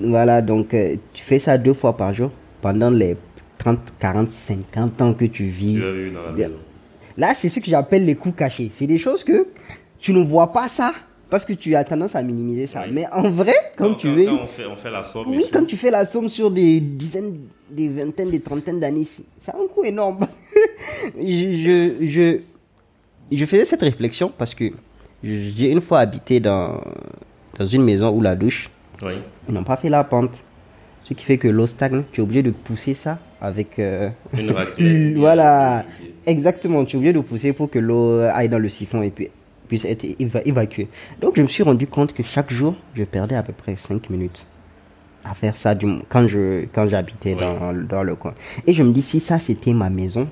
Voilà, 0.00 0.40
donc 0.40 0.72
euh, 0.72 0.96
tu 1.12 1.22
fais 1.22 1.38
ça 1.38 1.58
deux 1.58 1.74
fois 1.74 1.96
par 1.96 2.14
jour 2.14 2.30
pendant 2.62 2.90
les 2.90 3.16
30, 3.58 3.78
40, 3.98 4.30
50 4.30 5.02
ans 5.02 5.14
que 5.14 5.24
tu 5.24 5.44
vis. 5.44 5.74
tu 5.74 5.92
vu 5.92 6.10
dans 6.10 6.22
la. 6.36 6.48
Là, 7.16 7.32
c'est 7.34 7.48
ce 7.48 7.60
que 7.60 7.66
j'appelle 7.66 8.04
les 8.04 8.14
coûts 8.14 8.32
cachés. 8.32 8.70
C'est 8.72 8.86
des 8.86 8.98
choses 8.98 9.24
que 9.24 9.46
tu 9.98 10.12
ne 10.12 10.22
vois 10.22 10.52
pas 10.52 10.68
ça 10.68 10.92
parce 11.30 11.44
que 11.44 11.52
tu 11.54 11.74
as 11.74 11.82
tendance 11.84 12.14
à 12.14 12.22
minimiser 12.22 12.66
ça. 12.66 12.82
Oui. 12.86 12.90
Mais 12.92 13.06
en 13.10 13.28
vrai, 13.30 13.54
quand, 13.76 13.94
tu 13.94 14.08
es... 14.22 14.26
quand 14.26 14.42
on, 14.42 14.46
fait, 14.46 14.66
on 14.66 14.76
fait 14.76 14.90
la 14.90 15.02
somme, 15.02 15.28
Oui, 15.30 15.44
quand 15.52 15.64
tu 15.64 15.76
fais 15.76 15.90
la 15.90 16.04
somme 16.06 16.28
sur 16.28 16.50
des 16.50 16.80
dizaines, 16.80 17.38
des 17.70 17.88
vingtaines, 17.88 18.30
des 18.30 18.40
trentaines 18.40 18.78
d'années, 18.80 19.06
ça 19.40 19.52
a 19.52 19.56
un 19.56 19.66
coût 19.66 19.84
énorme. 19.84 20.26
je, 21.18 21.22
je, 22.00 22.06
je, 22.06 22.38
je 23.32 23.44
faisais 23.46 23.64
cette 23.64 23.82
réflexion 23.82 24.30
parce 24.36 24.54
que 24.54 24.70
j'ai 25.24 25.70
une 25.72 25.80
fois 25.80 26.00
habité 26.00 26.38
dans, 26.38 26.80
dans 27.58 27.64
une 27.64 27.82
maison 27.82 28.10
où 28.10 28.20
la 28.20 28.36
douche, 28.36 28.70
oui. 29.02 29.14
ils 29.48 29.54
n'ont 29.54 29.64
pas 29.64 29.76
fait 29.76 29.88
la 29.88 30.04
pente. 30.04 30.34
Ce 31.08 31.14
qui 31.14 31.24
fait 31.24 31.38
que 31.38 31.46
l'eau 31.48 31.66
stagne, 31.68 32.02
tu 32.12 32.20
es 32.20 32.24
obligé 32.24 32.42
de 32.42 32.50
pousser 32.50 32.94
ça 32.94 33.18
avec... 33.40 33.78
euh, 33.78 34.08
Une 34.36 34.50
raclette. 34.58 35.16
voilà, 35.16 35.84
exactement, 36.26 36.84
tu 36.84 36.96
es 36.96 36.98
obligé 36.98 37.12
de 37.12 37.20
pousser 37.20 37.52
pour 37.52 37.70
que 37.70 37.78
l'eau 37.78 38.20
aille 38.22 38.48
dans 38.48 38.58
le 38.58 38.68
siphon 38.68 39.02
et 39.02 39.10
puis 39.10 39.28
puisse 39.68 39.84
être 39.84 40.04
éva- 40.04 40.42
évacuée. 40.44 40.88
Donc 41.20 41.34
je 41.36 41.42
me 41.42 41.46
suis 41.46 41.62
rendu 41.62 41.86
compte 41.86 42.12
que 42.12 42.22
chaque 42.24 42.52
jour, 42.52 42.74
je 42.94 43.04
perdais 43.04 43.36
à 43.36 43.42
peu 43.44 43.52
près 43.52 43.76
5 43.76 44.10
minutes 44.10 44.44
à 45.24 45.34
faire 45.34 45.56
ça 45.56 45.74
du, 45.74 45.86
quand 46.08 46.26
je 46.28 46.66
quand 46.72 46.88
j'habitais 46.88 47.34
Ouais. 47.34 47.40
dans, 47.40 47.72
dans 47.72 48.02
le 48.02 48.14
coin. 48.16 48.34
Et 48.66 48.72
je 48.74 48.82
me 48.82 48.92
dis, 48.92 49.02
si 49.02 49.18
ça 49.20 49.38
c'était 49.40 49.72
ma 49.72 49.90
maison, 49.90 50.28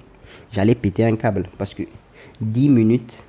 j'allais 0.52 0.74
péter 0.76 1.04
un 1.04 1.16
câble 1.16 1.44
parce 1.58 1.72
que 1.74 1.82
10 2.40 2.68
minutes 2.68 3.22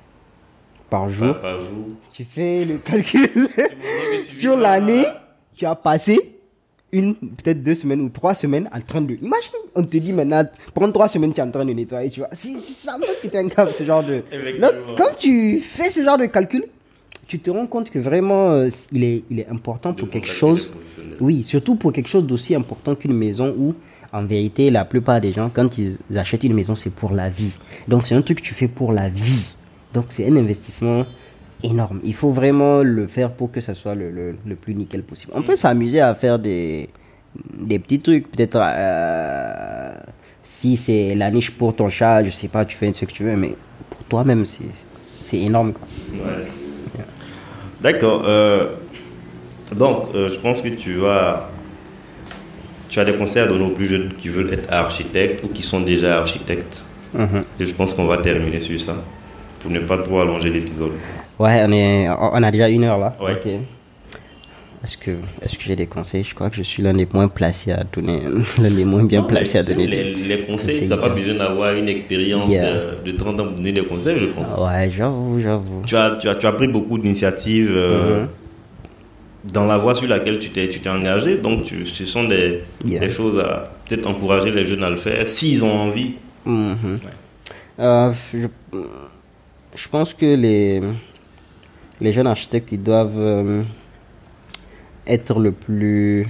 par 0.90 1.08
jour, 1.08 1.38
Par, 1.40 1.60
jour. 1.60 1.86
tu 2.12 2.24
fais 2.24 2.64
le 2.64 2.78
calcul 2.78 3.28
sur 4.24 4.56
l'année, 4.56 5.04
tu 5.56 5.66
as 5.66 5.74
passé 5.74 6.35
une, 6.96 7.14
peut-être 7.14 7.62
deux 7.62 7.74
semaines 7.74 8.00
ou 8.00 8.08
trois 8.08 8.34
semaines 8.34 8.68
en 8.72 8.80
train 8.80 9.02
de. 9.02 9.14
Imagine, 9.14 9.52
on 9.74 9.82
te 9.82 9.98
dit 9.98 10.12
maintenant, 10.12 10.44
pendant 10.72 10.90
trois 10.90 11.08
semaines, 11.08 11.34
tu 11.34 11.40
es 11.40 11.44
en 11.44 11.50
train 11.50 11.64
de 11.64 11.72
nettoyer, 11.72 12.10
tu 12.10 12.20
vois. 12.20 12.30
Si, 12.32 12.58
si 12.58 12.72
ça 12.72 12.96
me 12.96 13.04
fait 13.04 13.36
un 13.36 13.48
ce 13.70 13.84
genre 13.84 14.02
de. 14.02 14.22
Donc, 14.60 14.72
quand 14.96 15.14
tu 15.18 15.58
fais 15.58 15.90
ce 15.90 16.02
genre 16.02 16.16
de 16.16 16.26
calcul, 16.26 16.64
tu 17.28 17.38
te 17.38 17.50
rends 17.50 17.66
compte 17.66 17.90
que 17.90 17.98
vraiment, 17.98 18.50
euh, 18.50 18.68
il, 18.92 19.04
est, 19.04 19.24
il 19.30 19.40
est 19.40 19.48
important 19.48 19.92
De 19.92 19.98
pour 19.98 20.08
quelque 20.08 20.28
chose. 20.28 20.72
Oui, 21.20 21.44
surtout 21.44 21.76
pour 21.76 21.92
quelque 21.92 22.08
chose 22.08 22.24
d'aussi 22.24 22.54
important 22.54 22.94
qu'une 22.94 23.14
maison 23.14 23.54
où, 23.58 23.74
en 24.12 24.24
vérité, 24.24 24.70
la 24.70 24.84
plupart 24.84 25.20
des 25.20 25.32
gens, 25.32 25.50
quand 25.52 25.76
ils 25.76 25.98
achètent 26.16 26.44
une 26.44 26.54
maison, 26.54 26.74
c'est 26.74 26.92
pour 26.92 27.12
la 27.12 27.28
vie. 27.28 27.52
Donc, 27.88 28.06
c'est 28.06 28.14
un 28.14 28.22
truc 28.22 28.38
que 28.38 28.44
tu 28.44 28.54
fais 28.54 28.68
pour 28.68 28.92
la 28.92 29.08
vie. 29.10 29.52
Donc, 29.92 30.06
c'est 30.10 30.26
un 30.26 30.36
investissement 30.36 31.04
énorme. 31.62 32.00
Il 32.04 32.14
faut 32.14 32.30
vraiment 32.32 32.82
le 32.82 33.06
faire 33.06 33.30
pour 33.32 33.50
que 33.50 33.60
ça 33.60 33.74
soit 33.74 33.94
le, 33.94 34.10
le- 34.10 34.36
le 34.46 34.54
plus 34.56 34.74
nickel 34.74 35.02
possible. 35.02 35.32
On 35.34 35.42
peut 35.42 35.56
s'amuser 35.56 36.00
à 36.00 36.14
faire 36.14 36.38
des, 36.38 36.88
des 37.58 37.78
petits 37.78 38.00
trucs, 38.00 38.30
peut-être 38.30 38.58
euh, 38.60 39.94
si 40.42 40.76
c'est 40.76 41.14
la 41.14 41.30
niche 41.30 41.50
pour 41.52 41.74
ton 41.74 41.88
chat, 41.88 42.24
je 42.24 42.30
sais 42.30 42.48
pas, 42.48 42.64
tu 42.64 42.76
fais 42.76 42.92
ce 42.92 43.04
que 43.04 43.12
tu 43.12 43.24
veux, 43.24 43.36
mais 43.36 43.56
pour 43.90 44.04
toi-même, 44.04 44.44
c'est 44.44 45.38
énorme. 45.38 45.72
Ouais. 46.12 46.46
D'accord. 47.80 48.22
euh, 48.26 48.68
donc, 49.76 50.14
euh, 50.14 50.28
je 50.28 50.38
pense 50.38 50.62
que 50.62 50.68
tu 50.68 50.94
vas. 50.94 51.50
Tu 52.88 53.00
as 53.00 53.04
des 53.04 53.14
conseils 53.14 53.42
à 53.42 53.46
donner 53.46 53.64
aux 53.66 53.70
plus 53.74 53.88
jeunes 53.88 54.12
qui 54.16 54.28
veulent 54.28 54.52
être 54.52 54.72
architectes 54.72 55.42
ou 55.44 55.48
qui 55.48 55.62
sont 55.62 55.80
déjà 55.80 56.18
architectes. 56.20 56.84
Mhm. 57.12 57.40
Et 57.58 57.66
je 57.66 57.74
pense 57.74 57.92
qu'on 57.92 58.06
va 58.06 58.18
terminer 58.18 58.60
sur 58.60 58.80
ça. 58.80 58.94
Pour 59.58 59.70
ne 59.72 59.80
pas 59.80 59.98
trop 59.98 60.20
allonger 60.20 60.50
l'épisode. 60.50 60.92
Ouais, 61.38 61.62
on, 61.66 61.72
est, 61.72 62.08
on 62.08 62.42
a 62.42 62.50
déjà 62.50 62.68
une 62.68 62.84
heure 62.84 62.98
là. 62.98 63.16
Ouais. 63.20 63.40
Est-ce 64.84 64.96
que, 64.96 65.10
est 65.42 65.56
que 65.56 65.62
j'ai 65.64 65.74
des 65.74 65.86
conseils? 65.86 66.22
Je 66.22 66.34
crois 66.34 66.48
que 66.48 66.56
je 66.56 66.62
suis 66.62 66.82
l'un 66.82 66.94
des 66.94 67.08
moins 67.12 67.26
placés 67.28 67.72
à 67.72 67.80
donner, 67.92 68.20
l'un 68.62 68.70
des 68.70 68.84
moins 68.84 69.02
bien 69.04 69.22
Non, 69.22 69.26
placés 69.26 69.58
à 69.58 69.62
donner. 69.64 69.86
les, 69.86 70.14
des- 70.14 70.14
les 70.14 70.40
conseils, 70.42 70.82
tu 70.82 70.86
n'as 70.86 70.96
pas 70.96 71.08
besoin 71.08 71.34
d'avoir 71.34 71.74
une 71.74 71.88
expérience 71.88 72.50
Yeah. 72.50 72.64
euh, 72.66 73.02
de 73.04 73.10
30 73.10 73.40
ans 73.40 73.44
pour 73.46 73.54
donner 73.54 73.72
des 73.72 73.82
conseils, 73.84 74.18
je 74.20 74.26
pense. 74.26 74.56
Ouais, 74.58 74.90
j'avoue, 74.96 75.40
j'avoue. 75.40 75.82
Tu, 75.86 75.96
as, 75.96 76.16
tu, 76.20 76.28
as, 76.28 76.36
tu 76.36 76.46
as 76.46 76.52
pris 76.52 76.68
beaucoup 76.68 76.98
d'initiatives 76.98 77.72
euh, 77.74 78.20
Mhm. 78.22 78.28
dans 79.52 79.66
la 79.66 79.76
voie 79.76 79.94
sur 79.94 80.06
laquelle 80.06 80.38
tu 80.38 80.50
t'es 80.50 80.68
tu 80.68 80.78
t'es 80.80 80.88
engagé. 80.90 81.36
Donc, 81.38 81.64
tu, 81.64 81.84
ce 81.86 82.06
sont 82.06 82.24
des, 82.24 82.62
Yeah. 82.84 83.00
des 83.00 83.08
choses 83.08 83.40
à 83.40 83.72
peut-être 83.88 84.06
encourager 84.06 84.52
les 84.52 84.64
jeunes 84.64 84.84
à 84.84 84.90
le 84.90 84.96
faire 84.96 85.26
s'ils 85.26 85.64
ont 85.64 85.72
envie. 85.76 86.14
Euh, 86.46 88.12
je, 88.32 88.46
je 89.74 89.88
pense 89.88 90.14
que 90.14 90.26
les, 90.36 90.80
les 92.00 92.12
jeunes 92.12 92.26
architectes, 92.26 92.72
ils 92.72 92.82
doivent 92.82 93.18
euh, 93.18 93.62
être 95.06 95.38
le 95.40 95.52
plus 95.52 96.28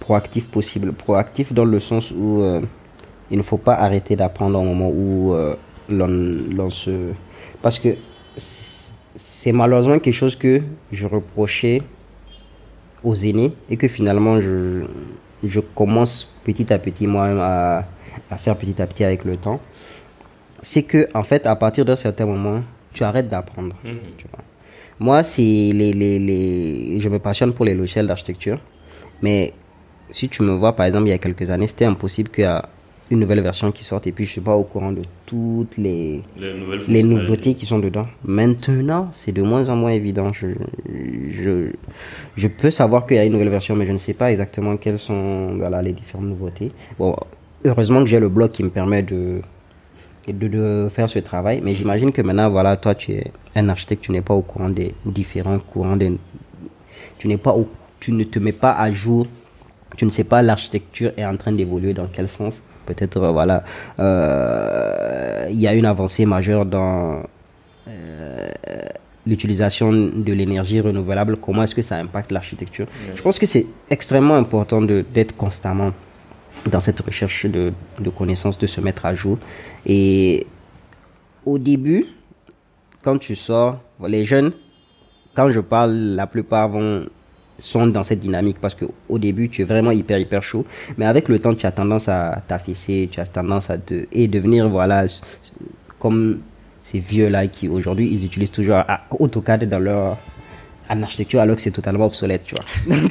proactif 0.00 0.48
possible. 0.48 0.92
Proactif 0.92 1.52
dans 1.52 1.64
le 1.64 1.78
sens 1.80 2.10
où 2.10 2.40
euh, 2.42 2.60
il 3.30 3.38
ne 3.38 3.42
faut 3.42 3.58
pas 3.58 3.74
arrêter 3.74 4.16
d'apprendre 4.16 4.58
au 4.58 4.64
moment 4.64 4.90
où 4.90 5.32
euh, 5.34 5.54
l'on 5.88 6.70
se... 6.70 7.12
Parce 7.62 7.78
que 7.78 7.96
c'est 8.36 9.52
malheureusement 9.52 9.98
quelque 9.98 10.14
chose 10.14 10.36
que 10.36 10.62
je 10.92 11.06
reprochais 11.06 11.82
aux 13.02 13.14
aînés 13.14 13.52
et 13.70 13.76
que 13.76 13.88
finalement 13.88 14.40
je, 14.40 14.84
je 15.44 15.60
commence 15.60 16.34
petit 16.44 16.72
à 16.72 16.78
petit 16.78 17.06
moi-même 17.06 17.38
à, 17.40 17.84
à 18.30 18.36
faire 18.36 18.56
petit 18.56 18.80
à 18.82 18.86
petit 18.86 19.04
avec 19.04 19.24
le 19.24 19.36
temps. 19.36 19.60
C'est 20.62 20.82
que 20.82 21.08
en 21.14 21.22
fait 21.22 21.46
à 21.46 21.54
partir 21.56 21.84
d'un 21.84 21.96
certain 21.96 22.26
moment 22.26 22.62
tu 22.96 23.04
arrêtes 23.04 23.28
d'apprendre. 23.28 23.76
vois. 23.82 24.44
Moi 24.98 25.22
c'est 25.22 25.42
les, 25.42 25.92
les, 25.92 26.18
les 26.18 27.00
je 27.00 27.08
me 27.08 27.18
passionne 27.18 27.52
pour 27.52 27.64
les 27.64 27.74
logiciels 27.74 28.06
d'architecture 28.06 28.58
mais 29.22 29.52
si 30.10 30.28
tu 30.28 30.42
me 30.42 30.52
vois 30.52 30.74
par 30.74 30.86
exemple 30.86 31.06
il 31.06 31.10
y 31.10 31.12
a 31.12 31.18
quelques 31.18 31.50
années 31.50 31.68
c'était 31.68 31.84
impossible 31.84 32.30
qu'il 32.30 32.44
y 32.44 32.46
ait 32.46 32.60
une 33.10 33.20
nouvelle 33.20 33.40
version 33.40 33.70
qui 33.72 33.84
sorte 33.84 34.06
et 34.06 34.12
puis 34.12 34.24
je 34.24 34.30
suis 34.32 34.40
pas 34.40 34.56
au 34.56 34.64
courant 34.64 34.92
de 34.92 35.02
toutes 35.26 35.76
les 35.76 36.22
Les, 36.88 37.02
nouveautés 37.02 37.54
qui 37.54 37.66
sont 37.66 37.78
dedans. 37.78 38.06
Maintenant, 38.24 39.10
c'est 39.12 39.32
de 39.32 39.42
moins 39.42 39.68
en 39.68 39.76
moins 39.76 39.92
évident. 39.92 40.32
Je, 40.32 40.48
je, 41.30 41.70
je 42.36 42.48
peux 42.48 42.70
savoir 42.70 43.06
qu'il 43.06 43.16
y 43.16 43.20
a 43.20 43.24
une 43.24 43.32
nouvelle 43.32 43.48
version, 43.48 43.76
mais 43.76 43.86
je 43.86 43.92
ne 43.92 43.98
sais 43.98 44.14
pas 44.14 44.32
exactement 44.32 44.76
quelles 44.76 44.98
sont 44.98 45.54
voilà, 45.56 45.82
les 45.82 45.92
différentes 45.92 46.26
nouveautés. 46.26 46.72
Bon, 46.98 47.14
heureusement 47.64 48.00
que 48.02 48.06
j'ai 48.06 48.18
le 48.18 48.28
blog 48.28 48.50
qui 48.50 48.64
me 48.64 48.70
permet 48.70 49.02
de, 49.02 49.40
de, 50.32 50.48
de 50.48 50.88
faire 50.90 51.08
ce 51.08 51.18
travail, 51.18 51.60
mais 51.62 51.74
j'imagine 51.74 52.12
que 52.12 52.22
maintenant, 52.22 52.50
voilà, 52.50 52.76
toi, 52.76 52.94
tu 52.94 53.12
es 53.12 53.32
un 53.54 53.68
architecte, 53.68 54.02
tu 54.04 54.12
n'es 54.12 54.20
pas 54.20 54.34
au 54.34 54.42
courant 54.42 54.70
des 54.70 54.94
différents 55.04 55.58
courants, 55.58 55.96
des, 55.96 56.12
tu 57.18 57.28
n'es 57.28 57.36
pas 57.36 57.52
au, 57.54 57.68
tu 58.00 58.12
ne 58.12 58.24
te 58.24 58.38
mets 58.38 58.52
pas 58.52 58.72
à 58.72 58.90
jour, 58.90 59.26
tu 59.96 60.04
ne 60.04 60.10
sais 60.10 60.24
pas 60.24 60.42
l'architecture 60.42 61.12
est 61.16 61.24
en 61.24 61.36
train 61.36 61.52
d'évoluer 61.52 61.94
dans 61.94 62.06
quel 62.12 62.28
sens. 62.28 62.60
Peut-être, 62.86 63.16
euh, 63.22 63.32
voilà, 63.32 63.64
euh, 64.00 65.46
il 65.50 65.60
y 65.60 65.66
a 65.66 65.74
une 65.74 65.86
avancée 65.86 66.26
majeure 66.26 66.64
dans 66.66 67.22
euh, 67.88 68.48
l'utilisation 69.26 69.90
de 69.92 70.32
l'énergie 70.32 70.80
renouvelable, 70.80 71.36
comment 71.38 71.62
est-ce 71.64 71.74
que 71.74 71.82
ça 71.82 71.96
impacte 71.96 72.30
l'architecture? 72.32 72.86
Je 73.14 73.22
pense 73.22 73.38
que 73.38 73.46
c'est 73.46 73.66
extrêmement 73.90 74.36
important 74.36 74.80
de- 74.82 75.04
d'être 75.14 75.34
constamment 75.36 75.92
dans 76.70 76.80
cette 76.80 77.00
recherche 77.00 77.46
de, 77.46 77.72
de 77.98 78.10
connaissances, 78.10 78.58
de 78.58 78.66
se 78.66 78.80
mettre 78.80 79.06
à 79.06 79.14
jour. 79.14 79.38
Et 79.84 80.46
au 81.44 81.58
début, 81.58 82.06
quand 83.04 83.18
tu 83.18 83.36
sors, 83.36 83.78
les 84.06 84.24
jeunes, 84.24 84.52
quand 85.34 85.50
je 85.50 85.60
parle, 85.60 85.92
la 85.92 86.26
plupart 86.26 86.68
vont 86.68 87.06
sont 87.58 87.86
dans 87.86 88.02
cette 88.02 88.20
dynamique 88.20 88.58
parce 88.60 88.74
que 88.74 88.84
au 89.08 89.18
début 89.18 89.48
tu 89.48 89.62
es 89.62 89.64
vraiment 89.64 89.90
hyper 89.90 90.18
hyper 90.18 90.42
chaud 90.42 90.66
mais 90.98 91.06
avec 91.06 91.28
le 91.28 91.38
temps 91.38 91.54
tu 91.54 91.66
as 91.66 91.72
tendance 91.72 92.08
à 92.08 92.42
t'affaisser 92.46 93.08
tu 93.10 93.20
as 93.20 93.26
tendance 93.26 93.70
à 93.70 93.78
te 93.78 94.06
et 94.12 94.28
devenir 94.28 94.68
voilà 94.68 95.04
comme 95.98 96.40
ces 96.80 96.98
vieux 96.98 97.28
là 97.28 97.46
qui 97.46 97.68
aujourd'hui 97.68 98.08
ils 98.12 98.24
utilisent 98.24 98.50
toujours 98.50 98.82
AutoCAD 99.10 99.68
dans 99.68 99.78
leur 99.78 100.18
architecture 100.88 101.40
alors 101.40 101.56
que 101.56 101.62
c'est 101.62 101.70
totalement 101.70 102.06
obsolète 102.06 102.44
tu 102.44 102.54
vois 102.54 102.96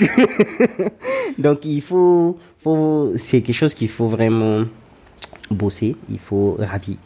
donc 1.39 1.66
il 1.66 1.82
faut 1.82 2.38
faut 2.66 3.13
c'est 3.26 3.41
quelque 3.45 3.55
chose 3.63 3.74
qu'il 3.80 3.89
faut 3.97 4.09
vraiment 4.18 4.57
bosser. 5.61 5.91
Il 6.09 6.20
faut 6.28 6.57
ravi- 6.74 6.97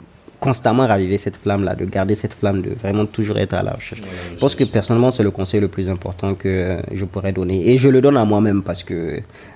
constamment 0.47 0.85
raviver 0.93 1.17
cette 1.25 1.35
flamme 1.43 1.63
là 1.67 1.73
de 1.81 1.83
garder 1.95 2.15
cette 2.15 2.33
flamme 2.39 2.59
de 2.61 2.69
vraiment 2.83 3.05
toujours 3.17 3.37
être 3.45 3.55
à 3.61 3.63
la 3.69 3.73
recherche. 3.79 4.01
Je 4.35 4.39
pense 4.43 4.55
que 4.59 4.63
personnellement 4.77 5.11
c'est 5.15 5.25
le 5.29 5.31
conseil 5.39 5.59
le 5.59 5.67
plus 5.75 5.87
important 5.95 6.29
que 6.41 6.47
euh, 6.47 6.81
je 6.99 7.03
pourrais 7.11 7.33
donner. 7.39 7.57
Et 7.69 7.73
je 7.83 7.89
le 7.95 7.99
donne 8.05 8.15
à 8.15 8.25
moi-même 8.33 8.61
parce 8.69 8.83
que 8.89 8.97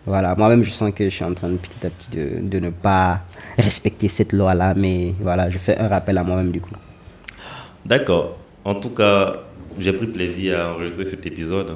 voilà 0.05 0.29
moi-même 0.41 0.61
je 0.67 0.71
sens 0.79 0.91
que 0.97 1.05
je 1.05 1.15
suis 1.17 1.23
en 1.31 1.33
train 1.39 1.49
de 1.55 1.59
petit 1.65 1.81
à 1.87 1.89
petit 1.95 2.09
de, 2.17 2.25
de 2.53 2.59
ne 2.59 2.69
pas 2.87 3.21
respecter 3.57 4.09
cette 4.17 4.33
loi 4.39 4.53
là 4.63 4.69
mais 4.83 5.13
voilà 5.27 5.43
je 5.53 5.57
fais 5.65 5.77
un 5.77 5.87
rappel 5.95 6.17
à 6.17 6.23
moi-même 6.29 6.51
du 6.51 6.59
coup. 6.65 6.75
D'accord. 7.85 8.37
En 8.65 8.75
tout 8.75 8.93
cas, 9.01 9.17
j'ai 9.79 9.93
pris 9.93 10.07
plaisir 10.07 10.59
à 10.59 10.73
enregistrer 10.73 11.05
cet 11.05 11.25
épisode. 11.31 11.71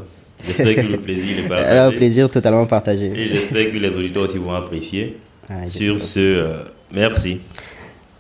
J'espère 0.46 0.76
que 0.76 0.82
le 0.92 1.00
plaisir 1.00 1.40
est 1.40 1.48
partagé. 1.50 1.96
plaisir 1.98 2.30
totalement 2.30 2.66
partagé 2.66 3.12
Et 3.16 3.26
j'espère 3.28 3.72
que 3.72 3.78
les 3.78 3.90
auditeurs 3.90 4.24
aussi 4.24 4.38
vont 4.38 4.54
apprécier. 4.54 5.18
Ah, 5.50 5.66
Sur 5.68 6.00
ce, 6.00 6.20
euh, 6.20 6.64
merci. 6.94 7.40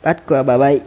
pas 0.01 0.13
de 0.13 0.21
quoi 0.21 0.43
bye 0.43 0.57
bye 0.57 0.81